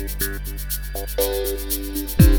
Thank 0.00 0.20
you. 2.20 2.29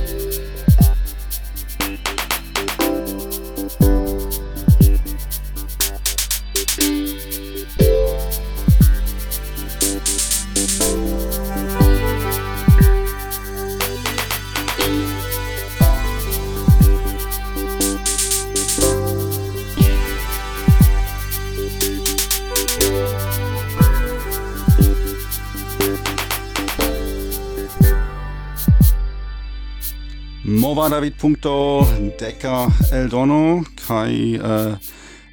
nova 30.81 30.95
david 30.95 31.13
punkto 31.13 31.85
deca 32.17 32.65
eldono 32.91 33.61
kai 33.87 34.39
uh, 34.41 34.73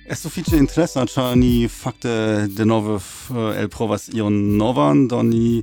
Es 0.05 0.21
suffice 0.21 0.59
interessa 0.61 1.07
ĉar 1.09 1.39
ni 1.41 1.69
fakte 1.73 2.13
äh, 2.45 3.57
el 3.57 3.71
provas 3.73 4.11
ion 4.13 4.59
novan 4.61 5.07
doni 5.09 5.63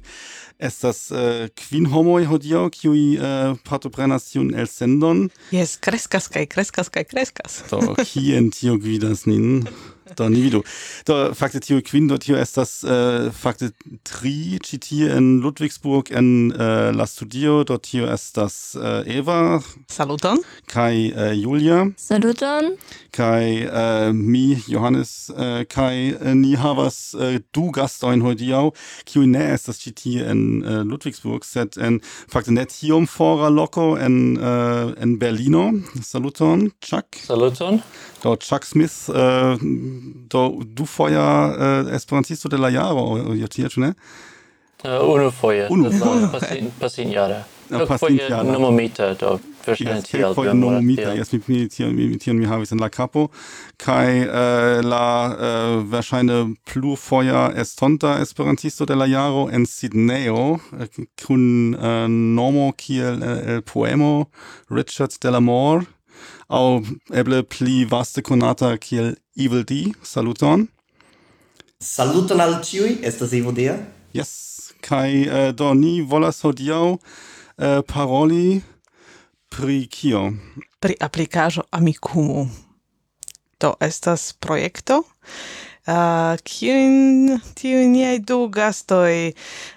estas 0.57 1.11
uh, 1.11 1.19
äh, 1.19 1.49
kvin 1.53 1.85
homoi 1.93 2.25
hodio 2.25 2.71
qui 2.73 3.19
uh, 3.19 3.53
partoprenas 3.61 4.25
tiun 4.31 4.55
elsendon. 4.57 5.29
yes 5.51 5.77
kreskas 5.77 6.29
kai 6.29 6.47
kreskas 6.47 6.89
kai 6.89 7.05
kreskas. 7.05 7.61
Do 7.69 7.93
kien 8.09 8.49
tio 8.49 8.79
gvidas 8.81 9.27
nin? 9.29 9.67
da 10.15 10.29
nie 10.29 10.43
wieder. 10.43 10.61
Da 11.05 11.33
fakte 11.33 11.59
Theo 11.59 11.81
Quinn 11.81 12.07
dort 12.07 12.23
hier 12.23 12.37
ist 12.37 12.57
das 12.57 12.83
äh, 12.83 13.31
fakte 13.31 13.73
Tri 14.03 14.59
GT 14.61 14.91
in 15.15 15.39
Ludwigsburg 15.39 16.11
in 16.11 16.51
äh, 16.51 16.91
La 16.91 17.07
Studio. 17.07 17.63
Dort 17.63 17.85
hier 17.85 18.11
ist 18.11 18.37
das 18.37 18.77
äh, 18.79 19.17
Eva. 19.17 19.63
Saluton. 19.87 20.39
Kai 20.67 21.13
äh, 21.15 21.33
Julia. 21.33 21.89
Saluton. 21.95 22.77
Kai 23.11 23.69
äh, 23.71 24.13
mi 24.13 24.61
Johannes 24.67 25.33
äh, 25.35 25.65
Kai 25.65 26.15
äh, 26.21 26.35
ni 26.35 26.55
havas 26.55 27.13
äh, 27.15 27.39
du 27.51 27.71
Gastoin 27.71 28.23
hodiau. 28.23 28.73
Kiu 29.05 29.25
ne 29.25 29.53
ist 29.53 29.67
das 29.67 29.79
GT 29.79 30.21
in 30.21 30.63
äh, 30.63 30.83
Ludwigsburg. 30.83 31.45
Set 31.45 31.77
in 31.77 32.01
fakte 32.27 32.53
net 32.53 32.71
hium 32.71 33.07
fora 33.07 33.49
loco 33.49 33.95
in 33.95 34.37
äh, 34.37 34.91
en 35.01 35.19
Berlino. 35.19 35.73
Saluton. 36.01 36.73
Chuck. 36.81 37.05
Saluton. 37.25 37.81
Dort 38.21 38.43
Chuck 38.43 38.65
Smith 38.65 39.09
äh, 39.09 39.57
do 40.29 40.61
du 40.65 40.85
foia 40.85 41.25
uh, 41.49 41.93
esperantisto 41.95 42.49
de 42.49 42.57
la 42.57 42.69
jaro 42.69 43.35
jo 43.35 43.47
tie 43.47 43.69
ĉu 43.69 43.81
ne? 43.81 43.93
Uh, 44.85 45.01
unu 45.15 45.31
foje 45.31 45.67
unu. 45.69 45.89
Pasin 46.31 46.71
pasin 46.79 47.11
jare 47.11 47.43
Ja, 47.69 47.79
ah, 47.81 47.85
pasin 47.89 48.19
jare 48.19 48.45
nomumita 48.45 49.07
do 49.17 49.39
verŝajne 49.65 50.03
tiel 50.05 50.33
foje 50.37 50.53
nomumita. 50.53 51.15
jes 51.17 51.31
mi 51.33 51.39
mi 51.47 51.69
tion 51.69 51.95
mi 51.95 52.17
tion 52.21 52.37
mi 52.37 52.45
havis 52.45 52.71
en 52.71 52.79
la 52.79 52.89
Capo. 52.89 53.29
Kai, 53.81 54.21
eh, 54.21 54.81
la 54.85 55.33
eh, 55.33 55.81
verŝajne 55.89 56.55
plurfoja 56.69 57.47
estonta 57.57 58.19
esperantisto 58.21 58.85
de 58.85 58.95
la 58.95 59.07
jaro 59.09 59.49
en 59.51 59.65
Sidneo, 59.65 60.59
eh, 60.79 60.87
kun 61.25 61.73
eh, 61.73 62.07
nomo 62.07 62.71
kiel 62.77 63.23
eh, 63.23 63.55
el 63.55 63.61
poemo 63.61 64.29
Richard 64.69 65.17
Delamore 65.21 65.87
au 66.47 66.81
eble 67.13 67.43
pli 67.43 67.85
vaste 67.85 68.21
konata 68.21 68.77
kiel 68.77 69.15
Evil 69.37 69.63
D. 69.63 69.93
Saluton. 70.03 70.67
Saluton 71.79 72.39
al 72.39 72.61
ciui, 72.63 72.99
estas 73.03 73.33
Evil 73.33 73.53
D. 73.53 73.67
Yes, 74.15 74.73
kai 74.81 75.25
uh, 75.27 75.51
do 75.51 75.73
ni 75.73 75.99
volas 76.01 76.39
hodiau 76.45 76.95
uh, 76.95 76.99
eh, 77.57 77.81
paroli 77.87 78.61
pri 79.51 79.85
kio? 79.91 80.29
Pri 80.79 80.95
aplikaĵo 80.99 81.65
Amikumu. 81.71 82.47
Do 83.59 83.75
estas 83.79 84.33
projekto 84.33 85.03
uh, 85.87 86.35
kiun 86.43 87.39
tiu 87.57 87.83
niai 87.89 88.19
du 88.19 88.37
gastoi 88.53 89.33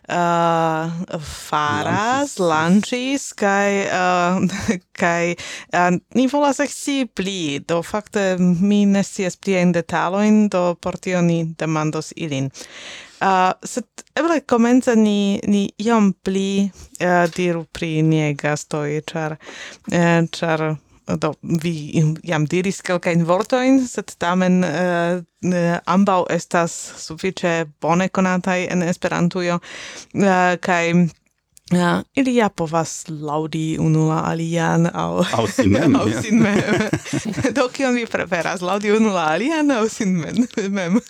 uh, 0.09 1.19
faras, 1.21 2.37
lancis, 2.41 3.33
kai, 3.39 3.89
uh, 3.93 4.41
kai 5.03 5.35
uh, 5.75 5.91
ni 6.15 6.29
volas 6.31 6.63
exi 6.65 7.05
pli, 7.07 7.59
do 7.69 7.83
fakte 7.83 8.37
mi 8.39 8.85
ne 8.87 9.05
scias 9.05 9.37
plien 9.37 9.75
detaloin, 9.75 10.49
do 10.49 10.75
por 10.81 10.99
tio 10.99 11.23
ni 11.23 11.45
demandos 11.59 12.13
ilin. 12.17 12.51
Uh, 13.19 13.51
sed 13.67 14.05
eble 14.15 14.41
komenca 14.47 14.95
ni, 14.95 15.41
ni 15.51 15.65
iom 15.83 16.13
pli 16.23 16.69
uh, 17.03 17.25
diru 17.35 17.65
pri 17.73 17.99
niei 18.07 18.37
gastoi, 18.39 19.01
char, 19.11 19.35
uh, 19.91 20.21
char 20.31 20.69
do 21.17 21.33
vi 21.43 22.03
jam 22.25 22.47
diris 22.47 22.83
kelkajn 22.85 23.25
vortoin 23.29 23.81
sed 23.89 24.13
tamen 24.19 24.65
eh, 24.65 25.23
eh, 25.45 25.53
uh, 25.53 25.79
ambau 25.87 26.27
estas 26.31 26.75
sufiĉe 27.05 27.65
bone 27.81 28.09
konataj 28.09 28.67
en 28.71 28.83
Esperantujo 28.83 29.61
uh, 29.61 30.59
kaj 30.61 31.09
Ja, 31.69 32.03
ili 32.17 32.35
ja 32.35 32.49
povas 32.49 33.05
laudi 33.09 33.77
unu 33.79 34.07
la 34.09 34.23
alian 34.25 34.89
au... 34.95 35.25
Au 35.33 35.47
sin 35.47 35.69
mem, 35.69 35.97
au 36.01 36.09
sin 36.23 36.41
mem. 36.41 36.63
do, 37.55 37.69
kion 37.69 37.93
vi 37.95 38.07
preferas, 38.07 38.63
laudi 38.65 38.93
unu 38.93 39.13
la 39.13 39.27
alian 39.35 39.71
au 39.71 39.89
sin 39.89 40.17
mem? 40.17 41.01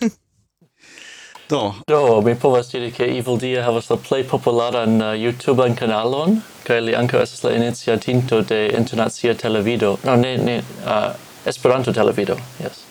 Do. 1.49 1.73
Do, 1.87 2.21
mi 2.21 2.35
povas 2.35 2.69
diri 2.71 2.91
che 2.91 3.05
Evil 3.05 3.37
Dia 3.37 3.63
havas 3.63 3.89
la 3.89 3.97
plej 3.97 4.23
popularan 4.29 5.01
uh, 5.01 5.15
YouTubean 5.17 5.73
kanalon, 5.75 6.43
kaj 6.63 6.81
li 6.85 6.93
ankaŭ 6.93 7.23
estas 7.23 7.41
la 7.43 7.55
iniciatinto 7.57 8.41
de 8.41 8.59
internacia 8.77 9.33
televido. 9.33 9.95
No, 10.05 10.15
ne, 10.15 10.37
ne, 10.37 10.59
uh, 10.85 11.09
Esperanto 11.49 11.93
televido, 11.93 12.37
yes. 12.61 12.83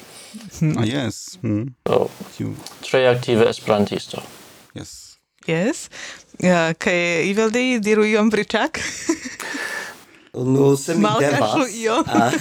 Mm, 0.60 0.74
ah, 0.78 0.86
yes. 0.86 1.38
Mm. 1.42 1.68
Do, 1.86 2.10
you... 2.38 2.56
tre 2.82 3.06
aktive 3.06 3.46
esperantisto. 3.46 4.22
Yes. 4.74 5.18
Yes. 5.46 5.86
Uh, 6.42 6.74
kaj 6.74 7.30
Evil 7.30 7.54
Dia 7.54 7.78
diru 7.78 8.08
iom 8.10 8.30
pri 8.30 8.44
Chuck? 8.44 8.82
Nu, 10.34 10.74
se 10.76 10.94
mi 10.94 11.06
devas. 11.20 11.40
Malkaŝu 11.40 11.70
iom. 11.78 12.04
Ah. 12.06 12.32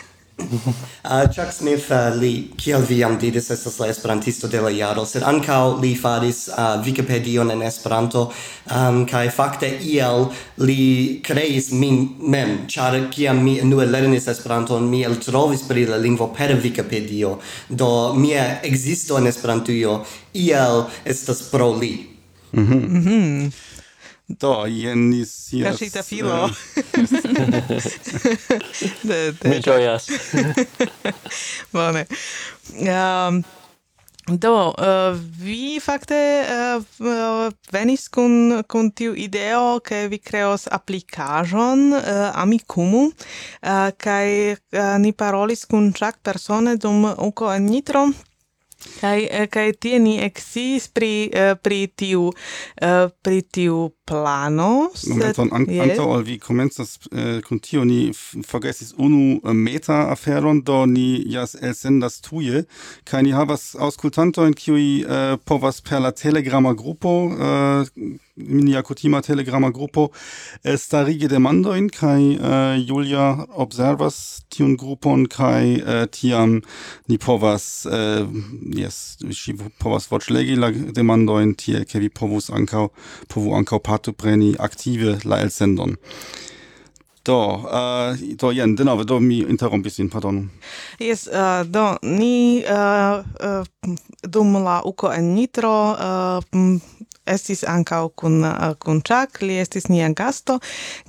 uh, 1.04 1.26
Chuck 1.32 1.52
Smith, 1.52 1.90
uh, 1.90 2.14
li, 2.14 2.50
kiel 2.56 2.84
vi 2.86 2.98
jam 3.00 3.16
didis, 3.18 3.50
estas 3.50 3.78
la 3.80 3.88
esperantisto 3.90 4.48
de 4.48 4.60
la 4.62 4.70
jaro, 4.70 5.04
sed 5.06 5.22
ancao 5.26 5.76
li 5.82 5.94
faris 5.98 6.46
uh, 6.48 6.78
Wikipedion 6.84 7.50
en 7.50 7.62
Esperanto, 7.66 8.28
um, 8.70 9.04
kai 9.08 9.28
fakte 9.34 9.70
iel 9.82 10.28
li 10.62 11.20
kreis 11.26 11.72
min 11.72 12.04
mem, 12.20 12.54
ĉar 12.70 13.00
kiam 13.10 13.42
mi 13.44 13.58
nue 13.66 13.86
lernis 13.86 14.28
Esperanton, 14.30 14.86
mi 14.88 15.02
el 15.06 15.18
trovis 15.22 15.66
pri 15.68 15.88
la 15.90 15.98
lingvo 15.98 16.30
per 16.34 16.54
Wikipedio, 16.62 17.38
do 17.68 18.14
mia 18.14 18.60
existo 18.62 19.18
en 19.18 19.26
Esperantujo 19.26 20.04
iel 20.34 20.86
estas 21.04 21.42
pro 21.50 21.72
li. 21.74 22.06
Mm 22.52 22.66
-hmm. 22.66 22.88
Mm 22.88 23.02
-hmm. 23.04 23.67
Do, 24.28 24.66
jen 24.68 25.12
is... 25.12 25.48
Yes, 25.52 25.78
Casita 25.78 25.98
eh, 25.98 26.04
filo. 26.04 26.50
De, 29.08 29.32
de. 29.32 29.48
Mi 29.48 29.60
ĝojas. 29.64 30.08
Bone. 31.72 32.04
Um, 32.76 33.40
do, 34.28 34.52
uh, 34.76 35.16
vi 35.40 35.80
fakte 35.80 36.18
uh, 36.44 37.48
venis 37.72 38.08
kun, 38.12 38.60
kun 38.68 38.92
tiu 38.92 39.16
ideo 39.16 39.80
ke 39.80 40.04
vi 40.12 40.20
kreos 40.20 40.68
aplikaĵon 40.68 41.88
uh, 41.96 42.36
Amikumu 42.36 43.06
uh, 43.08 43.88
kaj 43.96 44.28
uh, 44.52 44.96
ni 45.00 45.16
parolis 45.16 45.64
kun 45.64 45.88
Jack 45.96 46.20
persone 46.20 46.76
dum 46.76 47.08
uko 47.16 47.48
en 47.54 47.72
Nitro 47.72 48.10
kai 49.00 49.26
eh, 49.26 49.46
kai 49.50 49.72
tie 49.72 49.98
ni 49.98 50.18
exis 50.22 50.88
pri 50.88 51.30
eh, 51.32 51.54
pri 51.62 51.86
tiu 51.96 52.30
eh, 52.80 53.08
pri 53.22 53.42
tiu 53.42 53.88
plano 54.08 54.90
momenton 55.08 55.50
an, 55.52 55.66
yes. 55.68 55.90
anto 55.90 56.12
al 56.14 56.22
vi 56.22 56.38
komencas 56.38 56.98
eh, 57.12 57.40
kun 57.46 57.60
tio 57.60 57.84
ni 57.84 58.12
forgesis 58.46 58.94
unu 58.96 59.40
meta 59.54 60.08
aferon 60.14 60.62
do 60.62 60.84
ni 60.86 61.08
jas 61.26 61.56
elsendas 61.60 62.20
tuje 62.24 62.64
kai 63.04 63.22
ni 63.26 63.34
havas 63.36 63.74
aŭskultantojn 63.74 64.54
kiuj 64.58 64.86
uh, 65.02 65.36
povas 65.44 65.82
per 65.84 66.00
la 66.04 66.12
telegrama 66.12 66.72
grupo 66.78 67.12
uh, 67.28 67.84
nia 68.38 68.82
kutima 68.82 69.22
telegrama 69.22 69.70
grupo 69.70 70.08
starige 70.76 71.28
demandojn 71.28 71.88
kaj 71.90 72.22
eh, 72.32 72.78
Julia 72.86 73.28
observas 73.50 74.42
tiun 74.48 74.76
grupon 74.76 75.26
kaj 75.26 75.74
eh, 75.74 76.06
tiam 76.14 76.60
ni 77.08 77.18
povas 77.18 77.86
äh, 77.86 78.26
yes 78.76 79.18
si 79.32 79.54
povas 79.78 80.08
voĉlegi 80.10 80.56
la 80.56 80.70
demandojn 80.70 81.54
tie 81.58 81.84
ke 81.84 81.98
vi 81.98 82.08
povus 82.08 82.50
ankaŭ 82.50 82.88
povu 83.28 83.54
ankaŭ 83.58 83.80
partopreni 83.84 84.54
aktive 84.58 85.18
la 85.24 85.42
elsendon. 85.42 85.96
Do, 87.28 87.40
uh, 87.68 88.16
do 88.40 88.50
jen, 88.56 88.72
denove, 88.76 89.04
do 89.04 89.18
mi 89.20 89.42
interrompis 89.44 89.98
in, 90.00 90.08
pardon. 90.08 90.46
Yes, 90.98 91.26
uh, 91.28 91.60
do, 91.68 91.98
ni 92.02 92.64
uh, 92.64 93.20
uh, 93.20 93.92
dum 94.22 94.56
la 94.64 94.78
uko 94.84 95.10
en 95.12 95.34
nitro 95.34 95.74
uh, 95.92 96.40
estis 97.28 97.64
ancau 97.68 98.10
kun, 98.16 98.40
uh, 98.44 98.72
kun 98.80 99.02
Chuck, 99.06 99.42
li 99.42 99.58
estis 99.60 99.88
nia 99.92 100.08
gasto, 100.16 100.58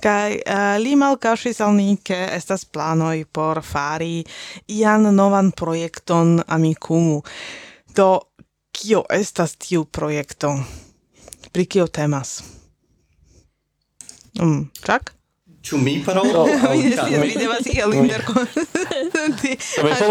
kai 0.02 0.40
uh, 0.40 0.76
li 0.82 0.96
malkaŝis 1.00 1.60
al 1.64 1.76
ni, 1.78 1.96
ke 2.04 2.18
estas 2.36 2.64
planoj 2.64 3.24
por 3.32 3.62
fari 3.64 4.24
ian 4.68 5.08
novan 5.16 5.52
projekton 5.52 6.40
Amikumu. 6.46 7.22
Do, 7.96 8.10
kio 8.72 9.04
estas 9.10 9.56
tiu 9.56 9.84
projekto? 9.84 10.54
Pri 11.52 11.66
kio 11.66 11.86
temas? 11.86 12.40
Mm, 14.38 14.68
Chuck? 14.84 15.14
Ĉu 15.62 15.78
mi 15.78 15.98
parolu? 16.04 16.46
Mi 17.20 17.34
devas 17.36 17.66
iel 17.68 17.92
interkonsenti. 17.94 19.56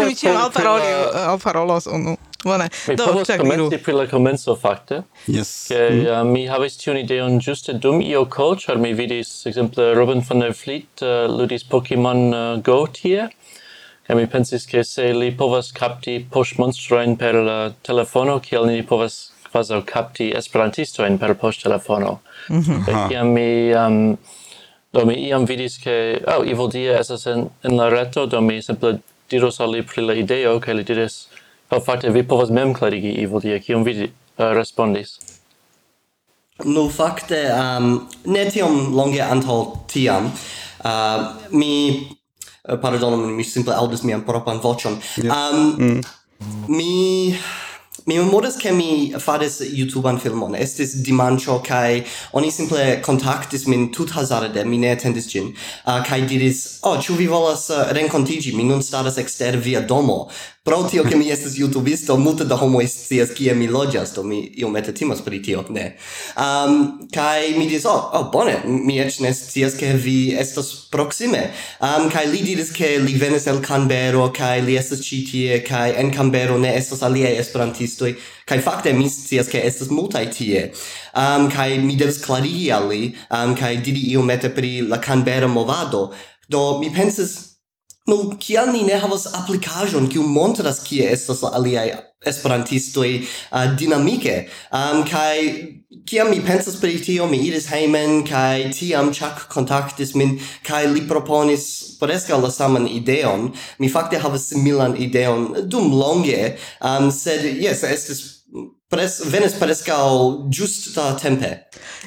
Mi 0.06 0.14
ĉiam 0.14 0.36
al 0.36 1.38
parolos 1.42 1.88
unu. 1.90 2.16
Bone. 2.44 2.68
Mi 2.88 2.96
Do, 2.96 3.06
povos 3.06 3.28
komenci 3.28 3.78
pri 3.84 3.92
la 3.92 4.06
komenco 4.08 4.56
fakte. 4.56 5.02
Yes. 5.26 5.68
Ke 5.68 5.80
mm. 5.90 6.06
uh, 6.06 6.20
mi 6.24 6.46
havis 6.48 6.78
tiun 6.80 6.96
ideon 7.00 7.40
ĝuste 7.44 7.74
dum 7.82 8.00
io 8.00 8.24
kol, 8.32 8.56
ĉar 8.60 8.80
mi 8.80 8.94
vidis 8.96 9.32
ekzemple 9.50 9.92
Robin 9.98 10.24
von 10.24 10.40
der 10.44 10.54
Fleet 10.56 11.04
uh, 11.04 11.08
eh, 11.08 11.26
ludis 11.28 11.66
Pokemon 11.68 12.22
uh, 12.30 12.38
eh, 12.40 12.62
Go 12.64 12.86
tie. 12.86 13.28
Kaj 14.08 14.16
mi 14.16 14.26
pensis 14.26 14.64
ke 14.66 14.82
se 14.84 15.12
li 15.14 15.30
povas 15.36 15.68
kapti 15.76 16.16
poŝmonstrojn 16.32 17.18
per 17.20 17.36
la 17.46 17.58
telefono, 17.86 18.40
kiel 18.42 18.66
ni 18.66 18.80
povas 18.82 19.20
kvazaŭ 19.50 19.82
kapti 19.86 20.30
esperantistojn 20.36 21.18
per 21.18 21.36
poŝtelefono. 21.38 22.18
Mm 22.48 22.60
-hmm. 22.60 23.08
Kiam 23.08 23.32
mi 23.34 23.74
um, 23.74 24.18
do 24.92 25.04
mi 25.04 25.14
iam 25.14 25.44
vidis 25.44 25.78
ke, 25.78 26.22
oh, 26.26 26.42
Evil 26.46 26.68
Dia 26.68 26.98
estas 26.98 27.26
en, 27.26 27.48
en 27.62 27.76
la 27.76 27.88
reto, 27.88 28.26
do 28.26 28.40
mi 28.40 28.62
simple 28.62 28.98
diros 29.30 29.60
al 29.60 29.70
li 29.70 29.82
pri 29.82 30.02
la 30.02 30.14
ideo, 30.14 30.60
kaj 30.60 30.74
li 30.74 30.84
diris, 30.84 31.28
Ho, 31.70 31.78
fakte, 31.80 32.10
vi 32.10 32.22
povas 32.26 32.50
mem 32.50 32.72
klarigi, 32.74 33.12
Ivo, 33.22 33.38
tie, 33.40 33.60
kiom 33.62 33.84
vi 33.86 33.92
uh, 34.02 34.48
respondis. 34.56 35.20
Nu, 36.66 36.88
fakte, 36.90 37.38
um, 37.54 37.92
ne 38.26 38.42
tiom 38.50 38.90
longe 38.96 39.22
antaŭ 39.22 39.60
tiam. 39.92 40.26
Uh, 40.82 41.30
mi, 41.54 41.72
uh, 42.66 42.74
pardonu, 42.82 43.30
mi 43.36 43.46
simple 43.46 43.78
audis 43.78 44.02
mian 44.02 44.26
propan 44.26 44.58
vocion. 44.64 44.98
Yeah. 45.22 45.30
Um, 45.30 45.76
mm. 45.78 46.00
Mi... 46.68 46.90
Mi 48.06 48.16
memoras 48.16 48.56
che 48.56 48.72
mi 48.72 49.12
faris 49.18 49.60
YouTubean 49.60 50.18
filmon. 50.18 50.54
Estis 50.56 50.94
dimanĉo 51.04 51.58
kai 51.62 52.00
oni 52.32 52.50
simple 52.50 53.00
contactis 53.04 53.66
min 53.66 53.90
tut 53.92 54.10
hazarde, 54.10 54.64
mi 54.64 54.78
ne 54.78 54.94
attendis 54.94 55.28
gin. 55.28 55.52
Uh, 55.84 55.98
eh, 55.98 56.02
kai 56.08 56.20
diris, 56.26 56.80
oh, 56.82 56.96
ĉu 56.98 57.18
vi 57.18 57.28
volas 57.28 57.68
uh, 57.70 57.92
rencontigi? 57.92 58.54
Mi 58.56 58.64
nun 58.64 58.82
staras 58.82 59.18
exter 59.20 59.60
via 59.60 59.80
domo. 59.80 60.30
Pro 60.62 60.84
tio 60.84 61.04
che 61.04 61.16
mi 61.16 61.30
estes 61.30 61.56
youtubisto, 61.56 62.18
multe 62.18 62.44
da 62.44 62.54
homo 62.54 62.82
scias 62.84 63.30
kie 63.32 63.54
mi 63.54 63.66
loĝas, 63.66 64.12
do 64.12 64.22
mi 64.22 64.42
iomete 64.60 64.92
timas 64.92 65.22
pri 65.24 65.40
tio, 65.40 65.64
ne. 65.72 65.96
Um, 66.36 67.08
kaj 67.08 67.56
mi 67.56 67.64
diris, 67.64 67.86
oh, 67.88 68.10
oh, 68.12 68.26
bone, 68.28 68.58
mi 68.66 68.98
eĉ 69.00 69.22
ne 69.24 69.32
scias 69.32 69.78
ke 69.80 69.94
vi 69.96 70.36
estas 70.36 70.68
proksime. 70.92 71.46
Um, 71.80 72.10
kaj 72.12 72.26
li 72.28 72.44
diris 72.44 72.74
ke 72.76 72.98
li 73.00 73.16
venis 73.16 73.48
el 73.48 73.62
Canbero, 73.64 74.28
kaj 74.36 74.60
li 74.68 74.76
estas 74.76 75.00
ĉi 75.00 75.24
tie, 75.32 75.62
kaj 75.64 75.96
en 75.96 76.12
Canbero 76.12 76.60
ne 76.60 76.76
estas 76.76 77.00
aliaj 77.08 77.40
esperantistoj, 77.40 78.12
kaj 78.44 78.60
fakte 78.60 78.92
mi 78.92 79.08
scias 79.08 79.48
ke 79.48 79.64
estas 79.64 79.88
multaj 79.88 80.26
tie. 80.36 80.66
Um, 81.16 81.48
kaj 81.48 81.78
mi 81.80 81.96
devas 81.96 82.20
klarigi 82.20 82.68
al 82.68 82.92
li, 82.92 83.14
um, 83.32 83.56
kaj 83.56 83.78
diri 83.80 84.10
iomete 84.12 84.52
pri 84.52 84.82
la 84.84 85.00
Canberra 85.00 85.48
movado. 85.48 86.10
Do 86.52 86.82
mi 86.82 86.92
pensas 86.92 87.49
Nun, 88.10 88.36
kial 88.42 88.72
ni 88.74 88.82
ne 88.82 88.96
havas 88.98 89.28
aplikajon 89.38 90.08
kiu 90.10 90.24
montras 90.26 90.80
kie 90.82 91.04
estas 91.12 91.44
la 91.44 91.52
aliaj 91.58 91.90
esperantistoj 92.26 93.10
uh, 93.20 93.68
dinamike? 93.78 94.34
Um, 94.74 95.04
kaj 95.06 95.36
kiam 96.10 96.32
mi 96.32 96.40
pensas 96.42 96.80
pri 96.80 96.98
tio, 97.04 97.28
mi 97.30 97.38
iris 97.46 97.68
hejmen, 97.70 98.24
kaj 98.26 98.72
tiam 98.74 99.12
Chuck 99.14 99.46
kontaktis 99.52 100.16
min, 100.18 100.38
kaj 100.66 100.88
li 100.90 101.04
proponis 101.08 101.68
preskaŭ 102.00 102.40
la 102.42 102.50
saman 102.50 102.88
ideon. 102.90 103.52
Mi 103.78 103.92
fakte 103.92 104.18
havas 104.18 104.48
similan 104.50 104.98
ideon 104.98 105.48
dum 105.70 105.92
longe, 105.94 106.56
um, 106.82 107.12
sed, 107.14 107.46
jes, 107.62 107.86
estis 107.94 108.26
pres, 108.90 109.20
venis 109.30 109.54
preskaŭ 109.60 110.04
ĝusta 110.50 111.12
tempe. 111.22 111.52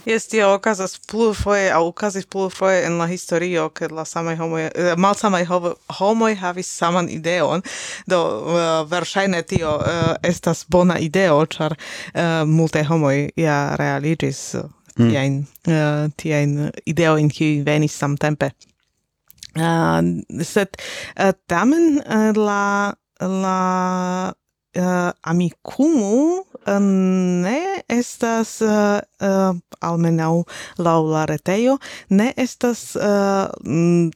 Jes, 0.06 0.26
tio 0.28 0.50
okazas 0.52 0.98
plurfoje, 1.08 1.70
aŭ 1.72 1.86
okazis 1.88 2.26
plurfoje 2.28 2.82
en 2.84 2.98
la 3.00 3.06
historio, 3.08 3.70
ke 3.72 3.88
la 3.88 4.04
samaj 4.06 4.36
homoj, 4.36 4.66
malsamaj 5.00 5.46
homoj 6.00 6.34
havis 6.42 6.68
saman 6.68 7.08
ideon, 7.10 7.64
do 8.12 8.20
uh, 8.20 8.58
verŝajne 8.92 9.40
tio 9.48 9.78
uh, 9.78 10.02
estas 10.28 10.66
bona 10.68 11.00
ideo, 11.00 11.40
ĉar 11.56 11.78
uh, 11.78 12.44
multe 12.50 12.84
homoj 12.90 13.16
ja 13.40 13.58
realiĝis 13.80 14.44
uh, 14.60 14.68
tiajn, 15.00 15.40
uh, 15.72 16.12
tiajn 16.20 16.60
ideojn, 16.84 17.32
kiuj 17.32 17.64
venis 17.64 17.96
samtempe. 17.96 18.52
Uh, 19.56 20.02
sed 20.44 20.76
uh, 20.76 21.32
tamen 21.48 22.02
uh, 22.04 22.32
la 22.36 22.94
la 23.24 23.60
uh, 24.76 25.12
amikumu 25.22 26.44
ne 26.68 27.60
estas 27.89 28.62
eh, 28.62 29.00
eh, 29.21 29.54
almenau 29.80 30.44
laŭ 30.77 31.00
la 31.12 31.25
retejo 31.30 31.77
ne 32.10 32.31
estas 32.38 32.95
eh, 32.95 33.48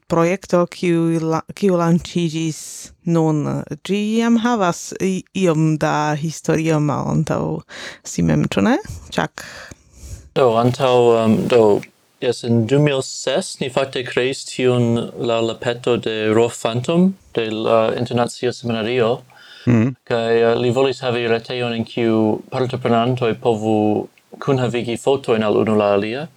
projekto 0.07 0.65
kiu 0.71 1.19
la, 1.21 1.41
kiu 1.55 1.77
lanĉiĝis 1.79 2.61
nun. 3.07 3.45
Ĝi 3.88 4.01
jam 4.19 4.38
havas 4.44 4.94
iom 5.01 5.77
da 5.81 6.15
historio 6.19 6.79
malantaŭ 6.79 7.59
si 8.03 8.23
mem 8.23 8.47
ĉu 8.51 8.65
ne? 8.67 8.77
Ĉak 9.15 9.45
do 10.38 10.51
antaŭ 10.61 10.95
um, 11.25 11.38
do 11.47 11.61
Yes, 12.19 12.43
in 12.43 12.63
2006 12.65 13.59
ni 13.61 13.67
fakte 13.69 14.01
kreis 14.01 14.39
tiun 14.50 15.11
la 15.29 15.53
peto 15.61 15.97
de 16.01 16.33
Rolf 16.33 16.55
Phantom 16.63 17.11
de 17.35 17.43
la 17.51 17.93
Internacia 17.93 18.50
Seminario, 18.53 19.21
mm. 19.67 19.93
kai 20.07 20.41
uh, 20.43 20.55
li 20.61 20.71
volis 20.75 21.03
havi 21.05 21.27
retejon 21.27 21.75
en 21.75 21.85
kiu 21.85 22.41
partoprenantoj 22.53 23.33
povu 23.43 23.77
kunhavigi 24.43 24.97
fotojn 24.97 25.43
al 25.43 25.61
unu 25.63 25.77
la 25.77 25.93
alia 25.97 26.27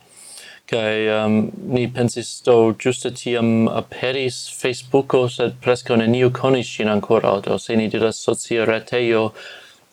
kai 0.70 1.08
um, 1.10 1.38
ni 1.74 1.88
pensis 1.94 2.30
do 2.46 2.56
ĝuste 2.82 3.10
tiam 3.18 3.68
aperis 3.80 4.38
Facebooko 4.60 5.24
sed 5.36 5.56
preskaŭ 5.64 5.98
neniu 6.02 6.30
konis 6.40 6.70
ŝin 6.76 6.92
ankoraŭ 6.92 7.40
do 7.46 7.58
se 7.58 7.76
ni 7.76 7.88
diras 7.94 8.22
socia 8.26 8.68
retejo 8.68 9.30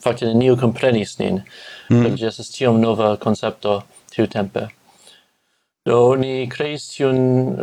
fakte 0.04 0.30
neniu 0.30 0.58
komprenis 0.62 1.18
nin 1.22 1.42
mm. 1.90 2.16
ĝi 2.20 2.30
estas 2.30 2.54
tiom 2.54 2.82
nova 2.82 3.16
koncepto 3.24 3.80
tiutempe 4.14 4.68
Do 5.88 6.18
ni 6.20 6.50
creis 6.52 6.90
tiun 6.92 7.20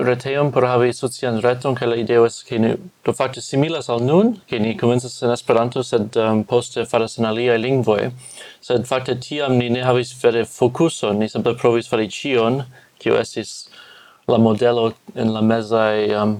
reteon 0.07 0.49
por 0.52 0.64
havi 0.64 0.95
socian 0.97 1.43
reton, 1.45 1.75
kaj 1.76 1.90
la 1.90 1.99
ideo 2.00 2.23
es 2.25 2.38
ke 2.49 2.57
ni 2.62 2.71
do 3.04 3.12
fakte 3.12 3.43
similas 3.45 3.90
al 3.93 4.00
nun, 4.00 4.31
ke 4.49 4.61
ni 4.62 4.73
komencas 4.81 5.19
en 5.26 5.35
Esperanto, 5.35 5.83
sed 5.85 6.16
um, 6.23 6.40
poste 6.49 6.87
faras 6.88 7.19
en 7.19 7.28
aliaj 7.28 7.59
lingvoj. 7.61 8.09
Sed 8.64 8.88
fakte 8.88 9.19
tiam 9.26 9.59
ni 9.59 9.69
ne 9.75 9.85
havis 9.85 10.14
vere 10.23 10.47
fokuson, 10.49 11.21
ni 11.21 11.28
simple 11.28 11.52
provis 11.61 11.90
fari 11.90 12.09
ĉion, 12.09 12.62
kio 13.02 13.21
estis 13.21 13.54
la 14.33 14.40
modelo 14.40 14.93
en 15.14 15.35
la 15.37 15.45
mezaj 15.45 16.16
um, 16.23 16.38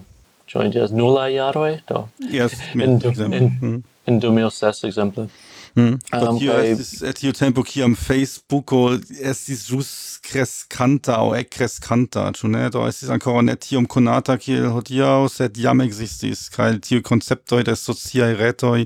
ĉu 0.49 0.65
ni 0.65 0.73
diras 0.79 0.95
nulaj 0.97 1.35
jaroj, 1.37 1.73
do. 1.91 2.07
Yes, 2.33 2.57
in, 2.73 2.97
in, 2.97 3.41
in, 3.43 3.83
in 4.09 4.23
2006 4.25 4.89
ekzemple. 4.89 5.29
Mhm. 5.29 5.44
Mm. 5.75 5.99
Um, 6.13 6.39
tio 6.39 6.53
kaj... 6.53 6.69
estis, 6.71 7.03
et 7.03 7.19
tiu 7.19 7.33
tempo 7.35 7.65
kiam 7.67 7.97
Facebooko 7.99 8.95
estis 9.19 9.65
ĵus 9.67 9.89
kreskanta 10.23 11.17
aŭ 11.19 11.33
ekkresskanta, 11.41 12.29
ĉu 12.39 12.51
ne? 12.53 12.69
Do 12.71 12.85
estis 12.87 13.11
ankoraŭ 13.11 13.43
ne 13.49 13.57
tiom 13.59 13.89
konata 13.91 14.37
kiel 14.39 14.69
hodiaŭ, 14.71 15.27
sed 15.35 15.59
jam 15.59 15.83
ekzistis 15.83 16.47
kaj 16.55 16.79
tiu 16.87 17.03
konceptoj 17.03 17.65
de 17.67 17.75
sociaj 17.79 18.37
retoj 18.39 18.85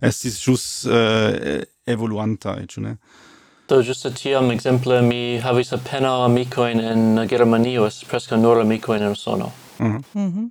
estis 0.00 0.40
ĵus 0.40 0.64
uh, 0.88 0.94
eh, 0.96 1.66
evoluantaj, 1.92 2.62
ĉu 2.72 2.86
ne? 2.88 2.94
Do 3.70 3.82
ĝuste 3.86 4.10
tiam 4.16 4.48
exemple, 4.50 4.96
mi 5.06 5.38
havis 5.44 5.74
apenaŭ 5.76 6.16
amikojn 6.24 6.80
en 6.80 7.20
Germanio, 7.30 7.84
estas 7.86 8.08
preskaŭ 8.08 8.40
nur 8.40 8.64
amikojn 8.64 9.04
en 9.04 9.12
Usono. 9.12 9.52
Mm 9.78 9.92
-hmm. 9.92 10.02
Mm 10.14 10.32
-hmm 10.32 10.48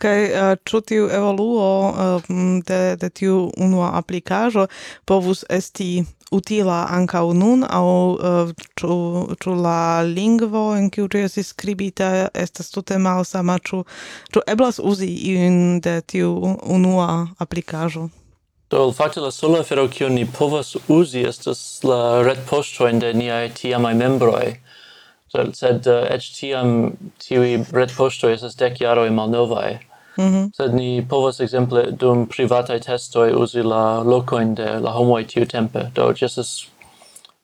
kaj 0.00 0.18
uh, 0.24 0.50
ĉu 0.68 0.80
tiu 0.90 1.08
evoluo 1.18 1.68
uh, 1.90 2.28
de 2.68 2.96
de 3.00 3.10
tiu 3.10 3.38
unua 3.56 3.90
aplikaĵo 4.00 4.66
povus 5.04 5.44
esti 5.58 6.04
utila 6.32 6.80
ankaŭ 6.98 7.24
nun 7.40 7.64
aŭ 7.78 7.86
uh, 7.86 8.52
ĉu 8.80 8.98
ĉu 9.44 9.56
la 9.68 10.02
lingvo 10.02 10.66
en 10.76 10.90
kiu 10.90 11.08
ĝi 11.08 11.24
estis 11.30 11.54
skribita 11.54 12.10
estas 12.34 12.70
tute 12.74 12.98
malsama 12.98 13.58
ĉu 13.70 13.82
ĉu 14.32 14.44
eblas 14.54 14.82
uzi 14.92 15.10
iun 15.32 15.80
de 15.80 15.98
tiu 16.14 16.36
unua 16.78 17.10
aplikaĵo 17.38 18.08
Do 18.70 18.92
fakte 18.92 19.20
la 19.20 19.30
sola 19.30 19.60
afero 19.62 19.84
kiun 19.88 20.16
ni 20.18 20.24
povas 20.26 20.72
uzi 20.90 21.20
estas 21.28 21.60
la 21.86 21.98
retpoŝtojn 22.26 22.98
de 22.98 23.12
niaj 23.14 23.44
tiamaj 23.60 23.92
membroj 23.94 24.48
sed 25.52 25.86
eh, 25.86 25.98
uh, 26.02 26.14
ec 26.14 26.28
tiam 26.38 26.92
tiui 27.22 27.58
retpoŝtoj 27.72 28.32
estas 28.34 28.56
dek 28.56 28.80
jaroj 28.80 29.10
malnovaj. 29.10 29.78
Mm 30.16 30.24
-hmm. 30.24 30.50
Sed 30.56 30.74
ni 30.74 31.06
povas 31.08 31.40
ekzemple 31.40 31.82
dum 31.90 32.26
privataj 32.26 32.80
testoj 32.80 33.32
uzi 33.42 33.62
la 33.62 34.02
lokojn 34.02 34.54
de 34.54 34.78
la 34.80 34.90
homoj 34.90 35.26
tiutempe. 35.26 35.90
Do 35.94 36.12
ĝi 36.12 36.24
estas 36.24 36.66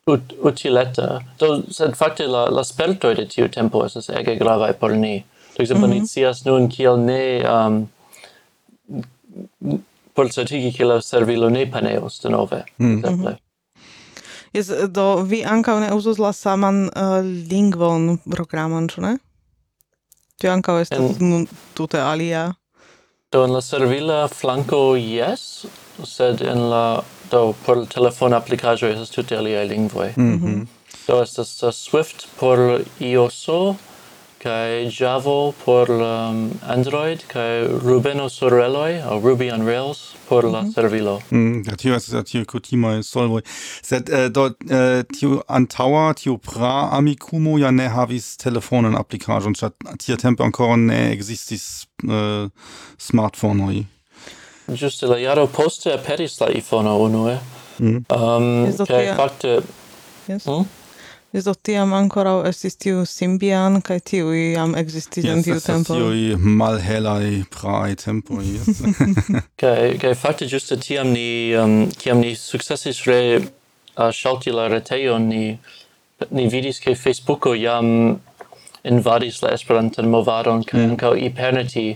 ut 0.06 0.32
utileta. 0.42 1.20
Do 1.38 1.62
sed 1.70 1.94
fakte 1.96 2.26
la 2.26 2.44
la 2.44 2.64
spertoj 2.64 3.14
de 3.14 3.26
tiu 3.26 3.48
tempo 3.48 3.84
estas 3.84 4.08
ege 4.08 4.34
gravaj 4.36 4.72
por 4.72 4.92
ni. 4.92 5.24
Do 5.56 5.62
ekzemple 5.62 5.86
mm 5.86 5.92
-hmm. 5.92 5.94
ni 5.94 6.00
mhm. 6.00 6.06
cias 6.06 6.44
nun 6.44 6.68
kiel 6.68 6.96
ne 6.98 7.44
um, 7.54 7.88
por 10.14 10.28
certigi 10.28 10.72
che 10.72 10.84
la 10.84 11.00
servilo 11.00 11.48
ne 11.48 11.66
paneos 11.66 12.20
denove, 12.20 12.64
mm. 12.78 12.98
exemple. 12.98 13.30
Mm 13.30 13.36
-hmm. 13.36 13.51
Jes, 14.52 14.68
do 14.92 15.22
vi 15.24 15.40
ankaŭ 15.48 15.78
ne 15.80 15.92
uzus 15.96 16.18
la 16.20 16.32
saman 16.36 16.84
uh, 16.88 17.20
lingvon 17.50 18.18
programon, 18.34 18.88
ĉu 18.92 19.04
ne? 19.04 19.12
Tio 20.40 20.52
ankaŭ 20.52 20.76
estas 20.82 21.20
en... 21.20 21.46
tute 21.78 22.00
alia. 22.00 22.50
Do 23.32 23.46
en 23.46 23.54
la 23.56 23.62
servila 23.64 24.26
flanko 24.28 24.92
yes, 25.00 25.64
sed 26.04 26.42
en 26.44 26.66
la 26.68 26.84
do 27.32 27.54
por 27.64 27.86
telefona 27.88 28.42
aplikaĵo 28.42 28.90
estas 28.92 29.14
tute 29.14 29.38
aliaj 29.38 29.64
lingvoj. 29.70 30.12
Mm 30.16 30.36
-hmm. 30.42 30.66
Do 31.06 31.22
estas 31.22 31.62
uh, 31.62 31.72
Swift 31.72 32.26
por 32.40 32.58
iOS, 33.00 33.48
kai 34.42 34.90
Java 34.90 35.52
por 35.64 35.88
um, 35.90 36.50
Android 36.66 37.20
kai 37.28 37.66
Rubeno 37.66 38.28
sur 38.28 38.50
Railway 38.50 39.00
au 39.00 39.20
Ruby 39.20 39.50
on 39.52 39.64
Rails 39.64 40.14
por 40.28 40.44
la 40.44 40.62
mm 40.62 40.68
-hmm. 40.68 40.74
servilo. 40.74 41.20
Mm, 41.30 41.62
tio 41.76 41.94
estas 41.94 42.24
tio 42.24 42.44
kutima 42.44 43.02
solvo. 43.02 43.40
Sed 43.82 44.08
eh, 44.08 44.26
uh, 44.26 44.32
dort 44.32 44.56
uh, 44.64 44.76
eh, 44.76 45.04
tio 45.18 45.42
antaua 45.48 46.14
tio 46.14 46.36
pra 46.36 46.88
amikumo 46.92 47.58
ja 47.58 47.70
ne 47.70 47.88
havis 47.88 48.36
telefonan 48.36 48.96
chat 49.54 49.72
tio 49.98 50.16
tempo 50.16 50.44
ancora 50.44 50.76
ne 50.76 51.12
äh 51.12 51.86
uh, 52.04 52.10
eh, 52.10 52.48
smartfonoj. 52.98 53.84
Juste 54.68 55.06
la 55.06 55.18
jaro 55.18 55.46
poste 55.46 55.92
aperis 55.92 56.40
la 56.40 56.46
iPhone 56.50 56.88
unue. 56.90 57.38
Mm. 57.78 58.04
Um, 58.10 58.86
kai 58.86 59.14
fakte 59.16 59.62
Yes. 60.28 60.44
Hmm? 60.44 60.81
Do 61.32 61.54
tiam 61.54 61.94
ancora 61.96 62.34
estis 62.44 62.74
tiu 62.76 63.06
Symbian 63.08 63.80
kai 63.80 64.00
tiu 64.04 64.34
iam 64.36 64.74
existis 64.76 65.24
yes, 65.24 65.44
tiu 65.46 65.60
tempo. 65.64 65.94
Yes, 65.96 66.36
tiu 66.36 66.56
malhelai 66.60 67.44
prae 67.48 67.94
tempo, 67.96 68.42
Yes. 68.44 68.82
kai, 69.62 69.96
kai 69.96 70.12
fakte 70.12 70.44
ĝuste 70.44 70.76
tiam 70.76 71.08
ni 71.08 71.54
um, 71.56 71.88
tiam 71.96 72.20
ni 72.20 72.34
successis 72.36 73.06
re 73.08 73.20
uh, 73.40 74.10
shalti 74.12 74.52
la 74.52 74.68
retejon 74.68 75.24
ni 75.28 75.56
ni 76.30 76.44
vidis 76.52 76.78
ke 76.84 76.92
Facebooko 76.94 77.54
jam 77.56 78.20
invadis 78.84 79.40
la 79.42 79.54
Esperantan 79.56 80.10
movadon 80.12 80.66
kai 80.68 80.82
mm. 80.82 80.90
ancao 80.90 81.16
Ipernity 81.16 81.86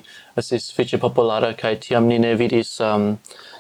estis 0.41 0.71
sufiĉe 0.71 0.97
populara 1.03 1.53
kai 1.53 1.75
tiam 1.77 2.09
ni 2.09 2.17
ne 2.19 2.33
vidis 2.41 2.79
um, 2.81 3.19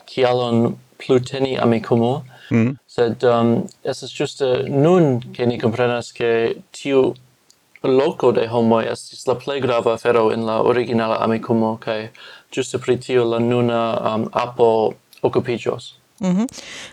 kialon 0.09 0.79
pluteni 0.97 1.59
amikumo. 1.61 2.25
Mm. 2.51 2.79
Sed 2.87 3.25
um, 3.25 3.67
estas 3.83 4.11
juste 4.11 4.45
äh, 4.45 4.69
nun 4.69 5.21
ke 5.35 5.47
ni 5.47 5.59
komprenas 5.59 6.13
ke 6.13 6.55
tiu 6.73 7.15
loco 7.83 8.33
de 8.33 8.49
homo 8.49 8.81
estis 8.81 9.27
la 9.27 9.35
plej 9.35 9.61
grava 9.63 9.95
afero 9.95 10.31
en 10.33 10.47
la 10.47 10.63
originala 10.63 11.19
Amikumo 11.25 11.77
kaj 11.77 12.09
juste 12.55 12.79
pri 12.79 13.01
tio 13.01 13.25
la 13.25 13.39
nuna 13.39 14.15
um, 14.15 14.29
apo 14.33 14.93
okupiĝos. 15.23 15.95
Mm 15.95 16.07
Mm 16.21 16.47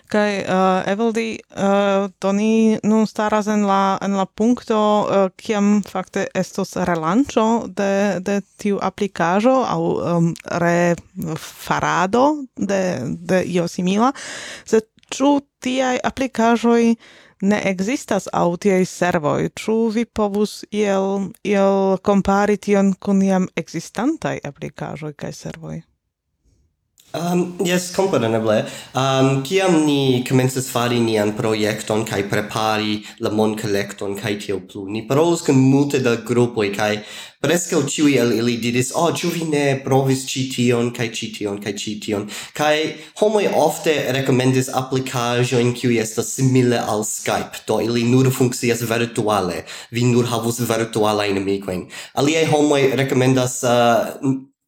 Kaj 0.08 0.38
uh, 0.38 0.82
Evaldi 0.86 1.38
uh, 1.56 2.10
do 2.20 2.32
ni 2.32 2.78
nun 2.82 3.06
staras 3.06 3.46
en 3.46 3.66
la 3.66 3.98
en 4.02 4.16
la 4.16 4.26
punkto 4.26 4.76
uh, 4.76 5.30
kiam 5.36 5.82
fakte 5.82 6.26
estos 6.34 6.76
relancho 6.76 7.66
de 7.66 8.20
de 8.20 8.40
tiu 8.56 8.78
aplikaĵo 8.82 9.64
au 9.68 10.16
um, 10.16 10.34
refarado 10.44 12.36
de 12.56 13.00
de 13.18 13.44
io 13.44 13.68
simila, 13.68 14.12
sed 14.64 14.82
Ĉu 15.14 15.30
tiaj 15.62 15.94
aplikaĵoj 16.10 16.82
ne 17.50 17.58
ekzistas 17.70 18.26
aŭ 18.34 18.46
tiaj 18.64 18.82
servoj? 18.90 19.50
Ĉu 19.62 19.76
vi 19.94 20.04
povus 20.20 20.54
iel, 20.74 21.28
iel 21.46 21.98
kompari 22.08 22.56
tion 22.66 22.94
kun 23.06 23.22
jam 23.22 23.46
ekzistantaj 23.62 24.38
aplikaĵoj 24.50 25.12
kaj 25.24 25.32
servoj? 25.44 25.76
Um, 27.14 27.56
yes, 27.64 27.94
compreneble. 27.94 28.68
Um, 28.92 29.44
kiam 29.44 29.84
ni 29.86 30.24
comences 30.24 30.68
fari 30.68 30.98
nian 30.98 31.32
proiecton 31.36 32.04
kai 32.04 32.24
prepari 32.24 33.04
la 33.20 33.30
mon 33.30 33.54
collecton 33.56 34.16
kai 34.16 34.34
tio 34.34 34.58
plu, 34.58 34.88
ni 34.88 35.06
parolos 35.06 35.42
con 35.46 35.54
multe 35.54 36.02
da 36.02 36.16
gruppoi 36.16 36.74
kai 36.74 37.04
prescau 37.40 37.84
ciui 37.86 38.16
el 38.18 38.32
ili 38.32 38.56
diris, 38.56 38.90
oh, 38.96 39.12
ciu 39.14 39.30
vi 39.30 39.44
ne 39.44 39.76
provis 39.84 40.24
ci 40.26 40.48
tion, 40.50 40.90
kai 40.90 41.10
ci 41.12 41.28
tion, 41.30 41.60
kai 41.62 41.74
ci 41.78 42.00
tion. 42.00 42.26
Kai 42.52 42.96
homoi 43.20 43.46
ofte 43.46 43.94
recomendis 44.16 44.70
applicajoin 44.80 45.70
kiui 45.76 46.00
estas 46.02 46.32
simile 46.34 46.80
al 46.80 47.04
Skype, 47.04 47.62
do 47.68 47.78
ili 47.84 48.02
nur 48.08 48.32
funccias 48.32 48.82
virtuale, 48.90 49.62
vi 49.92 50.02
nur 50.10 50.26
havus 50.32 50.58
virtuala 50.66 51.28
inimicoin. 51.30 51.86
Aliei 52.14 52.48
homoi 52.50 52.90
recomendas 52.96 53.62
uh, 53.62 54.18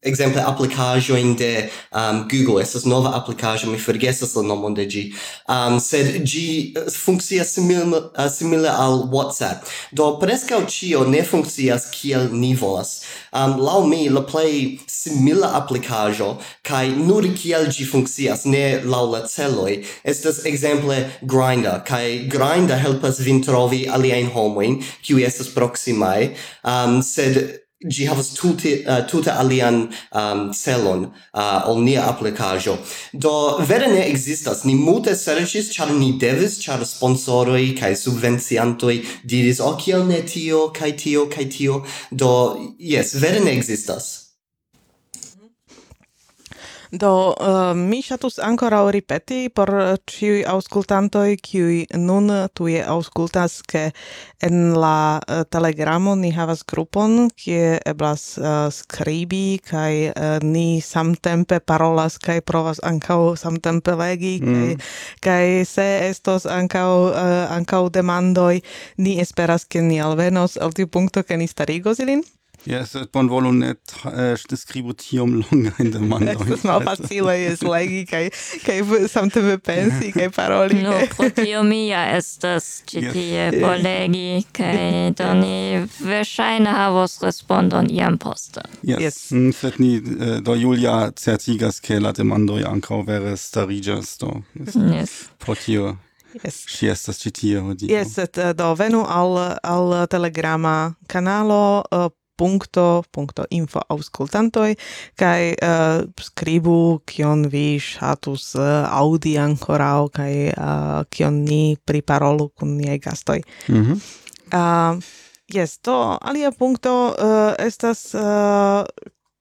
exemple 0.01 0.41
applicajo 0.41 1.15
in 1.15 1.35
de 1.35 1.69
um, 1.91 2.27
Google. 2.27 2.61
Estas 2.61 2.85
nova 2.85 3.15
applicajo 3.15 3.71
mi 3.71 3.77
forgesas 3.77 4.35
la 4.35 4.43
nomon 4.43 4.73
de 4.73 4.85
gi 4.85 5.13
um, 5.49 5.79
sed 5.79 6.21
gi 6.23 6.73
uh, 6.77 6.91
funkcia 6.93 7.43
simile, 7.43 7.97
uh, 8.13 8.29
simile 8.29 8.69
al 8.69 9.09
WhatsApp. 9.11 9.65
Do 9.91 10.19
preskaŭ 10.21 10.61
ĉio 10.69 11.07
ne 11.09 11.23
funkcias 11.25 11.89
kiel 11.91 12.29
ni 12.31 12.53
volas. 12.55 13.01
Um, 13.33 13.57
laŭ 13.57 13.81
mi 13.89 14.09
la 14.09 14.21
plej 14.21 14.77
simila 14.87 15.55
applicajo 15.57 16.37
kaj 16.61 16.93
nur 17.01 17.25
kiel 17.33 17.65
gi 17.73 17.89
funkcias 17.89 18.45
ne 18.45 18.79
laŭ 18.85 19.03
la 19.11 19.25
celoj 19.25 19.81
estas 20.03 20.45
exemple 20.45 21.03
Grindr 21.21 21.81
kaj 21.85 22.29
Grindr 22.29 22.77
helpas 22.77 23.19
vin 23.19 23.41
trovi 23.41 23.87
aliajn 23.89 24.29
homojn 24.35 24.83
kiuj 25.01 25.25
estas 25.25 25.49
proksimaj. 25.57 26.35
Um, 26.61 27.01
sed 27.01 27.66
gi 27.85 28.05
havas 28.09 28.33
tute 28.33 28.83
uh, 28.87 29.05
tute 29.07 29.29
alian 29.29 29.83
um, 30.11 30.51
celon 30.53 31.05
uh, 31.33 31.69
ol 31.69 31.83
nia 31.85 32.07
aplikaĵo. 32.09 32.77
Do 33.13 33.33
vere 33.69 33.87
ne 33.91 34.01
ekzistas. 34.09 34.63
Ni 34.65 34.73
multe 34.75 35.13
serĉis 35.15 35.69
ĉar 35.75 35.93
ni 35.93 36.15
devis 36.17 36.57
ĉar 36.63 36.85
sponsoroj 36.85 37.63
kaj 37.77 37.93
subvenciantoj 38.01 38.95
diris 39.23 39.61
o 39.61 39.75
kiel 39.77 40.07
ne 40.09 40.23
tio 40.25 40.67
kaj 40.73 40.95
tio 40.97 41.27
kaj 41.29 41.49
tio. 41.53 41.83
Do 42.11 42.31
jes 42.79 43.13
vere 43.21 43.45
ne 43.45 43.53
ekzistas. 43.59 44.26
Do 46.91 47.35
uh, 47.35 47.75
mi 47.75 47.99
ŝatus 48.01 48.37
ankoraŭ 48.39 48.85
ripeti 48.95 49.49
por 49.51 49.71
ĉiuj 50.07 50.45
aŭskultantoj, 50.47 51.35
kiuj 51.43 51.81
nun 51.99 52.31
tuje 52.55 52.79
aŭskultas, 52.79 53.59
ke 53.67 53.89
en 54.39 54.71
la 54.79 55.19
uh, 55.19 55.43
Telegramo 55.51 56.15
ni 56.15 56.31
havas 56.31 56.63
grupon, 56.63 57.27
kie 57.35 57.75
eblas 57.85 58.37
uh, 58.39 58.69
skribi 58.71 59.59
kaj 59.67 59.91
uh, 60.13 60.37
ni 60.43 60.79
samtempe 60.79 61.59
parolas 61.59 62.15
kaj 62.23 62.39
provas 62.47 62.79
ankaŭ 62.83 63.35
samtempe 63.35 63.97
legi 63.99 64.37
mm. 64.39 64.47
kaj 64.47 64.63
mm. 64.63 64.87
kaj 65.27 65.45
se 65.67 65.87
estos 66.07 66.47
ankaŭ 66.47 66.89
uh, 67.11 67.35
ankaŭ 67.57 67.83
demandoj, 67.99 68.61
ni 68.97 69.19
esperas 69.19 69.67
ke 69.67 69.83
ni 69.83 69.99
alvenos 69.99 70.55
al 70.55 70.71
tiu 70.71 70.87
punkto 70.87 71.23
ke 71.27 71.35
ni 71.37 71.51
starigos 71.51 71.99
ilin. 71.99 72.23
Yes, 72.65 72.95
et 72.95 73.11
bon 73.13 73.29
volo 73.29 73.51
net 73.51 73.79
äh, 74.05 74.33
eh, 74.33 74.55
scribo 74.57 74.93
tiom 74.93 75.35
longa 75.41 75.71
in 75.79 75.91
demando. 75.91 76.43
mal 76.63 76.81
facile, 76.83 77.35
es 77.47 77.61
legi 77.61 78.05
kai, 78.05 78.29
kai 78.65 78.81
samte 79.07 79.41
me 79.41 79.57
pensi 79.57 80.11
kai 80.17 80.29
paroli. 80.29 80.81
No, 80.83 80.95
pro 81.15 81.29
tio 81.29 81.63
mia 81.63 82.03
estas 82.17 82.83
ĉi 82.89 83.03
tie 83.13 83.45
yes. 83.45 83.59
polegi 83.61 84.43
kai 84.51 85.13
doni 85.15 85.85
verŝajne 85.99 86.73
havos 86.75 87.19
respondon 87.23 87.87
iam 87.93 88.17
poste. 88.17 88.65
Yes, 88.81 88.99
yes. 89.05 89.21
Mm, 89.31 89.53
sed 89.55 89.79
ni 89.79 89.93
äh, 90.01 90.41
do 90.41 90.57
Julia 90.57 91.11
certigas 91.15 91.79
ke 91.79 92.01
la 92.03 92.11
demandoj 92.11 92.65
ankaŭ 92.67 93.03
vere 93.07 93.37
stariĝas 93.37 94.17
do. 94.19 94.41
Yes. 94.59 94.75
yes. 94.75 95.15
Pro 95.39 95.55
tio 95.55 95.95
Yes. 96.43 96.57
Si 96.69 96.85
estas 96.91 97.17
ĉi 97.23 97.31
tie 97.33 97.61
hodiaŭ. 97.63 97.89
Yes, 97.89 98.13
sed 98.17 98.37
do 98.57 98.67
venu 98.77 99.01
al 99.07 99.37
al 99.63 99.93
telegrama 100.11 100.93
kanalo 101.09 101.81
uh, 101.87 102.09
punkto 102.37 103.03
punto 103.11 103.45
info 103.49 103.81
auscultantoi 103.89 104.75
kai 105.15 105.53
eh, 105.53 105.67
uh, 105.67 106.05
skribu 106.21 107.01
kion 107.05 107.47
vi 107.49 107.79
shatus 107.79 108.55
uh, 108.55 108.61
eh, 108.61 108.85
audi 109.01 109.37
ancora 109.37 110.01
o 110.01 110.09
kai 110.09 110.53
uh, 110.53 111.03
kion 111.09 111.43
ni 111.43 111.77
priparolu 111.85 112.49
kun 112.49 112.77
niaj 112.77 112.99
mhm 112.99 113.41
Mm 113.67 113.83
-hmm. 113.85 113.97
uh, 114.53 115.03
yes, 115.53 115.79
to 115.79 116.17
alia 116.21 116.51
punkto 116.51 117.15
uh, 117.19 117.65
estas 117.65 118.13
uh, 118.15 118.83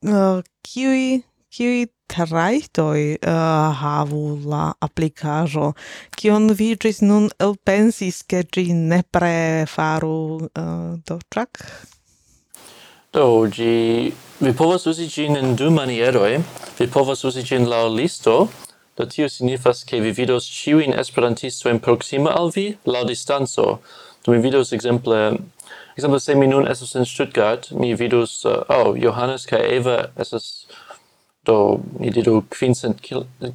uh, 0.02 0.42
kiuj 0.62 1.22
kiuj 1.56 1.86
trajtoj 2.06 3.16
uh, 3.26 3.74
havu 3.80 4.38
la 4.44 4.74
applicajo 4.80 5.72
kion 6.16 6.50
vi 6.58 6.76
gis 6.76 7.00
nun 7.02 7.28
elpensis 7.40 8.22
ke 8.22 8.44
gi 8.52 8.72
nepre 8.72 9.66
faru 9.66 10.18
uh, 10.36 10.94
do 11.06 11.18
ĉak? 11.34 11.62
Do, 13.16 13.48
gi... 13.48 14.12
Vi 14.38 14.50
povas 14.52 14.84
usi 14.86 15.06
gin 15.08 15.36
in 15.36 15.54
du 15.56 15.70
manieroi. 15.72 16.42
Vi 16.78 16.86
povas 16.92 17.22
usi 17.24 17.40
gin 17.48 17.64
lau 17.64 17.88
listo, 17.88 18.48
do 18.96 19.06
tio 19.06 19.28
signifas 19.28 19.84
che 19.84 20.00
vi 20.00 20.10
vidos 20.12 20.44
ciuin 20.44 20.92
esperantistoin 20.92 21.78
proxima 21.80 22.34
al 22.36 22.50
vi, 22.52 22.76
lau 22.84 23.04
distanzo. 23.08 23.78
Do 24.22 24.32
mi 24.32 24.38
vidos 24.38 24.72
exemple... 24.72 25.38
Exemple, 25.96 26.20
se 26.20 26.34
mi 26.34 26.46
nun 26.46 26.68
esos 26.68 26.94
in 26.94 27.06
Stuttgart, 27.06 27.70
mi 27.70 27.94
vidos... 27.94 28.44
uh, 28.44 28.64
oh, 28.68 28.92
Johannes 28.94 29.46
ca 29.46 29.56
Eva 29.56 30.10
esos, 30.20 30.66
do, 31.46 31.80
ni 31.98 32.10
didu, 32.10 32.42
quincent, 32.50 33.00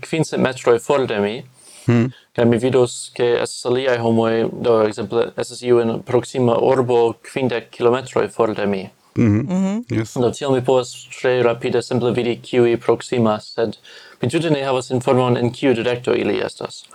quincent 0.02 0.42
metroi 0.42 0.80
for 0.80 1.06
de 1.06 1.20
mi, 1.20 1.44
Hmm. 1.86 2.12
Ca 2.34 2.46
mi 2.46 2.58
vidos 2.58 3.12
che 3.14 3.42
esos 3.42 3.66
aliai 3.66 3.98
homoi... 3.98 4.50
do 4.52 4.82
exemple, 4.88 5.32
esos 5.38 5.62
iu 5.62 5.80
en 5.82 6.02
proxima 6.02 6.58
urbo 6.58 7.14
kvindek 7.22 7.70
kilometroj 7.70 8.30
for 8.30 8.54
de 8.54 8.66
mi. 8.66 8.84
Mm 9.18 9.48
-hmm. 9.48 9.54
Mm. 9.54 10.00
Yes. 10.00 10.14
Do 10.14 10.32
tiel 10.32 10.52
mi 10.52 10.66
povas 10.66 11.08
tre 11.22 11.44
rapide 11.44 11.82
simple 11.82 12.12
vidi 12.12 12.40
kiui 12.42 12.78
proximas, 12.78 13.54
sed 13.54 13.78
mi 14.22 14.30
tute 14.30 14.50
ne 14.50 14.64
havas 14.64 14.90
informon 14.90 15.38
en 15.38 15.52
kiu 15.52 15.74
direkto 15.74 16.14
ili 16.14 16.42
estas. 16.46 16.86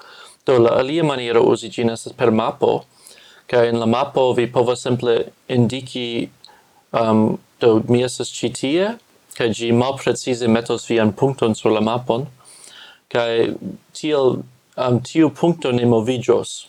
Do 0.47 0.59
la 0.59 0.71
alia 0.71 1.05
maniero 1.05 1.43
uzi 1.43 1.69
ĝin 1.69 1.91
estas 1.91 2.13
per 2.13 2.31
mapo, 2.31 2.85
kaj 3.47 3.69
en 3.69 3.79
la 3.79 3.87
mapo 3.87 4.33
vi 4.33 4.53
povas 4.53 4.83
simple 4.83 5.25
indiki 5.49 6.29
um, 6.93 7.39
do 7.61 7.83
mi 7.89 8.03
estas 8.03 8.29
ĉi 8.29 8.53
tie, 8.53 8.95
kaj 9.37 9.49
ĝi 9.49 9.73
malprecize 9.73 10.49
metos 10.49 10.91
vian 10.91 11.13
punkton 11.13 11.55
sur 11.55 11.73
la 11.73 11.81
mapon, 11.81 12.27
kaj 13.09 13.53
tiel 13.93 14.39
um, 14.77 15.01
tiu 15.03 15.31
punkto 15.31 15.73
ne 15.73 15.87
moviĝos. 15.87 16.67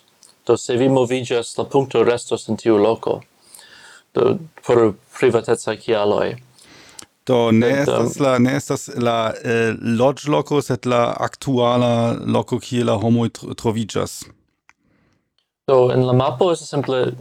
Do 0.48 0.58
se 0.58 0.78
vi 0.78 0.90
moviĝas, 0.90 1.58
la 1.58 1.64
punkto 1.64 2.04
restos 2.04 2.48
en 2.50 2.58
tiu 2.58 2.78
loko 2.78 3.22
do, 4.18 4.38
por 4.66 4.94
privateca 5.20 5.76
kialoi. 5.76 6.36
Do 7.28 7.52
ne 7.52 7.70
But, 7.70 7.80
estas 7.80 8.20
la 8.20 8.38
ne 8.40 8.56
estas 8.56 8.90
la 8.96 9.34
eh, 9.44 9.74
lodge 9.82 10.30
loco, 10.32 10.62
set 10.62 10.86
la 10.86 11.16
aktuala 11.20 12.16
loco 12.26 12.60
kie 12.60 12.84
la 12.84 12.96
homoj 12.98 13.30
trovigas. 13.60 14.24
Do 15.68 15.92
en 15.92 16.06
la 16.08 16.14
mapo 16.14 16.52
es 16.52 16.64
simple 16.70 17.12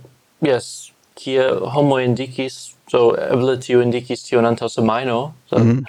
yes, 0.40 0.92
kie 1.18 1.42
homoj 1.74 2.04
indikis, 2.04 2.76
so 2.90 3.08
eble 3.18 3.56
tiu 3.58 3.82
indikis 3.82 4.22
tiu 4.28 4.38
antaŭ 4.38 4.68
semajno. 4.70 5.32
So, 5.50 5.58
mm 5.58 5.70
-hmm. 5.70 5.84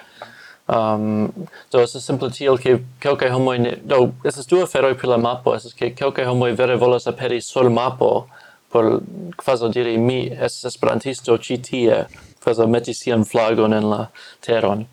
Um, 0.68 1.32
do 1.72 1.80
es 1.80 1.92
simple 2.04 2.28
tiel 2.30 2.58
ke 2.58 2.74
kelkaj 3.00 3.30
homoj 3.32 3.58
ne 3.58 3.70
do 3.88 4.12
es 4.24 4.46
du 4.46 4.58
aferoj 4.62 4.98
pri 4.98 5.08
la 5.08 5.16
mapo, 5.16 5.54
es 5.54 5.72
ke 5.72 5.94
kelkaj 5.96 6.26
homoj 6.28 6.52
vere 6.58 6.76
volas 6.76 7.06
aperi 7.06 7.40
sur 7.40 7.70
mapo 7.70 8.26
por 8.70 9.00
quasi 9.36 9.70
diri 9.72 9.96
mi 9.98 10.28
es 10.28 10.64
esperantisto 10.64 11.38
ci 11.38 11.58
tie, 11.58 12.06
quasi 12.44 12.66
meti 12.66 12.94
sian 12.94 13.24
flagon 13.24 13.72
en 13.72 13.90
la 13.90 14.08
teron. 14.40 14.86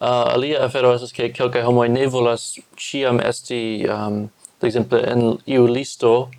Uh, 0.00 0.32
alia 0.34 0.64
afero 0.64 0.94
es 0.94 1.12
ke 1.12 1.28
kelkaj 1.36 1.62
homoj 1.66 1.88
ne 1.92 2.06
volas 2.06 2.58
ciam 2.76 3.20
esti 3.20 3.84
um, 3.84 4.30
ekzemple 4.62 5.00
en 5.12 5.24
iu 5.46 5.66
listo 5.66 6.30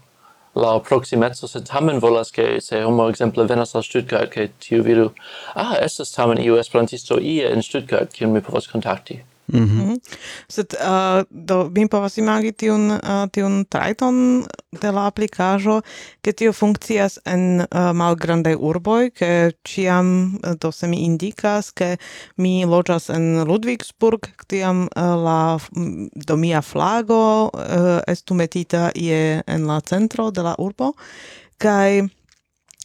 la 0.56 0.80
proximezzo 0.80 1.48
se 1.48 1.62
tamen 1.64 2.00
volas 2.00 2.32
ke 2.32 2.60
se 2.62 2.82
homo 2.84 3.08
exemple 3.10 3.46
venas 3.48 3.76
al 3.76 3.84
Stuttgart 3.84 4.32
ke 4.34 4.48
tiu 4.60 4.84
vidu 4.84 5.12
ah 5.56 5.76
es 5.80 5.98
tamen 6.16 6.42
iu 6.42 6.58
esperantisto 6.58 7.20
ie 7.20 7.52
in 7.54 7.62
Stuttgart 7.62 8.14
kiun 8.14 8.34
mi 8.34 8.42
povas 8.42 8.68
kontakti 8.68 9.22
Mm 9.52 9.68
-hmm. 9.68 10.00
Sed 10.48 10.74
uh, 10.74 11.24
do 11.30 11.70
mi 11.76 11.88
povas 11.88 12.18
imagi 12.18 12.52
tiun 12.52 12.92
uh, 12.92 13.28
tiun 13.32 13.66
trajton 13.66 14.46
de 14.82 14.92
la 14.92 15.06
aplikaĵo 15.08 15.82
ke 16.22 16.32
tio 16.32 16.54
funkcias 16.54 17.20
en 17.26 17.60
uh, 17.60 17.92
malgrandaj 17.94 18.56
urboj 18.60 19.10
ke 19.10 19.52
ĉiam 19.64 20.40
uh, 20.44 20.54
do 20.62 20.72
se 20.72 20.88
mi 20.88 20.98
indikas 20.98 21.72
ke 21.72 21.98
mi 22.36 22.66
loĝas 22.66 23.10
en 23.10 23.44
Ludwigsburg 23.44 24.28
tiam 24.48 24.88
uh, 24.96 25.04
la 25.26 25.60
do 26.16 26.36
mia 26.36 26.62
flago 26.62 27.50
uh, 27.54 28.00
estu 28.08 28.34
metita 28.34 28.92
je 28.96 29.44
en 29.48 29.68
la 29.68 29.82
centro 29.82 30.32
de 30.32 30.42
la 30.42 30.56
urbo 30.58 30.94
kaj 31.58 32.08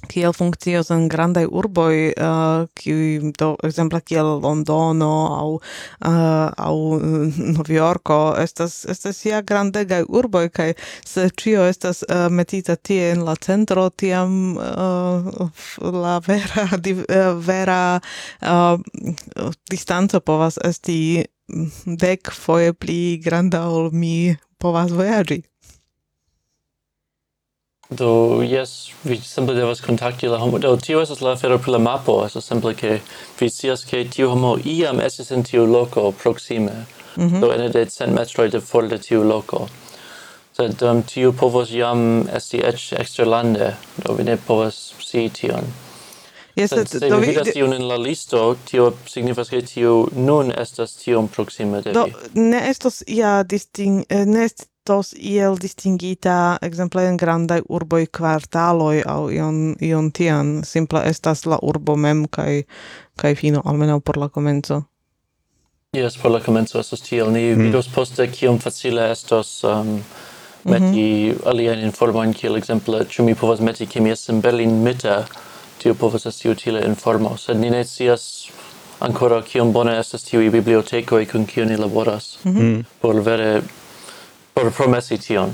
kiel 0.09 0.33
funkcias 0.37 0.91
en 0.95 1.09
grandaj 1.09 1.47
urboj 1.51 1.97
eh, 2.11 2.67
kiuj 2.79 3.19
uh, 3.19 3.33
do 3.39 3.49
ekzemple 3.67 4.01
kiel 4.01 4.31
Londono 4.43 5.13
aŭ 5.37 5.49
uh, 5.57 6.13
aŭ 6.69 6.77
eh, 6.97 7.41
Novjorko 7.57 8.19
estas 8.43 8.85
estas 8.89 9.25
ja 9.27 9.43
grandegaj 9.43 10.07
urboj 10.09 10.49
kaj 10.49 10.73
se 11.05 11.29
ĉio 11.31 11.67
estas 11.71 12.03
uh, 12.09 12.27
metita 12.31 12.77
tie 12.77 13.11
en 13.13 13.25
la 13.27 13.37
centro 13.37 13.89
tiam 13.91 14.57
la 14.57 16.19
vera 16.27 16.67
div, 16.85 17.03
vera 17.47 17.99
distanco 19.71 20.21
povas 20.21 20.59
esti 20.65 21.25
mm, 21.53 21.97
dek 22.01 22.31
foje 22.33 22.73
pli 22.73 23.19
granda 23.25 23.67
ol 23.69 23.91
mi 23.93 24.37
povas 24.59 24.91
vojaĝi. 24.91 25.43
Do, 27.89 28.43
yes, 28.43 28.91
vi 29.05 29.17
simple 29.17 29.55
devas 29.55 29.81
contacti 29.81 30.27
la 30.27 30.39
homo. 30.39 30.59
Do, 30.59 30.77
tio 30.77 31.01
esas 31.01 31.21
la 31.21 31.33
afero 31.33 31.59
pri 31.59 31.73
la 31.73 31.79
mapo. 31.79 32.25
esas 32.25 32.45
simple 32.45 32.75
che 32.75 33.01
vi 33.39 33.49
sias 33.49 33.85
ke 33.85 34.05
tio 34.11 34.31
homo 34.31 34.57
iam 34.65 35.01
esis 35.01 35.31
in 35.31 35.43
tiu 35.43 35.67
loco 35.67 36.13
proxime. 36.13 36.87
Mm 37.17 37.29
-hmm. 37.29 37.41
Do, 37.41 37.53
ene 37.53 37.69
de 37.69 37.85
cent 37.87 38.13
metroi 38.13 38.51
de 38.51 38.61
for 38.61 38.89
de 38.89 38.99
tiu 38.99 39.23
loco. 39.23 39.69
Sed 40.57 40.83
um, 40.83 41.03
tiu 41.03 41.33
povos 41.33 41.71
iam 41.71 42.29
esti 42.35 42.63
extra 42.99 43.25
lande 43.25 43.77
Do, 43.97 44.15
vi 44.15 44.25
ne 44.25 44.37
povos 44.37 44.95
si 44.99 45.29
tion. 45.29 45.65
Yes, 46.57 46.71
Sed, 46.71 46.89
se 46.89 47.09
do 47.09 47.19
vi 47.21 47.35
vidas 47.35 47.51
tion 47.53 47.75
en 47.77 47.85
la 47.85 47.99
listo, 48.01 48.57
tio 48.65 48.95
signifas 49.05 49.51
che 49.53 49.61
tio 49.63 50.09
nun 50.17 50.51
estas 50.57 50.95
tiom 50.97 51.29
proxime 51.29 51.83
de 51.83 51.93
do, 51.93 52.07
ne 52.35 52.63
estos 52.71 53.03
ia 53.07 53.43
disting... 53.45 54.07
Eh, 54.09 54.25
ne 54.25 54.47
estos 54.49 55.13
iel 55.19 55.59
distingita, 55.61 56.57
exemple, 56.63 57.05
en 57.05 57.17
grandai 57.21 57.61
urboi 57.69 58.07
quartaloi 58.07 59.03
au 59.05 59.29
ion, 59.29 59.75
ion 59.81 60.11
tian. 60.13 60.63
Simple 60.65 61.03
estas 61.05 61.45
la 61.45 61.59
urbo 61.63 61.97
mem 61.97 62.25
kai, 62.31 62.65
kai 63.21 63.35
fino, 63.35 63.61
almeno 63.65 64.01
por 64.01 64.17
la 64.17 64.29
comenzo. 64.29 64.87
Yes, 65.93 66.17
por 66.17 66.31
la 66.31 66.41
comenzo 66.41 66.81
estos 66.81 67.03
tiel. 67.03 67.33
Ni 67.33 67.51
mm. 67.53 67.67
vidos 67.67 67.89
poste 67.89 68.31
kiom 68.33 68.59
facile 68.59 69.11
estos... 69.11 69.61
Um, 69.65 70.01
meti 70.67 70.85
mm 70.85 71.33
-hmm. 71.33 71.49
alien 71.49 71.79
informojn 71.79 72.33
kiel 72.35 72.57
exemple, 72.57 73.05
ĉu 73.05 73.23
mi 73.23 73.35
povas 73.35 73.61
meti 73.61 73.87
ke 73.87 74.01
mi 74.01 74.11
estas 74.11 74.35
en 74.35 74.41
Berlin 74.43 74.71
Mitte 74.83 75.25
tio 75.83 75.95
povas 75.95 76.27
esti 76.27 76.51
utile 76.51 76.85
informo, 76.87 77.37
sed 77.37 77.61
ni 77.61 77.71
ne 77.71 77.85
scias 77.85 78.49
ancora 79.01 79.43
kiom 79.43 79.73
bone 79.73 79.99
estas 80.01 80.25
tiui 80.25 80.51
bibliotekoi 80.51 81.27
kun 81.27 81.47
kio 81.47 81.65
ni 81.65 81.77
laboras 81.77 82.39
mm 82.45 82.57
-hmm. 82.57 82.85
por 83.01 83.21
vere 83.21 83.63
por 84.55 84.73
promesi 84.73 85.19
tion. 85.19 85.53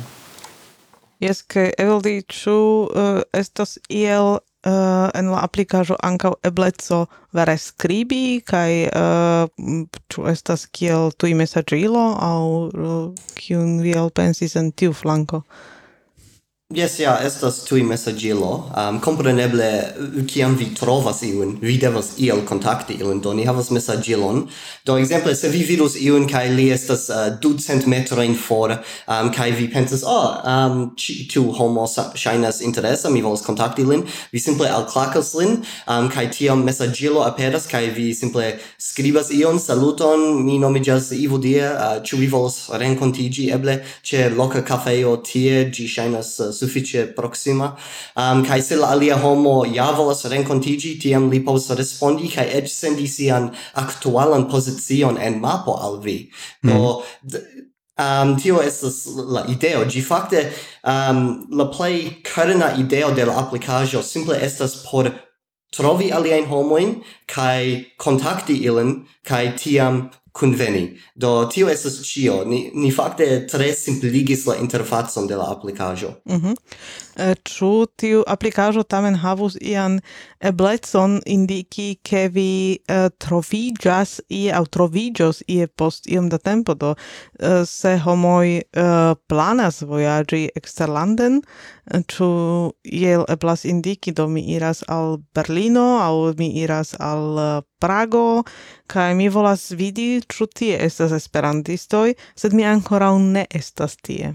Jes, 1.20 1.42
kaj 1.42 1.72
Eveldi, 1.78 2.22
ĉu 2.22 2.54
uh, 2.82 3.20
estas 3.32 3.78
iel 3.88 4.38
uh, 4.66 5.11
en 5.14 5.30
la 5.30 5.42
aplikaĵo 5.46 5.96
ankaŭ 6.02 6.32
ebleco 6.42 7.06
vere 7.32 7.56
skribi 7.58 8.40
kaj 8.46 8.72
eh, 8.82 9.46
ĉu 10.08 10.22
uh, 10.22 10.30
estas 10.30 10.66
kiel 10.66 11.11
tuj 11.16 11.35
mesaĝilo 11.35 12.02
aŭ 12.20 12.42
uh, 12.46 13.22
kiun 13.35 13.80
vi 13.82 13.94
elpensis 13.98 14.56
en 14.56 14.72
tiu 14.72 14.92
flanko? 14.92 15.42
Yes, 16.74 16.98
ja, 16.98 17.11
yeah, 17.11 17.26
estas 17.26 17.64
tui 17.64 17.82
messagilo. 17.82 18.64
Um, 18.74 18.98
compreneble, 19.00 19.92
ciam 20.24 20.54
vi 20.56 20.70
trovas 20.72 21.18
iun, 21.22 21.58
vi 21.61 21.74
devas 21.76 22.14
iel 22.16 22.46
contacti 22.48 22.94
iun, 22.96 23.18
do 23.20 23.35
ni 23.37 23.44
havas 23.44 23.68
messagilon. 23.70 24.46
Do, 24.87 24.96
exemple, 24.96 25.35
se 25.37 25.50
vi 25.52 25.61
vidus 25.68 25.98
iun, 26.00 26.24
kai 26.30 26.46
li 26.48 26.70
estas 26.72 27.11
uh, 27.12 27.26
ducent 27.42 27.85
metroin 27.85 28.32
for, 28.35 28.72
um, 29.04 29.28
kai 29.37 29.50
vi 29.52 29.66
pensas, 29.68 30.00
oh, 30.06 30.38
um, 30.48 30.94
ci, 30.96 31.26
tu 31.28 31.42
homo 31.52 31.85
shainas 32.16 32.62
interesa, 32.64 33.12
mi 33.12 33.20
volas 33.20 33.44
contacti 33.44 33.85
lin, 33.85 34.06
vi 34.32 34.40
simple 34.40 34.70
alclacas 34.72 35.35
lin, 35.37 35.58
um, 35.87 36.08
kai 36.08 36.30
tiam 36.32 36.64
messagilo 36.64 37.26
aperas, 37.26 37.68
kai 37.68 37.90
vi 37.92 38.14
simple 38.16 38.48
scribas 38.80 39.28
ion, 39.37 39.61
saluton, 39.61 40.40
mi 40.46 40.56
nomigas 40.62 41.12
Ivo 41.12 41.37
Dia, 41.37 41.74
uh, 41.76 42.00
ciu 42.00 42.16
vi 42.22 42.32
volas 42.32 42.70
rencontigi, 42.80 43.50
eble, 43.52 43.82
ce 44.00 44.30
loca 44.32 44.64
cafeo 44.64 45.18
tie, 45.20 45.68
gi 45.68 45.85
shainas 45.98 46.35
uh, 46.40 46.62
suffice 46.62 47.07
proxima 47.16 47.72
um 48.16 48.44
kai 48.46 48.61
se 48.68 48.77
la 48.77 48.92
alia 48.94 49.18
homo 49.25 49.57
ja 49.75 49.90
volas 49.98 50.25
renkontigi 50.35 50.94
tiam 51.03 51.31
li 51.35 51.44
povas 51.44 51.70
respondi 51.83 52.31
kai 52.37 52.48
ed 52.59 52.70
sendi 52.79 53.11
sian 53.16 53.51
aktualan 53.85 54.48
pozicion 54.55 55.18
en 55.18 55.40
mapo 55.40 55.77
al 55.88 56.01
vi 56.07 56.18
mhm. 56.62 56.72
do 56.72 57.03
mm. 57.22 57.68
Um, 57.98 58.38
tio 58.40 58.62
estas 58.64 59.07
la 59.07 59.44
ideo. 59.53 59.85
Gi 59.85 60.01
fakte 60.01 60.46
um, 60.83 61.46
la 61.53 61.66
play 61.70 62.22
karna 62.25 62.72
ideo 62.81 63.11
de 63.12 63.27
la 63.29 63.35
aplikaĵo 63.42 64.03
simple 64.03 64.38
estas 64.42 64.79
por 64.87 65.11
trovi 65.77 66.09
aliajn 66.12 66.48
homoin 66.48 66.94
kai 67.27 67.92
kontakti 67.98 68.57
ilin 68.64 68.94
kai 69.29 69.53
tiam 69.57 70.09
conveni. 70.33 71.01
Do 71.14 71.45
tio 71.53 71.68
estas 71.68 72.01
cio. 72.03 72.45
Ni, 72.45 72.71
ni 72.75 72.90
fakte 72.90 73.47
tre 73.47 73.73
simpligis 73.75 74.47
la 74.47 74.57
interfacon 74.57 75.27
de 75.27 75.37
la 75.37 75.51
applicajo. 75.51 76.14
Mm 76.25 76.40
-hmm. 76.40 76.57
Eh, 77.16 77.35
ĉu 77.44 77.85
tiu 78.01 78.22
aplikaĵo 78.25 78.83
tamen 78.88 79.18
havus 79.20 79.59
ian 79.61 79.98
eh, 79.98 80.48
eblecon 80.48 81.18
indiki 81.29 81.98
ke 82.09 82.22
vi 82.33 82.79
eh, 82.88 83.11
troviĝas 83.20 84.14
ie 84.33 84.48
aŭ 84.57 84.62
troviĝos 84.72 85.42
ie 85.53 85.66
post 85.66 86.09
iom 86.09 86.31
da 86.33 86.38
tempo? 86.38 86.75
Do 86.75 86.94
se 87.68 87.92
homoj 87.98 88.62
planas 89.29 89.81
vojaĝi 89.88 90.40
eksterlanden 90.57 91.40
ĉu 92.12 92.29
iel 92.85 93.25
eblas 93.35 93.64
indiki 93.68 94.12
do 94.16 94.29
mi 94.29 94.44
iras 94.55 94.83
al 94.88 95.18
Berlino 95.35 95.87
aŭ 96.01 96.33
mi 96.38 96.53
iras 96.62 96.94
al 96.98 97.62
Prago 97.83 98.42
kaj 98.87 99.12
mi 99.18 99.29
volas 99.29 99.70
vidi 99.70 100.22
ĉu 100.22 100.48
tie 100.55 100.81
estas 100.87 101.12
esperantistoj 101.18 102.12
sed 102.35 102.55
mi 102.55 102.68
ankoraŭ 102.75 103.16
ne 103.18 103.46
estas 103.51 103.98
tie 104.01 104.35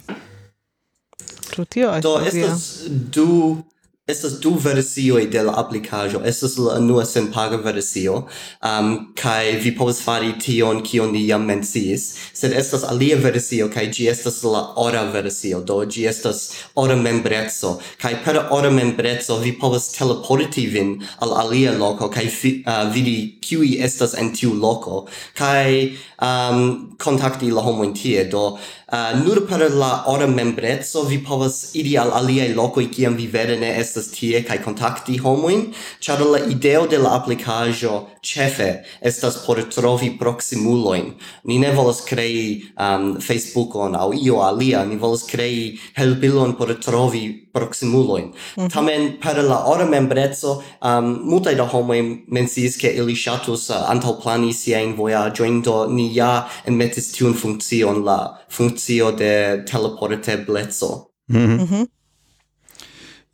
tio 1.65 1.91
estas. 1.95 2.03
Do 2.03 2.17
estas 2.25 2.83
du 2.87 3.63
estas 4.07 4.39
du 4.39 4.53
versioj 4.63 5.25
de 5.29 5.41
la 5.43 5.53
aplikaĵo. 5.59 6.21
Estas 6.25 6.57
la 6.57 6.77
unua 6.79 7.05
senpaga 7.05 7.57
versio, 7.57 8.13
um, 8.63 8.93
kaj 9.19 9.51
vi 9.63 9.73
povas 9.75 9.99
fari 10.03 10.31
tion 10.39 10.79
kion 10.83 11.11
ni 11.11 11.25
jam 11.27 11.43
menciis, 11.45 12.05
sed 12.33 12.55
estas 12.55 12.85
alia 12.87 13.17
versio 13.19 13.67
kaj 13.73 13.85
ĝi 13.97 14.07
estas 14.11 14.39
la 14.47 14.63
ora 14.79 15.03
versio, 15.11 15.59
do 15.59 15.81
ĝi 15.85 16.07
estas 16.07 16.45
ora 16.75 16.95
membreco, 16.95 17.73
kaj 18.01 18.13
per 18.23 18.39
ora 18.49 18.71
membreco 18.71 19.41
vi 19.43 19.51
povas 19.59 19.91
teleporti 19.97 20.65
vin 20.71 20.95
al 21.19 21.35
alia 21.43 21.75
loko 21.75 22.07
kaj 22.09 22.27
fi, 22.31 22.53
uh, 22.63 22.87
vidi 22.93 23.17
kiuj 23.43 23.75
estas 23.83 24.15
en 24.15 24.31
tiu 24.31 24.55
loko. 24.55 25.03
Kaj 25.35 25.97
um, 26.23 26.95
kontakti 26.95 27.51
la 27.51 27.61
homojn 27.61 27.91
tie, 27.93 28.23
do 28.31 28.53
uh, 28.91 29.23
nur 29.23 29.45
per 29.47 29.71
la 29.71 30.03
ora 30.07 30.27
membrezzo 30.27 31.03
vi 31.03 31.19
povas 31.19 31.73
iri 31.73 31.97
al 31.97 32.11
aliei 32.11 32.53
locoi 32.53 32.89
ciam 32.91 33.15
vi 33.15 33.27
vere 33.27 33.57
ne 33.57 33.77
estas 33.79 34.09
tie 34.09 34.43
kai 34.43 34.59
contacti 34.59 35.17
homoin, 35.17 35.73
char 35.99 36.21
la 36.21 36.39
ideo 36.39 36.87
de 36.87 36.97
la 36.97 37.15
applicajo 37.15 38.07
cefe 38.21 38.83
estas 39.01 39.37
por 39.45 39.63
trovi 39.63 40.17
proximuloin. 40.19 41.15
Ni 41.43 41.57
ne 41.57 41.71
volas 41.71 42.01
crei 42.01 42.63
um, 42.77 43.19
Facebookon 43.19 43.95
au 43.95 44.13
io 44.13 44.41
alia, 44.41 44.85
ni 44.85 44.95
volas 44.95 45.23
crei 45.23 45.79
helpilon 45.95 46.55
por 46.55 46.73
trovi 46.75 47.46
proximuloin. 47.57 48.25
Mm 48.25 48.33
-hmm. 48.57 48.69
Tamen, 48.73 49.17
per 49.19 49.43
la 49.43 49.59
ora 49.73 49.85
membrezzo, 49.85 50.63
um, 50.81 51.05
multae 51.23 51.55
da 51.55 51.65
homoi 51.73 52.23
mensis 52.27 52.77
che 52.77 52.87
ili 52.87 53.15
shatus 53.15 53.69
uh, 53.69 53.75
eh, 53.75 53.89
antalplani 53.91 54.53
siein 54.53 54.95
voyagioin, 54.95 55.61
do 55.61 55.87
ni 55.87 56.13
ja 56.13 56.47
enmetis 56.65 57.11
tiun 57.11 57.33
funkcion, 57.33 58.03
la 58.03 58.19
funzio 58.49 59.11
de 59.11 59.63
teleporteblezzo. 59.71 61.07
Mm 61.27 61.37
-hmm. 61.37 61.57
Mm 61.57 61.67
-hmm. 61.69 61.96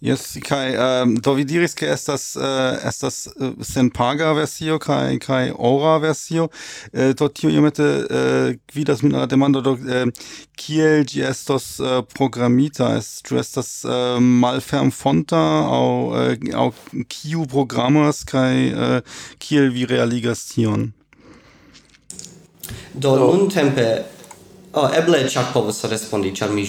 Yes, 0.03 0.37
kai 0.43 0.75
ähm, 0.75 1.21
do 1.21 1.37
vi 1.37 1.45
diris 1.45 1.77
ke 1.77 1.87
estas 1.87 2.35
äh, 2.35 2.75
estas 2.83 3.27
äh, 3.39 3.53
senpaga 3.63 4.35
versio 4.35 4.77
kai 4.77 5.17
kai 5.17 5.53
ora 5.55 6.01
versio. 6.01 6.49
Äh, 6.91 7.13
do 7.13 7.29
tio 7.29 7.49
iomete 7.49 8.03
äh, 8.11 8.57
gvidas 8.67 9.01
min 9.01 9.13
la 9.13 9.27
demando 9.27 9.61
do 9.61 9.75
äh, 9.75 10.11
kiel 10.57 11.05
gi 11.05 11.21
estos 11.21 11.79
äh, 11.79 12.03
programita? 12.03 12.97
Est 12.97 13.23
ĉu 13.23 13.39
estas 13.39 13.85
ähm, 13.85 13.93
äh, 13.93 14.19
malferm 14.19 14.91
fonta 14.91 15.39
au 15.71 16.11
äh, 16.19 16.53
au 16.53 16.73
kiu 17.07 17.45
programas 17.45 18.25
kai 18.25 18.75
äh, 18.75 19.01
kiel 19.39 19.71
vi 19.71 19.85
realigas 19.85 20.49
tion? 20.49 20.91
Do 22.93 23.15
nuntempe 23.15 24.03
oh, 24.73 24.91
eble 24.91 25.23
ĉar 25.29 25.53
povas 25.53 25.85
respondi 25.87 26.35
ĉar 26.35 26.51
mi 26.51 26.67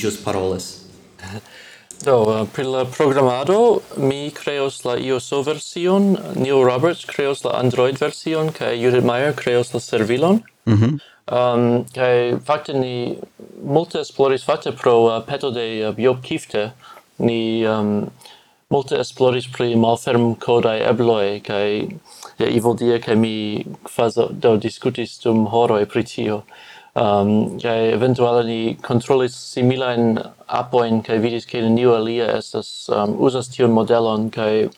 Do, 2.02 2.22
uh, 2.22 2.46
per 2.52 2.66
la 2.66 2.84
programado 2.84 3.82
mi 3.96 4.30
creos 4.30 4.84
la 4.84 4.96
iOS 4.96 5.30
version, 5.44 6.18
Neil 6.34 6.64
Roberts 6.64 7.04
creos 7.04 7.44
la 7.44 7.50
Android 7.58 7.98
version, 7.98 8.52
kai 8.52 8.76
Judith 8.76 9.04
Meyer 9.04 9.32
creos 9.32 9.72
la 9.72 9.80
servilon. 9.80 10.42
Mm 10.66 10.74
-hmm. 10.74 10.98
um, 11.32 11.84
kai 11.94 12.36
fakte 12.44 12.72
ni 12.72 13.18
multe 13.62 13.98
esploris 13.98 14.44
fakte 14.44 14.72
pro 14.72 15.00
uh, 15.06 15.24
peto 15.26 15.50
de 15.50 15.88
uh, 15.88 15.98
Job 15.98 16.20
Kifte, 16.22 16.72
ni 17.16 17.66
um, 17.66 18.10
multe 18.68 18.98
esploris 18.98 19.46
pri 19.46 19.76
malferm 19.76 20.34
kodai 20.34 20.80
ebloi, 20.82 21.40
kai 21.40 21.98
ja, 22.38 22.46
Ivo 22.46 22.74
dia 22.74 22.98
kaj 22.98 23.16
mi 23.16 23.64
fazo, 23.90 24.28
do 24.32 24.56
discutis 24.56 25.18
dum 25.22 25.46
horoi 25.46 25.86
pri 25.86 26.04
tio 26.04 26.42
um, 26.94 27.58
kai 27.62 27.92
eventuale 27.92 28.44
ni 28.44 28.76
controllis 28.88 29.34
similain 29.54 30.18
appoin 30.48 31.02
kai 31.02 31.18
vidis 31.18 31.46
ke 31.46 31.62
neniu 31.62 31.94
alia 31.94 32.30
estas 32.38 32.88
um, 32.88 33.16
usas 33.18 33.48
tion 33.48 33.72
modelon 33.72 34.30
kai 34.30 34.68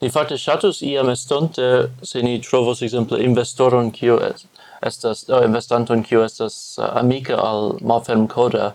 ni 0.00 0.10
fakte 0.10 0.38
shatus 0.38 0.82
iam 0.82 1.10
estonte 1.10 1.88
se 2.02 2.22
ni 2.22 2.38
trovos 2.40 2.82
ekzemple 2.82 3.22
investoron 3.24 3.90
kiu 3.90 4.18
estas 4.82 5.24
oh, 5.30 5.42
investanton 5.44 6.02
kiu 6.02 6.24
estas 6.24 6.78
uh, 6.78 6.96
amika 7.00 7.36
al 7.36 7.78
malfermkoda 7.80 8.72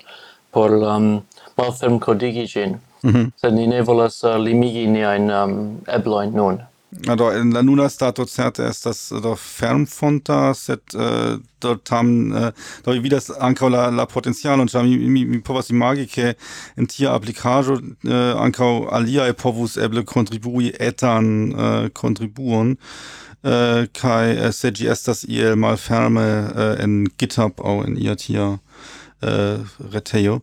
por 0.52 0.72
um, 0.72 1.22
malfermkodigi 1.58 2.48
ĝin. 2.48 2.80
Mm 3.04 3.12
-hmm. 3.12 3.32
Sed 3.36 3.54
ni 3.54 3.68
ne 3.68 3.82
volas 3.82 4.24
uh, 4.24 4.36
limigi 4.36 4.88
niajn 4.88 5.32
um, 5.32 5.78
ebloin 5.88 6.34
nun 6.36 6.60
do 6.92 7.30
en 7.32 7.54
la 7.54 7.62
nuna 7.64 7.90
stato 7.90 8.26
certe 8.26 8.64
estas 8.68 9.14
do 9.24 9.36
fermfonta 9.36 10.54
sed 10.54 10.80
uh, 10.94 11.40
do 11.62 11.76
tam 11.76 12.32
uh, 12.32 12.52
do 12.84 12.92
vidas 12.92 13.30
ankaŭ 13.40 13.70
la 13.70 13.90
la 13.90 14.06
potencialon 14.06 14.68
ĉar 14.68 14.84
mi, 14.84 14.98
mi, 14.98 15.26
mi 15.26 15.42
povas 15.42 15.70
imagi 15.70 16.08
ke 16.08 16.34
en 16.76 16.88
tia 16.88 17.14
aplikaĵo 17.16 17.78
uh, 17.80 18.36
ankaŭ 18.44 18.72
aliaj 18.92 19.32
povus 19.34 19.78
eble 19.78 20.04
kontribui 20.04 20.74
etan 20.80 21.54
uh, 21.54 21.88
kontribuon 21.94 22.76
uh, 22.76 23.88
kaj 24.02 24.26
uh, 24.36 24.52
se 24.52 24.72
ĝi 24.72 24.92
estas 24.92 25.24
iel 25.24 25.56
malferme 25.56 26.28
uh, 26.28 26.76
en 26.84 27.06
GitHub 27.18 27.64
aŭ 27.64 27.86
en 27.86 27.96
ia 27.98 28.16
tia 28.20 28.50
uh, 28.52 29.80
retejo. 29.96 30.42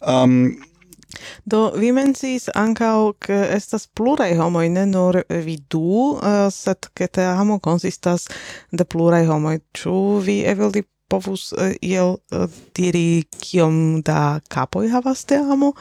Um, 0.00 0.56
Do 1.44 1.70
vi 1.76 1.92
menciis 1.92 2.48
ankaŭ 2.54 3.12
ke 3.26 3.38
estas 3.54 3.86
pluraj 3.86 4.32
homoj, 4.38 4.66
ne 4.74 4.84
nur 4.86 5.20
vi 5.28 5.58
du, 5.70 6.18
uh, 6.18 6.46
sed 6.52 6.90
ke 6.94 7.08
te 7.08 7.24
amo 7.26 7.58
konsistas 7.58 8.28
de 8.70 8.84
pluraj 8.84 9.24
homoj. 9.30 9.58
Ĉu 9.78 9.96
vi 10.26 10.40
Eveldi 10.48 10.84
povus 11.08 11.52
uh, 11.56 11.72
iel 11.82 12.18
uh, 12.32 12.46
diri 12.76 13.24
kiom 13.40 14.02
da 14.04 14.40
kapoj 14.52 14.88
havas 14.92 15.24
te 15.24 15.40
amo? 15.40 15.74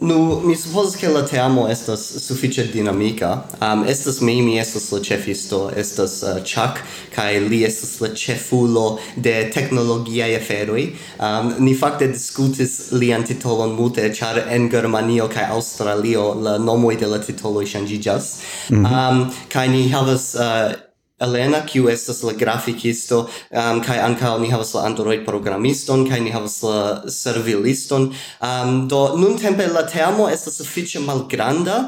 Nu, 0.00 0.40
mi 0.44 0.54
supposes 0.54 0.94
che 0.94 1.08
la 1.08 1.22
teamo 1.22 1.66
estas 1.68 2.18
suffice 2.18 2.70
dinamica. 2.70 3.44
Um, 3.60 3.84
estas 3.84 4.20
mi, 4.20 4.40
mi 4.42 4.58
estas 4.58 4.90
la 4.90 5.00
cefisto, 5.00 5.70
estas 5.76 6.22
uh, 6.22 6.40
Chuck, 6.42 6.84
kai 7.10 7.40
li 7.40 7.64
estas 7.64 7.98
la 8.00 8.08
cefulo 8.14 9.00
de 9.16 9.48
technologiae 9.48 10.36
aferoi. 10.36 10.94
Um, 11.18 11.54
ni 11.58 11.74
facte 11.74 12.06
discutis 12.06 12.90
lian 12.92 13.24
titolon 13.24 13.74
multe, 13.74 14.14
char 14.14 14.38
en 14.48 14.70
Germanio 14.70 15.28
kai 15.28 15.44
Australio 15.50 16.34
la 16.34 16.58
nomoi 16.58 16.96
de 16.96 17.06
la 17.06 17.18
titoloi 17.18 17.66
changigas. 17.66 18.38
Mm 18.70 18.84
-hmm. 18.84 19.10
um, 19.10 19.30
kai 19.48 19.68
ni 19.68 19.88
havas... 19.88 20.34
Uh, 20.34 20.87
Elena, 21.20 21.62
kiu 21.66 21.88
estas 21.90 22.22
la 22.22 22.32
grafikisto, 22.32 23.24
um, 23.50 23.80
kai 23.82 23.98
ankaŭ 23.98 24.36
ni 24.40 24.50
havas 24.52 24.74
la 24.74 24.84
Android 24.86 25.24
programiston, 25.26 26.06
kai 26.08 26.20
ni 26.22 26.30
havas 26.30 26.60
la 26.62 26.80
serviliston. 27.10 28.12
Um, 28.40 28.84
do 28.88 29.02
nuntempe 29.18 29.66
la 29.72 29.82
temo 29.86 30.28
estas 30.30 30.60
sufiĉe 30.62 31.02
malgranda, 31.02 31.80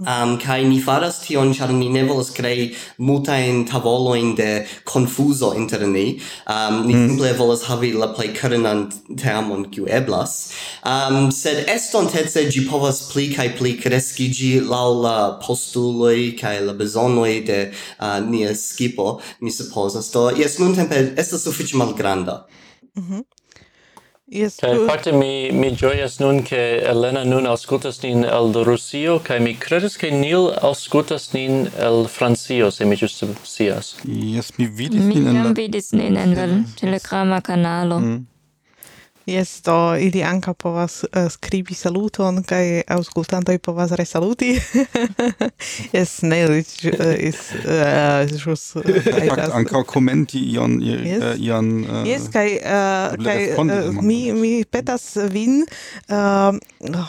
Um, 0.00 0.38
kai 0.38 0.64
ni 0.64 0.80
faras 0.80 1.20
tion, 1.22 1.52
char 1.52 1.68
ni 1.68 1.88
ne 1.88 2.02
volas 2.02 2.30
crei 2.34 2.74
tavolo 2.98 4.14
in 4.18 4.34
de 4.34 4.66
confuso 4.84 5.54
inter 5.54 5.86
ni. 5.86 6.20
Um, 6.46 6.86
ni 6.86 6.94
mm. 6.94 7.08
simple 7.08 7.32
volas 7.34 7.64
havi 7.64 7.92
la 7.92 8.08
plei 8.08 8.28
currenan 8.34 8.90
teamon 9.16 9.70
kiu 9.70 9.86
eblas. 9.86 10.52
Um, 10.84 11.30
sed 11.30 11.66
estontece 11.68 12.50
gi 12.50 12.66
povas 12.68 13.12
pli 13.12 13.34
kai 13.34 13.50
pli 13.50 13.76
crescigi 13.76 14.60
lau 14.60 15.00
la 15.02 15.38
postuloi 15.38 16.36
kai 16.38 16.60
la 16.60 16.72
besonoi 16.72 17.44
de 17.44 17.72
uh, 18.00 18.18
nia 18.20 18.54
skipo, 18.54 19.20
mi 19.40 19.50
supposas. 19.50 20.10
Do, 20.10 20.30
yes, 20.30 20.58
nun 20.58 20.74
tempe, 20.74 21.14
estas 21.16 21.44
sufiĉe 21.44 21.76
malgranda. 21.76 22.46
Mm 22.96 23.04
-hmm. 23.08 23.31
Yes, 24.32 24.56
Kaj 24.56 24.78
fakte 24.88 25.12
mi, 25.12 25.52
mi 25.52 25.74
gioias 25.76 26.14
nun 26.20 26.38
ke 26.42 26.56
Elena 26.88 27.20
nun 27.24 27.46
auscultas 27.46 27.98
nin 28.02 28.24
el 28.24 28.54
Rusio, 28.64 29.18
kaj 29.20 29.40
mi 29.44 29.52
kredas 29.60 29.98
ke 30.00 30.08
Neil 30.08 30.48
auscultas 30.62 31.26
nin 31.34 31.68
el 31.76 32.06
Francio, 32.08 32.70
se 32.70 32.88
mi 32.88 32.96
just 32.96 33.20
scias. 33.44 33.94
Yes, 34.04 34.54
mi 34.56 34.66
vidis 34.66 35.04
mi 35.04 35.20
nin. 35.20 35.28
Mi 35.28 35.36
jam 35.36 35.54
vidis 35.54 35.92
nin 35.92 36.16
en 36.16 36.32
la 36.38 36.48
telegrama 36.80 37.42
kanalo. 37.44 38.00
Mm. 38.00 38.26
Yes, 39.26 39.62
do 39.62 39.96
ili 39.98 40.22
anca 40.22 40.54
povas 40.54 41.04
uh, 41.04 41.30
scribi 41.30 41.74
saluton, 41.74 42.42
cae 42.42 42.82
auscultantoi 42.88 43.58
povas 43.58 43.92
resaluti. 43.94 44.56
yes, 45.96 46.22
ne, 46.22 46.44
uh, 46.44 46.56
is 47.18 47.52
uh, 47.54 48.26
just... 48.26 48.76
Eh, 48.76 48.82
uh, 48.82 49.28
Fakt, 49.28 49.52
anca 49.54 49.84
commenti 49.84 50.42
ion... 50.52 50.82
Eh, 50.82 51.06
yes, 51.06 51.22
uh, 51.22 51.38
ion, 51.38 51.70
uh, 51.84 52.02
yes 52.06 52.26
cae, 52.34 52.58
uh, 52.58 53.14
cae 53.22 53.54
uh, 53.62 54.02
mi, 54.02 54.32
mi 54.34 54.64
petas 54.64 55.14
vin 55.30 55.62
uh, 56.10 56.50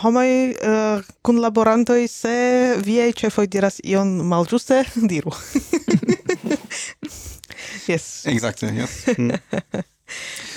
homoi 0.04 0.54
uh, 0.54 1.02
cun 1.26 1.42
laborantoi 1.42 2.06
se 2.08 2.78
viei 2.86 3.18
cefoi 3.18 3.50
diras 3.50 3.82
ion 3.82 4.20
malgiuste, 4.22 4.84
diru. 5.10 5.34
yes. 7.90 8.26
Exacte, 8.30 8.70
yes. 8.78 9.02
Mm. 9.18 9.34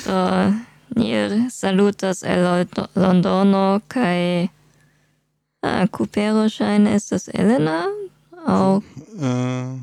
uh, 0.05 0.76
ni 0.97 1.51
salutas 1.51 2.23
el 2.23 2.67
Londono 2.95 3.81
kai 3.89 4.49
ah, 5.63 5.87
Kupero 5.87 6.49
shine 6.49 6.95
estas 6.95 7.29
Elena 7.33 7.85
au 8.47 8.77
uh. 8.77 8.83
Eh. 9.23 9.79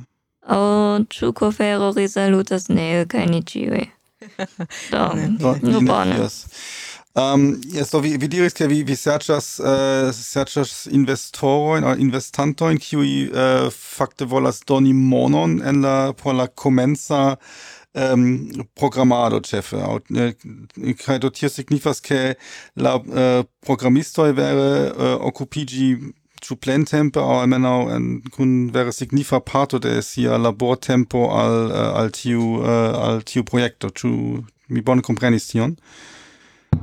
au 0.47 0.99
ĉu 1.10 1.34
Kofero 1.34 1.91
risalutas 1.95 2.69
neil 2.69 3.06
kaj 3.08 3.28
ni 3.28 3.43
ĉiuj. 3.43 3.86
Do, 4.91 5.56
no 5.62 5.82
bone. 5.82 6.17
Yes. 6.19 6.45
Um, 7.15 7.62
yes, 7.73 7.91
do 7.91 7.99
vi, 7.99 8.15
vi 8.17 8.28
diris 8.28 8.56
ke 8.58 8.65
vi, 8.65 8.80
vi 8.82 8.95
serĉas 8.97 9.60
uh, 9.62 10.10
serĉas 10.17 10.88
investorojn 10.89 11.86
aŭ 11.86 11.91
investantojn 12.02 12.80
kiuj 12.82 13.12
uh, 13.28 13.67
fakte 13.69 14.26
volas 14.26 14.63
doni 14.65 14.95
monon 14.97 15.60
en 15.62 15.84
la 15.86 15.97
por 16.17 16.34
la 16.34 16.47
komenca 16.47 17.36
ehm, 17.93 18.63
programado 18.75 19.39
ĉefe 19.45 19.82
aŭ 19.82 19.99
eh, 20.17 20.34
kaj 21.06 21.19
do 21.23 21.29
tio 21.29 21.49
signifas 21.49 22.01
ke 22.01 22.36
la 22.75 22.97
äh, 22.97 23.23
eh, 23.23 23.43
programistoj 23.65 24.32
vere 24.38 24.69
eh, 24.73 24.91
äh, 24.91 25.15
okupiĝi 25.29 25.89
ĉu 26.43 26.58
plentempe 26.60 27.21
aŭ 27.23 27.41
almenaŭ 27.43 27.77
kun 28.36 28.56
vere 28.75 28.91
signifa 28.91 29.39
parto 29.39 29.79
de 29.79 30.01
sia 30.01 30.38
labortempo 30.38 31.29
al 31.32 31.60
äh, 31.71 31.91
al 32.01 32.12
tiu 32.12 32.63
al 32.63 33.21
tiu 33.23 33.43
projekto. 33.43 33.89
Ĉu 33.89 34.10
mi 34.67 34.82
bone 34.82 35.01
komprenis 35.01 35.47
tion? 35.51 35.77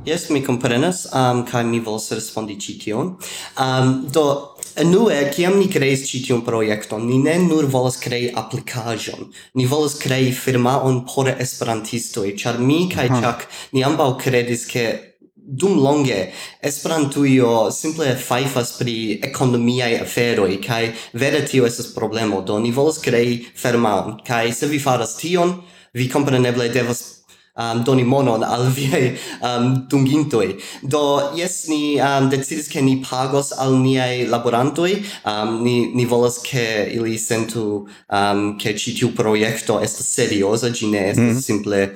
Yes, 0.05 0.29
mi 0.29 0.41
comprenas 0.41 1.05
um, 1.13 1.43
kai 1.45 1.63
mi 1.63 1.79
vols 1.79 2.11
respondi 2.11 2.57
tion. 2.57 3.17
Um, 3.59 4.07
do, 4.09 4.50
Enue, 4.79 5.15
kiam 5.35 5.57
ni 5.59 5.67
kreis 5.67 6.05
ĉi 6.07 6.21
tiun 6.27 6.41
projekton, 6.47 7.03
ni 7.07 7.17
ne 7.19 7.37
nur 7.43 7.65
volas 7.71 7.97
krei 7.99 8.29
applicajon, 8.41 9.27
ni 9.59 9.65
volas 9.67 9.97
krei 9.99 10.31
firmaon 10.31 11.01
por 11.05 11.27
esperantistoi, 11.31 12.35
char 12.37 12.59
mi 12.59 12.89
kaj 12.89 13.07
uh 13.07 13.11
-huh. 13.11 13.21
Chuck 13.21 13.47
ni 13.71 13.83
ambau 13.83 14.17
credis 14.17 14.65
ke 14.65 15.11
dum 15.35 15.79
longe 15.79 16.31
Esperantujo 16.61 17.71
simple 17.71 18.15
faifas 18.15 18.77
pri 18.77 19.19
ekonomiaj 19.23 19.99
aferoj 20.01 20.61
kaj 20.67 20.91
vere 21.13 21.45
tio 21.45 21.65
estas 21.65 21.93
problemo. 21.95 22.41
Do 22.41 22.59
ni 22.59 22.71
volas 22.71 22.97
krei 22.97 23.45
firmaon. 23.55 24.19
Kaj 24.27 24.53
se 24.53 24.67
vi 24.67 24.79
faras 24.79 25.17
tion 25.17 25.61
vi 25.93 26.09
kompreneble 26.09 26.69
devas 26.69 27.20
um, 27.55 27.83
doni 27.83 28.03
monon 28.03 28.43
al 28.43 28.69
viei 28.71 29.17
um, 29.41 29.85
dungintoi. 29.87 30.55
Do, 30.81 31.31
yes, 31.35 31.67
ni 31.67 31.99
um, 31.99 32.29
decidis 32.29 32.67
che 32.67 32.81
ni 32.81 32.97
pagos 32.97 33.51
al 33.51 33.77
niai 33.79 34.25
laborantoi, 34.25 35.05
um, 35.25 35.61
ni, 35.61 35.93
ni 35.93 36.05
volas 36.05 36.41
che 36.41 36.89
ili 36.91 37.17
sentu 37.17 37.87
um, 38.09 38.57
che 38.57 38.75
citiu 38.75 39.13
proiecto 39.13 39.79
est 39.79 40.01
seriosa, 40.01 40.69
gi 40.69 40.87
ne 40.87 41.09
est 41.09 41.19
mm 41.19 41.29
-hmm. 41.29 41.39
simple 41.39 41.93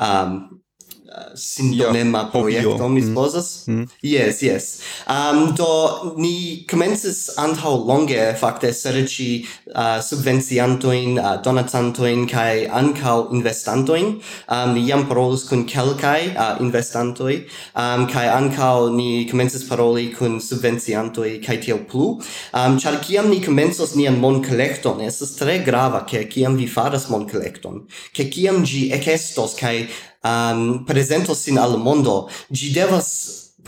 um, 0.00 0.57
sindonema 1.38 2.30
projekto, 2.32 2.88
mi 2.88 3.00
mm. 3.00 3.08
supposas? 3.08 3.64
Mm. 3.66 3.78
Mm. 3.78 3.88
Yes, 4.02 4.42
yes. 4.42 4.80
Um, 5.06 5.54
do, 5.54 6.14
ni 6.16 6.64
comences 6.66 7.30
antau 7.38 7.86
longe, 7.86 8.34
facte, 8.34 8.72
serci 8.72 9.46
uh, 9.74 10.00
subvenciantoin, 10.02 11.18
uh, 11.18 11.36
donatantoin, 11.42 12.26
cae 12.26 12.66
ancau 12.66 13.28
investantoin. 13.32 14.20
Um, 14.48 14.74
ni 14.74 14.86
jam 14.88 15.06
parolus 15.08 15.46
cun 15.48 15.64
quelcae 15.66 16.34
uh, 16.34 16.58
investantoi, 16.60 17.46
um, 17.76 18.06
cae 18.10 18.26
ancau 18.28 18.90
ni 18.90 19.26
comences 19.30 19.64
paroli 19.68 20.10
cun 20.12 20.40
subvenciantoi, 20.40 21.38
cae 21.44 21.60
tiel 21.62 21.84
plu. 21.86 22.18
Um, 22.52 22.78
char 22.78 22.98
ciam 23.04 23.30
ni 23.30 23.40
comensos 23.40 23.94
nian 23.94 24.18
mon 24.18 24.42
collecton, 24.42 25.00
estes 25.00 25.36
tre 25.38 25.60
grava, 25.62 26.04
che 26.04 26.26
ciam 26.28 26.56
vi 26.56 26.66
faras 26.66 27.08
mon 27.08 27.28
collecton, 27.28 27.86
che 28.12 28.28
ciam 28.30 28.64
gi 28.64 28.90
ecestos, 28.92 29.54
cae 29.54 29.86
um, 30.28 30.84
presento 30.84 31.34
sin 31.34 31.58
al 31.58 31.78
mondo, 31.78 32.28
gi 32.50 32.72
devas 32.72 33.08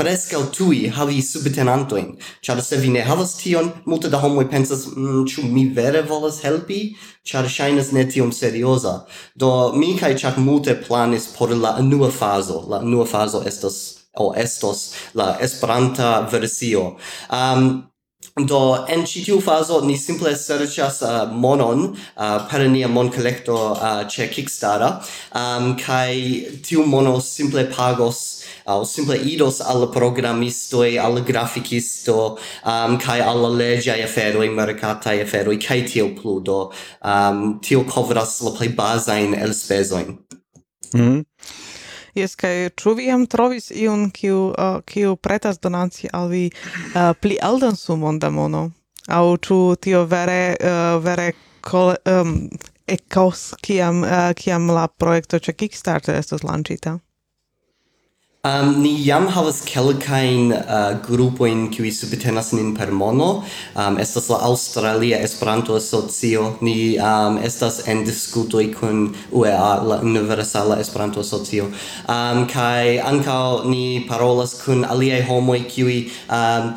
prescal 0.00 0.46
tui 0.56 0.88
havi 0.88 1.20
subtenantoin, 1.22 2.16
char 2.40 2.60
se 2.62 2.76
vi 2.80 2.88
ne 2.88 3.02
havas 3.04 3.34
tion, 3.40 3.72
multe 3.84 4.08
da 4.08 4.18
homoi 4.22 4.46
pensas, 4.48 4.86
mm, 4.86 5.26
ču 5.26 5.42
mi 5.42 5.66
vere 5.76 6.02
volas 6.02 6.40
helpi, 6.44 6.80
char 7.24 7.48
shainas 7.48 7.92
ne 7.92 8.06
tiom 8.08 8.32
seriosa. 8.32 9.04
Do 9.36 9.72
mi 9.76 9.96
kai 9.98 10.14
char 10.16 10.38
multe 10.38 10.74
planis 10.86 11.28
por 11.36 11.50
la 11.50 11.78
nua 11.80 12.10
fazo, 12.10 12.64
la 12.68 12.80
nua 12.82 13.06
fazo 13.06 13.42
estas 13.46 14.00
o 14.14 14.32
estos 14.34 14.94
la 15.14 15.38
esperanta 15.40 16.20
versio. 16.30 16.96
Um, 17.30 17.89
Do 18.38 18.86
en 18.88 19.02
ĉi 19.06 19.24
tiu 19.26 19.40
fazo 19.42 19.80
ni 19.82 19.96
simple 19.98 20.30
serĉas 20.38 21.00
uh, 21.02 21.32
monon 21.34 21.88
uh, 21.90 22.36
per 22.50 22.62
nia 22.70 22.88
monkolekto 22.88 23.56
uh, 23.72 24.02
ĉe 24.06 24.28
Kickstarter 24.30 25.00
um, 25.34 25.72
kaj 25.80 26.14
tiu 26.62 26.86
mono 26.86 27.18
simple 27.20 27.66
pagos 27.74 28.20
aŭ 28.70 28.84
simple 28.86 29.16
idos 29.32 29.58
al 29.60 29.88
programistoj, 29.92 30.98
al 31.02 31.20
grafikisto 31.26 32.16
um, 32.36 32.98
kaj 33.02 33.18
al 33.26 33.48
leĝaj 33.58 33.98
aferoj, 34.04 34.46
merkataj 34.54 35.16
aferoj 35.24 35.58
kaj 35.66 35.80
tiel 35.90 36.14
plu 36.20 36.38
do 36.40 36.60
um, 37.02 37.58
tio 37.64 37.82
kovras 37.88 38.38
la 38.46 38.54
plej 38.58 38.70
bazajn 38.78 39.34
elspezojn. 39.34 40.16
Mm 40.94 41.00
-hmm. 41.00 41.29
Jes, 42.18 42.34
kaj 42.38 42.70
ĉu 42.80 42.94
vi 42.98 43.06
jam 43.06 43.26
trovis 43.30 43.70
iun, 43.70 44.08
kiu, 44.14 44.50
uh, 44.50 44.80
kiu 44.86 45.16
pretas 45.16 45.60
donaci 45.62 46.10
al 46.12 46.28
vi 46.32 46.48
uh, 46.50 47.12
pli 47.20 47.38
aldan 47.42 47.76
sumon 47.76 48.18
da 48.18 48.30
mono? 48.30 48.70
Aŭ 49.10 49.24
ĉu 49.46 49.60
tio 49.80 50.04
vere, 50.10 50.56
uh, 50.58 50.96
vere 51.04 51.32
kole, 51.66 51.96
um, 52.10 52.34
ekos 52.90 53.54
kiam, 53.62 54.02
uh, 54.02 54.32
kiam 54.36 54.70
la 54.74 54.88
projekto 54.88 55.38
ĉe 55.38 55.54
Kickstarter 55.62 56.18
estos 56.18 56.42
lanĉita? 56.46 56.98
Um, 58.40 58.80
ni 58.80 58.94
jam 59.04 59.26
havas 59.28 59.58
kelkajn 59.68 60.52
uh, 60.56 60.94
grupojn 61.04 61.66
kiuj 61.74 61.90
subtenas 61.92 62.54
nin 62.56 62.70
per 62.72 62.88
mono. 62.88 63.42
Um, 63.76 63.98
estas 64.00 64.30
la 64.32 64.38
Aŭstralia 64.46 65.18
Esperanto 65.20 65.76
Asocio. 65.76 66.46
Ni 66.64 66.96
um, 66.96 67.36
estas 67.44 67.82
en 67.84 68.00
diskutoj 68.06 68.64
kun 68.78 69.02
UEA, 69.28 69.74
la 69.84 70.00
Universala 70.00 70.80
Esperanto 70.80 71.20
Asocio. 71.20 71.68
Um, 72.08 72.46
kaj 72.48 72.96
ankaŭ 73.12 73.68
ni 73.68 74.06
parolas 74.08 74.56
kun 74.64 74.88
aliaj 74.88 75.20
homoj 75.28 75.60
kiuj 75.68 76.00
um, 76.32 76.72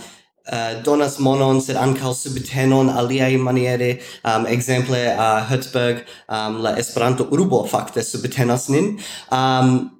uh, 0.52 0.70
donas 0.84 1.16
monon 1.24 1.64
sed 1.64 1.80
ankaŭ 1.80 2.12
subtenon 2.26 2.92
aliaj 2.92 3.38
maniere 3.40 3.94
um, 4.20 4.52
ekzemple 4.52 5.06
uh, 5.16 5.40
Hertzberg 5.48 6.04
um, 6.28 6.60
la 6.68 6.76
Esperanto 6.76 7.32
urbo 7.32 7.64
fakte 7.72 8.04
subtenas 8.04 8.68
nin 8.68 8.98
um, 9.32 9.94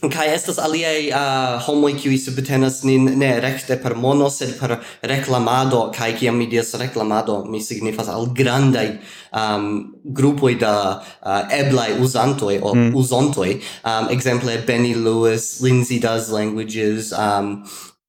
kai 0.00 0.26
estas 0.34 0.58
aliaj 0.60 1.08
uh, 1.08 1.62
homoj 1.66 1.94
kiuj 1.96 2.18
subtenas 2.20 2.82
nin 2.84 3.08
ne 3.18 3.30
rekte 3.40 3.78
per 3.82 3.94
mono 3.96 4.28
sed 4.30 4.52
per 4.60 4.76
reklamado 5.02 5.86
kaj 5.96 6.16
kiam 6.20 6.36
mi 6.36 6.46
diras 6.52 6.74
reklamado 6.74 7.44
mi 7.48 7.62
signifas 7.62 8.08
al 8.12 8.28
grandaj 8.36 8.90
um, 9.32 9.94
grupoj 10.04 10.54
da 10.60 10.74
uh, 11.00 11.40
eblaj 11.60 11.96
uzantoj 12.00 12.60
o 12.62 12.74
mm. 12.74 12.92
uzontoj 12.94 13.56
um, 13.56 14.08
exemple 14.10 14.58
Benny 14.66 14.94
Lewis, 14.94 15.60
Lindsay 15.60 15.98
Does 15.98 16.28
Languages 16.28 17.12
um, 17.12 17.64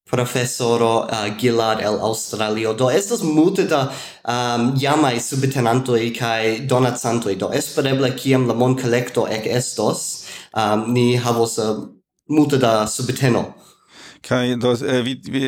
professoro 0.09 1.05
uh, 1.05 1.37
Gillard 1.37 1.81
el 1.81 1.99
Australio. 1.99 2.73
Do 2.73 2.89
estas 2.89 3.21
multe 3.21 3.67
da 3.67 3.91
um, 4.23 4.73
jamai 4.79 5.19
subtenantoi 5.19 6.11
kai 6.15 6.59
donacantoi. 6.67 7.35
Do 7.35 7.51
espereble 7.51 8.13
kiam 8.15 8.47
la 8.47 8.53
mon 8.53 8.75
collecto 8.75 9.27
ec 9.27 9.47
estos, 9.47 10.23
um, 10.55 10.93
ni 10.93 11.17
havos 11.17 11.57
uh, 11.57 11.87
multe 12.29 12.57
da 12.57 12.87
subteno. 12.87 13.53
Kai 14.27 14.57
do 14.59 14.73
eh, 14.73 15.01
vi, 15.05 15.13
vi 15.31 15.41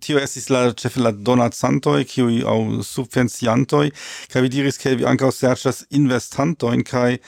tio 0.00 0.20
estis 0.22 0.48
la 0.48 0.62
ĉefe 0.72 1.02
la 1.04 1.10
donacantoj 1.12 1.98
kiuj 2.08 2.38
aŭ 2.48 2.56
subvenciantoj 2.86 3.84
kaj 4.32 4.42
vi 4.44 4.52
diris 4.54 4.80
ke 4.80 4.94
vi 4.96 5.04
ankaŭ 5.10 5.28
serĉas 5.36 5.82
investantojn 5.98 6.86
kaj 6.88 7.18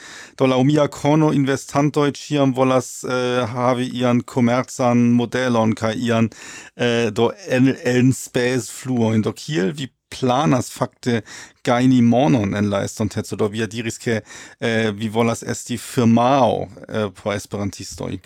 do 0.41 0.49
laŭ 0.49 0.57
mia 0.65 0.87
kono 0.95 1.29
investantoj 1.37 2.07
ĉiam 2.17 2.55
volas 2.57 2.89
eh, 3.05 3.43
havi 3.53 3.91
ian 4.01 4.23
komercan 4.33 5.05
modelon 5.19 5.77
kaj 5.77 5.93
ian 6.09 6.31
eh, 6.75 7.11
do 7.13 7.29
en 7.45 7.75
enspezfluojn 7.95 9.27
do 9.27 9.37
kiel 9.37 9.75
vi 9.77 9.91
planas 10.11 10.71
fakte 10.73 11.21
gaini 11.63 12.01
monon 12.01 12.55
en 12.57 12.69
la 12.69 12.83
estonteco? 12.87 13.37
Do 13.37 13.47
vi 13.53 13.65
diris 13.67 14.01
ke 14.01 14.21
eh, 14.59 14.89
vi 14.91 15.09
volas 15.09 15.43
esti 15.43 15.77
firmao 15.77 16.67
eh, 16.87 17.07
por 17.15 17.35
esperantistoj. 17.35 18.17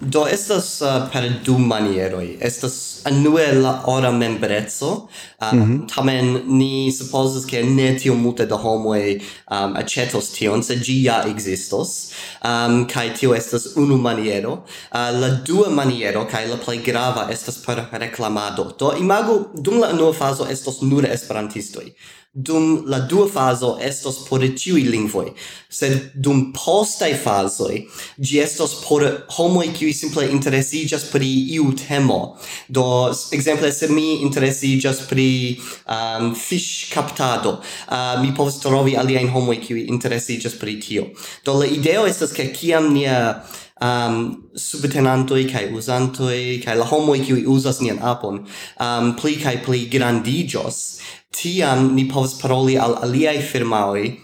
Do 0.00 0.26
estas 0.26 0.80
uh, 0.80 0.86
per 1.12 1.28
du 1.44 1.58
manieroi 1.58 2.38
Estas 2.40 3.00
anue 3.04 3.52
la 3.52 3.82
ora 3.86 4.10
membrezzo 4.10 5.08
Um, 5.52 5.58
mm 5.58 5.64
-hmm. 5.64 5.94
Tamen 5.94 6.42
ni 6.46 6.92
supposes 6.92 7.44
che 7.44 7.62
ne 7.62 7.94
tio 7.94 8.14
multe 8.14 8.46
da 8.46 8.56
homoj 8.56 9.20
um, 9.50 9.76
aĉetos 9.76 10.30
tion, 10.32 10.62
se 10.62 10.74
gi 10.76 11.02
ja 11.02 11.24
existos 11.26 12.10
Um, 12.44 12.86
kai 12.86 13.10
tio 13.14 13.34
estas 13.34 13.66
unu 13.76 13.96
maniero. 13.96 14.52
Uh, 14.52 15.20
la 15.20 15.28
dua 15.28 15.68
maniero 15.68 16.26
kai 16.26 16.48
la 16.48 16.56
plei 16.56 16.82
grava 16.82 17.28
estas 17.30 17.56
per 17.66 17.88
reclamado 17.92 18.74
Do 18.78 18.94
imago 18.98 19.50
dum 19.54 19.80
la 19.80 19.88
unua 19.88 20.12
fazo 20.12 20.46
estos 20.50 20.80
nur 20.80 21.04
esperantistoi 21.04 21.94
dum 22.32 22.84
la 22.86 23.00
dua 23.00 23.26
faso 23.26 23.76
estos 23.80 24.18
por 24.28 24.38
tiui 24.54 24.84
lingvoi, 24.86 25.32
sed 25.68 26.12
dum 26.14 26.52
postai 26.54 27.14
fasoi, 27.18 27.80
gi 28.22 28.38
estos 28.38 28.74
por 28.84 29.02
homoi 29.36 29.72
qui 29.74 29.92
simple 29.92 30.28
interesigas 30.30 31.08
pri 31.10 31.26
iu 31.56 31.72
temo. 31.74 32.36
Do, 32.68 33.10
exemple, 33.32 33.72
se 33.72 33.88
mi 33.88 34.22
interesigas 34.22 35.02
pri 35.10 35.58
um, 35.88 36.34
fish 36.34 36.92
captado, 36.94 37.58
uh, 37.90 38.22
mi 38.22 38.30
povas 38.32 38.60
trovi 38.62 38.94
aliaen 38.94 39.30
homoi 39.34 39.58
qui 39.58 39.88
interesigas 39.88 40.54
pri 40.54 40.78
tio. 40.78 41.10
Do, 41.44 41.58
la 41.58 41.66
ideo 41.66 42.06
estas 42.06 42.30
che 42.30 42.52
ciam 42.54 42.92
nia 42.94 43.42
um, 43.80 44.16
subtenantoi 44.54 45.44
kai 45.50 45.66
usantoi 45.72 46.60
kai 46.64 46.76
la 46.76 46.84
homoi 46.84 47.20
qui 47.24 47.44
usas 47.46 47.80
nian 47.80 47.98
apon 48.02 48.44
um, 48.80 49.14
pli 49.16 49.36
kai 49.36 49.58
pli 49.64 49.86
grandigios. 49.86 51.00
Tiam 51.30 51.94
ni 51.94 52.08
povas 52.10 52.34
paroli 52.40 52.76
al 52.78 52.98
aliai 53.04 53.38
firmaoi. 53.42 54.18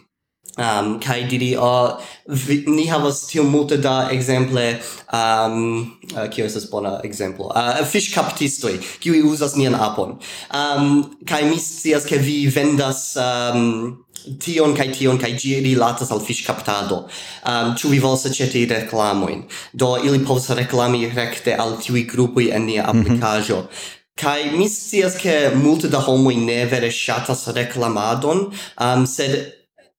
Um, 0.57 1.01
kai 1.01 1.27
didi 1.29 1.51
o 1.61 1.99
vi, 2.29 2.62
ni 2.66 2.87
havas 2.88 3.27
tio 3.29 3.42
multe 3.45 3.77
da 3.77 4.09
exemple 4.09 4.79
um, 5.12 5.99
uh, 6.14 6.31
kio 6.33 6.47
estas 6.49 6.64
bona 6.71 6.95
ekzemplo 7.05 7.51
uh, 7.53 7.83
fish 7.85 8.09
captistoi 8.14 8.79
kiu 9.01 9.21
uzas 9.29 9.53
nian 9.61 9.77
apon. 9.77 10.16
Um, 10.49 11.19
kai 11.29 11.42
mi 11.45 11.61
scias 11.61 12.09
ke 12.09 12.16
vi 12.16 12.47
vendas 12.49 13.19
um, 13.21 14.06
tion 14.41 14.75
kai 14.77 14.89
tion 14.93 15.19
kai 15.19 15.33
gi 15.39 15.61
rilatas 15.65 16.11
al 16.11 16.21
fiŝkaptado. 16.21 17.03
Um, 17.47 17.75
ĉu 17.79 17.89
vi 17.93 17.99
volas 17.99 18.27
aceti 18.27 18.67
reklamojn? 18.71 19.45
Do 19.73 19.97
ili 20.05 20.25
povas 20.25 20.51
reklami 20.51 21.11
rekte 21.15 21.55
al 21.55 21.77
tiui 21.83 22.05
grupoi 22.05 22.51
en 22.53 22.67
nia 22.67 22.83
mhm. 22.83 23.01
aplikaĵo. 23.01 23.57
Mm 23.57 23.67
-hmm. 23.67 23.95
Kai 24.17 24.51
mi 24.57 24.69
scias 24.69 25.19
ke 25.21 25.51
multe 25.55 25.89
da 25.89 25.99
homo 26.01 26.31
ne 26.31 26.65
vere 26.65 26.91
shatas 26.91 27.47
reklamadon, 27.47 28.39
um, 28.81 29.07
sed 29.07 29.53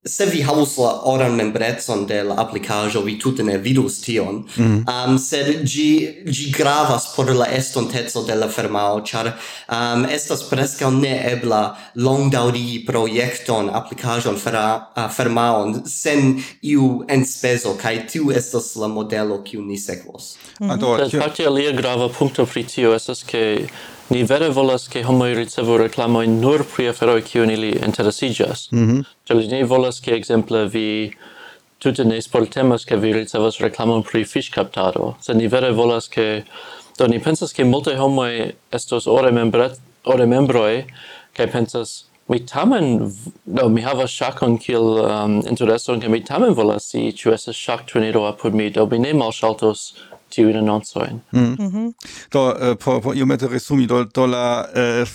se 0.07 0.25
vi 0.25 0.41
havus 0.41 0.77
la 0.77 0.91
oran 1.03 1.35
membrezon 1.35 2.05
de 2.05 2.23
la 2.23 2.35
applicajo, 2.37 3.01
vi 3.01 3.19
tute 3.19 3.43
ne 3.43 3.57
vidus 3.57 4.01
tion 4.01 4.43
mm. 4.55 4.85
um, 4.87 5.17
sed 5.19 5.63
gi, 5.65 6.23
gi 6.25 6.51
gravas 6.57 7.07
por 7.15 7.29
la 7.35 7.45
estontezo 7.45 8.23
de 8.27 8.35
la 8.35 8.47
firmao 8.47 9.01
char 9.05 9.31
um, 9.69 10.05
estas 10.05 10.43
prescao 10.49 10.91
ne 10.91 11.31
ebla 11.31 11.77
longdauri 11.95 12.83
projekton 12.87 13.69
applicajon 13.73 14.37
fera 14.37 15.09
firmaon 15.15 15.81
sen 15.85 16.43
iu 16.61 17.03
enspezo 17.07 17.75
kai 17.81 18.07
tiu 18.07 18.31
estas 18.31 18.75
la 18.75 18.87
modelo 18.87 19.41
kiu 19.43 19.61
ni 19.61 19.77
sekvos 19.77 20.37
mm. 20.59 20.79
do 20.79 20.97
parte 21.19 21.45
alia 21.45 21.71
grava 21.71 22.09
punto 22.09 22.45
pri 22.45 22.63
tio 22.63 22.95
estas 22.95 23.23
ke 23.23 23.67
Ni 24.09 24.23
vere 24.23 24.49
volas 24.49 24.87
ke 24.87 25.03
homoj 25.03 25.33
ricevu 25.35 25.77
reklamojn 25.77 26.39
nur 26.39 26.63
pri 26.75 26.89
aferoj 26.89 27.21
kiun 27.27 27.49
ili 27.51 27.71
interesiĝas. 27.85 28.71
Mm 28.71 28.87
-hmm. 28.87 29.03
Ĉar 29.27 29.51
ni 29.51 29.63
volas 29.63 29.99
ke 29.99 30.11
ekzemple 30.15 30.65
vi 30.65 31.11
tute 31.79 32.05
ne 32.05 32.21
sportemas 32.21 32.85
ke 32.85 32.95
vi 32.95 33.13
ricevas 33.13 33.59
reklamon 33.59 34.03
pri 34.03 34.23
fiŝkaptado, 34.25 35.13
sed 35.21 35.37
ni 35.37 35.47
vere 35.47 35.71
volas 35.71 36.07
ke 36.07 36.43
do 36.97 37.07
ni 37.07 37.19
pensas 37.19 37.53
ke 37.53 37.63
multaj 37.63 37.95
homoj 37.95 38.53
estos 38.73 39.07
ore 39.07 39.31
membret 39.31 39.77
ore 40.05 40.25
membroj 40.25 40.85
kaj 41.37 41.51
pensas 41.51 42.05
mi 42.27 42.39
tamen 42.45 43.11
no 43.45 43.69
mi 43.69 43.81
havas 43.81 44.11
ŝakon 44.11 44.57
kiel 44.57 44.87
um, 45.03 45.37
intereson 45.49 46.01
ke 46.01 46.09
mi 46.09 46.23
tamen 46.25 46.55
volas 46.57 46.89
si 46.91 47.11
ĉu 47.19 47.33
estas 47.35 47.55
ŝakturniro 47.55 48.25
apud 48.27 48.55
mi 48.55 48.69
do 48.69 48.87
mi 48.91 48.99
ne 48.99 49.13
malŝaltos 49.13 49.93
tiujn 50.29 50.57
anoncojn. 50.57 51.21
Mm. 51.31 51.55
Mm 51.59 51.71
-hmm. 51.71 51.93
Do, 52.31 52.47
uh, 52.47 52.75
po, 52.75 53.01
po, 53.01 53.13
io 53.13 53.19
iomete 53.19 53.47
resumi, 53.47 53.87
do, 53.87 54.03
do 54.05 54.27
la, 54.27 54.67
uh, 54.75 55.07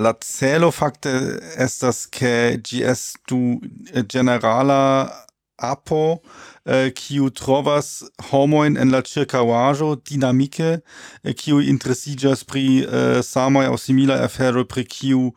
la 0.00 0.14
celo 0.20 0.70
fakte 0.70 1.40
estas, 1.56 2.06
ke 2.06 2.60
gs 2.62 3.14
du 3.28 3.36
uh, 3.36 3.60
eh, 3.94 4.04
generala 4.08 5.10
apo, 5.56 6.20
kiu 6.94 7.24
uh, 7.24 7.30
trovas 7.30 8.04
homoin 8.30 8.76
en 8.76 8.90
la 8.90 9.02
circauajo 9.02 9.96
dinamike, 9.96 10.80
kiu 11.36 11.60
interesigas 11.60 12.44
pri 12.44 12.84
uh, 12.84 13.22
samai 13.22 13.66
au 13.66 13.78
simila 13.78 14.14
afero 14.24 14.64
pri 14.64 14.84
kiu 14.84 15.32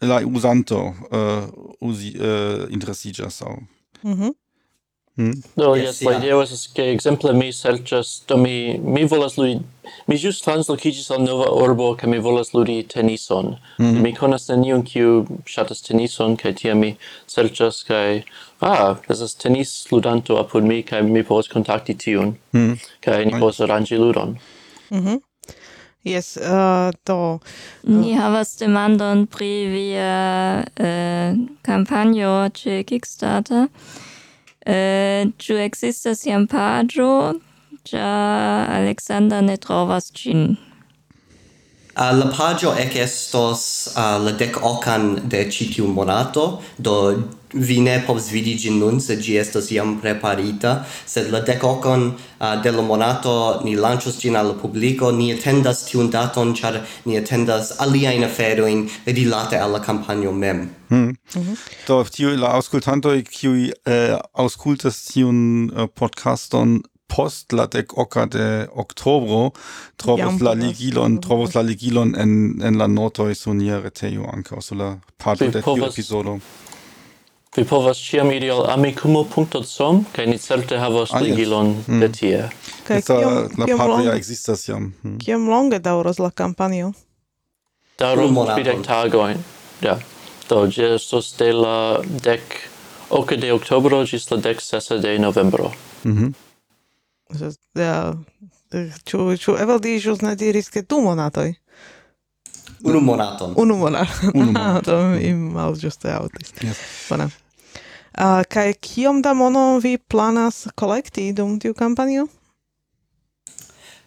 la 0.00 0.20
usanto 0.34 0.94
uh, 1.10 1.48
usi, 1.80 2.16
uh, 2.18 2.72
interesigas 2.72 3.42
au. 3.42 3.58
Mm 4.02 4.12
-hmm. 4.12 4.45
Mm. 5.16 5.42
No, 5.56 5.76
yes, 5.76 5.82
yes 5.86 6.02
la 6.04 6.18
ideo 6.18 6.42
estas 6.44 6.66
ke 6.76 6.90
ekzemple 6.92 7.32
mi 7.32 7.48
serĉas, 7.52 8.10
do 8.28 8.36
mi 8.36 8.76
mi 8.84 9.04
volas 9.08 9.38
ludi 9.40 9.62
mi 10.10 10.18
ĵus 10.20 10.42
translokiĝis 10.44 11.08
al 11.14 11.22
nova 11.24 11.46
urbo 11.56 11.86
kaj 11.96 12.10
mi 12.10 12.18
volas 12.20 12.52
ludi 12.54 12.82
tenison. 12.92 13.54
Mm. 13.78 14.02
Mi 14.04 14.12
konas 14.14 14.48
neniun 14.50 14.84
kiu 14.84 15.22
ŝatas 15.48 15.80
tenison 15.86 16.36
kaj 16.36 16.52
tiam 16.60 16.82
mi 16.84 16.90
serĉas 17.32 17.80
kaj 17.88 18.22
ah, 18.60 18.96
estas 19.08 19.34
tenis 19.40 19.72
ludanto 19.92 20.36
apud 20.42 20.68
mi 20.68 20.82
kaj 20.82 21.02
mi 21.08 21.24
povas 21.24 21.48
kontakti 21.48 21.96
tiun. 22.04 22.34
Mm. 22.52 22.76
Kaj 23.00 23.24
ni 23.24 23.38
povas 23.40 23.62
aranĝi 23.64 24.02
ludon. 24.02 24.36
Mhm. 24.90 25.08
Mm 25.16 25.22
Yes, 26.06 26.36
uh, 26.36 26.92
do. 27.04 27.40
Uh, 27.82 27.90
ni 27.90 28.12
havas 28.14 28.52
demandon 28.60 29.24
pri 29.26 29.66
via 29.66 30.62
uh, 30.62 31.34
kampanjo 31.66 32.46
ĉe 32.54 32.84
Kickstarter. 32.86 33.66
Eh, 34.66 35.28
ĉu 35.38 35.60
ekzistas 35.62 36.24
jam 36.26 36.48
paĝo? 36.50 37.36
Ĉar 37.86 38.72
Alexander 38.80 39.44
ne 39.46 39.54
trovas 39.62 40.10
ĝin. 40.10 40.56
Uh, 41.96 42.12
la 42.12 42.26
pagio 42.26 42.74
ec 42.76 42.94
estos 43.00 43.88
uh, 43.96 44.18
la 44.20 44.32
dec 44.36 44.58
ocan 44.60 45.14
de 45.28 45.46
citium 45.50 45.94
monato, 45.94 46.60
do 46.78 47.24
vi 47.54 47.80
ne 47.80 48.02
povs 48.04 48.26
vidi 48.28 48.52
gin 48.58 48.76
nun, 48.78 49.00
se 49.00 49.16
gi 49.16 49.38
estos 49.40 49.70
iam 49.72 49.94
preparita, 50.02 50.84
sed 51.06 51.30
la 51.32 51.40
dec 51.40 51.64
ocan 51.64 52.10
uh, 52.12 52.60
de 52.62 52.70
la 52.70 52.82
monato 52.82 53.62
ni 53.64 53.72
lancios 53.76 54.18
gin 54.20 54.36
al 54.36 54.52
publico, 54.60 55.10
ni 55.10 55.32
attendas 55.32 55.86
tiun 55.88 56.10
daton, 56.12 56.52
char 56.54 56.82
ni 57.06 57.16
attendas 57.16 57.72
aliaen 57.80 58.24
aferoin 58.28 58.90
rilate 59.06 59.56
alla 59.56 59.80
campagno 59.80 60.32
mem. 60.32 60.68
Hmm. 60.88 61.06
Mm 61.06 61.16
-hmm. 61.32 61.56
Do, 61.86 62.04
tiu 62.04 62.36
la 62.36 62.52
auscultantoi, 62.58 63.22
kiui 63.22 63.72
uh, 63.72 63.92
eh, 63.92 64.18
auscultas 64.34 65.04
tiun 65.04 65.70
uh, 65.72 65.88
podcaston, 65.94 66.82
post 67.06 67.52
la 67.52 67.66
dec 67.66 67.98
oca 67.98 68.26
de 68.26 68.66
octobro 68.74 69.50
trovos 69.96 70.40
la 70.40 70.52
ligilon 70.54 71.20
trovos 71.20 71.54
la 71.54 71.62
ligilon 71.62 72.14
en 72.18 72.62
en 72.62 72.78
la 72.78 72.86
notoj 72.86 73.34
sonia 73.34 73.80
retejo 73.80 74.26
anca 74.32 74.60
sur 74.60 74.76
la 74.76 74.98
parto 75.24 75.50
de 75.50 75.62
tiu 75.62 75.86
episodo 75.86 76.38
Vi 77.56 77.64
povas 77.64 77.96
ĉiam 77.96 78.30
iri 78.32 78.50
al 78.52 78.66
amicumo.com 78.70 80.04
ca 80.12 80.24
ni 80.26 80.38
certe 80.38 80.76
havas 80.78 81.12
ah, 81.12 81.22
ligilon 81.24 81.70
mm. 81.86 82.00
de 82.00 82.06
hmm. 82.06 82.12
tie. 82.12 82.48
La 83.58 83.76
parte 83.78 84.04
ja 84.04 84.16
existas 84.16 84.68
jam. 84.68 84.92
mm. 85.02 85.18
Kiam 85.24 85.48
longe 85.48 85.78
dauros 85.78 86.18
la 86.18 86.30
campanio 86.30 86.92
Daŭros 87.98 88.30
kvardek 88.34 88.84
tagoin 88.86 89.40
Ja. 89.80 89.98
Do 90.48 90.66
gestos 90.70 91.32
de 91.38 91.52
la 91.52 92.02
dec 92.22 92.42
oca 93.10 93.36
de 93.36 93.52
octobro 93.52 94.04
ĝis 94.04 94.30
la 94.30 94.36
dec 94.36 94.60
sesa 94.60 94.98
de 94.98 95.18
novembro. 95.18 95.72
Mhm. 96.04 96.24
Mm 96.24 96.45
ja, 97.74 98.14
ču, 99.04 99.18
ĉu 99.36 99.56
Evaldi 99.62 99.98
ĵus 100.02 100.22
ne 100.22 100.34
diris 100.38 100.70
ke 100.70 100.82
tu 100.82 101.00
monatoj? 101.04 101.54
Unu 102.86 103.00
monaton. 103.00 103.54
Unu 103.56 103.76
monaton. 103.76 104.30
Unu 104.34 104.52
monaton. 104.52 105.10
mi 105.16 105.32
malĝuste 105.32 106.12
autis. 106.12 106.52
Yes. 106.62 106.80
Bona. 107.10 107.28
Ah, 108.16 108.38
uh, 108.40 108.44
kai 108.48 108.72
kiom 108.80 109.20
da 109.22 109.34
mono 109.34 109.78
vi 109.82 109.98
planas 109.98 110.66
kolekti 110.74 111.32
dum 111.36 111.58
tiu 111.60 111.74
kampanjo? 111.74 112.26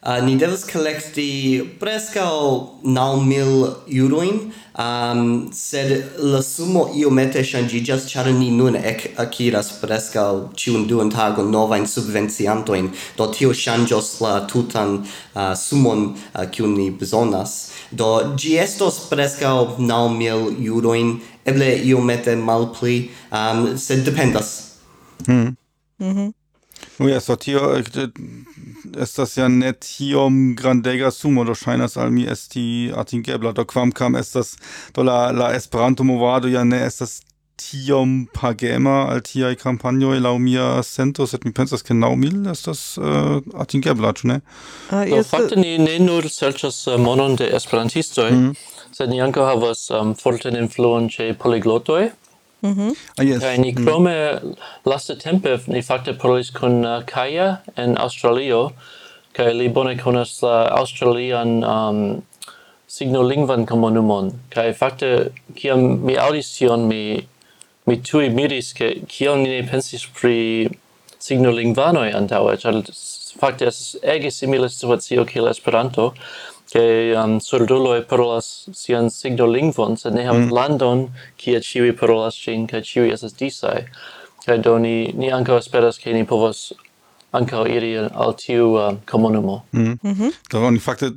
Uh, 0.01 0.23
ni 0.23 0.38
devas 0.38 0.63
collecti 0.63 1.62
prescao 1.79 2.79
nau 2.83 3.19
mil 3.19 3.75
euroin, 3.88 4.51
um, 4.79 5.51
sed 5.51 6.05
la 6.17 6.39
sumo 6.41 6.85
iomete 6.95 7.43
shangigas, 7.43 8.07
char 8.07 8.31
ni 8.31 8.49
nun 8.49 8.75
ec 8.75 9.12
aciras 9.17 9.73
prescao 9.81 10.53
ciun 10.55 10.88
duan 10.88 11.12
tagon 11.12 11.51
novain 11.51 11.83
subvenciantoin, 11.83 12.88
do 13.17 13.27
tio 13.27 13.52
shangios 13.52 14.21
la 14.21 14.47
tutan 14.47 15.04
uh, 15.35 15.52
sumon 15.54 16.15
uh, 16.33 16.45
cium 16.45 16.77
ni 16.77 16.91
besonas. 16.91 17.73
Do 17.91 18.37
gi 18.37 18.56
estos 18.58 19.04
prescao 19.10 19.75
nau 19.79 20.08
mil 20.08 20.56
euroin, 20.63 21.17
eble 21.45 21.75
io 21.75 21.97
iomete 21.97 22.37
malpli, 22.39 23.10
um, 23.31 23.77
sed 23.77 24.06
dependas. 24.06 24.77
Mm. 25.27 25.35
Mm 25.35 25.56
-hmm. 26.00 26.31
Mhm. 27.00 27.10
Ja, 27.10 27.19
so 27.19 27.35
tio 27.35 27.60
estas 28.98 29.37
ja 29.37 29.48
net 29.48 29.81
tiom 29.85 30.56
grandega 30.56 31.12
sumo 31.12 31.44
do 31.44 31.56
ŝajnas 31.56 31.98
al 31.98 32.12
mi 32.12 32.25
esti 32.29 32.92
atingebla 32.96 33.52
do 33.52 33.65
kvankam 33.65 34.15
estas 34.15 34.56
do 34.96 35.04
la 35.04 35.31
la 35.31 35.54
Esperanto 35.56 36.04
movado 36.04 36.48
ja 36.48 36.63
ne 36.63 36.85
estas 36.85 37.21
tiom 37.60 38.27
pagema 38.33 39.10
al 39.12 39.21
tiaj 39.21 39.56
kampanjoj 39.60 40.19
laŭ 40.23 40.37
mia 40.40 40.67
sento, 40.83 41.27
sed 41.27 41.44
mi 41.46 41.52
pensas 41.52 41.83
ke 41.83 41.94
naŭ 41.94 42.13
mil 42.15 42.48
estas 42.48 42.83
uh, 42.98 43.42
atingebla, 43.60 44.13
ĉu 44.15 44.29
ne? 44.31 44.37
Ah, 44.90 45.04
do, 45.04 45.19
fakte 45.27 45.58
uh, 45.58 45.62
ni 45.62 45.75
ne 45.77 45.98
nur 46.00 46.29
serĉas 46.31 46.85
uh, 46.87 46.96
monon 46.96 47.35
de 47.35 47.52
esperantistoj, 47.60 48.31
mm 48.31 48.77
sed 48.96 49.12
ni 49.12 49.21
ankaŭ 49.23 49.46
havas 49.48 49.85
um, 49.94 50.15
fortan 50.17 50.58
influon 50.60 51.10
ĉe 51.13 51.33
poliglotoj. 51.40 52.10
Mm. 52.62 52.91
Ah, 53.17 53.23
yes. 53.23 53.39
Kaj 53.39 53.57
ni 53.57 53.73
krome 53.75 54.15
mhm. 54.15 54.47
mm. 54.47 54.55
laste 54.85 55.15
tempe 55.19 55.57
ni 55.67 55.81
fakte 55.81 56.13
parolis 56.13 56.51
kun 56.51 56.85
uh, 56.85 56.99
äh, 56.99 57.05
Kaya 57.05 57.62
en 57.77 57.97
Australio, 57.97 58.71
kaj 59.33 59.53
li 59.53 59.69
bone 59.69 59.95
konas 59.97 60.41
la 60.43 60.67
Australian 60.75 61.63
um, 61.63 62.01
signolingvan 62.89 63.65
komunumon. 63.65 64.33
Kaj 64.51 64.73
fakte, 64.75 65.31
kiam 65.55 66.01
mi 66.03 66.17
audis 66.17 66.51
tion, 66.57 66.87
mi, 66.89 67.27
mi 67.85 67.97
tui 68.03 68.29
miris, 68.29 68.73
ke 68.73 68.91
kion 69.07 69.43
ni 69.45 69.55
ne 69.55 69.63
pensis 69.69 70.05
pri 70.19 70.69
signolingvanoi 71.19 72.12
antaŭe, 72.17 72.57
ĉar 72.60 72.81
fakte 73.39 73.69
estas 73.69 73.95
ege 74.03 74.31
simila 74.33 74.69
situacio 74.71 75.23
kiel 75.29 75.47
Esperanto, 75.51 76.12
che 76.69 77.13
um, 77.17 77.39
surduloi 77.41 78.03
parolas 78.05 78.69
sian 78.71 79.09
signo 79.09 79.47
lingvon, 79.49 79.97
sed 79.97 80.13
ne 80.13 80.27
havas 80.27 80.45
mm. 80.45 80.53
landon 80.53 81.07
kie 81.37 81.57
ciui 81.65 81.95
parolas 81.97 82.37
cin, 82.37 82.67
kaj 82.69 82.83
ciui 82.85 83.13
esas 83.15 83.33
disai. 83.39 83.87
Kaj 84.45 84.59
do 84.65 84.77
ni, 84.81 85.11
ni 85.17 85.31
ankaŭ 85.33 85.57
esperas, 85.59 85.97
ke 86.01 86.13
ni 86.13 86.27
povas 86.29 86.69
ankaŭ 87.32 87.65
iri 87.69 87.92
al 87.98 88.34
tiu 88.38 88.73
uh, 88.73 88.94
komunumo. 89.06 89.62
Mm-hmm. 89.71 90.00
Mm-hmm. 90.04 90.12
Mm. 90.12 90.23
Mm 90.23 90.30
-hmm. 90.30 90.34
Do 90.52 90.71
ni 90.71 90.80
fakte 90.80 91.12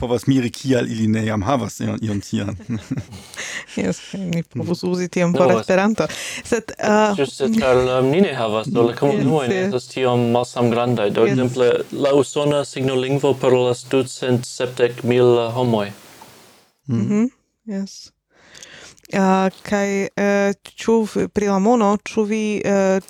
povas 0.00 0.26
miri 0.26 0.50
kial 0.50 0.86
ili 0.86 1.06
ne 1.08 1.26
jam 1.26 1.42
havas 1.42 1.80
ion, 1.80 1.98
ion 2.02 2.20
tian. 2.20 2.56
yes, 3.76 4.00
ni 4.12 4.42
povus 4.42 4.82
uzi 4.82 5.08
tion 5.08 5.32
por 5.32 5.52
Esperanto. 5.52 6.06
Sed... 6.44 6.72
Uh, 6.78 7.18
Juste, 7.18 7.44
ĉar 7.44 7.98
um, 7.98 8.10
ni 8.10 8.20
ne 8.20 8.34
havas, 8.34 8.66
do 8.66 8.82
la 8.82 8.94
komunumoj 8.96 9.44
yes, 9.44 9.50
ne 9.50 9.60
estas 9.64 9.88
tiom 9.88 10.30
malsam. 10.30 10.70
Do, 10.70 11.24
yes. 11.24 11.30
exemple, 11.30 11.70
la 11.92 12.14
usona 12.14 12.64
signolingvo 12.64 13.34
parolas 13.34 13.86
ducent 13.90 14.46
sepdek 14.46 15.02
mil 15.02 15.24
uh, 15.24 15.54
homoj. 15.54 15.92
Mm. 16.86 16.96
Mm 16.96 17.08
-hmm. 17.08 17.28
Yes. 17.64 18.12
Uh, 19.12 19.48
kai 19.62 20.08
uh, 20.16 20.54
ĉu 20.76 21.06
pri 21.32 21.46
la 21.46 21.58
mono, 21.58 21.96
ĉu 22.04 22.22
vi 22.22 22.62
uh, 22.64 23.02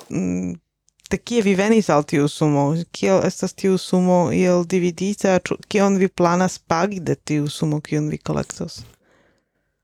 de 1.11 1.19
kie 1.19 1.43
vi 1.43 1.55
venis 1.59 1.89
al 1.91 2.05
tiu 2.05 2.29
sumo? 2.29 2.65
Kiel 2.93 3.25
estas 3.29 3.57
tiu 3.57 3.79
sumo 3.79 4.21
iel 4.35 4.65
dividita? 4.69 5.39
Kion 5.69 5.99
vi 6.03 6.09
planas 6.09 6.59
pagi 6.59 7.01
de 7.01 7.17
tiu 7.17 7.49
sumo 7.49 7.81
kiun 7.81 8.11
vi 8.13 8.19
kolektos? 8.19 8.83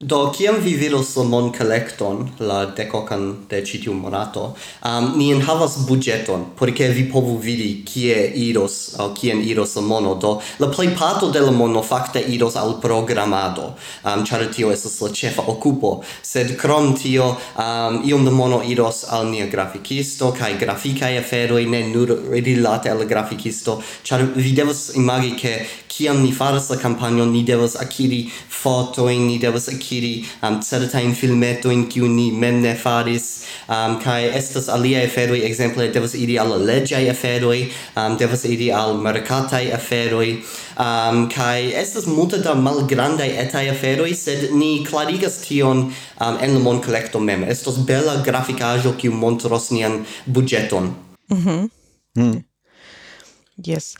Do, 0.02 0.32
kiam 0.36 0.56
vi 0.60 0.74
vidos 0.74 1.16
mon 1.16 1.52
collecton, 1.52 2.30
la 2.38 2.66
decocan 2.66 3.46
de 3.48 3.64
citium 3.64 3.96
monato, 3.96 4.56
um, 4.84 5.12
ni 5.16 5.30
en 5.32 5.40
havas 5.40 5.76
budgeton, 5.86 6.44
porque 6.56 6.88
vi 6.88 7.04
povu 7.04 7.38
vidi 7.38 7.84
kie 7.86 8.32
iros, 8.34 8.96
au 8.98 9.12
kien 9.14 9.40
iros 9.40 9.76
la 9.76 9.82
mono, 9.82 10.14
do 10.14 10.40
la 10.58 10.66
plei 10.66 10.88
parto 10.88 11.30
de 11.30 11.40
la 11.40 11.52
mono 11.52 11.82
facte 11.82 12.18
iros 12.18 12.56
al 12.56 12.80
programado, 12.80 13.76
um, 14.04 14.24
char 14.24 14.44
tio 14.52 14.72
esas 14.72 15.00
la 15.00 15.08
cefa 15.08 15.42
occupo, 15.46 16.02
sed 16.22 16.56
crom 16.56 16.94
tio, 16.94 17.36
um, 17.56 18.02
iom 18.04 18.24
de 18.24 18.30
mono 18.30 18.62
iros 18.62 19.04
al 19.08 19.30
nia 19.30 19.46
graficisto, 19.46 20.32
cae 20.32 20.58
graficae 20.58 21.18
aferoi 21.18 21.66
ne 21.66 21.82
nur 21.94 22.18
rilate 22.32 22.90
al 22.90 23.06
graficisto, 23.06 23.80
char 24.02 24.26
vi 24.34 24.52
devas 24.52 24.90
imagi 24.96 25.34
che 25.34 25.66
kiam 25.94 26.22
ni 26.22 26.32
faras 26.32 26.70
la 26.70 26.76
campagnon, 26.76 27.30
ni 27.30 27.42
devas 27.44 27.76
akiri 27.76 28.30
fotoin, 28.50 29.26
ni 29.26 29.38
devas 29.38 29.68
akiri 29.68 30.24
um, 30.42 30.60
certain 30.62 31.14
filmetoin 31.14 31.86
kiu 31.88 32.08
ni 32.08 32.30
mem 32.32 32.60
ne 32.62 32.74
faris 32.74 33.44
um, 33.68 34.00
kai 34.02 34.30
estas 34.40 34.68
alia 34.68 35.04
aferoi, 35.06 35.44
exemple, 35.46 35.86
devas 35.92 36.14
iri 36.18 36.38
al 36.38 36.56
legiai 36.66 37.08
aferoi, 37.10 37.70
um, 37.96 38.16
devas 38.18 38.44
iri 38.44 38.72
al 38.72 38.96
mercatai 38.98 39.70
aferoi, 39.78 40.32
um, 40.78 41.28
kai 41.30 41.70
estas 41.82 42.06
multe 42.10 42.42
da 42.42 42.54
malgrandai 42.54 43.30
etai 43.44 43.68
aferoi, 43.70 44.14
sed 44.14 44.50
ni 44.58 44.72
clarigas 44.84 45.38
tion 45.46 45.86
um, 46.20 46.38
en 46.42 46.58
la 46.58 46.80
collecto 46.80 47.20
mem 47.20 47.44
estos 47.44 47.78
bela 47.86 48.16
graficajo 48.26 48.96
kiu 48.98 49.12
montros 49.12 49.70
nian 49.70 50.04
budgeton. 50.26 50.94
mhm 51.30 51.70
mm. 52.16 52.44
Yes. 53.56 53.94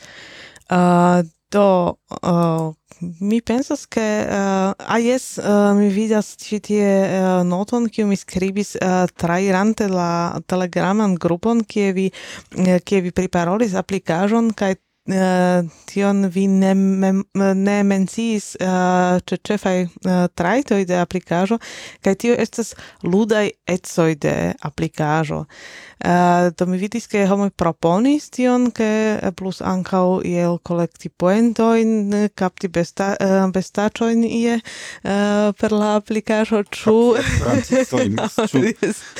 Uh, 0.69 1.23
Do, 1.55 1.95
uh, 2.21 2.73
mi 3.19 3.41
pensas 3.41 3.85
ke 3.91 4.03
uh, 4.27 4.71
ah, 4.75 4.99
yes, 4.99 5.37
uh, 5.39 5.71
mi 5.77 5.87
vidas 5.93 6.33
ĉi 6.41 6.59
tie 6.67 6.87
uh, 6.87 7.43
noton 7.47 7.87
kiu 7.91 8.07
mi 8.09 8.17
skribis 8.19 8.75
uh, 8.79 9.05
trairante 9.15 9.87
la 9.91 10.39
telegraman 10.47 11.15
grupon 11.15 11.63
kie 11.63 11.91
vi 11.95 12.07
uh, 12.11 12.77
kie 12.83 13.03
vi 13.05 13.13
priparolis 13.15 13.75
aplikaĵon 13.79 14.51
kaj 14.57 14.75
Eh, 15.05 15.63
tion 15.85 16.25
vi 16.33 16.47
ne, 16.47 16.73
mem, 16.73 17.19
ne 17.37 17.75
menciis 17.85 18.55
uh, 18.57 18.65
eh, 18.65 19.19
ce 19.29 19.37
cefai 19.37 19.83
uh, 19.85 20.25
traitoi 20.33 20.85
de 20.89 20.97
aplicajo, 20.97 21.59
kai 22.01 22.15
tio 22.17 22.33
estas 22.33 22.73
ludai 23.05 23.51
etsoi 23.69 24.15
de 24.17 24.55
aplicajo. 24.65 25.45
Uh, 26.05 26.49
do 26.57 26.65
mi 26.65 26.77
vidis 26.81 27.05
che 27.07 27.21
homoi 27.29 27.51
proponis 27.53 28.31
tion, 28.33 28.71
che 28.71 29.19
plus 29.35 29.61
ancau 29.61 30.23
iel 30.25 30.57
collecti 30.65 31.09
poentoin, 31.09 32.31
capti 32.33 32.67
besta, 32.67 33.13
uh, 33.21 33.45
bestacioin 33.53 34.25
ie 34.25 34.57
uh, 34.57 35.53
per 35.53 35.71
la 35.71 35.95
aplicajo, 36.01 36.63
ciu... 36.73 37.13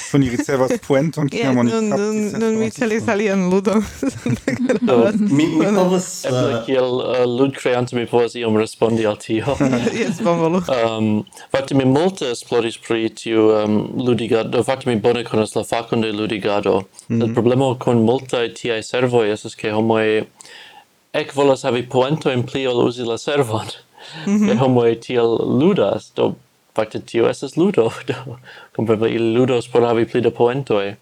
Ciu 0.09 0.17
ni 0.17 0.33
ricevas 0.33 0.75
poenton, 0.88 1.29
kiam 1.29 1.61
oni 1.61 1.77
captis... 1.77 2.36
Nun 2.41 2.57
mi 2.57 2.73
celis 2.73 3.05
alien 3.07 3.47
ludon. 3.53 3.86
Mi 5.36 5.45
povas 5.76 6.07
Eble 6.26 6.61
kiel 6.65 6.99
uh, 7.01 7.23
ludcreanto 7.30 7.95
mi 7.95 8.05
povas 8.09 8.36
iom 8.36 8.57
respondi 8.57 9.05
al 9.05 9.17
tio. 9.21 9.55
Jes, 9.99 10.21
bonvolu. 10.23 10.61
Um, 10.71 11.09
fakte 11.51 11.76
mi 11.76 11.86
multe 11.86 12.32
esploris 12.32 12.78
pri 12.88 13.09
tiu 13.09 13.49
um, 13.55 13.80
ludigado, 14.07 14.63
fakte 14.63 14.89
mi 14.89 14.99
bone 15.01 15.23
konas 15.28 15.55
la 15.55 15.63
fakon 15.63 16.01
de 16.01 16.11
ludigado. 16.11 16.82
Mhm. 17.09 17.21
La 17.21 17.34
problemo 17.34 17.76
con 17.80 18.05
multaj 18.05 18.53
tiaj 18.61 18.84
servoj 18.84 19.34
estas 19.34 19.55
ke 19.55 19.71
homoj 19.71 20.26
ec 21.15 21.36
volas 21.36 21.63
havi 21.63 21.86
poentoin 21.89 22.43
pli 22.43 22.67
ol 22.67 22.88
usi 22.88 23.03
la 23.07 23.17
servon. 23.17 23.67
mm 24.28 24.38
-hmm. 24.38 24.57
homoj 24.57 24.99
tiel 24.99 25.38
ludas, 25.59 26.11
do 26.15 26.34
fakte 26.76 26.99
tio 26.99 27.30
estas 27.30 27.57
ludo, 27.57 27.91
do 28.07 28.38
kompreneble 28.76 29.09
ili 29.09 29.38
ludos 29.38 29.67
por 29.67 29.84
havi 29.84 30.05
pli 30.05 30.21
da 30.21 30.32
poentoj 30.32 30.95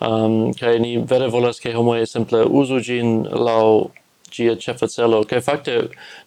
um, 0.00 0.52
kai 0.60 0.78
ni 0.78 0.96
vere 0.98 1.28
volas 1.28 1.60
ke 1.60 1.74
homo 1.74 1.98
simple 2.06 2.44
uzu 2.44 2.80
gin 2.80 3.22
lau 3.24 3.90
ĝia 4.34 4.56
ĉefa 4.58 4.88
celo 4.90 5.22
kaj 5.30 5.40
fakte 5.46 5.74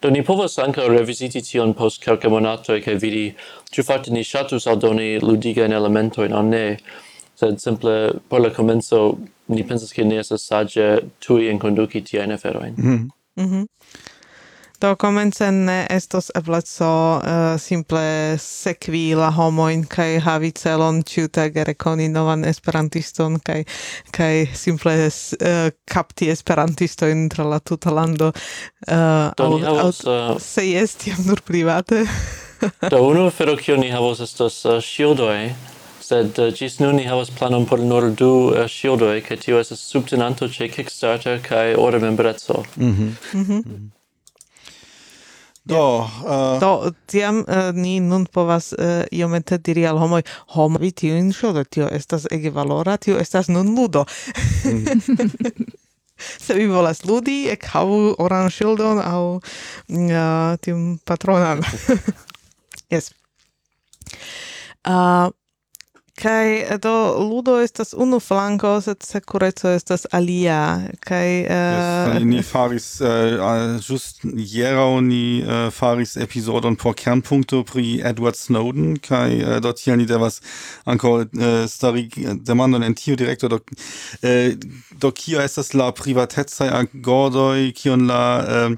do 0.02 0.10
ni 0.10 0.24
povas 0.24 0.58
ankaŭ 0.64 0.88
revisiti 0.94 1.42
tion 1.42 1.74
post 1.74 2.02
kelkaj 2.04 2.32
monatoj 2.32 2.80
kaj 2.86 2.96
vidi 3.04 3.26
ĉu 3.74 3.84
fakte 3.84 4.14
ni 4.16 4.24
ŝatus 4.24 4.68
aldoni 4.68 5.10
ludigajn 5.24 5.76
elementojn 5.80 6.34
aŭ 6.34 6.44
ne 6.52 6.64
sed 7.40 7.60
simple 7.62 7.96
por 8.30 8.42
la 8.42 8.54
komenco 8.54 9.02
ni 9.48 9.64
pensas 9.68 9.94
ke 9.94 10.06
ne 10.06 10.22
estas 10.24 10.48
saĝe 10.50 10.88
tuj 11.24 11.50
enkonduki 11.52 12.02
tiajn 12.02 12.32
aferojn 12.38 12.76
mm. 12.78 13.10
mm 13.36 13.50
-hmm. 13.52 13.66
Do 14.82 14.96
komence 14.96 15.52
ne 15.52 15.88
estos 15.90 16.30
ebleco 16.38 16.90
uh, 17.18 17.60
simple 17.60 18.38
sekvi 18.38 19.16
la 19.18 19.32
homoin 19.34 19.86
kaj 19.90 20.20
havi 20.22 20.52
celon 20.54 21.00
ĉiutage 21.02 21.64
rekoni 21.72 22.06
novan 22.14 22.46
esperantiston 22.46 23.40
kaj 23.42 23.64
kaj 24.14 24.46
simple 24.54 24.94
uh, 25.08 25.72
kapti 25.90 26.30
esperantistojn 26.30 27.26
tra 27.34 27.48
la 27.50 27.60
tuta 27.60 27.90
lando. 27.90 28.30
Uh, 28.88 29.34
do 29.38 29.50
uh, 29.58 30.38
se 30.38 30.68
jes 30.70 30.94
tiam 31.02 31.26
nur 31.26 31.42
private. 31.42 32.06
do 32.94 33.02
unu 33.02 33.26
afero 33.32 33.58
kiun 33.58 33.82
ni 33.82 33.90
havos 33.90 34.22
estas 34.22 34.62
uh, 34.66 34.78
ŝildoj 34.78 35.50
sed 36.08 36.38
uh, 36.38 36.54
gis 36.54 36.78
nun 36.80 36.96
ni 37.02 37.10
havas 37.10 37.34
planon 37.34 37.66
por 37.66 37.82
nur 37.82 38.12
du 38.14 38.32
uh, 38.54 38.64
shieldoi, 38.70 39.22
kai 39.26 39.42
tio 39.42 39.60
esas 39.60 39.82
subtenanto 39.92 40.48
ce 40.54 40.70
Kickstarter 40.70 41.42
kaj 41.44 41.76
ora 41.76 42.00
membrezo. 42.00 42.64
Mm 42.76 42.94
-hmm. 42.94 43.12
Mm 43.34 43.46
-hmm. 43.46 43.54
Mm 43.54 43.64
-hmm. 43.64 43.97
Do, 45.68 45.84
uh... 46.00 46.60
do 46.62 46.92
tiam 47.12 47.42
uh, 47.44 47.72
ni 47.76 48.00
nun 48.00 48.26
povas 48.32 48.72
uh, 48.74 49.04
iomete 49.12 49.58
diri 49.60 49.84
al 49.88 50.00
homoj, 50.00 50.24
homovi 50.56 50.92
tiun 50.96 51.34
do 51.54 51.64
tio 51.64 51.90
estas 51.92 52.28
ege 52.32 52.50
valora, 52.56 52.98
tio 52.98 53.18
estas 53.20 53.50
nun 53.52 53.76
ludo. 53.76 54.06
Mm. 54.64 54.86
Se 56.46 56.54
vi 56.54 56.66
volas 56.68 57.04
ludi, 57.06 57.46
ekhavu 57.52 58.16
oran 58.18 58.50
ŝildon 58.50 59.02
aŭ 59.04 59.40
mm, 59.90 60.08
uh, 60.08 60.56
tiun 60.62 60.98
patronan. 61.06 61.62
yes. 62.94 63.12
Uh, 64.88 65.30
Kai 66.18 66.66
eh, 66.66 66.78
do 66.82 67.14
ludo 67.30 67.60
estas 67.62 67.94
unu 67.94 68.20
flanco, 68.20 68.82
sed 68.82 68.98
ist 69.04 69.66
estas 69.66 70.06
alia. 70.12 70.90
Kai 71.00 71.46
uh... 71.46 72.14
yes, 72.14 72.24
ni 72.24 72.42
faris 72.42 73.02
uh, 73.02 73.78
just 73.80 74.24
hieraŭ 74.24 75.02
ni 75.02 75.44
uh, 75.44 75.70
faris 75.70 76.18
episodon 76.18 76.76
por 76.76 76.96
kernpunkto 76.96 77.64
pri 77.64 78.02
Edward 78.02 78.36
Snowden 78.36 78.98
kai 78.98 79.44
uh, 79.44 79.60
dort 79.62 79.78
hier 79.78 79.96
ni 79.96 80.06
devas 80.06 80.42
anko 80.86 81.22
uh, 81.22 81.68
stari 81.68 82.10
demandon 82.42 82.84
en 82.84 82.96
tio 82.96 83.16
director 83.16 83.50
do 83.50 83.60
uh, 84.24 84.58
do 84.98 85.12
kio 85.12 85.40
estas 85.40 85.74
la 85.74 85.92
privatecaj 85.92 86.70
agordoi 86.82 87.74
kion 87.78 88.08
la 88.08 88.24
uh, 88.42 88.74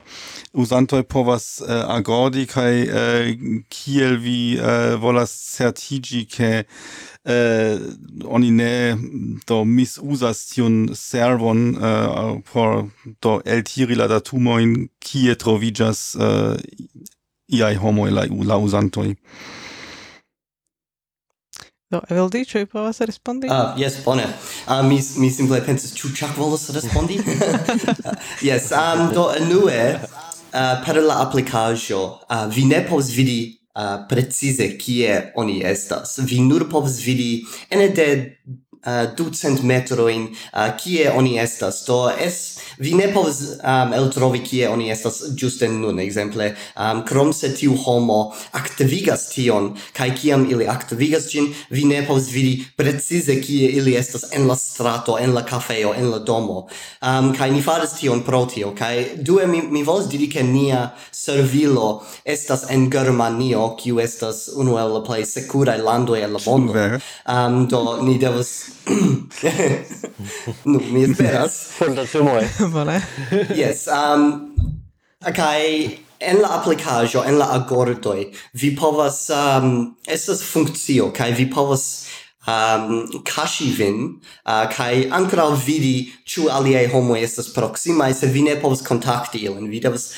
usantoi 0.53 1.03
povas 1.03 1.61
uh, 1.61 1.85
agordi 1.95 2.45
kai 2.45 2.87
uh, 2.87 2.95
eh, 2.95 3.35
kiel 3.69 4.17
vi 4.17 4.57
uh, 4.57 4.95
volas 5.01 5.31
certigi 5.55 6.25
ke 6.25 6.63
oni 8.25 8.49
ne 8.51 8.95
do 9.47 9.63
misusas 9.65 10.47
tion 10.49 10.89
servon 10.95 11.75
por 12.51 12.89
do 13.21 13.41
eltiri 13.45 13.95
la 13.95 14.07
datumojn 14.07 14.87
kie 14.99 15.35
trovijas 15.35 16.15
uh, 16.15 16.55
iai 17.51 17.75
homo 17.75 18.07
la, 18.09 18.25
la 18.45 18.57
usantoi 18.57 19.15
Do, 21.89 22.03
Eveldi, 22.05 22.43
ĉu 22.45 22.59
vi 22.59 22.65
povas 22.69 22.99
respondi? 23.01 23.47
Ah, 23.49 23.71
uh, 23.73 23.79
yes, 23.81 23.95
bone. 24.05 24.27
Ah, 24.67 24.79
uh, 24.79 24.85
mi, 24.85 24.99
mi 25.17 25.29
simple 25.33 25.57
pensas, 25.65 25.95
ĉu 25.97 26.11
Chuck 26.13 26.37
volas 26.37 26.67
respondi? 26.69 27.17
yes, 28.45 28.69
um, 28.71 29.07
do 29.13 29.23
enue, 29.33 29.79
uh, 30.53 30.79
per 30.85 31.01
la 31.03 31.19
applicaggio 31.19 32.19
uh, 32.29 32.47
vi 32.47 32.65
ne 32.65 32.81
povas 32.83 33.09
vidi 33.15 33.57
eh, 33.75 33.83
uh, 33.83 34.05
precise 34.07 34.75
kie 34.77 35.31
oni 35.35 35.61
estas. 35.63 36.17
Vi 36.25 36.41
nur 36.41 36.67
povas 36.67 36.99
vidi 37.05 37.45
ene 37.69 37.89
de 37.89 38.07
uh, 38.85 39.15
ducent 39.17 39.63
metroin 39.63 40.29
uh, 40.53 40.69
kie 40.77 41.11
oni 41.11 41.37
estas? 41.39 41.83
Do 41.87 42.09
es 42.09 42.59
vi 42.79 42.93
ne 42.95 43.09
povas 43.13 43.41
um, 43.59 43.93
eltrovi 43.93 44.39
kie 44.43 44.69
oni 44.69 44.89
estas 44.91 45.21
juste 45.35 45.67
nun 45.67 45.99
ekzemple. 45.99 46.53
Um, 46.75 47.03
krom 47.05 47.33
se 47.33 47.51
tiu 47.55 47.75
homo 47.75 48.33
aktivigas 48.51 49.27
tion 49.33 49.73
kaj 49.93 50.15
kiam 50.21 50.45
ili 50.51 50.67
aktivigas 50.67 51.27
ĝin 51.31 51.49
vi 51.69 51.83
ne 51.85 52.01
povas 52.07 52.29
vidi 52.31 52.65
precize 52.77 53.39
kie 53.41 53.69
ili 53.79 53.95
estas 53.99 54.29
en 54.31 54.47
la 54.47 54.55
strato 54.55 55.17
en 55.19 55.33
la 55.33 55.43
kafejo 55.45 55.93
en 55.97 56.09
la 56.11 56.19
domo. 56.19 56.67
Um, 57.01 57.33
kaj 57.35 57.51
ni 57.51 57.61
faras 57.61 57.97
tion 57.99 58.23
pro 58.23 58.45
tio 58.45 58.71
kaj 58.75 59.05
due 59.17 59.47
mi, 59.47 59.61
mi 59.61 59.83
volas 59.83 60.07
diri 60.09 60.29
ke 60.31 60.43
nia 60.43 60.89
servilo 61.11 62.03
estas 62.25 62.69
en 62.69 62.89
Germanio 62.91 63.75
kiu 63.79 63.99
estas 63.99 64.47
unu 64.55 64.77
el 64.79 64.93
la 64.93 65.03
plej 65.03 65.25
sekuraj 65.25 65.81
landoj 65.83 66.23
en 66.23 66.33
la 66.33 66.39
mondo. 66.45 66.73
Um, 67.27 67.67
do 67.67 67.99
ni 68.01 68.17
devas 68.17 68.68
nu, 70.71 70.81
mi 70.91 71.03
esperas. 71.03 71.57
Fondatumoi. 71.77 72.47
Bone. 72.73 73.01
yes, 73.61 73.87
um, 73.87 74.55
kai 75.35 75.99
en 76.19 76.41
la 76.41 76.47
applicajo, 76.47 77.23
en 77.23 77.37
la 77.39 77.45
agordoi, 77.55 78.27
vi 78.53 78.75
povas, 78.75 79.29
um, 79.29 79.95
estas 80.07 80.43
funkcio, 80.43 81.11
kai 81.15 81.31
vi 81.33 81.45
povas 81.51 81.85
um, 82.47 83.23
kashi 83.25 83.71
vin 83.71 84.19
uh, 84.45 84.65
kai 84.71 85.09
ankoraŭ 85.11 85.49
vidi 85.65 86.11
chu 86.25 86.47
aliei 86.49 86.87
homo 86.87 87.15
estas 87.15 87.53
proxima 87.53 88.13
se 88.13 88.27
vi 88.27 88.41
ne 88.41 88.55
povas 88.61 88.81
kontakti 88.81 89.39
ilin 89.39 89.69
vi 89.69 89.79
devas 89.79 90.13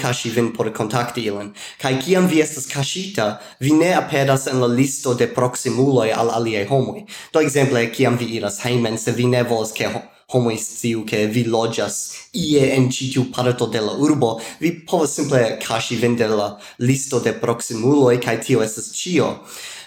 kashi 0.00 0.30
vin 0.30 0.52
por 0.52 0.72
kontakti 0.72 1.26
ilin 1.26 1.54
Kai 1.78 1.98
kiam 2.00 2.26
vi 2.26 2.40
estas 2.40 2.66
kashita, 2.66 3.40
vi 3.60 3.72
ne 3.72 3.92
aperas 3.94 4.46
en 4.46 4.60
la 4.60 4.66
listo 4.66 5.14
de 5.14 5.26
proximuloi 5.26 6.12
al 6.12 6.30
aliei 6.30 6.66
homoi. 6.66 7.06
do 7.32 7.40
exemple, 7.40 7.90
kiam 7.92 8.16
vi 8.16 8.36
iras 8.36 8.60
heimen, 8.64 8.98
se 8.98 9.12
vi 9.12 9.26
ne 9.26 9.42
volas 9.42 9.72
ke 9.72 9.88
homo 10.28 10.50
istiu 10.50 11.04
ke 11.06 11.26
vi 11.26 11.44
loĝas 11.44 12.14
ie 12.34 12.74
en 12.76 12.90
citiu 12.90 13.24
parto 13.32 13.66
de 13.66 13.80
la 13.80 13.92
urbo, 13.92 14.40
vi 14.60 14.70
povas 14.86 15.14
simple 15.14 15.58
kashi 15.66 15.96
vin 15.96 16.16
de 16.16 16.28
la 16.28 16.58
listo 16.78 17.20
de 17.20 17.32
proximuloi, 17.32 18.20
kai 18.20 18.40
tio 18.40 18.62
estas 18.62 18.92
ĉio. 18.92 19.28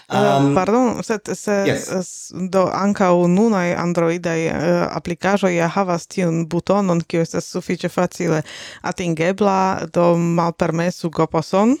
Um, 0.08 0.54
Pardon, 0.56 1.02
sed 1.04 1.28
se 1.36 1.52
yes. 1.68 2.30
do 2.32 2.62
anca 2.72 3.10
u 3.12 3.26
nunai 3.28 3.74
androidai 3.76 4.46
uh, 4.48 4.56
applicajo 4.96 5.50
ja 5.52 5.68
havas 5.68 6.06
tiun 6.08 6.46
butonon, 6.48 7.02
kiu 7.04 7.20
estes 7.20 7.50
suficie 7.52 7.90
facile 7.92 8.40
atingebla, 8.80 9.58
do 9.92 10.14
malpermesu 10.16 11.10
goposon. 11.10 11.76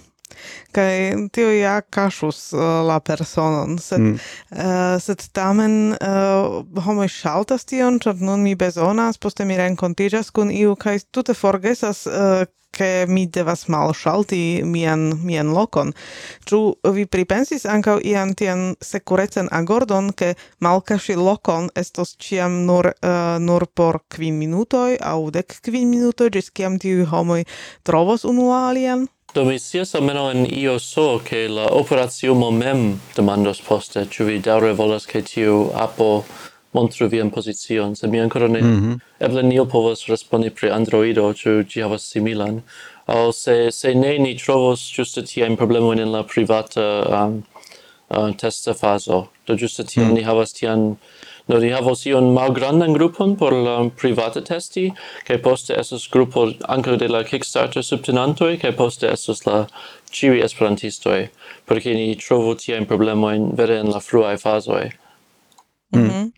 kai 0.72 1.14
tio 1.32 1.50
ja 1.52 1.78
kaŝus 1.80 2.52
uh, 2.52 2.60
la 2.86 2.98
personon, 3.00 3.78
sed, 3.80 4.00
mm. 4.00 4.18
uh, 4.52 4.98
sed 5.02 5.24
tamen 5.32 5.94
uh, 5.94 6.82
homo 6.84 7.06
ŝaltas 7.08 7.64
tion, 7.68 7.98
ĉar 8.02 8.20
nun 8.20 8.44
mi 8.44 8.54
bezonas, 8.58 9.18
poste 9.18 9.46
mi 9.48 9.56
renkontiĝas 9.58 10.30
kun 10.36 10.52
iu 10.52 10.76
kaj 10.76 10.98
tute 11.10 11.34
forgesas 11.34 12.04
uh, 12.06 12.44
ke 12.74 13.06
mi 13.08 13.26
devas 13.26 13.66
malŝalti 13.72 14.62
mian 14.64 15.10
mian 15.24 15.52
lokon. 15.54 15.92
Ĉu 16.48 16.60
vi 16.94 17.06
pripensis 17.06 17.66
ankaŭ 17.66 17.98
ian 18.04 18.34
tian 18.38 18.74
sekurecen 18.84 19.50
agordon, 19.52 20.12
ke 20.12 20.34
malkaŝi 20.64 21.18
lokon 21.18 21.70
estos 21.76 22.16
ĉiam 22.16 22.64
nur 22.68 22.92
uh, 22.92 23.36
nur 23.40 23.66
por 23.74 24.02
kvin 24.08 24.38
minutoj 24.38 24.98
aŭ 25.00 25.20
dek 25.34 25.60
kvin 25.64 25.90
minutoj, 25.90 26.32
ĝis 26.38 26.50
kiam 26.50 26.78
tiuj 26.78 27.08
homoj 27.12 27.44
trovos 27.82 28.24
unu 28.24 28.52
alian? 28.54 29.08
Do 29.34 29.44
mi 29.44 29.58
sias 29.58 29.94
almeno 29.94 30.30
en 30.30 30.46
io 30.46 30.78
so 30.78 31.20
che 31.24 31.48
la 31.48 31.66
operaciumo 31.76 32.50
mem 32.50 33.00
demandos 33.16 33.60
poste, 33.60 34.06
ĉu 34.08 34.24
vi 34.24 34.38
daure 34.40 34.72
volas 34.72 35.04
ke 35.06 35.20
tiu 35.22 35.68
apo 35.76 36.24
montru 36.72 37.08
vian 37.08 37.30
posizion, 37.30 37.96
se 37.96 38.06
mi 38.06 38.20
ancora 38.20 38.48
ne... 38.48 38.60
Mm 38.60 38.80
-hmm. 38.80 39.00
Eble 39.20 39.42
nio 39.42 39.64
povos 39.64 40.06
respondi 40.06 40.50
pri 40.50 40.70
Androido, 40.70 41.32
ciu 41.32 41.64
gi 41.64 41.80
havas 41.80 42.02
similan. 42.02 42.62
O 43.06 43.32
se, 43.32 43.70
se 43.70 43.94
ne, 43.94 44.18
ni 44.18 44.36
trovos 44.36 44.92
giusto 44.96 45.22
tia 45.22 45.46
in 45.46 45.56
problemo 45.56 45.92
in 45.92 46.12
la 46.12 46.22
privata 46.22 47.06
um, 47.08 47.42
uh, 48.08 48.36
testa 48.36 48.74
faso. 48.74 49.26
Do 49.46 49.54
giusto 49.54 49.82
tia 49.82 50.04
mm. 50.04 50.14
ni 50.14 50.22
havas 50.22 50.52
tian... 50.52 50.96
No, 51.46 51.58
ni 51.58 51.70
havos 51.70 52.06
ion 52.06 52.32
malgrandan 52.32 52.92
grupon 52.92 53.36
por 53.36 53.52
la 53.52 53.90
privata 54.00 54.40
testi, 54.40 54.92
kaj 55.24 55.38
poste 55.42 55.74
esos 55.80 56.08
grupo 56.12 56.52
ankaŭ 56.68 56.96
de 56.96 57.08
la 57.08 57.22
Kickstarter 57.24 57.82
subtenantoi, 57.82 58.58
kaj 58.58 58.72
poste 58.76 59.08
esos 59.08 59.46
la 59.46 59.66
ciui 60.10 60.42
esperantistoi, 60.44 61.28
perché 61.64 61.94
ni 61.94 62.16
trovo 62.16 62.54
tia 62.54 62.76
in 62.76 62.86
problemo 62.86 63.34
in 63.34 63.54
vere 63.56 63.80
in 63.80 63.90
la 63.90 64.00
fruae 64.00 64.36
fasoi. 64.36 64.90
Mm. 65.92 66.00
Mhm. 66.00 66.32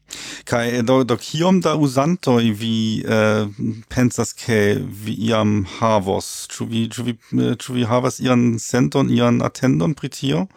Kai 0.44 0.68
eh, 0.78 0.82
do 0.82 1.04
do 1.04 1.16
kiom 1.16 1.60
da 1.60 1.74
uzantoj 1.76 2.52
vi 2.60 3.02
eh, 3.02 3.46
pensas 3.88 4.32
ke 4.32 4.78
vi 4.78 5.12
iam 5.28 5.66
havos? 5.78 6.46
chu 6.48 6.64
vi 6.66 6.88
chu 6.88 7.02
vi 7.02 7.14
eh, 7.32 7.56
chu 7.58 7.74
vi 7.74 7.84
havas 7.84 8.20
ian 8.20 8.58
senton, 8.58 9.10
ian 9.10 9.42
attendon 9.42 9.94
pritio? 9.94 10.46
tio? 10.46 10.48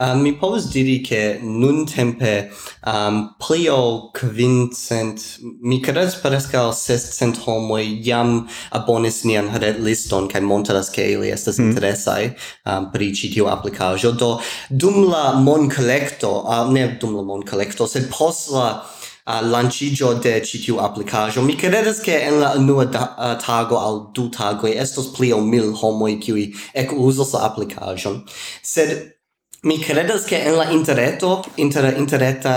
Um, 0.00 0.22
mi 0.22 0.32
povus 0.32 0.70
diri 0.72 1.02
che 1.02 1.38
nun 1.42 1.84
tempe 1.84 2.50
um, 2.86 3.34
pli 3.36 3.68
ol 3.68 4.10
quincent, 4.12 5.20
mi 5.60 5.78
credes 5.80 6.14
prescal 6.14 6.72
sestcent 6.72 7.36
homoi 7.44 8.00
jam 8.00 8.48
abonis 8.72 9.24
nian 9.24 9.50
red 9.60 9.76
liston 9.84 10.26
cae 10.26 10.40
montaras 10.40 10.88
che 10.88 11.04
ili 11.04 11.28
estas 11.28 11.58
mm. 11.58 11.68
interesai 11.68 12.34
um, 12.64 12.90
pri 12.90 13.12
citiu 13.12 13.46
applicajo. 13.52 14.12
Do, 14.16 14.40
dum 14.70 15.04
la 15.10 15.34
mon 15.34 15.68
collecto, 15.68 16.46
uh, 16.48 16.72
ne 16.72 16.96
dum 16.96 17.16
la 17.16 17.22
mon 17.22 17.44
collecto, 17.44 17.86
sed 17.86 18.08
pos 18.08 18.48
la 18.48 18.80
uh, 19.26 19.44
lancigio 19.44 20.14
de 20.14 20.40
citiu 20.40 20.80
applicajo. 20.80 21.44
Mi 21.44 21.56
credes 21.56 22.00
che 22.00 22.24
en 22.24 22.40
la 22.40 22.54
nua 22.56 22.88
da, 22.88 23.04
uh, 23.18 23.36
tago 23.36 23.76
al 23.76 24.08
du 24.14 24.30
tago 24.30 24.66
estos 24.66 25.12
pli 25.12 25.34
mil 25.34 25.74
homoi 25.74 26.16
qui 26.18 26.54
ec 26.72 26.88
usos 26.96 27.34
la 27.34 27.44
applicajo 27.52 28.24
Sed 28.62 29.19
Mi 29.62 29.78
credas 29.78 30.24
che 30.24 30.36
en 30.46 30.56
la 30.56 30.70
interreto, 30.70 31.44
inter 31.56 31.94
interreta 31.98 32.52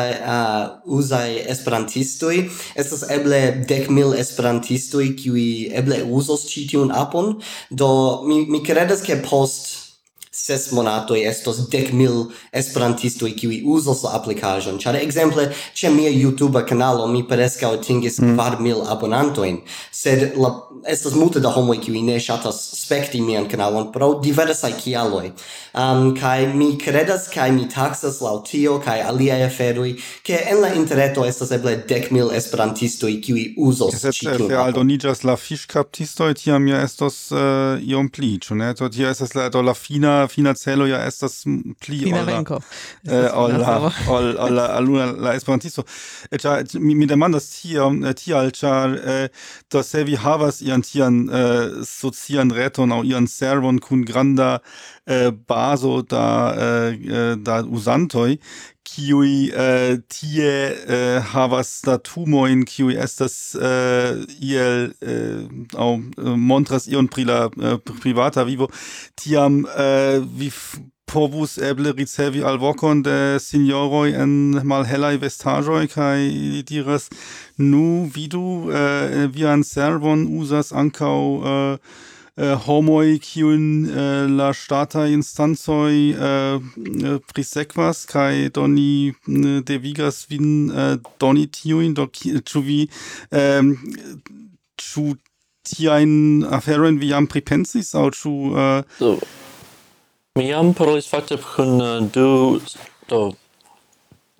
uh, 0.85 0.95
usai 0.95 1.43
esperantistoi, 1.51 2.49
estas 2.79 3.03
eble 3.11 3.65
dec 3.67 3.89
mil 3.91 4.13
esperantistoi, 4.15 5.09
qui 5.19 5.67
eble 5.75 5.99
usos 6.07 6.47
citiun 6.47 6.95
apon, 6.95 7.41
do 7.67 8.23
mi, 8.23 8.45
mi 8.47 8.61
credas 8.63 9.03
che 9.03 9.17
post 9.19 9.82
ses 10.33 10.71
monatoi 10.71 11.21
estos 11.29 11.59
dec 11.69 11.93
mil 11.93 12.31
esperantistoi 12.51 13.35
qui 13.37 13.61
usos 13.63 14.03
la 14.03 14.15
applicajon. 14.17 14.79
Ciare, 14.79 15.01
exemple, 15.01 15.51
ce 15.73 15.89
mia 15.89 16.09
YouTube 16.09 16.65
kanalo 16.65 17.07
mi 17.07 17.23
preskaŭ 17.23 17.73
atingis 17.77 18.19
mm. 18.19 18.33
kvar 18.33 18.57
mm. 18.57 18.63
mil 18.63 18.81
abonantoin, 18.89 19.61
sed 19.91 20.33
la 20.35 20.55
estos 20.89 21.13
multe 21.13 21.39
da 21.39 21.53
homoi 21.53 21.77
qui 21.77 22.01
ne 22.01 22.19
shatas 22.19 22.57
spekti 22.81 23.21
mian 23.21 23.47
canalon, 23.47 23.91
pro 23.91 24.19
diversai 24.19 24.73
kialoi. 24.73 25.31
um, 25.73 26.13
kai 26.15 26.47
mi 26.53 26.77
kredas 26.77 27.27
kai 27.33 27.51
mi 27.51 27.67
taksas 27.69 28.21
lautio, 28.21 28.43
tio 28.53 28.77
kaj 28.83 29.01
aliaj 29.07 29.45
aferoj 29.47 29.93
ke 30.25 30.37
en 30.51 30.61
la 30.61 30.73
interreto 30.77 31.25
estas 31.25 31.51
eble 31.55 31.75
dec 31.89 32.11
mil 32.11 32.31
esperantistoi 32.35 33.15
qui 33.23 33.53
usos 33.57 33.95
ĉi 34.03 34.27
tiun 34.29 34.51
se 34.51 34.59
aldoniĝas 34.65 35.23
la 35.25 35.35
fiŝkaptistoj 35.39 36.33
tiam 36.41 36.67
ja 36.69 36.83
estos 36.85 37.19
uh, 37.33 37.81
iom 37.81 38.09
pli 38.13 38.35
ĉu 38.45 38.57
ne 38.59 38.73
do 38.77 38.89
tio 38.89 39.09
estas 39.09 39.33
la 39.35 39.49
la 39.49 39.73
fina 39.73 40.22
fina 40.27 40.43
fina 40.43 40.53
celo 40.53 40.87
ja 40.87 41.05
estas 41.07 41.43
pli 41.85 41.99
fina 42.03 42.23
renko 42.25 42.59
eh, 43.07 43.29
ol 43.33 43.57
la 43.59 43.75
eh, 43.77 44.09
ol 44.09 44.35
ol 44.37 44.53
la 44.53 44.65
aluna 44.77 45.05
la 45.17 45.35
esperantisto. 45.35 45.83
Ĉar 46.31 46.79
mi 46.79 46.95
mi 46.95 47.05
demandas 47.05 47.49
tiam 47.49 48.03
eh, 48.03 48.13
tial 48.13 48.51
ĉar 48.51 48.97
eh, 48.97 49.27
do 49.71 49.83
se 49.83 50.03
vi 50.03 50.15
havas 50.15 50.61
ian 50.61 50.81
tian 50.81 51.29
eh, 51.29 51.83
socian 51.85 52.51
reton 52.51 52.91
aŭ 52.91 53.03
ian 53.05 53.27
servon 53.27 53.79
kun 53.79 54.03
granda 54.05 54.59
eh, 55.05 55.31
bazo 55.31 56.01
da 56.01 56.27
eh, 56.57 56.99
eh 57.21 57.35
da 57.37 57.63
uzantoj 57.63 58.37
kiui 58.83 59.51
eh, 59.51 59.73
äh, 59.73 59.97
tie 60.09 60.75
eh, 60.87 61.19
havas 61.33 61.79
statumoin, 61.79 62.63
kiui 62.65 62.95
estas 62.99 63.55
eh, 63.55 64.23
iel, 64.39 64.93
eh, 65.01 65.43
au 65.75 65.99
montras 66.37 66.87
ion 66.87 67.07
pri 67.07 67.25
la 67.27 67.45
eh, 67.49 67.77
privata 68.01 68.45
vivo, 68.47 68.69
tiam 69.15 69.63
eh, 69.77 70.19
vi 70.23 70.51
povus 71.13 71.57
eble 71.61 71.91
ricevi 71.93 72.41
alvocon 72.41 73.03
de 73.05 73.37
signoroi 73.39 74.15
en 74.17 74.31
malhelai 74.65 75.17
vestajoi, 75.21 75.87
kai 75.91 76.25
ili 76.29 76.63
diras, 76.63 77.09
nu 77.57 78.09
vidu 78.15 78.71
eh, 78.71 79.27
vian 79.29 79.63
servon 79.63 80.25
usas 80.39 80.73
ancau 80.73 81.43
eh, 81.43 81.77
eh, 82.37 82.55
homoi 82.65 83.19
kiun 83.19 83.65
eh, 83.85 84.29
la 84.29 84.53
stata 84.53 85.07
instancoi 85.07 85.99
eh, 86.13 86.55
äh, 86.57 87.19
prisekvas 87.33 88.05
kai 88.09 88.49
doni 88.53 89.09
eh, 89.09 89.59
devigas 89.65 90.25
vin 90.29 90.71
eh, 90.71 90.95
doni 91.19 91.47
tiuin 91.47 91.93
do 91.93 92.07
ĉu 92.13 92.63
vi 92.65 92.79
ähm, 93.31 93.75
ĉu 94.77 95.05
eh, 95.13 95.21
tiajn 95.63 96.43
aferojn 96.51 96.99
vi 96.99 97.13
jam 97.13 97.27
pripensis 97.27 97.93
aŭ 97.95 98.09
ĉu 98.17 98.33
eh... 98.51 98.97
do. 98.99 99.13
mi 100.35 100.49
jam 100.49 100.73
parolis 100.73 101.07
fakte 101.07 101.37
kun 101.37 101.79
du 102.11 102.59
do 103.09 103.23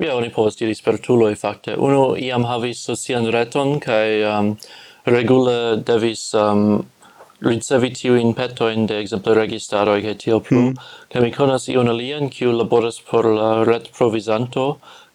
Ja, 0.01 0.15
oni 0.17 0.31
povas 0.33 0.57
diri 0.57 0.73
spertuloj 0.75 1.35
fakte. 1.37 1.75
Uno, 1.77 2.15
iam 2.19 2.43
havis 2.49 2.81
socian 2.83 3.27
reton 3.31 3.77
kai 3.79 4.23
um, 4.25 4.49
ähm, 4.49 4.57
regule 5.05 5.77
devis 5.85 6.33
um, 6.33 6.83
ricevi 7.43 7.91
tiujn 7.93 8.33
petoin 8.33 8.85
de 8.87 8.99
exemple 9.01 9.33
registaroj 9.37 10.01
kaj 10.05 10.15
tiel 10.23 10.41
plu. 10.43 10.61
Mm. 10.61 10.75
Kaj 11.11 11.21
mi 11.21 11.31
konas 11.31 11.67
iun 11.71 11.91
alian, 11.91 12.29
kiu 12.29 12.53
laboras 12.55 12.99
por 13.09 13.27
la 13.27 13.49
retprovizanto, 13.67 14.67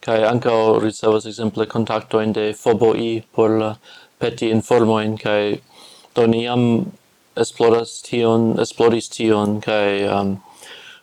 kaj 0.05 0.24
ankaŭ 0.29 0.79
ricevas 0.83 1.24
contatto 1.24 1.66
kontaktojn 1.72 2.33
de 2.33 2.53
FOBOI 2.55 3.22
por 3.33 3.51
la 3.51 3.74
peti 4.18 4.51
informojn 4.51 5.16
kaj 5.18 5.59
do 6.14 6.26
ni 6.26 6.45
jam 6.45 6.93
esploras 7.37 8.03
tion, 8.03 8.55
esploris 8.61 9.09
tion 9.09 9.61
kai 9.61 10.05
um, 10.09 10.37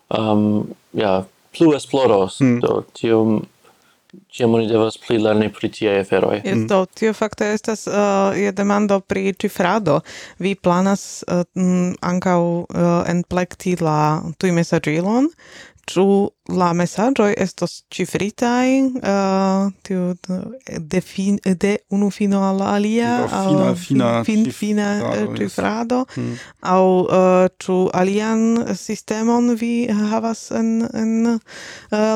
um, 0.10 0.76
ja, 0.94 1.24
plu 1.58 1.74
esploros. 1.76 2.40
Mm. 2.42 2.60
Do 2.62 2.84
tiom 2.94 3.46
Ciam 4.32 4.53
oni 4.57 4.68
devas 4.68 4.97
pli 4.99 5.18
lerni 5.22 5.49
pri 5.53 5.70
tiaj 5.72 5.99
aferoi. 6.03 6.39
Yes, 6.41 6.55
mm. 6.55 6.68
do, 6.72 6.82
tio 6.86 7.13
fakte 7.13 7.47
estas 7.53 7.86
uh, 7.88 8.36
je 8.36 8.51
demando 8.55 8.99
pri 8.99 9.34
cifrado. 9.34 9.99
Vi 10.39 10.55
planas 10.55 11.24
uh, 11.28 11.43
ankaŭ 12.01 12.39
uh, 12.41 12.66
enplekti 13.11 13.76
la 13.82 14.22
tujmesagilon, 14.38 15.30
ĉu 15.90 16.06
la 16.60 16.70
mesaĝoj 16.78 17.32
estos 17.46 17.74
ĉifritaj 17.94 18.68
uh, 18.82 19.72
tiu 19.86 20.04
uh, 20.14 20.44
de 20.94 21.02
fin 21.02 21.40
de 21.64 21.76
unu 21.94 22.10
fino 22.14 22.42
al 22.48 22.60
la 22.62 22.72
alia 22.78 23.12
aŭ 23.40 23.74
fina 23.80 24.10
fin, 24.28 24.46
fina 24.60 24.88
uh, 25.10 25.26
ĉifrado 25.38 26.04
hmm. 26.16 26.38
aŭ 26.76 26.84
uh, 26.86 27.48
ĉu 27.66 27.78
alian 28.02 28.46
sistemon 28.80 29.54
vi 29.62 29.74
havas 30.12 30.48
en 30.62 30.72
en 30.94 31.34
uh, 31.34 31.42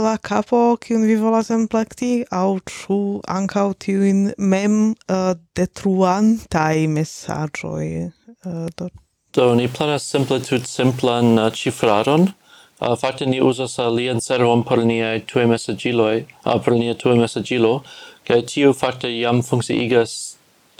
la 0.06 0.16
kapo 0.30 0.64
kiun 0.86 1.06
vi 1.10 1.20
volas 1.26 1.52
emplekti 1.56 2.14
aŭ 2.44 2.48
ĉu 2.74 3.02
ankaŭ 3.40 3.68
tiujn 3.86 4.26
mem 4.38 4.80
uh, 4.90 5.36
detruantaj 5.56 6.88
mesaĝoj 6.98 7.86
uh, 8.08 8.66
do 8.78 8.90
Do, 9.38 9.54
ni 9.54 9.68
planas 9.70 10.08
simple 10.10 10.40
tut 10.42 10.66
simplan 10.66 11.38
uh, 11.38 11.52
cifraron, 11.54 12.32
Uh, 12.80 12.96
fakte 12.96 13.26
ni 13.26 13.42
uzas 13.44 13.80
uh, 13.80 13.90
lian 13.92 14.22
servon 14.22 14.64
por 14.64 14.80
niaj 14.88 15.26
tue 15.28 15.46
mesagiloj, 15.46 16.24
uh, 16.46 16.60
por 16.64 16.74
nia 16.74 16.94
tue 16.96 17.16
mesagilo, 17.20 17.82
kai 18.24 18.42
tiu 18.48 18.74
fakte 18.74 19.10
jam 19.12 19.42
funkciigas 19.44 20.14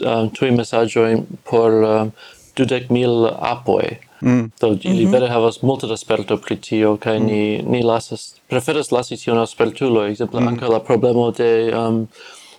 um, 0.06 0.30
tue 0.32 0.48
mesaĝojn 0.56 1.26
por 1.44 1.76
um, 1.84 2.12
dudek 2.56 2.88
mil 2.90 3.26
apoi. 3.28 3.98
Mm. 4.20 4.50
Do 4.60 4.68
ili 4.82 5.04
mm 5.04 5.08
-hmm. 5.08 5.12
vere 5.12 5.28
havas 5.28 5.62
multe 5.62 5.86
da 5.86 5.96
sperto 5.96 6.36
pri 6.36 6.56
tio, 6.56 6.96
kai 6.96 7.18
mm. 7.18 7.26
ni, 7.26 7.62
ni 7.62 7.82
lasas, 7.82 8.34
preferas 8.48 8.90
lasi 8.92 9.16
tion 9.16 9.38
al 9.38 9.46
spertulo, 9.46 10.06
exemple 10.06 10.40
mm. 10.40 10.48
anka 10.48 10.68
la 10.68 10.80
problemo 10.80 11.30
de 11.30 11.72
um, 11.76 12.08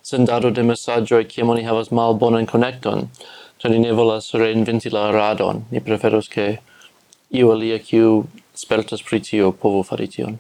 sendado 0.04 0.50
de 0.50 0.64
mesaĝoj 0.64 1.24
kiam 1.28 1.50
oni 1.50 1.64
havas 1.64 1.92
mal 1.92 2.14
bonan 2.14 2.46
konekton, 2.46 3.10
do 3.64 3.70
ni 3.70 3.80
ne 3.80 3.92
volas 3.92 4.34
reinventi 4.34 4.90
la 4.90 5.12
radon, 5.12 5.64
ni 5.72 5.80
preferos 5.80 6.30
ke 6.30 6.58
iu 7.30 7.52
alia 7.52 7.80
kiu 7.80 8.24
spertas 8.62 9.04
pri 9.10 9.22
tio 9.26 9.52
povo 9.52 9.84
fari 9.84 10.08
tion. 10.08 10.38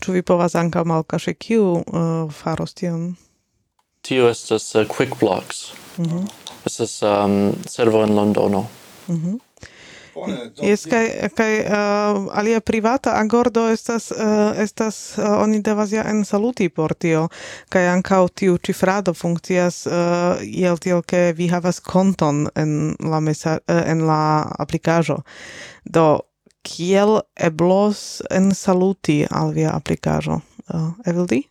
Ĉu 0.00 0.12
vi 0.12 0.22
povas 0.22 0.54
ankaŭ 0.60 0.84
malkaŝi 0.84 1.34
kiu 1.34 1.70
uh, 1.80 2.32
faros 2.32 2.74
tion? 2.74 3.14
Tio 4.04 4.28
estas 4.28 4.74
uh, 4.74 4.84
Quick 4.88 5.18
Blocks. 5.20 5.72
Mm 5.98 6.04
-hmm. 6.04 6.28
Estas 6.66 7.02
um, 7.02 7.52
servo 7.66 8.02
en 8.02 8.14
Londono. 8.14 8.66
Mm 9.08 9.16
-hmm. 9.16 9.38
Jes 10.62 10.84
kaj 10.86 11.28
kaj 11.34 11.54
uh, 11.60 12.28
alia 12.38 12.60
privata 12.60 13.16
agordo 13.18 13.68
estas 13.68 14.10
uh, 14.10 14.52
estas 14.62 15.18
uh, 15.18 15.24
oni 15.42 15.62
devas 15.62 15.92
ja 15.92 16.04
en 16.10 16.24
saluti 16.24 16.68
por 16.68 16.94
tio 16.94 17.28
kaj 17.68 17.88
ankaŭ 17.88 18.28
tiu 18.28 18.58
cifrado 18.58 19.14
funkcias 19.14 19.86
uh, 19.86 19.92
iel 20.42 20.78
tiel 20.78 21.02
ke 21.02 21.32
vi 21.36 21.48
havas 21.48 21.80
konton 21.80 22.46
en 22.54 22.94
la 23.00 23.20
mesa, 23.20 23.58
uh, 23.68 23.82
en 23.86 24.06
la 24.06 24.46
aplikaĵo 24.58 25.18
do 25.84 26.20
kiel 26.64 27.20
eblos 27.36 28.22
ensaluti 28.30 29.22
al 29.30 29.52
via 29.56 29.76
aplikaĵo. 29.76 30.40
Eh, 30.68 30.76
uh, 30.76 30.92
Evildi? 31.06 31.44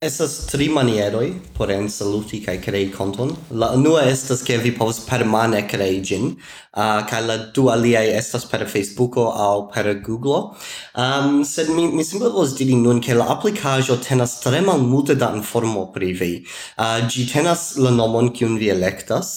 Estas 0.00 0.46
tri 0.48 0.70
manieroj 0.72 1.26
por 1.52 1.68
ensaluti 1.68 2.38
kaj 2.40 2.54
krei 2.64 2.86
konton. 2.88 3.34
La 3.52 3.66
unua 3.76 4.06
estas 4.08 4.40
ke 4.40 4.56
vi 4.56 4.70
povas 4.72 5.02
permane 5.04 5.60
krei 5.68 5.98
ĝin, 6.00 6.22
uh, 6.30 7.02
kaj 7.10 7.20
la 7.26 7.36
du 7.52 7.66
aliaj 7.68 8.06
estas 8.16 8.46
per 8.48 8.64
Facebooko 8.64 9.26
aŭ 9.46 9.58
per 9.74 9.90
Google. 10.06 10.56
Um, 10.96 11.42
sed 11.44 11.68
mi, 11.76 11.84
mi 11.92 12.06
simple 12.08 12.32
volas 12.32 12.56
diri 12.56 12.80
nun 12.80 13.02
ke 13.04 13.18
la 13.18 13.28
aplikaĵo 13.36 13.98
tenas 14.06 14.38
tre 14.40 14.64
malmulte 14.64 15.18
da 15.20 15.34
informo 15.36 15.90
pri 15.92 16.14
vi. 16.22 16.32
Uh, 16.78 17.04
ĝi 17.04 17.28
tenas 17.34 17.74
la 17.76 17.92
nomon 17.92 18.32
kiun 18.32 18.56
vi 18.56 18.72
elektas, 18.72 19.34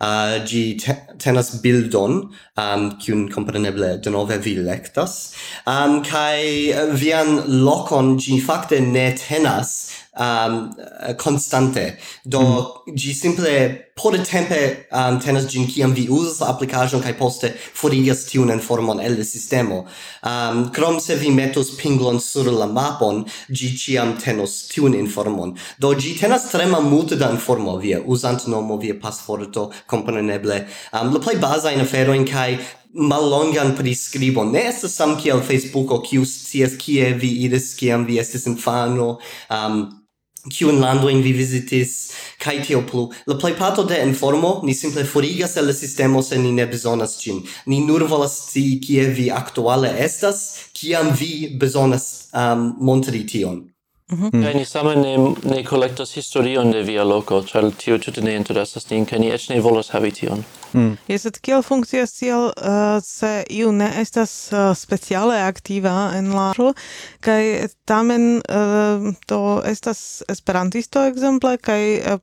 uh, 0.00 0.38
gi 0.44 0.76
te 0.80 0.96
tenas 1.18 1.52
bildon, 1.62 2.22
um, 2.56 2.88
kiun 3.02 3.28
compreneble 3.32 3.96
denove 4.04 4.38
vi 4.44 4.56
lectas, 4.60 5.34
um, 5.66 6.02
kai 6.04 6.72
vian 6.96 7.42
lokon 7.64 8.16
gi 8.18 8.40
fakte 8.40 8.80
ne 8.80 9.10
tenas 9.18 9.76
um, 10.16 10.74
uh, 10.78 11.14
constante. 11.14 11.98
Do, 12.24 12.40
mm. 12.40 12.94
gi 12.94 13.14
simple 13.14 13.86
por 13.96 14.12
tempe 14.18 14.86
um, 14.92 15.18
tenas 15.20 15.46
gin 15.48 15.66
kiam 15.66 15.94
vi 15.94 16.08
uzas 16.08 16.40
la 16.40 16.50
applicajon 16.52 17.02
kai 17.02 17.14
poste 17.14 17.52
forigas 17.56 18.26
tiun 18.28 18.50
informon 18.52 19.00
el 19.00 19.16
sistemo. 19.24 19.86
Um, 20.22 20.70
krom 20.70 21.00
se 21.00 21.16
vi 21.16 21.30
metos 21.30 21.70
pinglon 21.76 22.20
sur 22.20 22.50
la 22.52 22.66
mapon, 22.66 23.24
gi 23.50 23.72
ciam 23.76 24.16
tenos 24.20 24.68
tiun 24.68 24.94
informon. 24.94 25.56
Do, 25.78 25.94
gi 25.94 26.14
tenas 26.20 26.50
tre 26.50 26.66
multe 26.66 27.16
da 27.16 27.30
informo 27.30 27.78
via 27.78 28.00
uzant 28.04 28.46
nomo, 28.46 28.76
via 28.76 28.94
pasforto, 28.94 29.70
kompreneble 29.86 30.66
Um, 30.92 31.12
la 31.12 31.20
plej 31.20 31.38
baza 31.40 31.72
in 31.72 31.80
aferoin 31.80 32.24
kai 32.24 32.58
mallongan 32.94 33.74
prescribo. 33.76 34.44
Ne 34.44 34.62
estas 34.70 34.94
sam 34.96 35.16
kiel 35.20 35.42
Facebooko, 35.42 36.00
kiu 36.02 36.24
scias 36.24 36.76
kie 36.78 37.12
vi 37.20 37.32
iris, 37.44 37.74
kiam 37.76 38.06
vi 38.06 38.20
estis 38.22 38.46
infano, 38.46 39.18
um, 39.50 40.05
kiun 40.50 40.80
landoin 40.80 41.22
vi 41.22 41.32
visitis, 41.36 41.94
kai 42.42 42.60
tio 42.64 42.82
plu. 42.86 43.06
La 43.26 43.36
plejparto 43.38 43.84
de 43.84 44.00
informo 44.04 44.60
ni 44.64 44.74
simple 44.74 45.04
forigas 45.04 45.56
el 45.56 45.66
la 45.66 45.72
sistemo 45.72 46.22
se 46.22 46.38
ni 46.38 46.52
ne 46.52 46.66
bezonas 46.66 47.18
ĝin. 47.22 47.42
Ni 47.66 47.80
nur 47.86 48.06
volas 48.08 48.36
scii 48.46 48.80
kie 48.80 49.06
vi 49.10 49.30
aktuale 49.30 49.92
estas, 49.98 50.70
kiam 50.72 51.12
vi 51.18 51.56
bezonas 51.60 52.28
um, 52.32 52.74
montri 52.80 53.26
tion. 53.26 53.64
Mm 54.10 54.30
-hmm. 54.30 54.54
Ni 54.54 54.64
same 54.64 54.96
ne, 54.96 55.34
ne 55.42 55.64
collectas 55.64 56.14
historion 56.14 56.70
de 56.70 56.82
via 56.82 57.04
loco, 57.04 57.42
ĉar 57.42 57.72
tio 57.76 57.98
tute 57.98 58.20
ne 58.22 58.34
interesas 58.34 58.90
nin, 58.90 59.06
kaj 59.06 59.18
ni 59.18 59.30
eĉ 59.30 59.48
ne 59.48 59.60
volas 59.60 59.88
havi 59.90 60.10
tion. 60.10 60.44
Mm. 60.72 60.96
Yes, 61.08 61.22
sed 61.22 61.38
kiel 61.40 61.62
funkcias 61.62 62.12
tiel, 62.12 62.44
uh, 62.44 63.02
se 63.02 63.44
iu 63.50 63.72
ne 63.72 63.90
estas 64.00 64.52
uh, 64.52 64.76
speciale 64.76 65.40
aktiva 65.40 66.12
en 66.14 66.30
la 66.34 66.52
ĵo, 66.56 66.72
kaj 67.20 67.68
tamen 67.84 68.36
uh, 68.36 69.14
do 69.28 69.62
estas 69.64 70.22
esperantisto 70.28 71.02
ekzemple, 71.04 71.56
kaj 71.58 71.98
uh, 72.14 72.20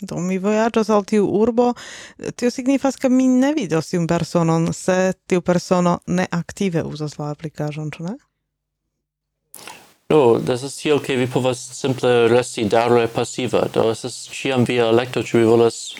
do 0.00 0.16
mi 0.16 0.38
vojaĝas 0.38 0.90
al 0.90 1.04
tiu 1.04 1.28
urbo, 1.28 1.74
tio 2.36 2.50
signifas, 2.50 2.96
ke 2.96 3.08
mi 3.08 3.28
ne 3.28 3.52
vidos 3.52 3.92
tiun 3.92 4.06
personon, 4.06 4.72
se 4.72 5.12
tiu 5.26 5.40
persono 5.40 5.98
ne 6.06 6.26
aktive 6.30 6.82
uzas 6.82 7.18
la 7.18 7.30
aplikaĵon, 7.30 7.90
ĉu 7.90 8.02
ne? 8.02 8.16
Do, 10.12 10.38
das 10.38 10.62
ist 10.62 10.78
hier 10.80 10.94
okay, 10.94 11.16
vi 11.16 11.26
povas 11.26 11.58
simple 11.72 12.28
resti 12.28 12.66
daure 12.68 13.06
passiva. 13.08 13.62
Do, 13.72 13.86
estas 13.88 14.28
ciam 14.28 14.66
via 14.68 14.90
electo, 14.92 15.22
ci 15.24 15.38
vi 15.38 15.46
volas 15.48 15.94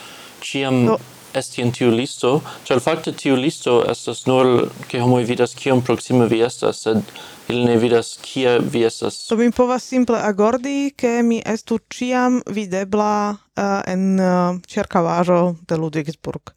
ciam 0.45 0.83
no. 0.85 0.99
esti 1.33 1.63
in 1.65 1.73
tiu 1.73 1.89
listo, 1.89 2.35
ĉar 2.69 2.83
fakte 2.85 3.15
tiu 3.17 3.39
listo 3.41 3.79
estas 3.89 4.27
nur 4.29 4.69
ke 4.91 5.01
homoj 5.01 5.23
vidas 5.31 5.57
kiom 5.57 5.81
proksime 5.81 6.27
vi 6.29 6.43
estas, 6.45 6.83
sed 6.85 7.01
ili 7.49 7.65
ne 7.65 7.79
vidas 7.81 8.19
kie 8.21 8.59
vi 8.61 8.85
estas. 8.85 9.17
Do 9.31 9.41
mi 9.41 9.49
povas 9.49 9.89
simple 9.89 10.21
agordi, 10.21 10.93
ke 10.93 11.23
mi 11.25 11.41
estu 11.41 11.81
ĉiam 11.89 12.43
videbla 12.53 13.15
uh, 13.33 13.81
en 13.89 14.05
eh, 14.21 14.29
uh, 14.29 14.61
ĉirkaŭaĵo 14.75 15.41
de 15.73 15.81
Ludwigsburg. 15.81 16.53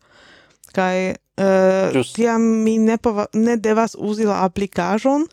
Kaj 0.75 0.97
uh, 1.39 2.03
tiam 2.19 2.51
mi 2.67 2.75
ne, 2.83 2.99
pova, 2.99 3.29
ne 3.31 3.55
devas 3.55 3.95
uzi 3.95 4.27
la 4.27 4.43
aplikaĵon, 4.43 5.29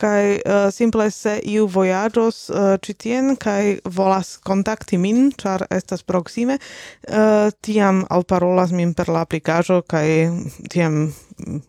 kai 0.00 0.36
uh, 0.38 0.68
simple 0.74 1.10
se 1.10 1.38
iu 1.44 1.66
vojaĝos 1.66 2.40
uh, 2.50 2.74
ĉi 2.82 2.94
tien 3.04 3.36
kaj 3.40 3.78
volas 3.84 4.36
kontakti 4.44 4.98
min 4.98 5.30
ĉar 5.42 5.66
estas 5.70 6.02
proksime 6.02 6.58
uh, 6.58 7.48
tiam 7.60 8.04
alparolas 8.10 8.72
min 8.72 8.94
per 8.94 9.08
la 9.08 9.24
aplikaĵo 9.26 9.82
kaj 9.88 10.06
tiam 10.72 11.00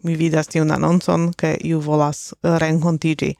mi 0.03 0.15
vidas 0.15 0.47
tiun 0.53 0.71
anoncon 0.71 1.31
ke 1.37 1.57
iu 1.71 1.79
volas 1.83 2.31
uh, 2.33 2.57
renkontiĝi 2.61 3.33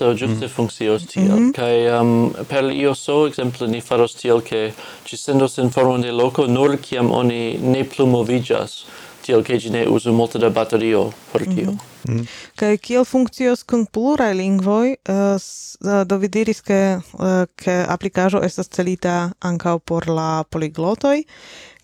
do 0.00 0.14
giuste 0.14 0.46
mm. 0.46 0.52
funkcios 0.56 1.06
tiel. 1.06 1.24
Mm 1.24 1.36
-hmm. 1.36 1.52
Kai 1.52 2.00
um, 2.00 2.34
per 2.48 2.64
IOSO, 2.64 3.26
exemple, 3.26 3.66
ni 3.68 3.80
faros 3.80 4.14
tiel 4.14 4.40
ke 4.40 4.72
ci 5.04 5.16
sendos 5.16 5.58
informon 5.58 6.00
de 6.00 6.10
loco 6.10 6.46
nur 6.46 6.76
kiam 6.76 7.10
oni 7.12 7.58
ne 7.62 7.84
plu 7.84 8.06
movigas 8.06 8.86
tiel 9.30 9.44
ke 9.46 9.58
gi 9.62 9.70
ne 9.70 9.86
usu 9.86 10.12
multe 10.12 10.38
da 10.42 10.50
baterio 10.50 11.10
por 11.32 11.44
tio. 11.46 11.76
Mhm. 12.08 12.26
Kaj 12.58 12.76
kiel 12.82 13.04
funkcios 13.04 13.62
kun 13.62 13.86
pluraj 13.86 14.34
lingvoj, 14.34 14.96
uh, 15.08 16.04
do 16.06 16.18
vi 16.18 16.28
diris 16.28 16.60
ke 16.66 16.98
uh, 16.98 17.44
ke 17.56 17.76
aplikaĵo 17.88 18.42
estas 18.42 18.68
celita 18.68 19.30
ankaŭ 19.40 19.78
por 19.84 20.08
la 20.08 20.42
poliglotoj 20.50 21.22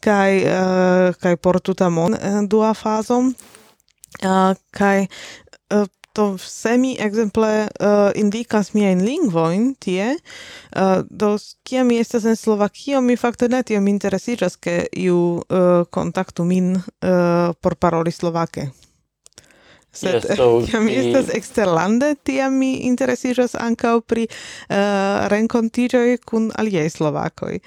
kaj 0.00 0.30
uh, 0.42 1.14
kaj 1.22 1.36
por 1.36 1.60
tuta 1.60 1.90
mon 1.90 2.16
dua 2.48 2.74
fazo. 2.74 3.22
Uh, 4.24 4.56
kaj 4.70 5.06
do 6.16 6.38
se 6.38 6.78
mi 6.78 6.96
ekzemple 7.00 7.68
uh, 7.68 8.10
indikas 8.16 8.72
miajn 8.74 9.04
lingvojn 9.04 9.74
tie, 9.80 10.14
uh, 10.16 11.02
do 11.10 11.36
kiam 11.66 11.90
mi 11.92 12.00
estas 12.00 12.24
en 12.24 12.36
Slovakio, 12.36 13.00
mi 13.00 13.16
fakte 13.20 13.48
ne 13.52 13.62
tiom 13.62 13.88
interesiĝas, 13.92 14.56
ke 14.56 14.86
iu 14.96 15.18
uh, 15.36 15.56
eh, 15.56 15.84
kontaktu 15.90 16.44
min 16.44 16.76
uh, 16.76 17.52
por 17.60 17.76
paroli 17.76 18.12
slovake. 18.12 18.70
Sed 19.96 20.24
yes, 20.24 20.36
so 20.36 20.48
kiam 20.68 20.88
vi... 20.88 20.96
estas 21.00 21.32
eksterlande, 21.36 22.14
tiam 22.24 22.56
mi 22.56 22.72
interesiĝas 22.88 23.56
ankaŭ 23.60 23.98
pri 24.08 24.26
uh, 24.28 25.26
renkontiĝoj 25.32 26.16
kun 26.24 26.50
aliaj 26.56 26.88
slovakoj. 26.96 27.60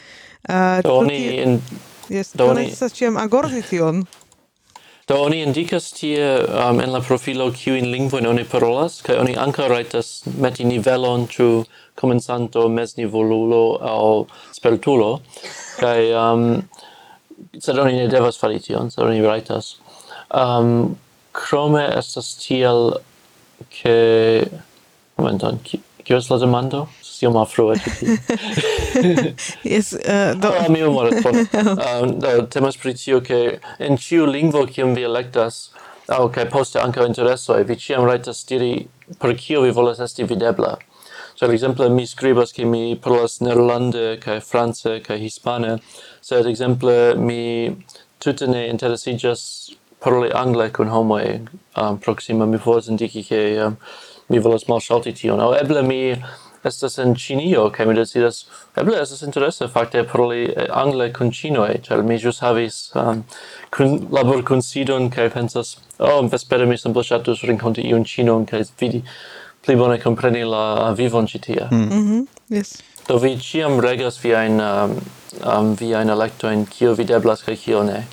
Uh, 0.50 0.82
so 0.86 0.98
oni... 1.04 1.22
Tie... 1.22 1.46
In... 1.46 1.62
Yes, 2.10 2.34
do 2.34 2.48
oni 2.50 2.66
estas 2.72 2.96
ĉiam 2.98 3.20
agordi 3.22 3.62
tion. 3.62 4.02
Do 5.10 5.16
oni 5.26 5.40
indicas 5.42 5.88
tie 5.98 6.22
um, 6.46 6.78
en 6.78 6.92
la 6.94 7.00
profilo 7.02 7.48
kiuin 7.50 7.88
lingvoin 7.90 8.28
oni 8.30 8.44
parolas, 8.46 9.00
kai 9.02 9.16
oni 9.18 9.34
anca 9.42 9.66
raitas 9.66 10.20
meti 10.38 10.68
nivelon 10.70 11.24
ĉu 11.34 11.48
comensanto, 11.98 12.68
mesnivolulo 12.70 13.64
au 13.90 14.28
spertulo, 14.54 15.08
kai 15.80 16.12
um, 16.14 16.44
sed 17.58 17.82
oni 17.82 17.96
ne 17.98 18.06
devas 18.12 18.38
fari 18.38 18.62
tion, 18.62 18.94
sed 18.94 19.02
oni 19.08 19.26
raitas. 19.26 19.72
Um, 20.30 20.94
crome 21.34 21.88
estas 21.98 22.36
tiel 22.44 23.00
che... 23.74 24.46
Momentan, 25.18 25.58
kio 25.66 25.82
ki, 26.06 26.22
la 26.30 26.38
demando? 26.38 26.86
iom 27.24 27.38
afrua 27.42 27.76
ĉi 27.80 27.94
tie. 28.00 28.18
Jes, 29.74 29.94
do... 30.42 30.52
Ah, 30.52 30.68
mi 30.70 30.82
memoras 30.82 31.20
bone. 31.26 31.46
Ah, 31.54 32.04
do 32.06 32.34
temas 32.52 32.78
pri 32.80 32.96
tio, 32.98 33.22
ke 33.26 33.60
en 33.80 34.00
ĉiu 34.00 34.28
lingvo 34.30 34.66
kiam 34.70 34.96
vi 34.98 35.08
elektas, 35.08 35.70
aŭ 36.10 36.22
ah, 36.26 36.30
kaj 36.36 36.50
poste 36.54 36.82
ankaŭ 36.82 37.08
interesoj, 37.10 37.64
vi 37.70 37.80
ĉiam 37.80 38.08
rajtas 38.10 38.44
diri 38.50 38.74
per 39.22 39.36
kio 39.38 39.64
vi 39.66 39.74
volas 39.76 40.00
esti 40.06 40.28
videbla. 40.30 40.78
So, 41.40 41.48
exemple, 41.48 41.88
mi 41.90 42.06
scribas 42.06 42.52
che 42.52 42.66
mi 42.66 42.98
parlas 43.00 43.40
nederlande, 43.40 44.18
kai 44.20 44.42
france, 44.44 45.00
kai 45.06 45.22
hispane, 45.22 45.78
sed, 46.20 46.46
exemple, 46.46 47.16
mi 47.16 47.72
tutte 48.20 48.48
ne 48.48 48.68
interesigas 48.68 49.72
paroli 50.00 50.32
angle 50.32 50.70
kun 50.72 50.88
homoi 50.88 51.36
um, 51.36 51.48
ah, 51.74 51.96
proxima 51.96 52.46
mi 52.46 52.58
volas 52.58 52.88
indiki 52.88 53.24
che 53.24 53.62
um, 53.64 53.78
mi 54.28 54.40
volas 54.40 54.68
malŝalti 54.68 55.14
tion 55.14 55.40
aŭ 55.40 55.54
eble 55.60 55.84
mi 55.84 56.02
estas 56.64 56.98
en 57.00 57.16
Ĉinio 57.16 57.70
kaj 57.76 57.86
mi 57.86 57.96
decidas 57.96 58.46
eble 58.76 59.02
estas 59.02 59.22
interese 59.22 59.68
fakte 59.68 60.04
paroli 60.04 60.46
eh, 60.46 60.68
angle 60.72 61.12
kun 61.14 61.32
ĉinoj 61.32 61.82
ĉar 61.88 62.04
mi 62.04 62.18
ĵus 62.18 62.42
havis 62.46 62.80
um, 62.96 63.24
kun 63.76 64.08
laborkunsidon 64.12 65.10
kaj 65.10 65.30
pensas 65.36 65.78
oh 66.00 66.22
vespere 66.32 66.66
mi 66.66 66.78
simple 66.78 67.04
ŝatus 67.04 67.44
renkonti 67.44 67.82
iun 67.92 68.06
ĉinon 68.06 68.46
kaj 68.46 68.64
vidi 68.82 69.04
pli 69.66 69.76
bone 69.76 70.00
kompreni 70.00 70.44
la 70.48 70.92
vivon 70.98 71.28
ĉi 71.28 71.40
tie. 71.40 71.68
Mm. 71.72 71.78
Mm 71.78 71.90
-hmm. 71.90 72.04
Mhm, 72.04 72.26
yes. 72.50 72.82
Do 73.08 73.18
vi 73.18 73.38
ĉiam 73.38 73.80
regas 73.80 74.24
viajn 74.24 74.62
um, 74.62 74.96
um, 75.58 75.76
viajn 75.76 76.10
elektojn 76.10 76.66
kio 76.66 76.94
videblas 76.94 77.44
kaj 77.44 77.56
kio 77.56 77.84
ne. 77.84 78.06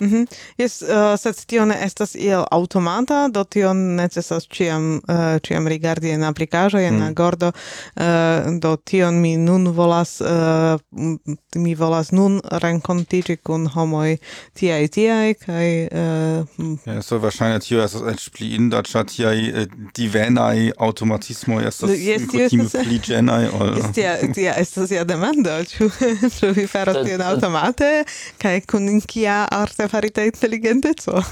Mhm. 0.00 0.26
Yes, 0.58 0.82
uh, 0.82 0.88
eh, 0.88 1.16
sed 1.18 1.44
tio 1.46 1.64
ne 1.64 1.76
estas 1.84 2.14
iel 2.14 2.44
automata, 2.50 3.28
do 3.28 3.44
tio 3.44 3.72
necesas 3.74 4.48
ciam, 4.48 4.96
uh, 4.96 5.14
eh, 5.14 5.38
ciam 5.46 5.68
rigardi 5.68 6.10
en 6.10 6.24
aplikaĵo, 6.24 6.78
en 6.78 6.98
mm. 6.98 7.02
agordo, 7.02 7.48
uh, 7.48 8.02
eh, 8.02 8.50
do 8.60 8.76
tion 8.76 9.20
mi 9.20 9.36
nun 9.36 9.68
volas, 9.72 10.20
uh, 10.20 10.80
mi 11.54 11.74
volas 11.74 12.12
nun 12.12 12.40
renkontiĝi 12.50 13.36
kun 13.36 13.66
homoj 13.66 14.16
tiaj 14.58 14.88
tiaj, 14.88 15.34
kaj... 15.44 15.68
Uh, 15.86 16.78
ja, 16.86 17.02
so 17.02 17.18
verŝajne 17.22 17.60
tio 17.64 17.82
estas 17.84 18.04
eĉ 18.14 18.28
pli 18.34 18.50
inda, 18.58 18.82
ĉar 18.86 19.06
tiaj 19.10 19.36
eh, 19.62 19.66
divenaj 19.96 20.72
automatismoj 20.78 21.68
estas 21.70 21.94
yes, 21.98 22.26
kutime 22.30 22.68
pli 22.72 23.00
ĝenaj 23.08 23.48
ol... 23.58 23.74
Jes, 23.78 23.90
tia, 23.96 24.14
tia 24.34 24.56
estas 24.60 24.92
ja 24.94 25.04
demando, 25.08 25.56
ĉu 25.70 25.90
vi 26.58 26.66
faros 26.70 27.00
tion 27.06 27.24
automate, 27.24 27.90
kaj 28.42 28.56
kun 28.70 28.90
kia 29.06 29.44
arte 29.50 29.83
per 29.84 29.90
farita 29.90 30.22
intelligenteco. 30.22 31.22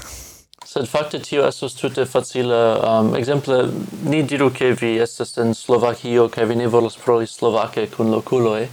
Sed 0.65 0.87
fakte 0.87 1.19
tio 1.19 1.47
estos 1.47 1.73
tute 1.73 2.05
facile. 2.05 2.77
Um, 2.79 3.15
exemple, 3.15 3.69
ni 4.05 4.23
diru 4.23 4.51
ke 4.51 4.73
vi 4.73 4.97
estas 5.01 5.37
en 5.37 5.53
Slovakio 5.53 6.29
kaj 6.29 6.45
vi 6.45 6.55
ne 6.55 6.67
volas 6.67 6.95
paroli 6.97 7.27
slovake 7.27 7.87
kun 7.95 8.11
lokuloj. 8.11 8.67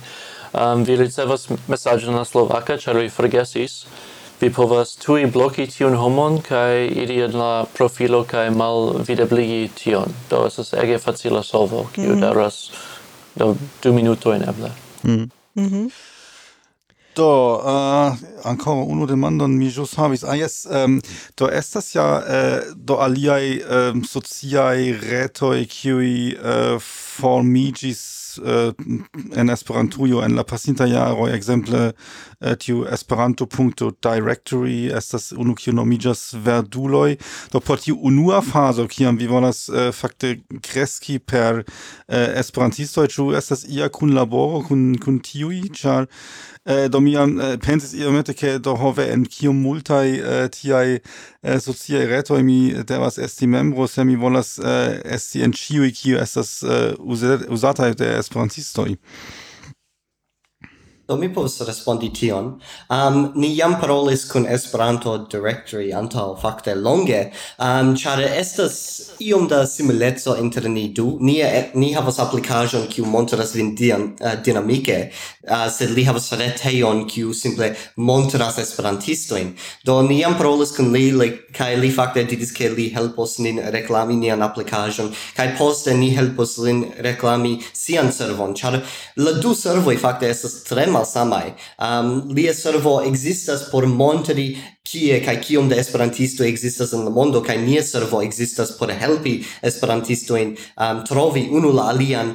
Um, 0.53 0.85
vi 0.85 0.97
ricevas 0.97 1.49
mesaĝon 1.69 2.15
la 2.15 2.25
slovaka, 2.25 2.77
ĉar 2.79 3.01
vi 3.01 3.09
forgesis. 3.11 3.85
Vi 4.41 4.49
povas 4.53 4.95
tui 4.97 5.27
bloki 5.27 5.67
tiun 5.69 5.97
homon 6.01 6.41
kaj 6.41 6.87
iri 6.89 7.21
en 7.25 7.37
la 7.37 7.67
profilo 7.75 8.23
kaj 8.25 8.51
malvidebligi 8.51 9.69
tion. 9.77 10.15
Do 10.31 10.47
estas 10.47 10.73
ege 10.73 10.99
facila 10.99 11.43
solvo, 11.43 11.89
kiu 11.93 12.05
mm 12.05 12.17
-hmm. 12.17 12.21
daŭras 12.21 12.71
do 13.35 13.57
du 13.83 13.93
minutojn 13.93 14.43
eble. 14.43 14.73
Mm 15.03 15.17
-hmm. 15.17 15.29
Mm 15.55 15.69
-hmm. 15.69 16.10
Do, 17.21 17.61
eh, 17.61 17.69
uh, 17.69 18.17
ancora 18.45 18.87
unu 18.89 19.07
demandon 19.07 19.53
mi 19.53 19.69
jus 19.69 19.93
havis. 19.99 20.25
Ah, 20.25 20.37
yes, 20.37 20.67
um, 20.71 21.03
do 21.37 21.51
estas 21.51 21.93
ja 21.93 22.17
uh, 22.17 22.73
do 22.75 22.97
aliai 22.97 23.61
um, 23.61 24.05
sociai 24.05 24.93
retoi 24.93 25.67
kiui 25.69 26.39
uh, 26.39 26.41
eh, 26.41 26.79
formigis 26.81 28.39
uh, 28.39 28.73
en 29.37 29.53
Esperantujo 29.53 30.25
en 30.25 30.35
la 30.35 30.45
pasinta 30.45 30.89
jaro, 30.89 31.29
exemple 31.29 31.93
uh, 31.93 32.55
tiu 32.57 32.87
esperanto.directory 32.89 34.89
estas 34.97 35.33
unu 35.37 35.55
kiu 35.55 35.77
nomigas 35.77 36.33
verduloi. 36.33 37.19
Do 37.53 37.61
por 37.61 37.85
tiu 37.85 38.01
unua 38.01 38.41
faso, 38.41 38.89
kiam 38.89 39.21
vi 39.21 39.29
volas 39.29 39.69
uh, 39.69 39.93
fakte 39.93 40.39
kreski 40.63 41.19
per 41.19 41.67
uh, 41.67 42.31
esperantistoj, 42.41 43.11
ĉu 43.13 43.33
estas 43.37 43.69
ia 43.69 43.93
kunlaboro 43.93 44.65
kun 44.71 44.95
kun 45.05 45.21
tiui, 45.21 45.67
ĉar 45.69 46.09
eh, 46.67 46.89
do 46.89 47.01
mi 47.01 47.13
jam 47.13 47.39
äh, 47.41 47.57
pensis 47.59 47.95
iomete 47.95 48.35
ke 48.35 48.59
do 48.59 48.75
hove 48.77 49.07
en 49.13 49.25
kiom 49.25 49.63
multaj 49.65 50.09
eh, 50.11 50.49
tiaj 50.53 50.99
eh, 50.99 51.59
sociaj 51.61 52.07
retoj 52.11 52.43
mi 52.43 52.75
devas 52.87 53.19
esti 53.19 53.47
membro 53.47 53.87
se 53.89 54.05
mi 54.05 54.17
volas 54.17 54.59
eh, 54.59 55.01
esti 55.17 55.45
en 55.47 55.53
ĉiuj 55.53 55.93
kiu 55.97 56.21
estas 56.21 56.63
eh, 56.63 56.93
uzataj 57.01 57.95
de 57.95 58.15
esperantistoj. 58.19 58.97
Do 61.11 61.17
mi 61.17 61.27
povas 61.35 61.61
respondi 61.67 62.13
tion. 62.15 62.61
Um, 62.89 63.33
ni 63.35 63.49
jam 63.57 63.73
parolis 63.81 64.29
kun 64.31 64.45
Esperanto 64.47 65.17
Directory 65.33 65.89
antaŭ 65.91 66.37
fakte 66.39 66.77
longe, 66.79 67.33
um, 67.59 67.97
ĉar 67.99 68.23
estas 68.29 68.77
iom 69.19 69.49
da 69.51 69.65
simileco 69.67 70.37
inter 70.39 70.69
ni 70.71 70.85
du. 70.95 71.17
Ni, 71.21 71.41
ni 71.75 71.89
havas 71.97 72.21
aplikaĵon 72.23 72.87
kiu 72.93 73.09
montras 73.11 73.57
vin 73.59 73.73
dian, 73.75 74.05
uh, 74.23 74.37
dinamike, 74.39 75.01
uh, 75.49 75.65
sed 75.75 75.91
li 75.97 76.05
havas 76.07 76.31
retejon 76.39 77.03
kiu 77.11 77.35
simple 77.35 77.73
montras 77.97 78.61
esperantistojn. 78.63 79.51
Do 79.83 79.99
ni 80.07 80.21
jam 80.21 80.39
parolis 80.39 80.77
kun 80.79 80.93
li, 80.95 81.09
li 81.11 81.33
kaj 81.59 81.73
li 81.83 81.91
fakte 81.91 82.23
diris 82.31 82.55
ke 82.55 82.71
li 82.71 82.87
helpos 82.95 83.41
nin 83.43 83.59
reklami 83.75 84.21
nian 84.21 84.47
aplikaĵon, 84.47 85.11
kaj 85.35 85.49
poste 85.59 85.99
ni 85.99 86.15
helpos 86.15 86.55
lin 86.63 86.87
reklami 87.03 87.57
sian 87.75 88.15
servon, 88.15 88.55
ĉar 88.55 88.79
la 89.19 89.35
du 89.43 89.59
servoj 89.59 89.99
fakte 89.99 90.31
estas 90.31 90.61
tre 90.71 90.87
malsamai. 91.01 91.55
Um, 91.79 92.31
lia 92.37 92.55
servo 92.55 93.01
existas 93.11 93.67
por 93.73 93.87
montri 93.87 94.49
kie 94.85 95.21
kai 95.25 95.37
kiom 95.41 95.69
de 95.69 95.77
esperantisto 95.81 96.45
existas 96.45 96.93
en 96.93 97.05
la 97.05 97.11
mondo 97.11 97.43
kai 97.43 97.59
nia 97.59 97.83
servo 97.83 98.23
existas 98.23 98.73
por 98.79 98.91
helpi 98.91 99.41
esperantistojn 99.63 100.57
um, 100.77 101.05
trovi 101.05 101.49
unu 101.51 101.73
la 101.73 101.91
alian 101.93 102.35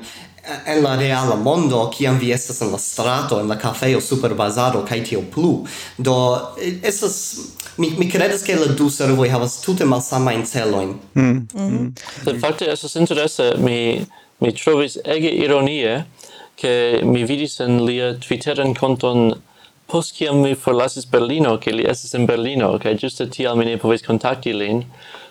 en 0.66 0.84
la 0.84 0.96
reala 0.96 1.36
mondo 1.36 1.90
kiam 1.90 2.20
vi 2.20 2.32
estas 2.32 2.62
en 2.62 2.72
la 2.72 2.78
strato 2.78 3.40
en 3.40 3.48
la 3.48 3.58
kafejo 3.58 4.02
super 4.02 4.34
bazaro 4.34 4.86
kai 4.86 5.02
tio 5.04 5.22
plu 5.34 5.66
do 5.98 6.16
estas 6.84 7.40
mi 7.78 7.90
mi 7.98 8.10
kredas 8.10 8.44
ke 8.44 8.56
la 8.56 8.66
du 8.66 8.90
servoj 8.90 9.30
havas 9.30 9.62
tute 9.62 9.86
malsamajn 9.86 10.46
celoin 10.46 10.94
mm. 11.16 11.22
Mhm. 11.24 11.46
mm. 11.54 11.94
mm. 12.26 12.40
fakte 12.42 12.72
estas 12.72 12.96
interese 12.96 13.54
mi 13.58 14.06
mi 14.40 14.52
trovis 14.52 14.98
ege 15.04 15.30
ironie 15.30 16.04
che 16.56 17.02
mi 17.04 17.24
vidis 17.24 17.60
en 17.60 17.86
lia 17.86 18.14
Twitteran 18.14 18.74
konton 18.74 19.42
post 19.88 20.16
kiam 20.16 20.42
mi 20.42 20.56
forlasis 20.56 21.06
Berlino, 21.06 21.58
che 21.58 21.72
li 21.72 21.86
estis 21.86 22.14
in 22.14 22.26
Berlino, 22.26 22.78
che 22.78 22.96
ĝuste 22.96 23.30
tial 23.30 23.58
mi 23.58 23.66
ne 23.66 23.78
povis 23.78 24.04
kontakti 24.06 24.54
lin, 24.54 24.84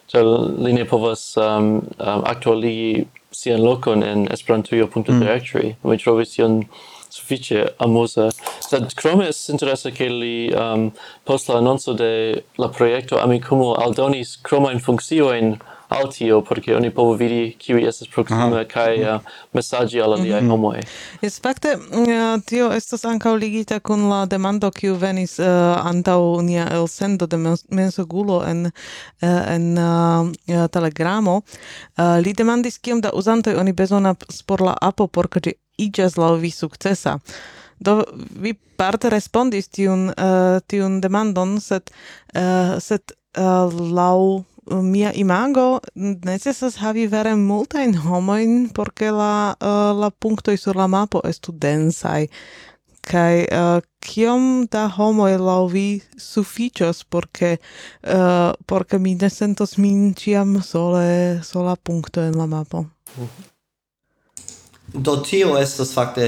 so 0.06 0.22
li 0.58 0.72
ne 0.72 0.84
povas 0.84 1.34
um, 1.36 1.80
um, 1.98 2.24
aktualigi 2.24 3.06
sian 3.34 3.62
lokon 3.64 4.02
en 4.02 4.26
esperantujo.directory. 4.30 5.74
Mm. 5.74 5.90
Mi 5.90 5.98
trovis 5.98 6.34
tion 6.36 6.62
suffice 7.08 7.64
amusa. 7.78 8.30
Sed 8.60 8.94
crome 8.94 9.28
es 9.28 9.48
interesse 9.48 9.92
che 9.92 10.08
li 10.08 10.52
um, 10.52 10.92
post 11.24 11.48
la 11.48 11.58
annonso 11.58 11.92
de 11.94 12.44
la 12.58 12.68
proiecto 12.68 13.18
Amicumo 13.18 13.74
aldonis 13.74 14.38
cromain 14.42 14.80
funccioin 14.80 15.58
al 15.96 16.10
tio, 16.12 16.40
porque 16.42 16.74
oni 16.76 16.90
povo 16.90 17.14
vidi 17.16 17.56
kiui 17.58 17.86
estas 17.88 18.08
proxime 18.08 18.40
Aha. 18.40 18.84
uh, 18.84 18.86
eh, 18.86 19.18
messaggi 19.52 20.00
al 20.00 20.12
aliaj 20.12 20.42
mm 20.42 20.50
-hmm. 20.50 20.82
Es 21.22 21.40
fakte 21.40 21.76
uh, 21.76 22.42
tio 22.46 22.72
estas 22.72 23.04
ankaŭ 23.04 23.36
ligita 23.36 23.80
kun 23.80 24.08
la 24.08 24.26
demando 24.26 24.70
kiu 24.70 24.94
venis 24.94 25.38
eh, 25.38 25.46
uh, 25.46 25.86
antau 25.86 26.42
nia 26.42 26.68
elsendo 26.70 27.26
de 27.26 27.36
mensogulo 27.70 28.44
en 28.44 28.70
uh, 29.22 29.50
en 29.54 29.78
uh, 29.78 30.66
Telegramo. 30.70 31.42
Uh, 31.98 32.18
li 32.24 32.32
demandis 32.32 32.78
kiom 32.78 33.00
da 33.00 33.10
uzantoj 33.12 33.54
oni 33.54 33.72
bezona 33.72 34.14
por 34.46 34.60
la 34.60 34.74
apo 34.80 35.06
por 35.06 35.28
ke 35.28 35.40
ĝi 35.40 35.52
iĝas 35.78 36.14
vi 36.40 36.50
sukcesa. 36.50 37.18
do 37.80 38.04
vi 38.40 38.54
parte 38.76 39.10
respondis 39.10 39.68
tiun 39.68 40.08
uh, 40.08 40.60
tiun 40.66 41.00
demandon 41.00 41.60
sed 41.60 41.90
uh, 41.90 42.78
sed 42.80 43.14
uh, 43.38 43.70
lau 43.70 44.44
Eh, 44.70 44.74
mia 44.74 45.12
imago 45.12 45.80
necesas 45.94 46.76
havi 46.76 47.06
vere 47.06 47.34
multain 47.36 47.94
homoin 47.94 48.70
porque 48.70 49.10
la, 49.10 49.56
uh, 49.60 49.92
la 50.00 50.10
punktoj 50.10 50.56
sur 50.56 50.76
la 50.76 50.86
mapo 50.88 51.20
estu 51.24 51.52
densai. 51.52 52.28
Kai 53.04 53.44
uh, 53.52 53.80
kiom 54.00 54.66
da 54.72 54.86
homoi 54.88 55.36
laŭ 55.36 55.68
vi 55.72 56.02
sufficios 56.16 57.04
porque, 57.04 57.58
uh, 58.08 58.52
porque 58.66 58.98
mi 58.98 59.14
ne 59.14 59.28
sentos 59.30 59.76
min 59.76 60.14
ĉiam 60.14 60.62
sole 60.62 61.42
sola 61.42 61.76
punkto 61.76 62.22
en 62.22 62.38
la 62.38 62.46
mapo. 62.46 62.78
Uh 62.78 63.24
-huh. 63.24 63.53
Do 64.94 65.16
tio 65.16 65.56
estas 65.58 65.90
fakte 65.94 66.26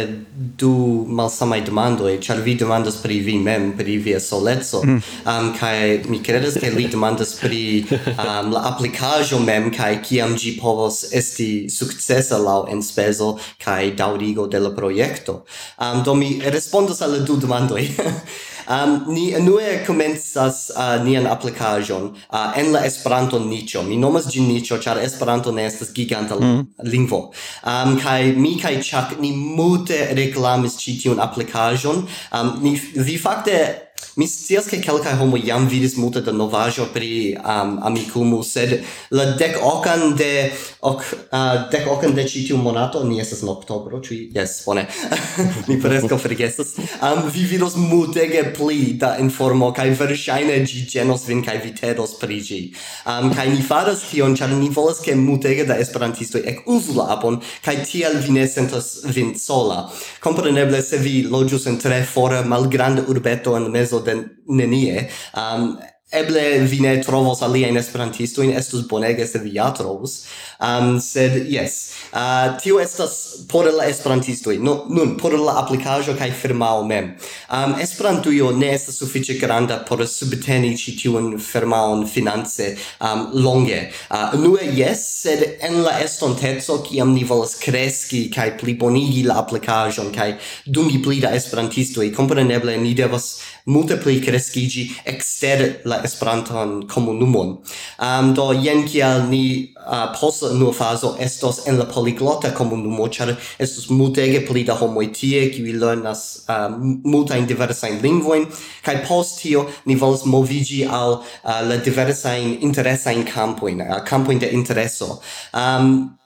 du 0.59 0.71
malsamaj 1.09 1.61
demandoj, 1.69 2.17
ĉar 2.19 2.41
vi 2.43 2.57
demandas 2.59 2.97
pri 2.99 3.21
vi 3.23 3.37
mem, 3.39 3.69
pri 3.79 3.95
via 4.03 4.19
soleco. 4.21 4.81
Mm. 4.83 5.03
Um, 5.23 5.53
kaj 5.55 6.09
mi 6.11 6.19
kredas 6.23 6.59
ke 6.59 6.73
li 6.75 6.89
demandas 6.91 7.37
pri 7.39 7.61
um, 7.93 8.51
la 8.51 8.65
aplikaĵo 8.73 9.39
mem 9.39 9.71
kaj 9.75 9.93
kiam 10.09 10.35
ĝi 10.35 10.57
povos 10.59 11.05
esti 11.15 11.71
sukcesa 11.71 12.43
laŭ 12.43 12.65
enspezo 12.75 13.37
kaj 13.63 13.95
daŭrigo 14.03 14.49
de 14.51 14.65
la 14.67 14.75
projekto. 14.75 15.45
Um, 15.79 16.03
do 16.03 16.19
mi 16.19 16.35
respondas 16.43 17.03
al 17.07 17.15
la 17.15 17.23
du 17.23 17.39
demandoj. 17.47 17.87
um, 18.69 19.05
ni 19.13 19.33
enue 19.33 19.83
comenzas 19.87 20.71
uh, 20.77 20.97
nian 21.05 21.27
applicajon 21.27 22.13
uh, 22.31 22.59
en 22.59 22.73
la 22.73 22.85
Esperanto 22.87 23.39
nicho. 23.39 23.83
Mi 23.83 23.97
nomas 23.97 24.31
gin 24.31 24.49
nicho, 24.49 24.79
char 24.79 24.99
Esperanto 24.99 25.53
ne 25.53 25.67
estas 25.67 25.93
giganta 25.93 26.37
mm. 26.37 26.67
lingvo. 26.83 27.33
Um, 27.65 27.99
kai 28.01 28.33
mi 28.37 28.57
kai 28.61 28.83
Chuck 28.83 29.19
ni 29.21 29.33
multe 29.33 30.15
reklamis 30.15 30.79
ĉi 30.83 31.01
tiun 31.03 31.21
aplikaĵon. 31.21 32.07
Um, 32.33 32.55
ni 32.63 32.81
vi 32.95 33.19
fakte 33.19 33.87
Mi 34.17 34.27
scias 34.27 34.67
che 34.67 34.79
calca 34.79 35.15
homo 35.17 35.37
jam 35.37 35.69
vidis 35.69 35.95
multe 35.97 36.21
da 36.21 36.33
novajo 36.33 36.87
pri 36.93 37.37
um, 37.37 37.79
amicumu, 37.83 38.43
sed 38.43 38.85
la 39.11 39.25
dec 39.37 39.59
ocan 39.61 40.17
de 40.17 40.53
ok 40.87 41.03
uh, 41.03 41.67
dec 41.73 41.87
ocen 41.91 42.15
de 42.15 42.25
ci 42.29 42.45
tiu 42.47 42.57
monato 42.63 43.03
ni 43.05 43.19
estas 43.21 43.43
en 43.43 43.51
oktobro 43.53 44.01
ĉu 44.05 44.19
yes 44.35 44.61
bone. 44.67 44.87
Mi 45.69 45.79
presco 45.83 46.19
forgesas 46.19 46.75
um, 46.79 47.25
vi 47.35 47.47
vidos 47.51 47.77
multege 47.77 48.45
pli 48.57 48.95
da 49.01 49.17
informo 49.23 49.73
kai 49.77 49.89
verŝajne 49.99 50.61
ĝi 50.69 50.85
ĝenos 50.93 51.27
vin 51.29 51.43
kai 51.47 51.59
vi 51.65 51.73
tedos 51.75 52.15
pri 52.21 52.39
ĝi. 52.49 52.61
Um, 53.07 53.33
kai 53.35 53.49
ni 53.51 53.65
faras 53.67 54.05
tion 54.11 54.37
ĉar 54.39 54.55
ni 54.55 54.71
volas 54.71 55.03
ke 55.05 55.17
multege 55.19 55.67
da 55.69 55.79
esperantistoj 55.83 56.45
ekuzu 56.55 56.97
la 57.01 57.11
apon 57.17 57.41
kai 57.65 57.79
tiel 57.83 58.21
vi 58.23 58.39
ne 58.39 58.47
sentos 58.49 58.93
vin 59.11 59.35
sola. 59.39 59.83
Kompreneble 60.23 60.83
se 60.83 61.03
vi 61.03 61.17
loĝus 61.31 61.67
en 61.71 61.81
tre 61.83 62.03
fora 62.07 62.45
malgranda 62.47 63.05
urbeto 63.11 63.57
en 63.59 63.71
mezo 63.75 64.01
de 64.07 64.21
nenie 64.47 65.09
um, 65.35 65.75
eble 66.11 66.59
vi 66.71 66.81
ne 66.81 67.03
trovos 67.03 67.41
Esperantisto 67.77 68.43
in 68.43 68.53
estus 68.57 68.87
bonege 68.89 69.27
se 69.27 69.39
vi 69.39 69.55
ja 69.55 69.73
trovos 69.75 70.27
um, 70.61 71.01
sed 71.01 71.47
yes 71.49 71.95
uh, 72.13 72.57
tio 72.63 72.81
estas 72.81 73.45
por 73.49 73.67
la 73.75 73.85
esperantisto 73.87 74.53
no, 74.53 74.85
nun 74.89 75.17
por 75.17 75.33
la 75.33 75.59
aplikaĵo 75.63 76.15
kaj 76.17 76.31
firmao 76.31 76.85
mem. 76.85 77.15
Um, 77.51 77.75
Esperantujo 77.81 78.53
ne 78.53 78.75
estas 78.75 78.99
sufiĉe 78.99 79.39
granda 79.41 79.85
por 79.89 80.07
subteni 80.07 80.77
ĉi 80.79 80.97
tiun 81.03 81.39
firmaon 81.39 82.07
finance 82.07 82.77
um, 83.01 83.27
longe. 83.35 83.91
Uh, 84.11 84.39
unue 84.39 84.63
yes 84.63 85.03
sed 85.23 85.59
en 85.61 85.83
la 85.83 85.99
estonteco 86.05 86.79
kiam 86.87 87.13
ni 87.15 87.25
volas 87.25 87.57
kreski 87.59 88.31
kaj 88.31 88.57
plibonigi 88.61 89.25
la 89.27 89.41
aplikaĵon 89.43 90.13
kaj 90.15 90.37
dungi 90.67 91.03
pli 91.03 91.21
da 91.21 91.35
i 91.35 92.13
kompreneble 92.13 92.77
ni 92.79 92.95
devas 92.95 93.41
multe 93.67 93.97
pli 94.01 94.21
kreskigi 94.23 94.87
exter 95.05 95.81
la 95.85 96.01
Esperantan 96.05 96.87
komunumon. 96.89 97.57
Um, 97.99 98.33
do 98.35 98.53
jen 98.53 98.85
kial 98.87 99.27
ni 99.29 99.75
uh, 99.87 100.15
post 100.21 100.45
nur 100.55 100.75
fazo 100.75 101.17
estos 101.21 101.67
en 101.67 101.79
la 101.79 101.85
poliglota 101.85 102.53
komunumo, 102.55 103.09
ĉar 103.09 103.35
estos 103.59 103.89
multege 103.91 104.45
pli 104.47 104.65
da 104.65 104.77
homoj 104.79 105.11
tie, 105.13 105.47
kiuj 105.51 105.75
lernas 105.81 106.25
uh, 106.47 106.69
multajn 106.79 107.49
diversajn 107.51 107.99
lingvojn, 108.03 108.47
kaj 108.87 109.01
post 109.09 109.43
tio 109.43 109.67
ni 109.85 109.99
volas 109.99 110.25
movigi 110.25 110.85
al 110.87 111.19
uh, 111.19 111.61
la 111.67 111.81
diversajn 111.83 112.59
interesajn 112.63 113.27
kampojn, 113.27 113.83
uh, 113.83 113.99
kampojn 114.07 114.43
de 114.43 114.53
intereso. 114.55 115.19
Um, 115.53 116.17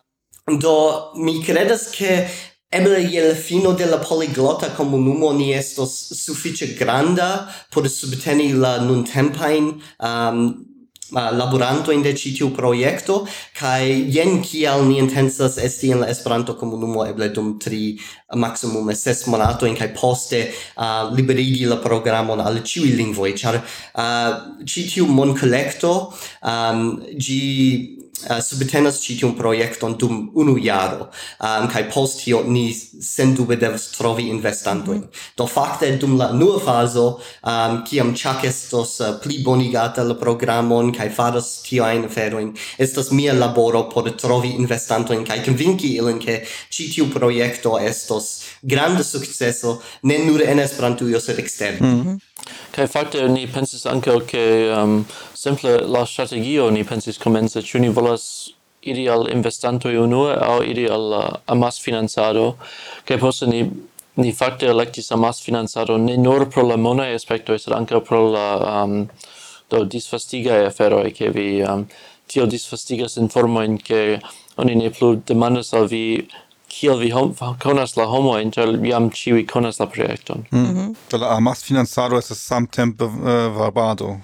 Do 0.51 1.13
mi 1.15 1.45
credas 1.45 1.91
che 1.91 2.27
Eble 2.71 3.01
iel 3.03 3.35
fino 3.35 3.73
de 3.73 3.87
la 3.87 3.97
poliglota 3.99 4.69
comunumo 4.77 5.33
ni 5.33 5.53
estos 5.53 5.91
suffice 6.15 6.67
granda 6.79 7.49
por 7.71 7.89
subteni 7.89 8.53
la 8.53 8.79
nuntempajn 8.79 9.65
um, 9.99 10.39
uh, 11.11 11.33
laborantojn 11.35 12.05
de 12.07 12.13
ĉi 12.15 12.31
tiu 12.39 12.53
projekto 12.55 13.25
kai 13.59 14.07
jen 14.15 14.39
kial 14.47 14.85
ni 14.87 15.01
intensas 15.03 15.59
esti 15.59 15.91
in 15.91 16.05
la 16.05 16.13
Esperanto 16.15 16.55
comunumo 16.55 17.03
eble 17.11 17.33
dum 17.35 17.57
tri 17.59 17.99
maximum 18.39 18.95
ses 18.95 19.27
monatojn 19.27 19.75
kai 19.75 19.91
poste 19.91 20.47
uh, 20.47 21.11
liberigi 21.11 21.67
la 21.67 21.83
programon 21.83 22.39
al 22.39 22.63
ĉiuj 22.63 22.95
lingvoj 23.03 23.35
char 23.35 23.59
uh, 23.59 24.31
citiu 24.63 25.11
mon 25.11 25.35
collecto 25.35 26.13
um, 26.39 27.03
gi 27.19 27.99
uh, 28.29 28.39
subtenas 28.45 29.01
ĉi 29.03 29.19
tiun 29.21 29.35
projekton 29.39 29.97
dum 29.99 30.31
unu 30.35 30.57
jaro 30.63 31.09
um, 31.09 31.69
kaj 31.73 31.85
post 31.95 32.25
tio 32.25 32.43
ni 32.47 32.69
sendube 32.75 33.57
devas 33.57 33.89
trovi 33.95 34.29
investantojn. 34.29 34.99
Mhm. 34.99 35.27
Do 35.37 35.47
fakte 35.47 35.91
dum 35.97 36.17
la 36.19 36.31
nua 36.33 36.61
fazo 36.65 37.07
um, 37.43 37.81
kiam 37.89 38.15
Chuck 38.15 38.45
estos 38.45 39.01
uh, 39.01 39.15
pli 39.23 39.43
bonigata 39.45 40.05
la 40.05 40.15
programon 40.15 40.93
kaj 40.97 41.11
faras 41.17 41.51
tiajn 41.67 42.05
aferojn 42.05 42.55
estas 42.79 43.11
mia 43.11 43.33
laboro 43.33 43.87
por 43.93 44.11
trovi 44.11 44.55
investantojn 44.59 45.25
kaj 45.27 45.45
konvinki 45.45 45.95
ilin 45.97 46.19
ke 46.21 46.41
ĉi 46.71 46.91
tiu 46.95 47.11
projekto 47.15 47.79
estos 47.79 48.31
granda 48.63 49.05
sukceso 49.05 49.81
ne 50.03 50.19
nur 50.25 50.43
en 50.43 50.59
Esperantujo 50.61 51.21
sed 51.21 51.39
eksterne. 51.39 51.87
Mm 51.87 52.03
-hmm. 52.03 52.30
Kai 52.75 52.87
fakte 52.87 53.27
ni 53.29 53.47
pensis 53.51 53.87
ankaŭ 53.91 54.17
ke 54.31 54.43
um, 54.77 55.05
simple 55.35 55.79
la 55.95 56.05
strategio 56.07 56.71
ni 56.71 56.85
pensis 56.85 57.19
komence 57.19 57.63
ĉu 57.67 57.83
ni 57.83 57.89
volas 57.89 58.25
iri 58.83 59.09
al 59.13 59.27
investantoj 59.33 59.97
unue 60.05 60.35
aŭ 60.35 60.61
iri 60.65 60.87
al 60.89 61.07
uh, 61.19 61.25
amasfinancado 61.55 62.55
kaj 63.09 63.19
poste 63.25 63.49
ni 63.51 63.65
ni 64.21 64.33
fakte 64.33 64.67
elektis 64.67 65.13
amasfinancado 65.13 65.99
ne 65.99 66.17
nur 66.17 66.47
pro 66.51 66.67
la 66.69 66.77
mona 66.77 67.09
aspektoj 67.15 67.59
sed 67.59 67.75
ankaŭ 67.77 68.01
pro 68.07 68.23
la 68.35 68.47
um, 68.85 68.97
do 69.71 69.85
disvastigaj 69.85 70.71
ferro 70.77 71.03
ke 71.17 71.31
vi 71.37 71.49
um, 71.63 71.87
tio 72.27 72.47
forma 73.33 73.65
in 73.65 73.79
ke 73.79 74.21
oni 74.57 74.75
ne 74.75 74.91
plu 74.91 75.17
demandas 75.17 75.75
al 75.75 75.87
vi 75.87 76.29
kiel 76.81 76.99
vi 76.99 77.11
hom 77.13 77.35
konas 77.63 77.97
la 77.97 78.07
homo 78.09 78.39
en 78.41 78.51
ĉar 78.57 78.73
jam 78.89 79.11
ĉiuj 79.13 79.45
konas 79.53 79.79
la 79.83 79.87
projekton. 79.87 80.45
Mm. 80.51 80.59
Mm 80.59 80.75
-hmm. 80.77 81.21
la 81.21 81.37
amas 81.37 81.65
financado 81.65 82.19
estas 82.19 82.39
samtempe 82.39 83.05
uh, 83.05 83.13
varbado. 83.57 84.17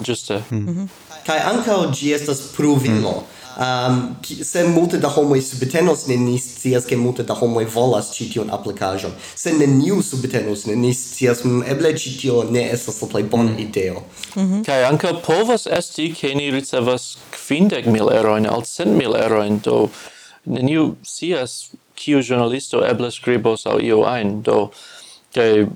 Ĝuste. 0.00 0.42
Mm. 0.50 0.58
Mm 0.58 0.68
-hmm. 0.68 0.88
Kaj 1.26 1.38
ankaŭ 1.38 1.90
ĝi 1.92 2.14
estas 2.14 2.40
pruvimo. 2.56 3.10
Mm. 3.10 3.42
Um, 3.56 4.16
se 4.42 4.64
multe 4.64 4.98
da 4.98 5.08
homoi 5.08 5.42
subtenos, 5.42 6.06
ne 6.06 6.16
ni 6.16 6.38
scias 6.38 6.86
ke 6.86 6.96
multe 6.96 7.22
da 7.22 7.34
homoi 7.34 7.66
volas 7.74 8.14
ĉi 8.14 8.30
tiun 8.32 8.50
aplikaĵon. 8.50 9.12
Se 9.34 9.52
niu 9.52 10.02
subtenos, 10.02 10.64
ne 10.66 10.76
ni 10.76 10.94
scias 10.94 11.44
mm, 11.44 11.62
eble 11.68 11.98
citio 11.98 12.44
ne 12.50 12.70
estas 12.72 13.02
la 13.02 13.08
plei 13.08 13.22
bona 13.22 13.50
mm. 13.50 13.58
ideo. 13.58 14.02
Mm 14.36 14.42
-hmm. 14.42 14.64
Kai 14.66 14.84
anca 14.84 15.12
povas 15.26 15.66
esti 15.66 16.14
ke 16.20 16.34
ni 16.34 16.50
ricevas 16.50 17.18
kvindek 17.30 17.86
mil 17.86 18.08
eroin 18.12 18.46
al 18.46 18.62
cent 18.64 18.96
mil 18.96 19.16
eroin, 19.16 19.60
do 19.64 19.88
neniu 20.46 20.96
sias 21.02 21.72
kiu 21.94 22.22
journalisto 22.22 22.82
eble 22.86 23.10
skribos 23.10 23.66
au 23.66 23.80
io 23.80 24.02
ein 24.08 24.42
do 24.42 24.70
ke 25.34 25.66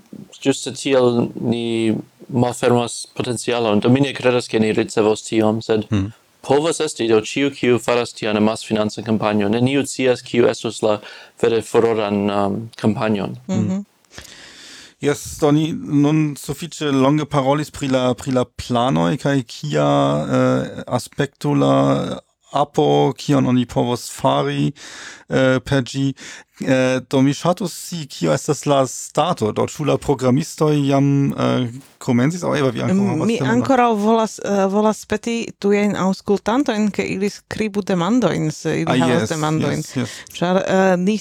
juste 0.42 0.72
tiel 0.76 1.30
ni 1.40 1.96
malfermas 2.28 3.06
potencialon 3.14 3.80
do 3.80 3.88
mi 3.88 4.00
ne 4.00 4.12
kredas 4.12 4.48
ke 4.48 4.60
ni 4.60 4.72
ricevos 4.72 5.22
tiom 5.28 5.62
sed 5.62 5.86
mm. 5.90 6.12
povas 6.42 6.80
esti 6.80 7.08
do 7.08 7.20
ciu 7.20 7.50
kiu 7.50 7.78
faras 7.78 8.12
tian 8.12 8.36
amasfinancan 8.36 9.04
kampanjon 9.04 9.52
neniu 9.52 9.86
sias 9.86 10.22
kiu 10.22 10.48
estus 10.52 10.82
la 10.82 11.00
vere 11.42 11.62
furoran 11.62 12.30
um, 12.30 12.70
kampanjon 12.76 13.36
mm 13.48 13.68
-hmm. 13.68 13.84
Yes, 15.00 15.38
do 15.40 15.50
ni 15.52 15.72
nun 15.72 16.36
sufiĉe 16.40 16.88
longe 16.90 17.26
parolis 17.28 17.70
pri 17.70 17.88
la 17.88 18.14
pri 18.14 18.32
la 18.32 18.44
kia 19.46 19.84
eh, 20.36 20.82
aspekto 20.86 21.52
la 21.54 22.18
apo 22.50 23.12
kion 23.18 23.46
oni 23.46 23.66
povos 23.66 24.10
fari 24.12 24.72
uh, 25.28 25.58
per 25.64 25.82
gi. 25.84 26.12
Uh, 26.60 26.68
eh, 26.68 27.00
do 27.10 27.20
mi 27.20 27.34
shatus 27.36 27.72
si 27.74 28.06
kio 28.08 28.32
estas 28.32 28.62
la 28.64 28.86
stato 28.88 29.50
do 29.52 29.66
ĉu 29.68 29.84
la 29.84 29.98
programistoj 30.00 30.78
jam 30.88 31.10
uh, 31.28 31.66
komencis 32.00 32.46
aŭ 32.48 32.54
eva, 32.56 32.70
vi 32.72 32.80
ankoraŭ 32.80 33.16
mm, 33.16 33.26
mi 33.28 33.36
ankoraŭ 33.44 33.90
volas 34.00 34.38
uh, 34.40 34.64
volas 34.72 35.04
peti 35.04 35.36
tujajn 35.60 35.92
aŭskultantojn 36.00 36.88
ke 36.96 37.04
ili 37.12 37.28
skribu 37.28 37.84
demandojn 37.84 38.48
se 38.48 38.78
ili 38.80 38.88
ah, 38.88 39.04
havas 39.04 39.26
yes, 39.26 39.34
demandojn 39.34 39.84
yes, 39.84 39.92
yes. 40.00 40.16
ĉar 40.38 40.62
uh, 40.62 40.96
ni 40.96 41.18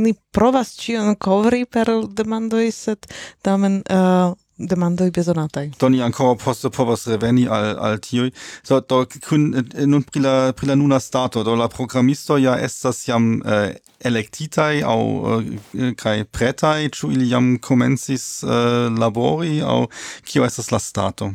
ni 0.00 0.14
provas 0.32 0.72
ĉion 0.80 1.18
kovri 1.20 1.66
per 1.68 1.92
demandoj 2.08 2.70
sed 2.72 3.12
tamen 3.44 3.82
uh, 3.92 4.32
demandoj 4.58 5.10
bezonataj. 5.10 5.70
Do 5.80 5.86
ancora 5.86 6.34
posto 6.34 6.70
poste 6.70 6.76
povas 6.76 7.06
reveni 7.06 7.48
al 7.48 7.76
al 7.78 7.98
tiuj. 7.98 8.30
So 8.62 8.80
do 8.80 9.06
kun 9.28 9.54
eh, 9.54 9.86
nun 9.86 10.02
pri 10.02 10.20
la 10.20 10.52
pri 10.52 10.68
la 10.68 10.74
nuna 10.74 11.00
stato 11.00 11.44
do 11.44 11.54
la 11.54 11.68
programisto 11.68 12.36
ja 12.36 12.58
estas 12.58 13.08
jam 13.08 13.42
eh, 13.46 13.52
uh, 13.52 13.76
electitai 14.00 14.82
au 14.82 15.02
eh, 15.26 15.58
uh, 15.72 15.94
kai 15.96 16.24
pretai 16.24 16.90
chu 16.90 17.10
ili 17.10 17.30
jam 17.30 17.58
komencis 17.58 18.42
uh, 18.42 18.50
labori 18.98 19.60
au 19.62 19.86
kio 20.24 20.44
estas 20.44 20.70
la 20.70 20.78
stato. 20.78 21.32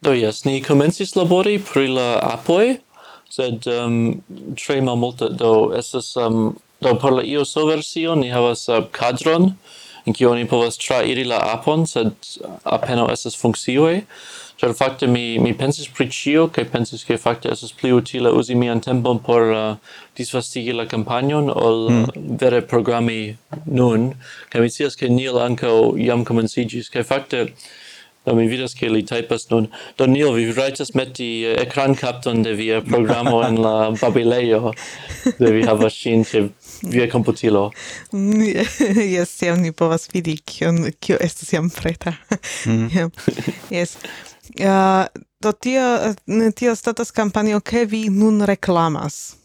Do 0.00 0.12
jes 0.12 0.44
ni 0.44 0.62
komencis 0.62 1.16
labori 1.16 1.58
pri 1.72 1.88
la 1.88 2.18
apoi 2.22 2.78
sed 3.30 3.66
um, 3.66 4.22
tre 4.56 4.80
malmulte 4.80 5.28
do 5.28 5.72
estas 5.78 6.16
um, 6.16 6.56
do 6.80 6.94
por 6.94 7.12
la 7.12 7.22
ioso 7.22 7.66
versio 7.66 8.14
ni 8.14 8.28
havas 8.30 8.68
uh, 8.68 8.84
kadron 8.92 9.52
in 10.04 10.16
kiu 10.16 10.30
oni 10.30 10.46
povas 10.48 10.78
trairi 10.80 11.24
la 11.28 11.40
apon, 11.54 11.86
sed 11.86 12.14
apenaŭ 12.64 13.10
esas 13.12 13.38
funkcioj. 13.38 14.02
Ĉar 14.62 14.74
fakte 14.78 15.08
mi 15.10 15.38
mi 15.42 15.50
pensis 15.58 15.88
pri 15.90 16.06
ĉio 16.14 16.44
kaj 16.54 16.68
pensis 16.70 17.02
ke 17.08 17.16
fakte 17.18 17.50
estas 17.50 17.72
pli 17.74 17.90
utile 17.96 18.30
uzi 18.30 18.54
mian 18.54 18.80
tempon 18.84 19.18
por 19.18 19.48
uh, 19.50 19.94
disvastigi 20.18 20.74
la 20.76 20.86
kampanjon 20.86 21.50
ol 21.50 21.80
mm. 21.90 22.36
vere 22.38 22.60
programi 22.72 23.36
nun. 23.66 24.12
Kaj 24.52 24.62
mi 24.62 24.70
scias 24.70 24.98
ke 25.00 25.10
Neil 25.10 25.40
ankaŭ 25.42 25.76
jam 25.98 26.22
komenciĝis 26.28 26.92
kaj 26.94 27.08
fakte 27.08 27.46
Do 28.22 28.36
mi 28.38 28.44
vidas 28.46 28.76
ke 28.78 28.86
li 28.86 29.00
typas 29.02 29.48
nun. 29.50 29.64
Do 29.98 30.06
Neil, 30.06 30.30
vi 30.36 30.52
rajtas 30.54 30.92
meti 30.94 31.42
uh, 31.42 31.56
ekrankapton 31.58 32.44
de 32.46 32.52
via 32.54 32.78
programo 32.80 33.40
en 33.48 33.58
la 33.64 33.90
babilejo. 33.90 34.72
de 35.38 35.50
vi 35.50 35.64
havas 35.66 35.96
ŝin 35.98 36.22
ĉe 36.22 36.44
via 36.82 37.10
computilo. 37.10 37.70
yes, 39.14 39.36
tiam 39.38 39.60
ni 39.60 39.72
povas 39.72 40.08
vidi 40.12 40.36
kion, 40.36 40.90
kio 41.00 41.16
estas 41.20 41.52
jam 41.52 41.70
preta. 41.70 42.14
Mm. 42.66 42.88
yeah. 42.94 43.10
Yes. 43.70 43.96
Uh, 44.60 45.06
do 45.40 45.52
tio, 45.52 46.14
tio 46.56 46.74
status 46.74 47.10
kampanio, 47.10 47.60
ke 47.60 47.84
vi 47.84 48.08
nun 48.10 48.42
reklamas. 48.42 49.36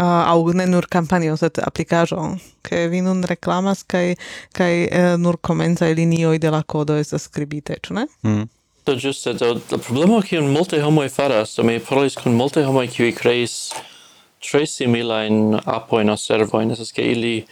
Uh, 0.00 0.06
au 0.06 0.52
ne 0.52 0.66
nur 0.66 0.86
kampanio, 0.88 1.36
sed 1.36 1.58
aplikaĵo, 1.60 2.22
ke 2.62 2.86
vi 2.88 3.02
nun 3.04 3.24
reklamas 3.26 3.82
kaj 3.82 4.14
kaj 4.56 4.72
uh, 4.86 5.08
nur 5.20 5.36
komencaj 5.36 5.92
linioj 5.94 6.38
de 6.38 6.50
la 6.50 6.62
kodo 6.62 6.96
estas 6.96 7.26
skribite, 7.28 7.76
ĉu 7.82 7.98
ne? 7.98 8.06
Mm. 8.24 8.46
Do 8.86 8.94
ĝuste, 8.96 9.34
do 9.36 9.50
la 9.58 9.78
problemo 9.78 10.22
kiun 10.24 10.48
multe 10.54 10.80
homoj 10.80 11.10
faras, 11.12 11.52
do 11.58 11.66
mi 11.68 11.76
parolis 11.84 12.16
kun 12.16 12.38
multe 12.38 12.64
homoj 12.64 12.86
kiuj 12.88 13.12
kreis 13.18 13.56
tre 14.40 14.66
simila 14.66 15.24
in 15.26 15.60
apo 15.66 16.00
in 16.00 16.16
servo 16.16 16.60
in 16.60 16.70
esas 16.70 16.92
ke 16.92 17.02
ili 17.02 17.46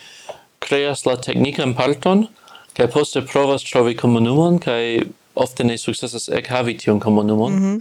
creas 0.61 1.07
la 1.07 1.17
in 1.35 1.75
parton 1.75 2.27
kaj 2.75 2.91
poste 2.91 3.21
provas 3.23 3.63
trovi 3.63 3.97
comunumon 3.97 4.59
kaj 4.59 5.03
ofte 5.35 5.65
ne 5.65 5.79
successas 5.79 6.29
ek 6.29 6.49
havi 6.49 6.79
tion 6.79 7.01
comunumon 7.01 7.53
mm 7.53 7.63
-hmm. 7.63 7.81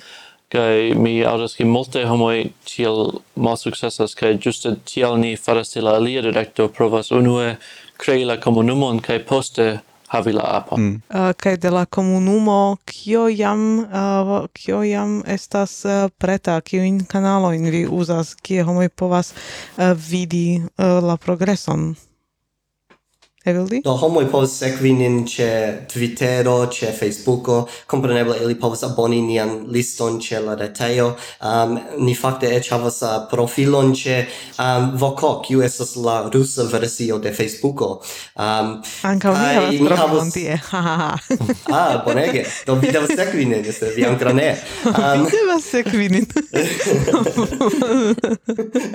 kaj 0.50 0.94
mi 0.96 1.26
audas 1.26 1.56
ke 1.56 1.66
multe 1.66 2.06
homoi 2.06 2.52
tiel 2.66 3.20
malsukcesas 3.36 4.16
kaj 4.16 4.34
ĝuste 4.34 4.76
tiel 4.86 5.18
ni 5.20 5.36
faras 5.36 5.76
la 5.76 5.96
alia 5.96 6.22
directo 6.22 6.68
provas 6.68 7.12
unue 7.12 7.56
crei 7.98 8.26
la 8.26 8.38
comunumon 8.38 9.00
kaj 9.00 9.20
poste 9.26 9.80
havi 10.08 10.34
la 10.34 10.44
apon. 10.58 10.82
Mm. 10.82 11.02
Uh, 11.10 11.32
kaj 11.38 11.58
de 11.58 11.72
la 11.72 11.86
komunumo, 11.86 12.78
kio 12.86 13.28
jam, 13.28 13.80
uh, 13.80 14.46
kio 14.54 14.82
jam 14.84 15.22
estas 15.28 15.86
uh, 15.86 16.10
preta, 16.18 16.62
kiujn 16.62 17.04
kanalojn 17.06 17.70
vi 17.72 17.86
uzas, 17.88 18.36
kie 18.42 18.64
homoj 18.64 18.90
povas 18.90 19.34
uh, 19.34 19.92
vidi 20.10 20.62
uh, 20.62 21.00
la 21.04 21.18
progreson? 21.18 21.96
Eveldi? 23.48 23.82
Do 23.84 23.92
homoi 23.98 24.26
povas 24.32 24.58
sekvi 24.60 24.92
nin 24.94 25.26
ĉe 25.28 25.50
Twittero, 25.92 26.68
ĉe 26.74 26.92
Facebooko. 27.00 27.68
Kompreneble 27.88 28.36
ili 28.44 28.60
povas 28.60 28.84
aboni 28.84 29.22
nian 29.22 29.66
liston 29.72 30.20
ĉe 30.22 30.40
la 30.44 30.56
retejo. 30.60 31.16
Um, 31.42 31.80
ni 32.04 32.16
fakte 32.16 32.48
eĉ 32.58 32.72
havas 32.74 33.02
uh, 33.06 33.10
profilon 33.32 33.94
ĉe 33.96 34.18
um, 34.60 34.92
Voko, 35.00 35.42
kiu 35.46 35.64
estas 35.66 35.96
la 35.96 36.30
rusa 36.34 36.64
versio 36.72 37.20
de 37.24 37.34
Facebooko. 37.34 38.02
Um, 38.36 38.84
Ankaŭ 39.08 39.34
mi 39.38 39.54
havas 39.56 39.76
profilon 39.88 40.32
tie. 40.36 40.60
ah, 41.80 42.04
bonege. 42.06 42.46
Do 42.68 42.76
vi 42.82 42.92
devas 42.92 43.12
sekvi 43.16 43.46
nin, 43.46 43.74
se 43.74 43.94
vi 43.96 44.06
ankoraŭ 44.06 44.34
ne. 44.38 44.52
Um, 44.92 45.26
vi 45.26 45.32
devas 45.38 45.64
sekvi 45.72 46.10
nin. 46.10 46.26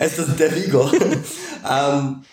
estas 0.06 0.26
devigo. 0.38 0.82
um, 1.64 2.24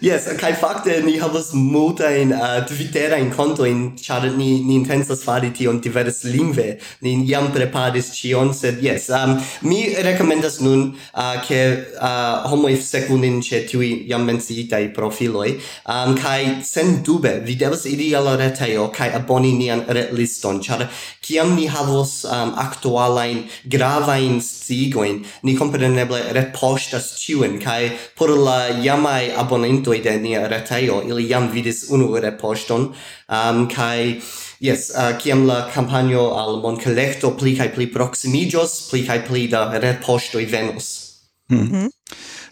Yes, 0.00 0.28
kai 0.38 0.52
fakte 0.52 1.02
ni 1.04 1.18
havas 1.18 1.52
multa 1.52 2.10
in 2.14 2.32
uh, 2.32 2.58
eh, 2.58 2.64
Twitter 2.66 3.16
in 3.16 3.30
konto 3.30 3.64
in 3.66 3.96
chat 3.96 4.22
ni 4.36 4.62
ni 4.62 4.78
intensas 4.78 5.24
fari 5.24 5.50
tion 5.50 5.80
diverse 5.80 6.22
lingve. 6.24 6.80
Ni 7.02 7.26
jam 7.26 7.48
preparis 7.52 8.12
cion, 8.14 8.52
sed 8.54 8.78
yes, 8.82 9.10
um, 9.10 9.40
mi 9.62 9.94
rekomendas 9.94 10.60
nun 10.60 10.94
uh, 11.14 11.40
ke 11.42 11.50
eh, 11.50 11.96
uh, 12.00 12.46
homo 12.46 12.68
if 12.68 12.82
sekundin 12.82 13.42
che 13.42 13.64
tiuj 13.66 14.06
jam 14.08 14.24
mencita 14.24 14.78
i 14.78 14.88
profiloi. 14.88 15.58
um, 15.86 16.14
kai 16.16 16.62
sen 16.62 17.02
dube 17.02 17.42
vi 17.44 17.56
devas 17.56 17.84
iri 17.86 18.14
al 18.14 18.24
la 18.24 18.36
retejo 18.36 18.92
kaj 18.92 19.14
aboni 19.14 19.70
ret 19.88 20.12
liston 20.12 20.60
chat 20.60 20.88
kiam 21.22 21.56
ni 21.56 21.66
havos 21.66 22.24
um, 22.24 22.54
aktualajn 22.56 23.48
gravajn 23.64 24.40
sciigojn, 24.40 25.24
ni 25.42 25.56
kompreneble 25.56 26.20
retpoŝtas 26.32 27.16
ĉiujn 27.18 27.58
kai 27.60 27.90
por 28.14 28.30
la 28.30 28.68
jamai 28.84 29.32
abonintoj 29.34 29.77
abonento 29.78 30.02
de 30.02 30.20
nia 30.20 30.48
retejo, 30.48 31.02
ili 31.06 31.28
jam 31.28 31.50
vidis 31.52 31.90
unu 31.90 32.16
repoŝton, 32.20 32.92
um, 33.28 33.68
kai 33.68 34.20
Yes, 34.60 34.90
uh, 34.90 35.16
kiam 35.22 35.46
la 35.46 35.70
campagno 35.70 36.34
al 36.34 36.60
Moncollecto 36.60 37.30
pli 37.38 37.56
kai 37.56 37.68
pli 37.70 37.86
proximijos, 37.86 38.90
pli 38.90 39.06
kai 39.06 39.20
pli 39.22 39.46
da 39.48 39.78
retpoŝtoj 39.78 40.44
venos. 40.50 41.14
Mm 41.48 41.58
-hmm. 41.58 41.70
Mhm. 41.70 41.86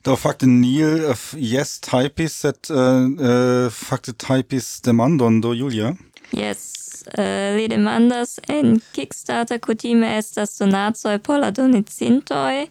Do 0.04 0.14
fakte 0.16 0.46
Neil, 0.46 1.10
uh, 1.10 1.16
yes 1.34 1.80
typis, 1.80 2.32
sed 2.32 2.54
uh, 2.70 2.76
eh, 2.76 3.06
uh, 3.18 3.66
eh, 3.66 3.70
fakte 3.70 4.12
typis 4.12 4.80
demandon 4.84 5.40
do 5.40 5.52
Julia. 5.52 5.96
Yes, 6.32 7.04
uh, 7.18 7.56
li 7.56 7.68
demandas 7.68 8.38
en 8.48 8.80
Kickstarter 8.92 9.60
kutime 9.60 10.16
estas 10.18 10.58
donacoj 10.58 11.18
por 11.18 11.40
la 11.40 11.50
donicintoj. 11.50 12.66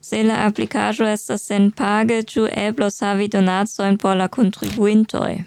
Se 0.00 0.22
la 0.22 0.46
aplikaĵo 0.46 1.06
estas 1.10 1.46
senpage, 1.46 2.22
ĉu 2.22 2.48
eblos 2.50 3.00
havi 3.02 3.28
donacojn 3.28 3.98
por 3.98 4.16
la 4.16 4.28
kontribuintoj? 4.28 5.42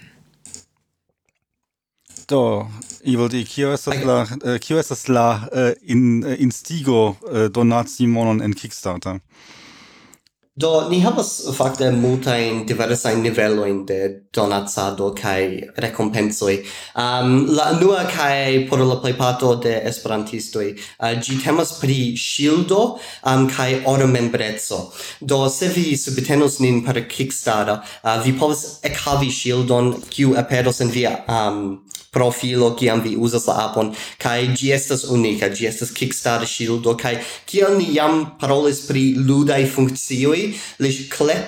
Do, 2.30 2.42
Ivoldi, 3.04 3.46
kio 3.46 3.74
estas 3.74 4.04
la 4.06 4.20
eh, 4.46 4.60
kio 4.60 4.80
estas 4.80 5.08
la 5.08 5.48
eh, 5.52 5.74
in, 5.82 6.24
instigo 6.38 7.16
donaci 7.52 8.08
monon 8.08 8.42
en 8.42 8.54
Kickstarter? 8.54 9.20
Do, 10.60 10.90
ni 10.92 10.98
havas 11.00 11.30
fakte 11.56 11.88
multain 11.96 12.66
diversain 12.68 13.22
niveloin 13.24 13.86
de 13.88 14.00
donacado 14.36 15.14
kai 15.16 15.64
recompensoi. 15.78 16.58
Um, 16.96 17.48
la 17.56 17.72
nua 17.80 18.04
kai 18.04 18.66
por 18.68 18.80
la 18.80 18.98
plejparto 19.00 19.54
de 19.56 19.78
esperantistoj, 19.88 20.66
uh, 21.00 21.14
ĝi 21.16 21.38
temas 21.46 21.72
pri 21.80 21.98
ŝildo 22.20 22.82
um, 22.92 23.48
kai 23.48 23.80
oro 23.88 24.08
membreco. 24.08 24.82
Do, 25.22 25.46
se 25.50 25.72
vi 25.72 25.96
subtenos 25.96 26.60
nin 26.60 26.84
per 26.84 27.06
Kickstarter, 27.08 27.80
uh, 28.04 28.18
vi 28.26 28.36
povas 28.36 28.82
ekhavi 28.84 29.32
ŝildon 29.32 29.94
kiu 30.12 30.36
aperos 30.36 30.84
en 30.84 30.92
via 30.92 31.22
um, 31.24 31.80
profilo 32.12 32.76
kiam 32.76 33.02
vi 33.02 33.16
uzas 33.16 33.48
la 33.48 33.56
appon 33.66 33.94
kai 34.18 34.54
gi 34.56 34.72
estas 34.74 35.04
unika 35.04 35.50
gi 35.50 35.68
estas 35.68 35.92
Kickstarter 35.92 36.48
shieldo 36.48 36.96
kai 36.98 37.16
kiam 37.46 37.78
ni 37.78 37.94
jam 37.96 38.26
parolis 38.42 38.86
pri 38.88 39.04
ludai 39.28 39.66
funkcioi 39.76 40.44
li 40.80 40.92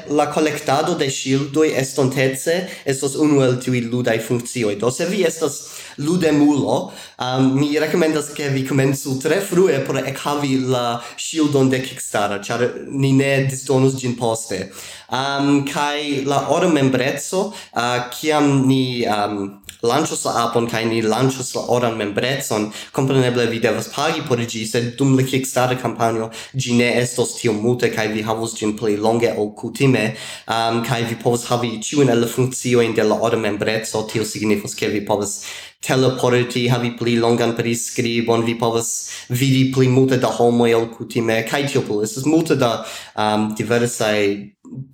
la 0.10 0.26
kolektado 0.34 0.96
de 0.96 1.10
shieldoi 1.10 1.74
estontece 1.84 2.68
estas 2.86 3.16
unu 3.16 3.42
el 3.42 3.60
tiuj 3.64 3.82
ludai 3.92 4.20
funkcioi 4.20 4.76
do 4.76 4.92
se 4.92 5.06
vi 5.06 5.24
estas 5.24 5.62
ludemulo 5.98 6.92
um, 7.20 7.60
mi 7.60 7.80
rekomendas 7.80 8.30
ke 8.34 8.50
vi 8.50 8.68
komencu 8.68 9.20
tre 9.22 9.42
frue 9.42 9.80
por 9.86 9.98
ekhavi 9.98 10.58
la 10.58 11.02
shieldon 11.18 11.70
de 11.70 11.82
Kickstarter 11.84 12.42
ĉar 12.44 12.66
ni 12.88 13.14
ne 13.14 13.32
disdonos 13.50 13.98
ĝin 14.00 14.16
poste. 14.20 14.70
Um, 15.12 15.66
kai 15.68 16.24
la 16.26 16.46
ora 16.56 16.70
membrezzo 16.72 17.52
uh, 17.52 18.10
kiam 18.14 18.68
ni 18.68 19.06
um, 19.08 19.61
lanchos 19.84 20.26
la 20.26 20.46
apon 20.46 20.70
kai 20.70 20.86
ni 20.86 21.02
lanchos 21.02 21.56
la 21.56 21.62
oran 21.62 21.98
membrecon, 21.98 22.72
compreneble 22.94 23.48
vi 23.50 23.60
devas 23.60 23.88
pagi 23.88 24.22
por 24.22 24.38
gi 24.38 24.66
sed 24.66 24.96
dum 24.98 25.18
la 25.18 25.24
Kickstarter 25.24 25.80
campagno 25.82 26.30
gi 26.56 26.74
ne 26.74 26.90
estos 27.02 27.36
tio 27.40 27.54
multe 27.54 27.90
kai 27.90 28.08
vi 28.14 28.22
havos 28.22 28.56
gin 28.58 28.76
pli 28.78 28.98
longe 28.98 29.34
o 29.38 29.50
kutime, 29.50 30.16
um, 30.48 30.84
kai 30.84 31.04
vi 31.04 31.16
povas 31.16 31.46
havi 31.50 31.80
ĉiujn 31.80 32.10
el 32.10 32.22
la 32.22 32.84
in 32.84 32.94
de 32.94 33.04
la 33.04 33.16
oran 33.16 33.42
membreco, 33.42 34.08
tio 34.12 34.24
signifas 34.24 34.76
ke 34.76 34.88
vi 34.88 35.02
povas 35.02 35.44
teleporti, 35.82 36.68
havi 36.70 36.92
pli 36.98 37.18
longan 37.18 37.56
priskribon, 37.56 38.46
vi 38.46 38.56
povas 38.56 39.10
vidi 39.30 39.72
pli 39.74 39.88
multe 39.88 40.18
da 40.18 40.28
homo 40.28 40.66
el 40.66 40.88
kutime, 40.90 41.44
kai 41.50 41.68
tio 41.68 41.82
plus 41.82 42.18
es 42.18 42.26
multe 42.26 42.56
da 42.56 42.86
um, 43.16 43.56
diversa 43.56 44.14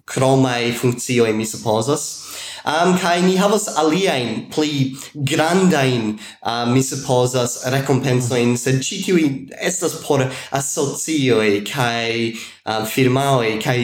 kromaj 0.06 0.74
funzio 0.74 1.34
mi 1.34 1.46
supposas 1.46 2.27
um, 2.68 2.98
kai 3.02 3.22
ni 3.22 3.36
havas 3.44 3.68
aliain 3.82 4.48
pli 4.54 4.96
grandain 5.32 6.18
uh, 6.44 6.66
mi 6.74 6.84
supposas 6.84 7.60
recompensoin 7.76 8.58
sed 8.58 8.82
citiui 8.88 9.30
estas 9.70 9.96
por 10.08 10.26
asocioi 10.52 11.64
kai 11.72 12.34
uh, 12.66 12.84
firmaoi 12.96 13.56
kai 13.64 13.80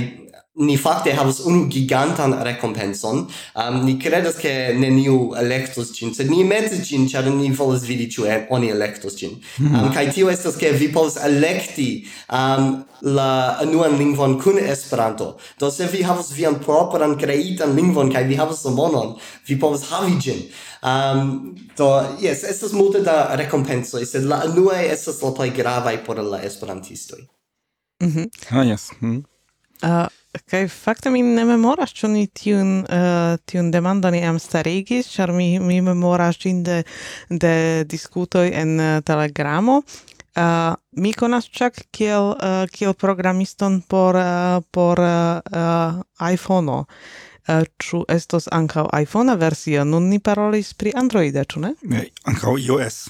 ni 0.56 0.78
fakte 0.78 1.14
havas 1.14 1.40
unu 1.40 1.66
gigantan 1.70 2.34
recompenson. 2.44 3.28
Um, 3.56 3.86
ni 3.86 3.98
credas 4.00 4.36
che 4.38 4.74
neniu 4.78 5.34
electos 5.36 5.92
cin, 5.92 6.14
sed 6.14 6.30
ni 6.30 6.44
metes 6.44 6.88
cin, 6.88 7.08
char 7.08 7.26
ni 7.26 7.50
volas 7.50 7.84
vidi 7.86 8.08
ciu 8.10 8.26
oni 8.50 8.70
electos 8.70 9.16
cin. 9.16 9.42
Mm. 9.58 9.74
Um, 9.84 9.92
kai 9.92 10.12
tio 10.12 10.30
estas 10.30 10.56
che 10.56 10.72
vi 10.72 10.88
povas 10.90 11.16
electi 11.16 12.06
um, 12.30 12.86
la 13.02 13.64
nuan 13.66 13.98
lingvon 13.98 14.40
kun 14.40 14.58
Esperanto. 14.58 15.40
Do 15.58 15.70
se 15.72 15.88
vi 15.88 16.04
havas 16.04 16.32
vian 16.32 16.60
propran 16.60 17.18
creitan 17.18 17.76
lingvon, 17.76 18.12
kai 18.12 18.24
vi 18.24 18.36
havas 18.36 18.64
la 18.66 18.72
monon, 18.72 19.18
vi 19.48 19.56
povas 19.56 19.90
havi 19.90 20.20
gin. 20.20 20.46
Um, 20.84 21.56
do, 21.76 21.90
yes, 22.22 22.44
estas 22.44 22.72
multe 22.72 23.02
da 23.02 23.36
recompensoi, 23.36 24.06
sed 24.06 24.28
la 24.30 24.44
nuae 24.54 24.86
estas 24.92 25.22
la 25.24 25.32
plei 25.32 25.52
gravae 25.52 25.98
por 25.98 26.22
la 26.22 26.44
Esperantistoi. 26.44 27.28
Mm 28.04 28.12
-hmm. 28.12 28.28
Ah, 28.52 28.64
yes. 28.64 28.92
Mm. 29.02 29.24
Uh, 29.84 29.90
ah, 29.90 30.10
Kaj 30.34 30.68
fakte 30.68 31.12
mi 31.14 31.22
ne 31.22 31.44
memoras 31.46 31.92
ĉu 31.94 32.08
ni 32.10 32.24
tiun 32.28 32.80
uh, 32.82 33.36
tiun 33.46 33.70
demandon 33.72 34.16
iam 34.18 34.40
starigis, 34.42 35.12
ĉar 35.14 35.30
mi 35.32 35.60
mi 35.62 35.78
memoras 35.86 36.40
ĝin 36.42 36.64
de 36.66 36.80
de 37.30 37.54
diskutoj 37.86 38.48
en 38.50 38.74
uh, 38.80 39.04
Telegramo. 39.06 39.82
Uh, 40.34 40.74
mi 40.98 41.14
konas 41.14 41.46
ĉak 41.54 41.78
kiel 41.94 42.34
uh, 42.34 42.66
kiel 42.74 42.98
programiston 42.98 43.82
por 43.86 44.18
uh, 44.18 44.64
por 44.72 44.98
uh, 45.00 46.02
iPhone. 46.34 46.82
Uh, 46.82 47.62
ĉu 47.78 48.06
estos 48.10 48.50
ankaŭ 48.50 48.88
iPhone 49.04 49.36
versio? 49.38 49.84
Nun 49.86 50.10
ni 50.10 50.18
parolis 50.20 50.74
pri 50.74 50.96
Android, 50.98 51.38
ĉu 51.38 51.62
ne? 51.62 51.76
Ne, 51.84 52.08
ankaŭ 52.26 52.58
iOS. 52.58 53.04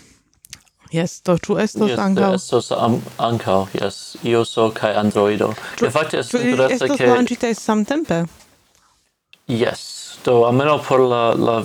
Yes, 0.94 1.22
to 1.26 1.38
tu 1.42 1.58
esto 1.58 1.88
yes, 1.90 1.98
ankaŭ? 1.98 2.28
Estos 2.38 2.70
um, 2.72 3.00
ankaŭ, 3.18 3.64
yes, 3.80 3.96
iOSo 4.30 4.68
kaj 4.78 4.94
Androido. 5.02 5.48
Ĉu 5.80 5.90
fakte 5.90 6.20
estas 6.22 6.44
interese 6.46 6.86
ke 6.86 6.94
estas 6.94 7.16
lanĉitaj 7.16 7.54
samtempe? 7.58 8.20
Yes, 9.50 9.82
do 10.26 10.44
almenaŭ 10.46 10.76
por 10.86 11.02
la 11.02 11.24
la 11.34 11.56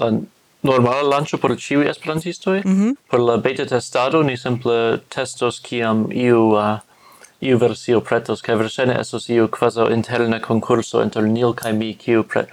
la 0.00 0.08
normala 0.62 1.02
lanĉo 1.04 1.36
por 1.42 1.52
ĉiuj 1.58 1.90
esperantistoj, 1.90 2.62
mm 2.64 2.78
-hmm. 2.78 2.96
por 3.10 3.20
la 3.20 3.36
beta 3.36 3.66
testado 3.66 4.22
ni 4.22 4.36
simple 4.36 4.98
testos 5.08 5.60
kiam 5.60 6.08
iu 6.12 6.40
uh, 6.56 6.80
iu 7.42 7.58
versio 7.58 8.00
pretos, 8.00 8.42
kaj 8.42 8.56
versene 8.60 8.94
estos 9.00 9.26
iu 9.32 9.48
kvazaŭ 9.50 9.88
interna 9.92 10.38
konkurso 10.42 11.02
inter 11.02 11.26
Nil 11.26 11.54
kaj 11.58 11.72
mi, 11.74 11.90
kiu, 11.98 12.22
pre, 12.22 12.44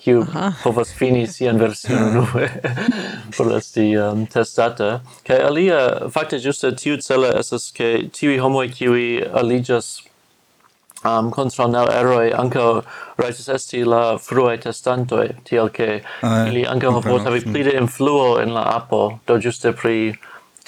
kiu 0.00 0.24
povas 0.62 0.92
fini 0.96 1.26
sian 1.28 1.60
version 1.60 2.04
unue 2.08 2.48
por 3.36 3.52
esti 3.58 3.90
um, 4.00 4.24
testata. 4.26 5.00
kaj 5.28 5.42
alia, 5.50 5.80
fakte 6.14 6.40
ĝuste 6.40 6.72
tiu 6.80 6.96
cele 7.04 7.34
estas 7.40 7.70
ke 7.76 8.08
tiuj 8.12 8.38
homoj 8.40 8.70
kiuj 8.72 9.04
aliĝas 9.42 9.90
um, 11.04 11.30
contra 11.30 11.68
nel 11.68 11.92
eroi 11.92 12.32
anca 12.32 12.64
raitis 13.20 13.48
esti 13.52 13.84
la 13.84 14.16
fruae 14.16 14.56
testantoi, 14.64 15.28
tiel 15.44 15.68
che 15.70 16.02
uh, 16.22 16.48
ili 16.48 16.64
anca 16.64 16.92
povos 16.96 17.28
havi 17.28 17.44
pli 17.44 17.62
de 17.68 17.76
influo 17.76 18.40
in 18.42 18.54
la 18.54 18.64
apo, 18.80 19.20
do 19.26 19.38
juste 19.38 19.72
pri 19.72 20.16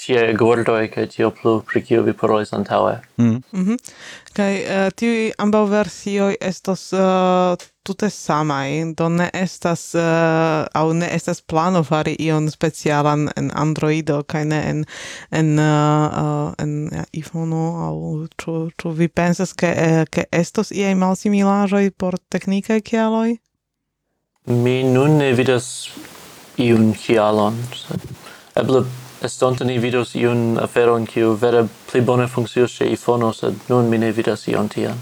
tie 0.01 0.33
gordoi 0.33 0.87
kaj 0.89 1.07
tio 1.13 1.29
plu 1.31 1.59
pri 1.67 1.83
kio 1.85 2.01
vi 2.01 2.13
parolis 2.17 2.53
antaŭe. 2.53 2.99
Mm. 3.17 3.25
Mhm. 3.25 3.41
Mm 3.51 3.67
-hmm. 3.67 3.77
Kaj 4.33 4.55
uh, 4.55 4.91
tiuj 4.95 5.31
ambaŭ 5.37 5.65
versioj 5.65 6.35
estos 6.41 6.93
uh, 6.93 7.57
tute 7.83 8.09
samaj, 8.09 8.93
do 8.97 9.09
ne 9.09 9.29
estas 9.33 9.95
uh, 9.95 10.01
aŭ 10.73 10.93
ne 10.93 11.09
estas 11.15 11.41
plano 11.41 11.83
fari 11.83 12.15
ion 12.19 12.51
specialan 12.51 13.29
en 13.35 13.51
Androido 13.53 14.23
kaj 14.23 14.45
ne 14.45 14.61
en 14.69 14.85
en 15.31 15.59
uh, 15.59 15.65
uh, 15.65 16.53
en 16.57 16.89
ja, 16.91 17.03
iPhone 17.11 17.55
aŭ 17.87 18.27
ĉu 18.37 18.69
ĉu 18.77 18.89
vi 18.89 19.07
pensas 19.07 19.53
ke 19.53 19.73
uh, 19.77 20.05
ke 20.11 20.23
estos 20.31 20.71
iaj 20.71 20.95
malsimilaĵoj 20.95 21.91
por 21.97 22.17
teknikaj 22.29 22.81
kialoj? 22.81 23.37
Mi 24.45 24.83
nun 24.83 25.17
ne 25.17 25.33
vidas 25.33 25.89
iun 26.57 26.93
kialon. 26.93 27.57
Eble 28.55 28.85
estonte 29.23 29.65
ni 29.65 29.77
vidos 29.79 30.15
iun 30.15 30.57
aferon 30.61 31.05
kiu 31.05 31.35
vere 31.41 31.65
pli 31.91 32.01
bone 32.01 32.27
funkcios 32.27 32.77
ĉe 32.79 32.91
iPhone, 32.93 33.33
sed 33.33 33.69
nun 33.69 33.89
mi 33.89 33.97
ne 33.97 34.11
vidas 34.11 34.47
ion 34.47 34.69
tian. 34.69 34.97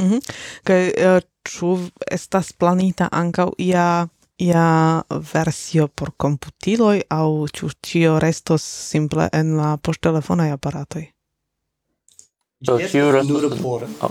Mhm. 0.00 0.14
Mm 0.14 0.20
Kaj 0.64 0.90
-hmm. 0.90 1.22
ĉu 1.48 1.66
uh, 1.66 1.80
estas 2.10 2.52
planita 2.52 3.08
ankaŭ 3.12 3.50
ia 3.58 4.08
ia 4.38 5.02
versio 5.34 5.88
por 5.88 6.10
komputiloj 6.16 7.02
aŭ 7.10 7.48
ĉu 7.56 7.68
ĉio 7.86 8.18
restos 8.18 8.62
simple 8.90 9.28
en 9.32 9.56
la 9.56 9.76
poŝtelefonaj 9.76 10.50
aparatoj? 10.56 11.04
Do 12.60 12.78
tio 12.78 13.10
restos 13.12 13.58
por 13.62 13.86
oh. 14.00 14.10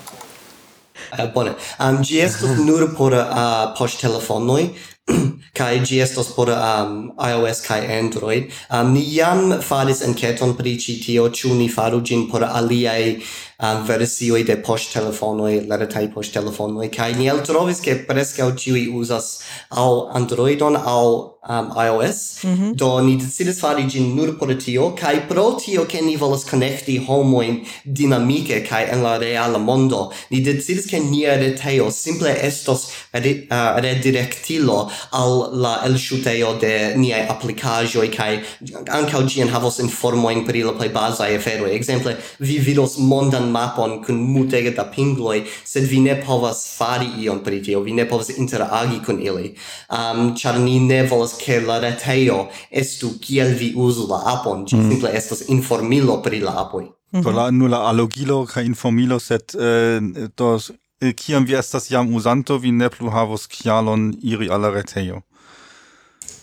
ah, 1.11 1.25
bone. 1.33 1.55
Am 1.77 2.01
ĝi 2.03 2.21
estos 2.23 2.59
nur 2.67 2.87
por 2.97 3.15
ah, 3.15 3.73
poŝtelefonoj, 3.77 4.63
kai 5.53 5.79
gi 5.83 5.99
estos 6.01 6.31
por 6.35 6.49
um, 6.49 7.11
iOS 7.17 7.61
kai 7.61 7.79
Android. 7.99 8.51
Um, 8.69 8.93
ni 8.93 9.03
jam 9.15 9.61
faris 9.61 10.01
enketon 10.01 10.55
pri 10.57 10.77
ci 10.77 10.99
tio 10.99 11.29
ciu 11.29 11.55
ni 11.55 11.67
faru 11.67 12.01
gin 12.01 12.29
por 12.29 12.41
aliai 12.41 13.21
um, 13.59 13.83
versioi 13.85 14.43
de 14.43 14.55
post 14.57 14.93
telefonoi, 14.93 15.67
leretai 15.67 16.07
post 16.13 16.33
telefonoi, 16.33 16.89
kai 16.89 17.13
ni 17.13 17.27
eltrovis 17.27 17.81
ke 17.81 18.05
prescau 18.07 18.51
ciui 18.51 18.87
usas 18.87 19.41
au 19.69 20.07
Androidon 20.13 20.75
au 20.75 21.37
um, 21.49 21.71
iOS. 21.75 22.43
Mm 22.43 22.55
-hmm. 22.55 22.75
Do 22.75 23.01
ni 23.01 23.17
decidis 23.17 23.59
fari 23.59 23.89
gin 23.89 24.15
nur 24.15 24.37
por 24.37 24.53
tio, 24.55 24.91
kai 24.95 25.19
pro 25.27 25.55
tio 25.65 25.85
che 25.85 26.01
ni 26.01 26.15
volas 26.17 26.43
connecti 26.45 27.05
homoin 27.07 27.65
dinamike 27.85 28.67
kai 28.69 28.83
en 28.91 29.01
la 29.03 29.17
reala 29.17 29.57
mondo, 29.57 30.11
ni 30.29 30.41
decidis 30.41 30.85
che 30.85 30.99
nia 30.99 31.35
reteo 31.37 31.89
simple 31.89 32.29
estos 32.41 32.87
re, 33.11 33.47
uh, 33.49 33.79
redirectilo 33.79 34.91
al 35.11 35.49
la 35.53 35.81
elshuteo 35.85 36.53
de 36.59 36.93
niai 36.95 37.27
applicajoi 37.27 38.09
kai 38.09 38.41
ankaŭ 38.87 39.21
ĝi 39.23 39.49
havos 39.49 39.79
informoin 39.79 40.45
pri 40.45 40.63
la 40.63 40.71
plei 40.71 40.89
bazaj 40.89 41.35
aferoi. 41.35 41.75
Exemple, 41.75 42.15
vi 42.39 42.59
vidos 42.59 42.97
mondan 42.97 43.51
mapon 43.51 44.03
kun 44.03 44.15
multege 44.15 44.71
da 44.71 44.83
pingloi, 44.83 45.43
sed 45.63 45.83
vi 45.83 45.99
ne 45.99 46.15
povas 46.25 46.77
fari 46.77 47.09
ion 47.17 47.39
pri 47.43 47.61
tio, 47.63 47.79
vi 47.81 47.91
ne 47.91 48.05
povas 48.05 48.29
interagi 48.29 48.99
kun 49.05 49.21
ili. 49.21 49.55
Um, 49.89 50.35
char 50.35 50.59
ni 50.59 50.79
ne 50.79 51.03
volas 51.03 51.30
che 51.37 51.59
ke 51.59 51.65
la 51.65 51.79
retejo 51.79 52.49
estu 52.69 53.19
kiel 53.19 53.55
vi 53.55 53.73
uzu 53.75 54.07
la 54.07 54.21
apon, 54.25 54.65
ĝi 54.65 54.75
mm. 54.75 54.89
simple 54.89 55.09
estas 55.13 55.47
informilo 55.47 56.21
pri 56.21 56.39
la 56.39 56.51
apoj. 56.65 56.83
Mm 56.83 57.19
-hmm. 57.19 57.23
Do 57.23 57.31
la 57.31 57.51
nula 57.51 57.77
alogilo 57.89 58.45
kaj 58.45 58.65
informilo, 58.65 59.19
sed 59.19 59.41
eh, 59.59 59.99
do 60.37 60.59
eh, 61.01 61.13
kiam 61.13 61.45
vi 61.45 61.53
estas 61.53 61.91
jam 61.91 62.15
uzanto, 62.15 62.57
vi 62.57 62.71
ne 62.71 62.89
plu 62.89 63.09
havos 63.09 63.47
kialon 63.47 64.13
iri 64.23 64.49
al 64.49 64.61
la 64.61 64.69
retejo. 64.69 65.21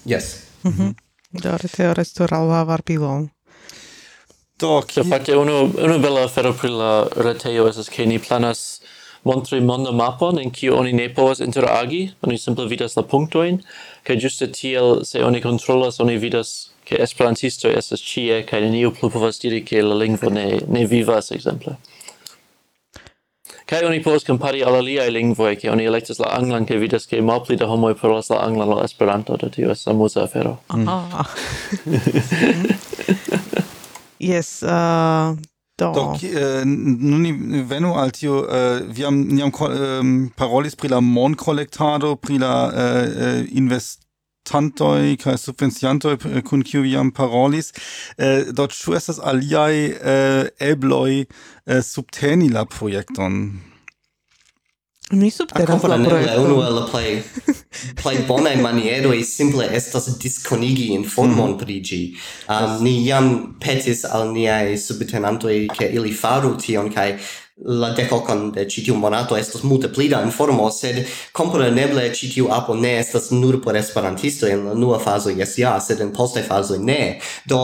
Yes. 0.05 0.25
Mm 0.65 0.73
-hmm. 0.73 0.95
Do 1.31 1.57
retejo 1.57 1.95
restu 1.95 2.27
ralva 2.27 2.65
varbilo. 2.65 3.29
Do, 4.59 4.83
ki... 4.87 5.01
Do 5.01 5.09
fakte, 5.09 5.37
unu, 5.37 5.71
unu 5.85 5.99
bella 5.99 6.25
afero 6.25 6.53
pri 6.53 6.69
la 6.69 7.09
retejo 7.17 7.69
esas 7.69 7.89
ke 7.89 8.07
ni 8.07 8.19
planas 8.19 8.81
montri 9.23 9.61
mondo 9.61 9.93
mapon 9.93 10.39
en 10.39 10.51
kiu 10.51 10.77
oni 10.77 10.93
ne 10.93 11.09
povas 11.15 11.41
interagi, 11.41 12.13
oni 12.23 12.39
simple 12.39 12.67
vidas 12.67 12.97
la 12.97 13.03
punktojn, 13.03 13.63
Kaj 14.09 14.17
juste 14.25 14.47
tiel, 14.57 15.03
se 15.05 15.21
oni 15.25 15.43
controllas, 15.45 16.01
oni 16.01 16.17
vidas 16.17 16.71
che 16.89 16.97
esperantistoi 17.05 17.75
estas 17.77 18.01
cie, 18.01 18.41
kaj 18.49 18.63
neniu 18.65 18.95
plu 18.97 19.11
povas 19.13 19.37
diri 19.43 19.61
che 19.61 19.83
la 19.85 19.95
lingvo 19.95 20.31
ne, 20.33 20.47
ne 20.65 20.87
vivas, 20.89 21.29
exemple. 21.37 21.77
Kaj 23.69 23.85
oni 23.85 24.01
povas 24.01 24.25
compari 24.25 24.63
al 24.65 24.79
aliai 24.79 25.13
lingvoi, 25.13 25.59
che 25.61 25.69
oni 25.69 25.85
electas 25.85 26.19
la 26.19 26.33
anglan, 26.39 26.65
che 26.65 26.79
vidas 26.79 27.05
che 27.05 27.21
malpli 27.21 27.57
da 27.57 27.69
homoi 27.69 27.95
parolas 27.95 28.31
la 28.33 28.41
anglan 28.41 28.69
la 28.69 28.85
esperanto, 28.85 29.37
do 29.37 29.51
tio 29.51 29.71
estas 29.71 29.93
amusa 29.93 30.23
afero. 30.23 30.63
Ah. 30.69 30.77
Mm. 30.79 31.13
yes, 34.33 34.63
uh, 34.63 35.37
Do. 35.79 35.93
Do, 35.95 36.19
eh, 36.23 36.65
nun 36.65 37.23
venu 37.69 37.95
al 37.95 38.11
tio, 38.11 38.41
eh, 38.51 38.81
viam, 38.91 39.21
niam 39.31 39.53
eh, 39.55 40.31
parolis 40.35 40.75
pri 40.75 40.89
la 40.89 41.01
mon 41.01 41.37
collectado, 41.37 42.17
pri 42.17 42.39
la 42.39 42.55
eh, 42.75 43.07
eh 43.27 43.47
investantoi, 43.61 45.17
kai 45.23 45.37
subvenciantoi, 45.39 46.17
eh, 46.35 46.43
kun 46.43 46.65
kiu 46.67 46.83
viam 46.83 47.13
parolis, 47.13 47.71
eh, 48.19 48.51
do, 48.51 48.67
ĉu 48.67 48.97
estas 48.99 49.23
aliaj 49.23 49.75
eh, 49.77 50.51
ebloi 50.59 51.23
eh, 51.23 51.83
subteni 51.83 52.51
la 52.51 52.65
projekton? 52.67 53.61
Mi 55.11 55.31
subtenas 55.31 55.83
la 55.83 55.97
projekton. 56.05 56.45
Unu 56.45 56.63
el 56.63 56.75
la 56.75 56.87
plej 56.91 57.23
plej 58.03 58.19
bonaj 58.29 58.57
manieroj 58.61 59.23
simple 59.25 59.69
estas 59.73 60.09
diskonigi 60.21 60.91
informon 60.93 61.57
pri 61.59 61.81
ĝi. 61.81 62.01
Um, 62.49 62.83
ni 62.85 63.07
jam 63.07 63.57
petis 63.61 64.05
al 64.05 64.29
niaj 64.35 64.77
subtenantoj 64.77 65.57
ke 65.79 65.89
ili 65.97 66.13
faru 66.13 66.57
tion 66.61 66.93
kaj 66.93 67.15
la 67.65 67.91
decocon 67.91 68.53
de 68.53 68.67
citiu 68.71 68.95
monato 68.95 69.37
estos 69.37 69.63
multe 69.63 69.89
pli 69.93 70.09
da 70.09 70.21
informo, 70.23 70.71
sed 70.71 71.01
compreneble 71.33 72.05
citiu 72.15 72.53
apo 72.53 72.75
ne 72.75 72.99
estas 73.01 73.31
nur 73.31 73.63
por 73.63 73.77
esperantisto 73.77 74.47
en 74.47 74.67
la 74.67 74.75
nua 74.75 74.99
fazo, 74.99 75.31
yes, 75.31 75.59
ja, 75.59 75.81
sed 75.81 76.01
en 76.01 76.13
poste 76.13 76.43
fazo 76.43 76.77
ne. 76.79 77.19
Do, 77.45 77.59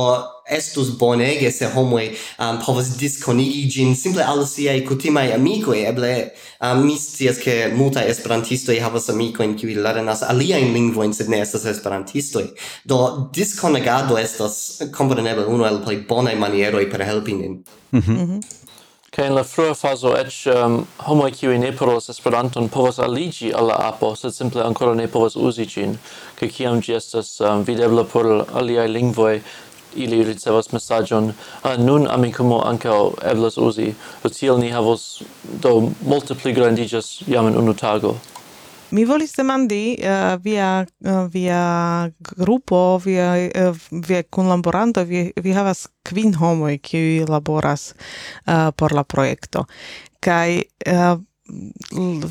estus 0.51 0.99
bonege 0.99 1.51
se 1.51 1.69
homoj 1.75 2.09
um, 2.39 2.59
povas 2.67 2.97
disconigi 2.99 3.69
gin 3.71 3.95
simple 3.97 4.23
al 4.23 4.47
siaj 4.47 4.85
kutimaj 4.89 5.33
amikoj 5.35 5.79
eble 5.89 6.13
um, 6.61 6.87
mi 6.87 6.97
scias 6.99 7.39
ke 7.45 7.57
multaj 7.77 8.09
esperantistoj 8.11 8.81
havas 8.81 9.09
amikojn 9.11 9.57
kiuj 9.57 9.79
lernas 9.87 10.23
aliajn 10.23 10.73
lingvojn 10.75 11.15
sed 11.15 11.33
ne 11.33 11.41
estas 11.41 11.65
esperantistoj 11.65 12.45
do 12.85 13.01
disconegado 13.33 14.19
estas 14.19 14.83
kompreneble 14.93 15.47
unu 15.47 15.65
el 15.65 15.81
plej 15.85 16.05
bonaj 16.09 16.37
manieroj 16.37 16.91
per 16.91 17.05
helpi 17.05 17.33
nin. 17.33 17.65
Mm 17.93 18.01
-hmm. 18.01 18.43
Kaj 19.15 19.27
en 19.27 19.35
la 19.35 19.45
frua 19.47 19.75
fazo 19.79 20.11
eĉ 20.19 20.37
um, 20.51 20.73
homoj 21.07 21.29
kiuj 21.39 21.59
ne 21.63 21.69
parolas 21.79 22.09
Esperanton 22.11 22.65
povas 22.69 22.97
aliĝi 22.99 23.53
al 23.55 23.69
la 23.71 23.77
apo, 23.89 24.09
sed 24.19 24.35
simple 24.35 24.65
ankoraŭ 24.67 24.95
ne 24.99 25.07
povas 25.09 25.37
uzi 25.37 25.67
ĝin. 25.75 25.93
Kaj 26.41 26.49
kiam 26.57 26.81
ĝi 26.83 26.97
estas 26.97 27.29
um, 27.41 27.63
videbla 27.69 28.05
por 28.05 28.27
aliaj 28.61 28.89
lingvoj, 28.89 29.37
ili 29.95 30.25
ricevas 30.25 30.73
mesaĝon 30.73 31.33
ah, 31.63 31.77
nun 31.79 32.07
amikumu 32.11 32.61
ankaŭ 32.67 32.99
eblas 33.33 33.59
uzi. 33.59 33.95
Do 34.23 34.29
tiel 34.29 34.59
ni 34.59 34.71
havos 34.71 35.23
do 35.63 35.75
multe 36.07 36.35
pli 36.35 36.55
grandiĝas 36.55 37.23
jam 37.27 37.51
en 37.51 37.59
unu 37.59 37.75
tago. 37.75 38.17
Mi 38.95 39.05
volis 39.05 39.33
demandi 39.35 39.97
uh, 39.99 40.37
via 40.43 40.85
uh, 40.85 41.25
via 41.33 41.61
grupo 42.37 43.01
via 43.05 43.33
uh, 43.49 43.77
via 43.91 44.23
kunlaboranto 44.23 45.03
vi 45.05 45.33
vi 45.43 45.53
havas 45.53 45.87
kvin 46.07 46.35
homoj 46.39 46.79
kiuj 46.79 47.25
laboras 47.29 47.95
uh, 47.95 48.71
por 48.77 48.95
la 48.95 49.03
projekto. 49.05 49.65
Kaj 50.21 50.63
uh, 50.87 51.19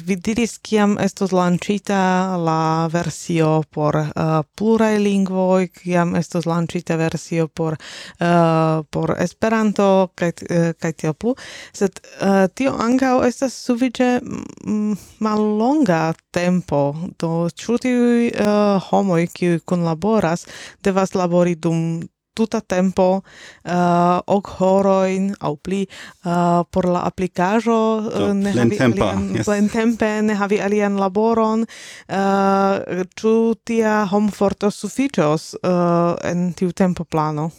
vi 0.05 0.15
diris 0.15 0.57
kiam 0.57 0.97
estos 0.99 1.31
lancita 1.31 2.35
la 2.37 2.87
versio 2.91 3.63
por 3.69 3.95
uh, 3.95 4.41
pluraj 4.55 4.97
lingvoj, 4.99 5.67
kiam 5.67 6.15
estos 6.15 6.45
lancita 6.45 6.95
versio 6.97 7.47
por 7.47 7.73
uh, 7.73 8.83
por 8.89 9.15
Esperanto 9.19 10.09
kaj 10.15 10.31
uh, 10.49 10.71
kaj 10.79 10.91
tiel 10.93 11.13
plu, 11.13 11.35
sed 11.73 12.01
uh, 12.21 12.47
tio 12.55 12.73
ankaŭ 12.73 13.19
estas 13.27 13.53
sufiĉe 13.67 14.09
mm, 14.23 14.97
mallonga 15.19 16.13
tempo, 16.31 16.95
do 17.19 17.49
ĉu 17.49 17.77
tiuj 17.85 18.31
uh, 18.33 18.81
homoj 18.89 19.27
kiuj 19.33 19.59
kunlaboras 19.69 20.47
devas 20.83 21.13
labori 21.13 21.55
dum 21.55 22.01
tuta 22.33 22.61
tempo 22.61 23.07
uh, 23.21 24.19
ok 24.25 24.47
horoin 24.59 25.33
au 25.39 25.55
pli 25.55 25.85
uh, 26.25 26.63
por 26.69 26.85
la 26.89 27.03
aplicaĵo 27.07 27.79
uh, 27.97 28.29
eh, 28.29 28.33
ne 28.33 28.53
havi 28.53 28.77
tempa, 28.77 29.09
alian, 29.09 29.35
yes. 29.37 29.71
tempe 29.73 30.21
ne 30.21 30.37
havi 30.37 30.61
alian 30.61 30.97
laboron 30.99 31.65
uh, 31.65 33.03
ĉu 33.19 33.35
tia 33.65 34.03
homforto 34.11 34.71
sufiĉos 34.71 35.53
uh, 35.61 36.15
en 36.23 36.53
tiu 36.53 36.71
tempo 36.71 37.03
plano 37.03 37.51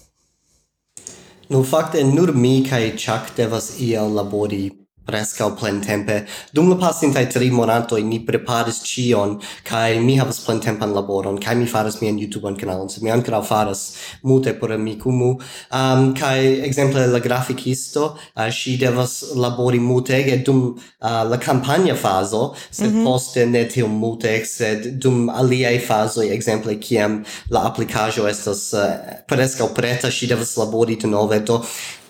Nu 1.48 1.60
fakte 1.62 2.00
nur 2.04 2.32
mi 2.32 2.64
kai 2.64 2.94
Chuck 2.96 3.36
devas 3.36 3.74
iel 3.78 4.14
labori 4.16 4.83
prescau 5.06 5.50
plentempe. 5.54 6.26
Dum 6.52 6.68
la 6.68 6.76
pasintai 6.76 7.26
tri 7.26 7.50
monatoi 7.50 8.02
ni 8.02 8.20
preparis 8.24 8.80
cion, 8.84 9.40
kai 9.64 10.00
mi 10.00 10.16
havas 10.18 10.40
plentempan 10.44 10.94
laboron, 10.94 11.40
kai 11.40 11.54
mi 11.54 11.66
faras 11.66 12.00
mian 12.00 12.18
YouTube-an 12.18 12.56
kanalon, 12.56 12.90
sed 12.90 13.02
mi 13.02 13.10
ancora 13.10 13.42
faras 13.42 13.96
multe 14.22 14.58
por 14.58 14.72
Amikumu. 14.72 15.40
Um, 15.70 16.14
kai, 16.14 16.60
exemple, 16.64 17.06
la 17.06 17.20
graficisto, 17.20 18.16
uh, 18.36 18.50
si 18.50 18.76
devas 18.76 19.32
labori 19.34 19.80
multege 19.80 20.42
dum 20.44 20.78
uh, 21.02 21.24
la 21.28 21.36
campagna 21.36 21.94
faso, 21.94 22.54
sed 22.70 22.90
mm 22.90 22.94
-hmm. 22.94 23.04
poste 23.04 23.46
ne 23.46 23.64
tiom 23.64 23.90
mute, 23.90 24.44
sed 24.46 24.98
dum 25.00 25.28
aliei 25.28 25.78
fasoi, 25.78 26.30
exemple, 26.30 26.76
kiam 26.76 27.24
la 27.50 27.60
applicajo 27.60 28.28
estas 28.28 28.72
uh, 28.72 28.80
prescau 29.28 29.68
preta, 29.74 30.10
si 30.10 30.26
devas 30.26 30.56
labori 30.56 30.96
de 30.96 31.06
nove, 31.06 31.40
do 31.40 31.62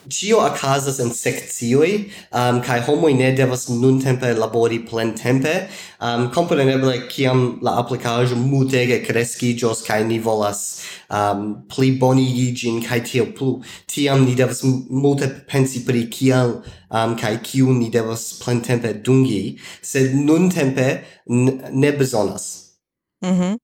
Cio 0.09 0.41
acasas 0.41 0.99
en 1.01 1.11
sectioi, 1.11 2.11
um, 2.33 2.61
kai 2.63 2.81
homoi 2.85 3.15
ne 3.17 3.31
devas 3.33 3.69
nun 3.71 4.01
tempe 4.03 4.35
labori 4.37 4.79
plen 4.85 5.15
tempe. 5.15 5.69
Um, 6.01 6.31
compreneble, 6.31 7.09
ciam 7.09 7.59
la 7.63 7.79
applicajo 7.83 8.37
mutege 8.37 9.01
crescigios, 9.07 9.83
kai 9.87 10.03
ni 10.05 10.19
volas 10.19 10.85
um, 11.11 11.65
pli 11.69 11.93
boni 11.99 12.53
gin, 12.55 12.83
kai 12.83 13.01
tio 13.01 13.27
plu. 13.27 13.63
Tiam 13.89 14.27
ni 14.27 14.35
devas 14.35 14.63
multe 14.63 15.29
pensi 15.49 15.85
pri 15.87 16.07
cial 16.11 16.63
um, 16.91 17.17
kai 17.17 17.39
ciu 17.43 17.73
ni 17.73 17.91
devas 17.91 18.33
plen 18.43 18.61
tempe 18.61 18.93
dungi, 19.03 19.59
sed 19.83 20.15
nun 20.15 20.51
tempe 20.51 21.05
ne 21.27 21.93
besonas. 21.93 22.77
Mhm. 23.23 23.33
Mm 23.33 23.41
-hmm. 23.41 23.59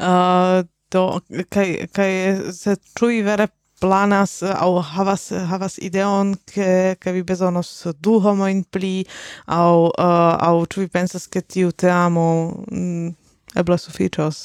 uh, 0.00 0.64
do, 0.90 1.20
kai, 1.50 1.86
kai, 1.92 2.52
se 2.52 2.76
cui 2.94 3.22
vere 3.22 3.48
planas 3.82 4.42
eh, 4.42 4.54
au 4.64 4.78
havas 4.94 5.32
eh, 5.32 5.42
havas 5.50 5.78
ideon 5.88 6.36
ke 6.54 6.94
ke 7.02 7.12
vi 7.16 7.22
bezonos 7.30 7.70
du 8.04 8.18
homojn 8.24 8.62
pli 8.70 8.94
au 9.46 9.90
uh, 9.90 10.34
au 10.48 10.66
tu 10.66 10.80
vi 10.84 10.88
pensas 10.96 11.26
ke 11.26 11.42
tiu 11.54 11.72
teamo 11.72 12.26
mm, 12.70 13.08
eble 13.62 13.78
sufiĉos 13.84 14.38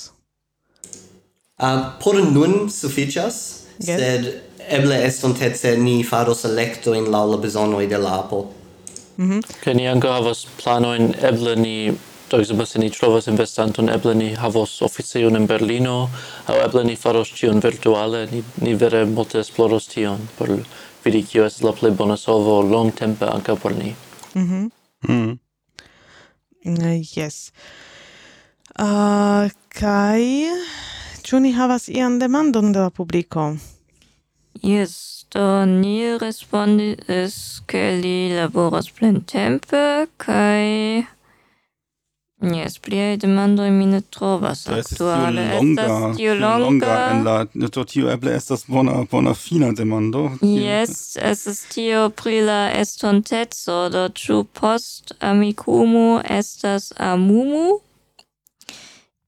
um, 1.62 1.86
por 2.02 2.16
nun 2.38 2.70
sufiĉas 2.80 3.38
yes. 3.80 4.00
sed 4.02 4.24
eble 4.80 4.98
estontece 5.06 5.78
ni 5.78 6.04
faros 6.04 6.46
electo 6.46 6.94
in 6.94 7.12
la 7.14 7.24
bezono 7.38 7.86
de 7.94 7.98
la 7.98 8.20
apo 8.20 8.46
mm 9.18 9.30
-hmm. 9.30 9.42
ke 9.64 9.74
ni 9.74 9.88
ankaŭ 9.88 10.12
havas 10.20 10.46
planojn 10.64 11.14
eble 11.22 11.56
ni 11.56 11.78
do 12.30 12.40
exemple 12.40 12.66
se 12.66 12.80
ni 12.80 12.90
trovas 12.90 13.28
investanton, 13.28 13.90
eble 13.90 14.16
ni 14.16 14.34
havos 14.36 14.82
oficejon 14.82 15.36
in 15.36 15.48
Berlino, 15.48 16.10
aŭ 16.48 16.58
eble 16.66 16.84
ni 16.84 16.96
faros 16.96 17.32
tion 17.32 17.62
virtuale, 17.64 18.26
ni, 18.32 18.44
ni 18.62 18.76
vere 18.76 19.06
multe 19.06 19.40
esploros 19.40 19.88
tion 19.88 20.28
por 20.38 20.52
vidi 21.06 21.24
kio 21.24 21.46
estas 21.48 21.64
la 21.64 21.72
plej 21.72 21.96
bona 21.96 22.18
solvo 22.18 22.62
longtempe 22.62 23.26
ankaŭ 23.32 23.58
por 23.62 23.76
ni. 23.76 23.96
Mhm. 24.36 24.70
Mm 25.08 25.14
mhm. 25.14 25.38
Mm 26.66 26.78
uh, 26.84 27.18
yes. 27.18 27.52
Uh, 28.80 29.50
kai 29.70 30.52
ĉu 31.24 31.40
ni 31.40 31.54
havas 31.56 31.88
ian 31.90 32.20
demandon 32.20 32.72
de 32.72 32.80
la 32.80 32.90
publiko? 32.90 33.56
Yes, 34.62 35.26
do 35.32 35.66
ni 35.66 36.18
respondis, 36.18 37.62
ke 37.68 38.02
li 38.02 38.34
laboras 38.36 38.90
plentempe, 38.92 40.08
kai 40.18 41.06
Yes, 42.40 42.78
plia 42.78 43.18
demando 43.18 43.66
in 43.66 43.80
mine 43.80 44.02
trovas 44.02 44.68
actuale. 44.68 45.42
Estas 45.58 46.18
tiu 46.18 46.36
longa. 46.36 47.10
En 47.10 47.24
la, 47.26 47.46
to 47.70 47.84
tiu 47.84 48.12
eble 48.14 48.36
estas 48.38 48.68
bona, 48.68 49.08
bona 49.10 49.34
fina 49.34 49.72
demando. 49.74 50.30
Yes, 50.42 51.18
es 51.18 51.48
est 51.48 51.70
tio 51.74 52.10
pri 52.10 52.44
la 52.46 52.60
estontezo, 52.78 53.90
do 53.90 54.06
ĉu 54.14 54.44
post 54.54 55.16
amikumu 55.20 56.22
estas 56.30 56.94
amumu, 57.00 57.82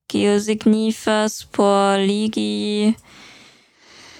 kio 0.05 0.37
signifas 0.39 1.43
por 1.49 1.97
ligi 1.97 2.93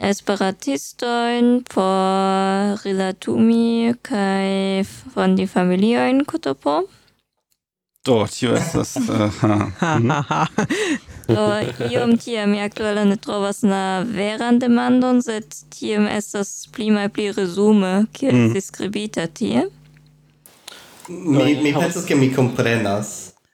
esperantistojn 0.01 1.59
por 1.69 2.79
rilatumi 2.81 3.93
kaj 4.01 4.85
fondi 5.13 5.45
familiojn 5.45 6.25
kutopo. 6.25 6.81
Do, 8.09 8.27
tio 8.27 8.55
estas... 8.55 8.97
Eh, 11.29 11.35
Do, 11.35 11.47
mhm. 11.47 11.91
iom 11.93 12.17
tia 12.17 12.47
mi 12.49 12.57
aktuelle 12.61 13.03
ne 13.05 13.15
trovas 13.21 13.61
na 13.61 14.01
veran 14.01 14.57
demandon, 14.59 15.19
sed 15.21 15.45
tiem 15.69 16.07
estas 16.09 16.65
pli 16.73 16.87
mai 16.89 17.05
pli 17.13 17.27
resume, 17.31 18.07
kiel 18.17 18.33
mm. 18.33 18.53
deskribita 18.55 19.27
tie. 19.27 19.67
Mi, 21.05 21.53
mi 21.61 21.73
pensas, 21.75 22.07
ke 22.09 22.17
mi 22.17 22.31
comprenas. 22.33 23.11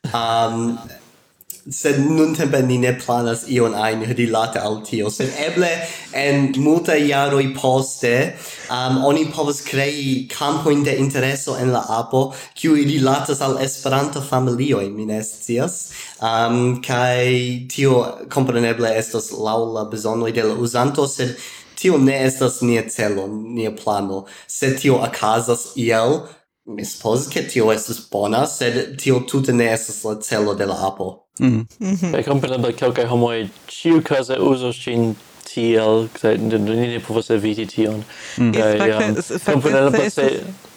Um, 0.07 0.77
sed 1.69 1.97
nuntempe 1.99 2.61
ni 2.61 2.77
ne 2.77 2.91
planas 2.93 3.47
ion 3.49 3.73
ein 3.73 4.03
rilate 4.17 4.59
al 4.61 4.83
tio, 4.85 5.09
sed 5.09 5.33
eble 5.41 5.69
en 6.13 6.51
multaj 6.61 6.99
jaroj 7.01 7.47
poste 7.57 8.11
um, 8.69 8.99
oni 9.09 9.25
povas 9.33 9.63
krei 9.65 10.27
campoin 10.29 10.83
de 10.85 10.93
intereso 11.01 11.57
en 11.57 11.71
la 11.73 11.81
apo 11.89 12.35
kiu 12.53 12.75
rilatas 12.75 13.41
al 13.41 13.57
Esperanto 13.65 14.21
familio 14.21 14.81
mi 14.93 15.05
ne 15.05 15.23
scias, 15.23 15.91
um, 16.21 16.81
kai 16.81 17.65
tio 17.69 18.03
compreneble 18.29 18.93
estas 18.97 19.31
laŭ 19.31 19.59
la 19.73 19.85
bezonoj 19.89 20.31
de 20.31 20.43
la 20.43 20.53
uzanto, 20.53 21.07
sed 21.07 21.33
tio 21.75 21.97
ne 21.97 22.25
estas 22.27 22.61
nia 22.61 22.85
celo, 22.89 23.27
nia 23.27 23.71
plano, 23.71 24.25
sed 24.47 24.77
tio 24.79 25.01
okazas 25.01 25.73
iel, 25.75 26.27
mi 26.65 26.85
supposas 26.85 27.27
che 27.27 27.45
tio 27.45 27.71
estas 27.71 27.99
bona, 28.11 28.45
sed 28.45 28.97
tio 29.01 29.19
tute 29.25 29.53
ne 29.53 29.73
estas 29.73 30.03
la 30.03 30.15
celo 30.21 30.53
de 30.53 30.65
la 30.65 30.75
apo. 30.87 31.24
Mm. 31.39 31.65
Mm. 31.79 32.11
Kaj 32.11 32.23
kompreneble 32.23 32.73
kelkaj 32.73 33.07
homoj 33.11 33.47
ĉiukaze 33.67 34.37
uzos 34.39 34.77
ĝin 34.79 35.15
tiel, 35.45 36.07
kaj 36.15 36.37
ni 36.37 36.75
ne 36.93 37.01
povas 37.03 37.29
eviti 37.35 37.65
tion. 37.69 38.03
Mm. 38.37 38.53
Kaj 38.55 39.41
kompreneble 39.45 40.09
se 40.09 40.29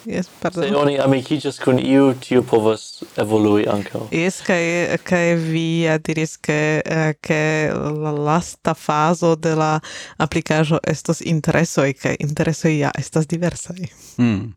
Yes, 0.08 0.28
pardon. 0.40 0.64
Se 0.64 0.76
oni 0.76 0.94
amiciĝas 0.98 1.58
kun 1.60 1.78
iu, 1.78 2.14
tiu 2.24 2.40
povas 2.46 3.02
evolui 3.20 3.66
ankaŭ. 3.68 4.06
Yes, 4.14 4.38
kaj 4.46 4.96
kaj 5.04 5.34
vi 5.36 5.84
diris 6.06 6.38
ke 6.40 6.80
ke 7.20 7.40
la 7.74 8.12
lasta 8.16 8.72
fazo 8.74 9.34
de 9.36 9.52
la 9.58 9.72
aplikaĵo 10.16 10.80
estos 10.94 11.20
interesoj 11.20 11.92
kaj 11.92 12.16
interesoj 12.24 12.72
ja 12.78 12.94
estas 12.98 13.28
diversaj. 13.28 13.90
Mm. 14.16 14.54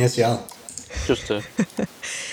Yes, 0.00 0.16
ja. 0.18 0.38
Ĝuste. 1.06 1.42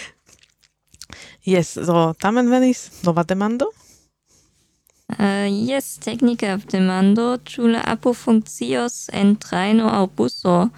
Yes, 1.45 1.77
so 1.77 2.13
tamen 2.19 2.49
venis 2.49 2.89
nova 3.03 3.23
demando? 3.23 3.65
Eh, 5.19 5.23
uh, 5.23 5.69
yes, 5.69 5.99
technica 6.01 6.57
demando, 6.72 7.38
ĉu 7.38 7.67
la 7.69 7.84
apo 7.85 8.13
funkcios 8.13 9.09
en 9.13 9.35
trajno 9.35 9.91
aŭ 9.93 10.07
buso? 10.17 10.69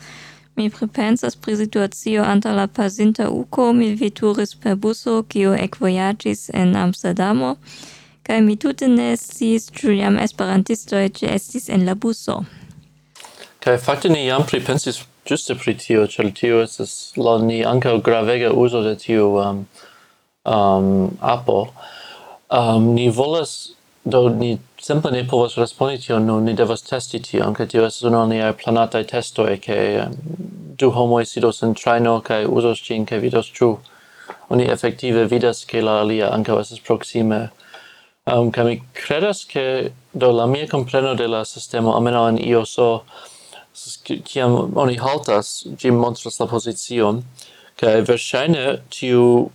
Mi 0.56 0.70
pripensas 0.70 1.36
pri 1.36 1.56
situacio 1.56 2.24
antaŭ 2.24 2.56
la 2.56 2.68
pasinta 2.68 3.30
uko, 3.30 3.72
mi 3.74 3.94
veturis 3.96 4.56
per 4.56 4.76
buso, 4.76 5.24
kiu 5.24 5.56
ekvojaĝis 5.56 6.50
en 6.54 6.76
Amsterdamo, 6.76 7.56
kaj 8.28 8.42
mi 8.42 8.60
tute 8.60 8.92
ne 8.92 9.14
sciis 9.18 9.72
ĉu 9.72 9.96
jam 9.96 10.20
esperantistoj 10.20 11.06
ĉeestis 11.20 11.70
en 11.70 11.86
la 11.88 11.96
buso. 11.96 12.42
Kaj 13.64 13.78
fakte 13.78 14.10
ni 14.10 14.26
jam 14.26 14.44
pripensis 14.50 15.00
ĝuste 15.28 15.56
pri 15.56 15.78
tio, 15.80 16.08
ĉar 16.12 16.34
tio 16.36 16.60
estas 16.64 17.14
laŭ 17.16 17.38
ni 17.46 17.64
ankaŭ 17.64 18.02
gravega 18.04 18.52
uzo 18.52 18.84
de 18.84 18.98
tiu 19.00 19.36
um, 19.40 19.68
um, 20.48 21.18
apo, 21.22 21.74
um, 22.50 22.94
ni 22.96 23.10
volas, 23.10 23.74
do 24.06 24.30
ni 24.30 24.60
simple 24.80 25.12
ne 25.12 25.24
povas 25.24 25.58
respondi 25.58 26.00
tion, 26.06 26.26
no 26.26 26.40
ni 26.40 26.54
devas 26.54 26.82
testi 26.82 27.20
tion, 27.20 27.54
ca 27.54 27.66
tio 27.66 27.86
estes 27.86 28.08
unu 28.08 28.24
niai 28.32 28.54
planatai 28.56 29.04
testoi, 29.10 29.58
ca 29.60 29.78
um, 30.06 30.16
du 30.80 30.92
homoi 30.96 31.26
sidos 31.26 31.62
in 31.64 31.76
traino, 31.76 32.22
ca 32.24 32.46
usos 32.48 32.82
cin, 32.86 33.06
ca 33.06 33.20
vidos 33.20 33.52
tru. 33.52 33.78
Oni 34.50 34.70
effektive 34.72 35.28
vidas, 35.28 35.66
ca 35.68 35.82
la 35.84 36.00
alia 36.02 36.32
anca 36.32 36.56
estes 36.62 36.80
proxime. 36.80 37.50
Um, 38.28 38.52
ca 38.52 38.64
mi 38.64 38.82
credas, 38.94 39.46
ca 39.46 39.90
do 40.14 40.32
la 40.32 40.48
mia 40.48 40.68
compreno 40.68 41.16
de 41.16 41.28
la 41.28 41.44
sistema, 41.44 41.96
ameno 41.96 42.28
in 42.30 42.38
IOSO, 42.38 43.04
ciam 44.26 44.76
oni 44.76 44.98
haltas, 44.98 45.68
gi 45.78 45.92
montras 45.92 46.40
la 46.40 46.48
posizion, 46.48 47.22
kai 47.78 48.02
verŝajne 48.02 48.82
tiu 48.90 49.52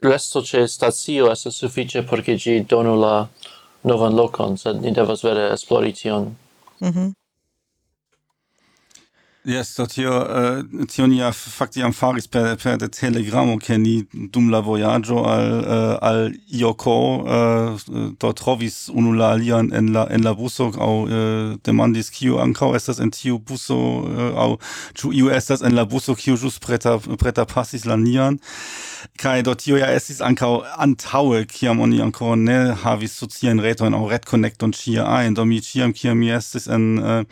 resto 0.00 0.42
ce 0.42 0.66
stazio 0.66 1.30
estas 1.30 1.54
suffice 1.54 2.02
perché 2.02 2.36
ci 2.38 2.50
gi 2.50 2.64
donu 2.64 2.96
la 2.98 3.28
novan 3.80 4.14
locon, 4.14 4.56
sed 4.56 4.80
ni 4.80 4.92
devas 4.92 5.22
vere 5.22 5.52
esplori 5.52 5.92
tion. 5.92 6.36
Mhm. 6.80 7.12
Yes, 9.46 9.68
so 9.74 9.86
tio, 9.86 10.10
eh, 10.10 10.58
uh, 10.58 10.84
tion 10.90 11.12
ja 11.12 11.30
fakti 11.30 11.82
am 11.82 11.92
faris 11.92 12.26
per, 12.26 12.56
per 12.56 12.78
de 12.82 12.88
telegramo, 12.88 13.60
ke 13.62 13.76
ni 13.78 14.02
dum 14.10 14.48
la 14.50 14.58
voyaggio 14.58 15.22
al, 15.22 15.50
uh, 15.60 15.98
al 16.02 16.32
Ioko, 16.50 16.96
uh, 17.22 18.10
do 18.18 18.32
trovis 18.32 18.88
unu 18.90 19.12
la 19.14 19.30
alian 19.36 19.70
en 19.72 19.92
la, 19.94 20.08
en 20.10 20.26
la 20.26 20.34
buso, 20.34 20.72
au 20.82 21.06
uh, 21.06 21.54
demandis 21.62 22.10
kiu 22.10 22.40
ancao 22.42 22.74
estas 22.74 22.98
en 22.98 23.14
tiu 23.14 23.38
buso, 23.38 23.78
uh, 24.02 24.34
au 24.34 24.58
ciu 24.98 25.12
iu 25.14 25.30
estas 25.30 25.62
en 25.62 25.78
la 25.78 25.86
buso, 25.86 26.18
kiu 26.18 26.34
jus 26.34 26.58
preta, 26.58 26.98
preta 27.14 27.46
passis 27.46 27.86
la 27.86 27.94
nian 27.94 28.42
kai 29.18 29.42
do 29.42 29.54
tio 29.54 29.78
ja 29.80 29.88
estis 29.94 30.20
ankaŭ 30.24 30.50
antaue 30.82 31.44
kiam 31.50 31.80
oni 31.84 32.00
ankaŭ 32.04 32.34
ne 32.40 32.58
havis 32.82 33.16
sozien 33.20 33.60
reto 33.60 33.86
in 33.86 33.94
au 33.94 34.08
red 34.10 34.26
connect 34.26 34.62
und 34.62 34.76
chia 34.76 35.06
ein 35.18 35.34
do 35.34 35.44
mi 35.44 35.60
chiam 35.60 35.92
kiam 35.92 36.18
mi 36.18 36.30
estis 36.30 36.68
en 36.68 36.98
uh, 36.98 37.24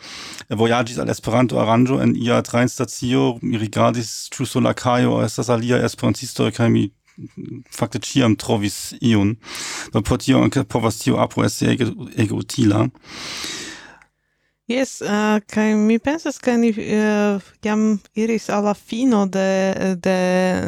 vojaĝis 0.49 0.99
al 0.99 1.09
Esperanto 1.09 1.59
aranjo 1.59 2.01
en 2.01 2.15
ia 2.15 2.41
trajnstacio 2.41 3.39
mi 3.41 3.57
rigardis 3.57 4.29
ĉu 4.35 4.45
sur 4.45 4.61
la 4.61 4.73
kajo 4.73 5.23
estas 5.25 5.49
alia 5.49 5.81
esperantisto 5.85 6.51
kaj 6.51 6.69
mi 6.69 6.89
fakte 7.71 7.99
ciam 7.99 8.35
trovis 8.35 8.93
iun. 9.01 9.35
Do 9.93 10.01
por 10.01 10.19
tio 10.19 10.43
povas 10.69 10.99
tio 10.99 11.17
apo 11.17 11.45
esti 11.45 11.69
ege, 11.71 11.87
ege 12.17 12.33
utila. 12.33 12.87
Yes, 14.67 15.01
uh, 15.01 15.07
eh, 15.07 15.41
kai 15.45 15.75
mi 15.77 15.99
pensas, 16.01 16.39
ke 16.41 16.55
ni 16.57 16.71
uh, 16.73 17.37
jam 17.61 17.99
iris 18.17 18.47
alla 18.49 18.73
fino 18.73 19.27
de, 19.29 19.45
de 20.01 20.15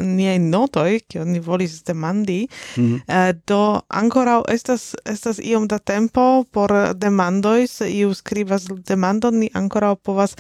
niaj 0.06 0.38
notoj, 0.44 1.00
kio 1.10 1.26
ni 1.26 1.42
volis 1.42 1.80
demandi, 1.84 2.46
mm 2.78 2.84
-hmm. 2.84 3.00
uh, 3.08 3.32
do 3.48 3.82
ancora 3.88 4.44
estas, 4.48 4.96
estas 5.06 5.40
iom 5.40 5.68
da 5.68 5.80
tempo 5.80 6.44
por 6.52 6.94
demandoj, 6.94 7.68
se 7.68 7.90
iu 7.90 8.14
skribas 8.14 8.68
demandon, 8.88 9.40
ni 9.40 9.50
ancora 9.54 9.96
povas 9.96 10.36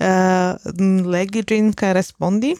uh, 0.00 0.56
legi 1.04 1.42
ĝin 1.42 1.72
kaj 1.72 1.92
respondi. 1.92 2.56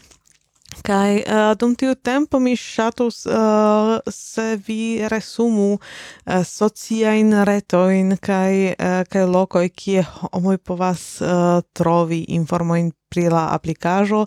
Kai 0.81 1.21
uh, 1.21 1.53
dum 1.59 1.75
tiu 1.77 1.93
tempo 1.95 2.39
mi 2.41 2.55
ŝatus 2.57 3.27
uh, 3.29 3.99
se 4.09 4.57
vi 4.67 5.05
resumu 5.13 5.77
uh, 5.77 6.41
sociajn 6.47 7.35
retoin 7.45 8.17
kaj 8.17 8.55
uh, 8.73 9.05
kaj 9.13 9.27
lokoj 9.29 9.69
kie 9.69 10.03
homoj 10.03 10.57
povas 10.59 11.05
uh, 11.21 11.61
trovi 11.77 12.25
informojn 12.39 12.91
pri 13.13 13.29
la 13.29 13.45
aplikaĵo 13.53 14.25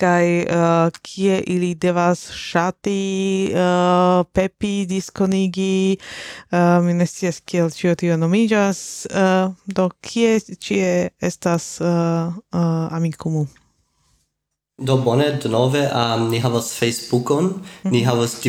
kaj 0.00 0.26
uh, 0.42 1.00
kie 1.04 1.42
ili 1.54 1.74
devas 1.74 2.24
ŝati 2.32 2.98
uh, 3.52 4.24
pepi 4.32 4.86
diskonigi 4.88 5.98
uh, 5.98 6.80
mi 6.82 6.96
ne 6.96 7.06
scias 7.06 7.42
kiel 7.44 7.68
ĉio 7.70 7.94
tio 7.94 8.16
nomiĝas 8.16 8.80
uh, 9.12 9.52
do 9.66 9.90
kie 10.00 10.38
ĉie 10.40 11.10
estas 11.20 11.74
uh, 11.84 12.32
uh, 12.32 12.96
amikumu? 12.96 13.61
Do 14.82 14.96
bone, 14.96 15.38
denove, 15.38 15.82
um, 15.94 16.28
ni 16.30 16.38
havas 16.38 16.72
Facebookon, 16.74 17.44
mm 17.44 17.62
-hmm. 17.82 17.90
ni 17.90 18.00
mhm. 18.00 18.08
havas 18.08 18.40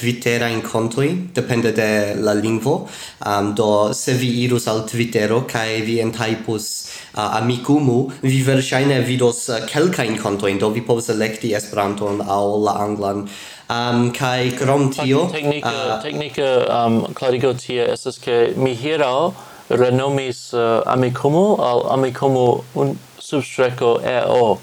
Twittera 0.00 0.48
in 0.48 0.62
kontoj, 0.62 1.08
depende 1.34 1.72
de 1.72 2.14
la 2.14 2.34
lingvo. 2.34 2.88
Um, 3.26 3.54
do, 3.54 3.94
se 3.94 4.12
vi 4.12 4.44
irus 4.44 4.66
al 4.68 4.86
Twittero 4.86 5.44
kai 5.46 5.80
vi 5.80 6.00
entaipus 6.00 6.88
uh, 7.14 7.36
Amikumu, 7.36 8.10
vi 8.22 8.42
versaine 8.42 9.00
vidos 9.00 9.48
uh, 9.48 9.66
kelkajn 9.66 10.18
kontojn, 10.18 10.58
do 10.58 10.68
vi 10.68 10.80
povas 10.80 11.08
electi 11.08 11.54
Esperanton 11.54 12.20
au 12.28 12.64
la 12.64 12.72
anglan. 12.72 13.28
Um, 13.70 14.12
kai 14.12 14.50
krom 14.58 14.92
tio... 14.92 15.28
Technica, 15.32 15.68
uh, 15.68 16.02
technica 16.02 16.84
um, 16.86 17.06
clarigo 17.14 17.54
tie 17.54 17.92
estas, 17.92 18.18
ke 18.18 18.52
mi 18.56 18.74
hieraŭ 18.76 19.32
renomis 19.68 20.52
uh, 20.52 20.82
Amikumu 20.86 21.56
al 21.62 21.86
Amikumu 21.90 22.64
un 22.74 22.98
substreco 23.18 24.00
EO. 24.04 24.58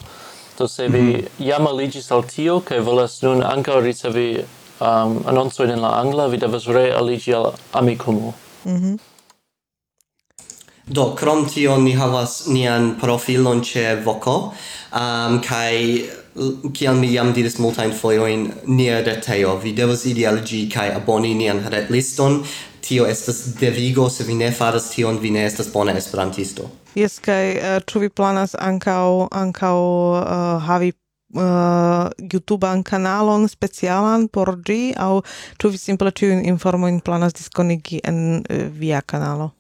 Do 0.62 0.68
se 0.68 0.88
vi 0.88 1.02
mm 1.02 1.28
jam 1.40 1.68
aligis 1.68 2.12
al 2.12 2.22
tio, 2.24 2.60
kai 2.60 2.80
volas 2.86 3.22
nun 3.22 3.40
ankaŭ 3.44 3.80
ricevi 3.82 4.44
um, 4.80 5.16
anonsoin 5.26 5.72
en 5.74 5.82
la 5.82 5.90
angla, 6.00 6.28
vi 6.28 6.38
devas 6.38 6.68
realigi 6.68 7.34
al 7.34 7.54
Amikumu. 7.72 8.34
Mm 8.66 8.78
-hmm. 8.78 9.00
Do, 10.86 11.16
krom 11.16 11.48
tio 11.50 11.78
ni 11.78 11.92
havas 11.92 12.48
nian 12.48 12.96
profilon 13.02 13.64
ce 13.64 13.96
Voco, 14.06 14.54
um, 14.94 15.42
kai 15.42 16.06
kiam 16.74 17.00
mi 17.00 17.14
jam 17.14 17.34
diris 17.34 17.58
multain 17.58 17.92
foioin 17.92 18.52
nia 18.66 19.02
reteo, 19.02 19.58
vi 19.64 19.74
devas 19.74 20.06
idi 20.06 20.28
al 20.28 20.44
gi 20.46 20.70
kai 20.70 20.90
aboni 20.90 21.34
nian 21.34 21.64
retliston, 21.70 22.44
tio 22.82 23.06
estas 23.06 23.38
devigo, 23.60 24.10
se 24.10 24.24
vi 24.24 24.34
ne 24.34 24.52
faras 24.52 24.90
tion, 24.96 25.20
vi 25.20 25.32
ne 25.32 25.46
estas 25.46 25.74
bona 25.74 25.92
esperantisto. 25.92 26.70
Jes, 26.92 27.22
kaj 27.24 27.44
ĉu 27.88 28.02
vi 28.04 28.10
planas 28.12 28.52
ankaŭ 28.60 29.28
ankaŭ 29.32 29.76
uh, 29.78 30.66
havi 30.66 30.92
uh, 30.92 32.10
YouTubean 32.20 32.84
kanalon 32.84 33.48
specialan 33.48 34.28
por 34.28 34.58
ĝi 34.68 34.92
aŭ 35.00 35.22
ĉu 35.62 35.72
vi 35.72 35.80
simple 35.80 36.12
ĉiujn 36.12 36.44
informojn 36.52 37.00
planas 37.00 37.38
diskonigi 37.38 38.02
en 38.04 38.20
uh, 38.42 38.68
via 38.76 39.00
kanalo? 39.02 39.54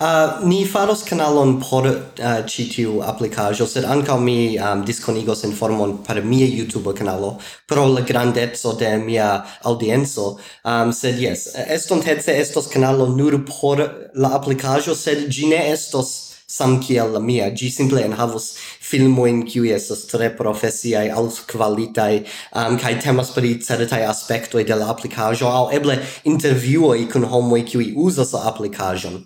Uh, 0.00 0.46
ni 0.46 0.64
faros 0.64 1.02
kanalon 1.02 1.58
por 1.58 1.84
uh, 1.86 2.46
ci 2.46 2.68
tiu 2.70 3.00
applicajo, 3.02 3.66
sed 3.66 3.82
ankaŭ 3.82 4.18
mi 4.22 4.54
um, 4.54 4.84
diskonigos 4.86 5.40
informon 5.42 5.96
per 6.06 6.20
mia 6.22 6.46
YouTube 6.46 6.92
kanalo 6.94 7.32
pro 7.66 7.86
la 7.90 8.04
grandezo 8.06 8.76
de 8.78 8.96
mia 8.98 9.44
audienzo, 9.64 10.38
Um, 10.64 10.92
sed 10.92 11.18
yes, 11.18 11.48
estontece 11.56 12.38
estos 12.38 12.68
kanalo 12.68 13.08
nur 13.08 13.44
por 13.44 13.78
la 14.14 14.28
applicajo, 14.36 14.94
sed 14.94 15.26
ĝi 15.28 15.48
ne 15.50 15.58
estos 15.72 16.12
sam 16.46 16.78
kiel 16.80 17.10
la 17.12 17.20
mia. 17.20 17.50
Gi 17.50 17.70
simple 17.70 18.04
enhavos 18.06 18.46
filmojn 18.80 19.42
kiu 19.50 19.64
estas 19.64 20.04
tre 20.06 20.28
profesiaj 20.30 21.10
altkvalitaj 21.10 22.12
um, 22.54 22.78
kaj 22.78 23.00
temas 23.02 23.34
pri 23.34 23.56
certaj 23.66 24.06
aspektoj 24.12 24.62
de 24.62 24.78
la 24.78 24.92
aplikaĵo 24.94 25.50
aŭ 25.50 25.64
eble 25.80 25.98
intervjuoj 26.22 27.08
kun 27.10 27.26
homoj 27.34 27.64
kiuj 27.72 27.90
uzas 28.06 28.32
la 28.36 28.44
aplikaĵon. 28.52 29.18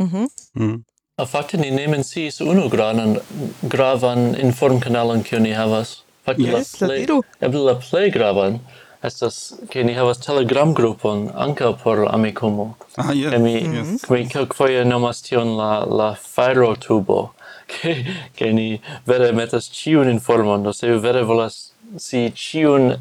Mm-hmm. 0.00 0.26
Mhm. 0.54 0.64
Mm. 0.64 0.84
A 1.16 1.26
fakte 1.26 1.56
ni 1.56 1.70
ne 1.70 1.86
menciis 1.86 2.40
unu 2.40 2.68
granan, 2.68 3.18
gravan 3.62 4.34
informkanalon 4.40 5.22
kiu 5.22 5.38
ni 5.40 5.52
havas. 5.52 6.02
Fakte 6.26 6.42
yes, 6.42 6.80
la 6.80 6.88
plej, 6.88 7.06
eble 7.40 7.60
la 7.60 7.74
plej 7.78 8.10
gravan 8.10 8.58
estas 9.04 9.52
ke 9.70 9.84
ni 9.84 9.94
havas 9.94 10.18
Telegram 10.18 10.74
grupon 10.74 11.28
ankaŭ 11.46 11.72
por 11.82 12.06
Amikumu. 12.08 12.74
Ah, 12.96 13.12
yes. 13.12 13.30
Ke 13.32 13.38
mi 13.38 13.52
yes. 13.52 13.64
Mm-hmm. 13.66 14.14
mi 14.14 14.28
kelkfoje 14.28 14.84
nomas 14.84 15.22
tion 15.22 15.56
la 15.56 15.84
la 15.84 16.14
fajro 16.14 16.74
tubo. 16.76 17.30
Ke 17.74 17.94
ke 18.36 18.52
ni 18.52 18.80
vere 19.08 19.32
metas 19.32 19.70
ĉiun 19.72 20.10
informon, 20.10 20.62
do 20.62 20.72
se 20.72 20.88
vi 20.88 20.98
vere 21.00 21.22
volas 21.24 21.72
si 21.96 22.26
ĉiun 22.42 22.96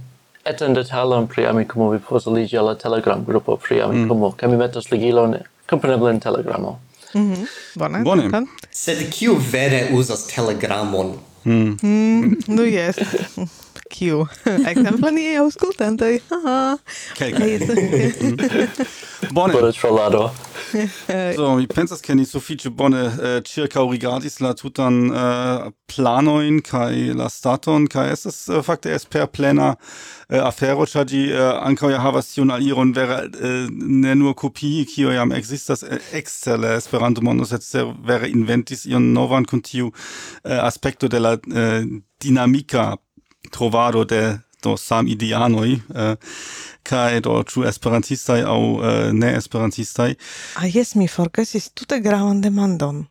etan 0.48 0.76
detalon 0.76 1.28
pri 1.28 1.48
Amikumu, 1.50 1.90
vi 1.92 2.00
povas 2.00 2.28
aliĝi 2.28 2.58
al 2.60 2.72
la 2.72 2.76
Telegram 2.80 3.26
grupo 3.28 3.58
pri 3.58 3.82
Amikumu. 3.82 4.30
Mm. 4.30 4.38
Ke 4.40 4.48
mi 4.48 4.60
metas 4.60 4.92
ligilon 4.92 5.36
komprenebla 5.70 6.10
en 6.10 6.20
telegramo. 6.20 6.80
Mhm. 7.14 7.36
Mm 7.36 7.48
Bone. 7.76 8.04
Bone. 8.04 8.30
Bone. 8.30 8.48
Sed 8.72 9.12
kiu 9.12 9.36
vere 9.52 9.90
uzas 9.94 10.28
telegramon? 10.28 11.20
Mm. 11.44 11.78
Mm, 11.82 12.38
nu 12.48 12.56
no, 12.56 12.64
jes 12.66 12.96
kiu. 13.94 14.26
Ekzemple 14.70 15.12
ni 15.16 15.28
aŭskultantoj. 15.42 16.18
Kelkaj. 17.20 17.52
Bone. 19.36 19.54
Bone 19.54 19.72
trolado. 19.72 20.32
so, 21.36 21.56
mi 21.56 21.68
pensas 21.70 22.02
ke 22.02 22.16
ni 22.18 22.26
sufiĉe 22.26 22.72
bone 22.74 23.04
eh, 23.06 23.36
ĉirkaŭrigardis 23.46 24.40
la 24.42 24.54
tutan 24.58 24.98
eh, 25.06 25.20
uh, 25.22 25.72
planojn 25.90 26.60
kaj 26.66 27.14
la 27.20 27.30
staton 27.30 27.86
kaj 27.92 28.08
estas 28.16 28.40
uh, 28.50 28.62
fakte 28.66 28.94
esperplena 28.96 29.70
uh, 29.74 29.86
eh, 30.30 30.42
afero, 30.42 30.88
ĉar 30.90 31.06
ĝi 31.12 31.22
uh, 31.30 31.44
ankaŭ 31.68 31.94
ja 31.94 32.02
havas 32.02 32.32
tiun 32.34 32.52
aliron 32.56 32.94
vere 32.98 33.20
uh, 33.30 33.70
ne 33.70 34.18
nur 34.18 34.34
kopii, 34.40 34.84
kio 34.90 35.14
jam 35.14 35.34
ekzistas 35.38 35.86
uh, 35.86 35.98
ekster 36.18 36.60
la 36.60 36.76
Esperanto-mondo, 36.82 37.46
sed 37.46 37.94
vere 38.08 38.32
inventis 38.34 38.88
ion 38.90 39.12
novan 39.14 39.46
kun 39.50 39.62
tiu 39.62 39.92
uh, 39.92 40.60
aspekto 40.66 41.08
de 41.08 41.22
la 41.22 41.38
uh, 41.38 41.86
dinamika 42.24 42.96
trovado 43.54 44.04
de 44.04 44.24
do 44.64 44.78
sam 44.78 45.08
idianoi 45.08 45.80
kai 45.80 46.12
eh, 46.12 46.16
kaj 46.84 47.20
do 47.24 47.36
ĉu 47.48 47.66
esperantistaj 47.68 48.42
aŭ 48.44 48.60
eh, 48.60 48.84
uh, 48.88 49.14
ne 49.14 49.34
esperantistaj. 49.40 50.16
Ah 50.60 50.68
jes 50.76 50.96
mi 50.96 51.08
forgesis 51.08 51.70
tute 51.72 52.00
gravan 52.00 52.42
demandon. 52.42 53.06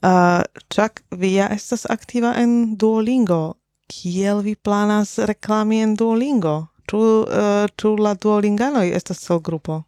Ah, 0.00 0.40
uh, 0.40 0.62
Chuck, 0.72 1.02
vi 1.10 1.34
ja 1.34 1.48
estas 1.52 1.84
aktiva 1.90 2.34
en 2.40 2.76
Duolingo. 2.76 3.54
Kiel 3.90 4.40
vi 4.46 4.54
planas 4.54 5.18
reklami 5.18 5.82
en 5.82 5.96
Duolingo? 5.96 6.56
Ĉu 6.88 7.00
uh, 7.00 7.66
ĉu 7.76 7.96
la 8.00 8.14
Duolinganoj 8.14 8.86
estas 8.96 9.20
cel 9.26 9.40
grupo? 9.40 9.82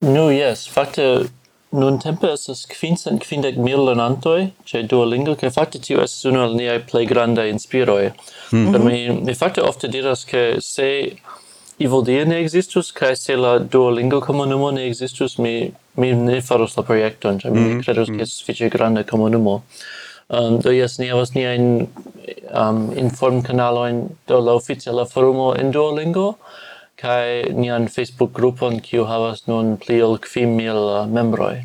Nu, 0.00 0.12
no, 0.12 0.30
jes, 0.30 0.68
fakte 0.68 1.26
Nun 1.76 1.98
tempe 2.00 2.30
estas 2.32 2.64
kvincent 2.70 3.20
kvindek 3.24 3.58
mil 3.60 3.84
lernantoj 3.84 4.48
ĉe 4.68 4.82
Duolingo 4.90 5.34
kaj 5.40 5.50
fakte 5.52 5.80
tio 5.84 6.00
estas 6.04 6.24
unu 6.30 6.44
el 6.46 6.56
niaj 6.56 6.78
plej 6.90 7.06
grandaj 7.12 7.50
inspiroj. 7.52 8.12
Mm 8.52 8.66
-hmm. 8.66 8.84
mi, 8.84 9.00
mi 9.26 9.34
fakte 9.34 9.62
ofte 9.62 9.88
diras 9.88 10.24
ke 10.24 10.56
se 10.60 10.88
Ivodia 11.78 12.24
ne 12.24 12.38
existus 12.40 12.92
kaj 12.92 13.16
se 13.16 13.36
la 13.36 13.58
Duolingo 13.58 14.20
komunumo 14.20 14.70
ne 14.70 14.86
existus 14.88 15.38
mi 15.38 15.72
mi 15.96 16.12
ne 16.12 16.40
farus 16.40 16.76
la 16.76 16.82
projekton, 16.82 17.38
ĉar 17.40 17.50
mi 17.50 17.60
mm 17.60 17.66
-hmm. 17.66 17.84
kredus 17.84 18.06
ke 18.08 18.12
hmm. 18.12 18.20
estas 18.20 18.38
sufiĉe 18.38 18.68
granda 18.68 19.02
komunumo. 19.02 19.62
Um, 20.28 20.60
do 20.60 20.70
jes 20.70 20.98
ni 20.98 21.06
havas 21.08 21.34
niajn 21.34 21.86
um, 22.60 22.92
informkanalojn 22.96 24.08
do 24.28 24.40
la 24.40 24.52
oficiala 24.52 25.04
forumo 25.04 25.54
en 25.54 25.70
Duolingo, 25.72 26.34
kai 26.96 27.52
nian 27.52 27.88
Facebook 27.92 28.32
grupon 28.32 28.80
kiu 28.80 29.04
havas 29.04 29.44
nun 29.46 29.76
pli 29.76 30.00
ol 30.02 30.16
kvin 30.18 30.56
uh, 30.64 31.04
membroj. 31.04 31.58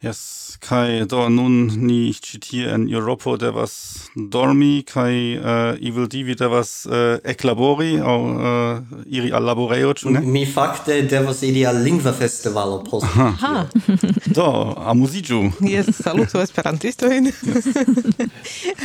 Yes, 0.00 0.20
kai 0.62 1.02
do 1.04 1.26
nun 1.28 1.66
ni 1.82 2.12
ĉi 2.14 2.38
tie 2.40 2.68
en 2.72 2.86
Eŭropo 2.88 3.34
devas 3.36 3.74
dormi 4.14 4.84
kaj 4.86 5.10
uh, 5.10 5.80
ivildivi 5.82 6.36
devas 6.38 6.70
uh, 6.86 7.18
eklabori 7.32 7.98
aŭ 7.98 8.16
uh, 8.20 8.94
iri 9.10 9.32
al 9.34 9.44
laborejo, 9.50 9.92
ĉu 9.98 10.14
ne? 10.14 10.22
Mi 10.22 10.46
fakte 10.46 11.00
devas 11.10 11.42
iri 11.44 11.66
al 11.66 11.82
lingva 11.82 12.14
festivalo 12.16 12.78
post. 12.86 13.10
Ha. 13.42 13.66
do, 14.38 14.48
amuziĝu. 14.94 15.42
Jes, 15.74 15.90
salutu 15.98 16.40
esperantistojn. 16.44 17.32
Yes. 17.50 17.68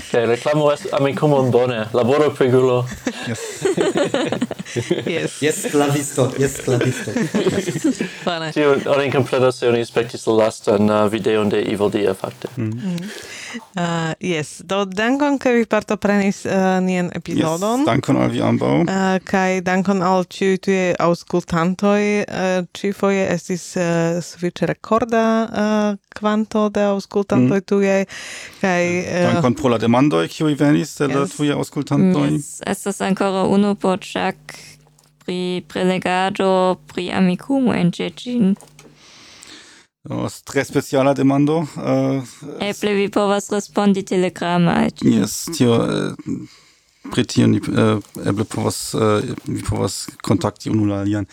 Kaj 0.10 0.26
reklamo 0.34 0.74
est 0.74 0.90
amikumun 1.00 1.54
bone, 1.54 1.86
laboro 1.94 2.34
pegulo. 2.34 2.82
Yes. 3.30 3.46
Yes. 5.06 5.42
Yes, 5.46 5.66
clavisto, 5.72 6.32
yes, 6.40 6.58
clavisto. 6.66 7.12
Bone. 8.26 8.52
Tio, 8.52 8.78
oni 8.86 9.12
comprenas 9.12 9.60
se 9.60 9.70
oni 9.70 9.86
spektis 9.86 10.28
la 10.28 10.34
lastan 10.34 10.90
uh, 10.90 11.12
videon 11.12 11.50
de 11.50 11.62
Evil 11.62 11.90
Dia, 11.90 12.14
fakte. 12.14 12.48
Mm. 12.58 12.64
mm. 12.64 12.98
Uh, 13.76 14.14
yes, 14.20 14.62
do 14.68 14.84
dankon 14.86 15.38
ke 15.40 15.52
vi 15.56 15.66
partoprenis 15.70 16.44
uh, 16.46 16.80
nian 16.84 17.08
epizodon. 17.16 17.84
Yes, 17.84 17.88
dankon 17.88 18.20
al 18.20 18.32
vi 18.34 18.42
ambaŭ. 18.44 18.74
Uh, 18.84 19.16
kai 19.24 19.62
dankon 19.64 20.04
al 20.04 20.26
ciu 20.28 20.58
tue 20.60 20.92
auscultantoi. 21.00 22.26
Uh, 22.28 22.68
Ĉifoje 22.76 23.24
estis 23.32 23.64
uh, 23.80 24.20
sufiĉe 24.24 24.68
rekorda 24.74 25.24
uh, 25.46 26.00
kvanto 26.16 26.68
de 26.70 26.84
auscultantoi 26.92 27.62
mm. 27.62 27.68
tue. 27.70 27.98
Kai, 28.60 28.84
mm. 28.84 29.24
uh, 29.24 29.32
dankon 29.32 29.56
pro 29.60 29.72
la 29.76 29.80
demandoj 29.80 30.28
kiuj 30.32 30.56
venis 30.60 30.98
de 31.00 31.10
yes. 31.12 31.16
la 31.16 31.26
tujaj 31.32 31.60
aŭskultantoj. 31.60 32.30
Yes, 32.36 32.60
estas 32.68 33.02
ancora 33.06 33.48
unu 33.48 33.76
por 33.80 34.04
Jack 34.04 34.58
pri 35.26 35.64
prelegado 35.68 36.76
pri 36.94 37.12
amikumu 37.12 37.74
en 37.74 37.92
Cecin. 37.92 38.56
Estas 40.06 40.42
tre 40.44 40.66
speciala 40.66 41.14
demando. 41.14 41.58
Uh, 41.58 42.24
Eble 42.62 42.94
vi 42.94 43.10
povas 43.10 43.50
respondi 43.52 44.04
telegrama. 44.06 44.86
Yes, 45.02 45.46
tio... 45.58 45.74
Uh, 45.74 46.65
interpretieren, 47.06 47.54
äh, 47.54 48.28
eben 48.30 48.46
på 48.46 48.64
was, 48.64 48.94
äh, 48.94 49.22
på 49.68 49.80
was 49.80 50.08
kontakti 50.22 50.70
unulalieren. 50.70 51.28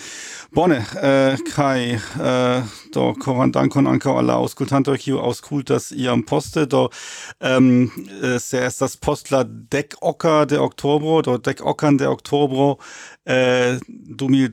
Bonne, 0.51 0.85
äh, 1.01 1.36
Kai, 1.51 2.01
äh, 2.19 2.62
da 2.93 3.15
koran 3.19 3.53
dankon 3.53 3.86
anka 3.86 4.16
alla 4.16 4.36
auskultanter 4.36 4.97
kiu 4.99 5.19
auskultas 5.19 5.93
iam 5.93 6.24
poste, 6.24 6.66
da 6.66 6.89
ähm, 7.40 7.90
äh, 8.23 8.39
se 8.39 8.59
estas 8.61 8.97
postla 8.97 9.44
dec 9.44 9.97
ocker 10.01 10.47
de 10.47 10.59
oktobro, 10.59 11.23
da 11.23 11.39
dec 11.39 11.62
ockern 11.65 11.99
de 11.99 12.07
oktobro, 12.07 12.78
äh, 13.24 13.78
du 13.89 14.28
mil 14.28 14.51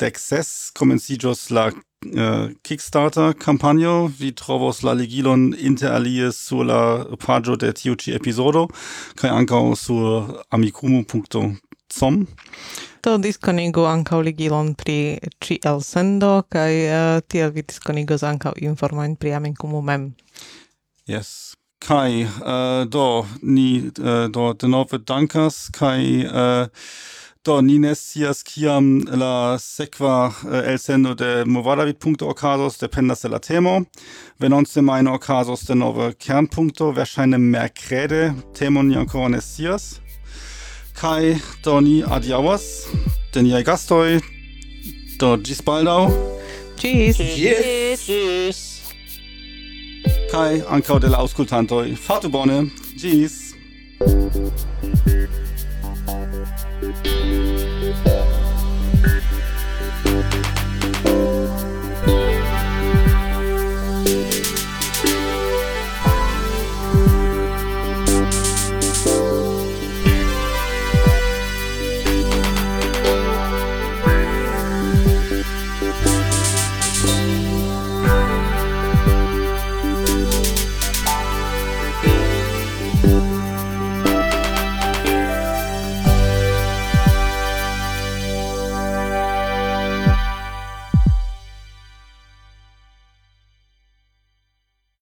kommen 0.74 1.00
sie 1.00 1.18
just 1.18 1.50
la 1.50 1.72
Äh, 2.06 2.20
uh, 2.20 2.52
Kickstarter 2.64 3.34
campagno 3.34 4.12
vi 4.20 4.32
trovos 4.32 4.84
la 4.84 4.94
ligilon 4.94 5.54
inter 5.54 5.92
alie 5.92 6.32
sur 6.32 6.64
la 6.64 7.06
pagio 7.18 7.56
de 7.56 7.74
tiu 7.74 7.96
ĉi 7.96 8.16
epizodo? 8.16 8.68
Kaj 9.16 9.30
ankaŭ 9.30 9.76
sur 9.76 10.44
amikumu.com 10.50 12.28
To 13.02 13.18
diskonigu 13.18 13.84
ankaŭ 13.84 14.22
ligilon 14.22 14.74
pri 14.80 15.20
ĉi 15.44 15.60
elsendo 15.66 16.32
kaj 16.50 16.74
uh, 16.88 17.20
tiel 17.28 17.52
vi 17.52 17.68
diskonigos 17.68 18.24
ankaŭ 18.24 18.56
informojn 18.56 19.16
pri 19.16 19.36
Amikumu 19.36 19.82
mem. 19.82 20.14
Yes, 21.08 21.56
kai 21.80 22.24
uh, 22.24 22.30
äh, 22.48 22.86
do 22.86 23.26
ni 23.42 23.92
uh, 24.00 24.28
do 24.32 24.54
denove 24.54 25.00
dankas 25.04 25.70
kai 25.72 26.24
uh, 26.24 26.68
Do 27.46 27.62
ni 27.62 27.78
ne 27.80 27.94
scias 27.96 28.42
kiam 28.44 29.00
la 29.16 29.56
sekva 29.64 30.34
el 30.44 30.74
elsendo 30.74 31.14
de 31.16 31.46
movadavit.org 31.48 32.24
okazos 32.28 32.78
dependas 32.82 33.22
de 33.22 33.30
la 33.30 33.40
temo. 33.40 33.86
Venonce 34.40 34.82
majne 34.82 35.14
okazos 35.16 35.64
denove 35.64 36.10
kernpunkto, 36.20 36.92
verŝajne 36.92 37.38
merkrede, 37.40 38.34
temon 38.54 38.90
ni 38.90 38.98
ancora 39.00 39.30
ne 39.30 39.40
scias. 39.40 40.02
Kai 41.00 41.40
do 41.64 41.80
ni 41.80 42.04
adiaŭas 42.04 42.66
de 43.34 43.46
niaj 43.48 43.64
gastoj. 43.64 44.20
Do 45.20 45.38
ĝis 45.40 45.64
baldaŭ. 45.64 46.12
Ĝis. 46.76 47.24
Ĝis. 47.40 48.04
Ĝis. 48.04 48.60
Kai 50.34 50.60
ankaŭ 50.68 51.00
de 51.00 51.16
la 51.16 51.24
aŭskultantoj. 51.24 51.96
Fartu 51.96 52.28
bone. 52.36 52.66
Ĝis. 53.00 53.40
Bye. 57.04 57.49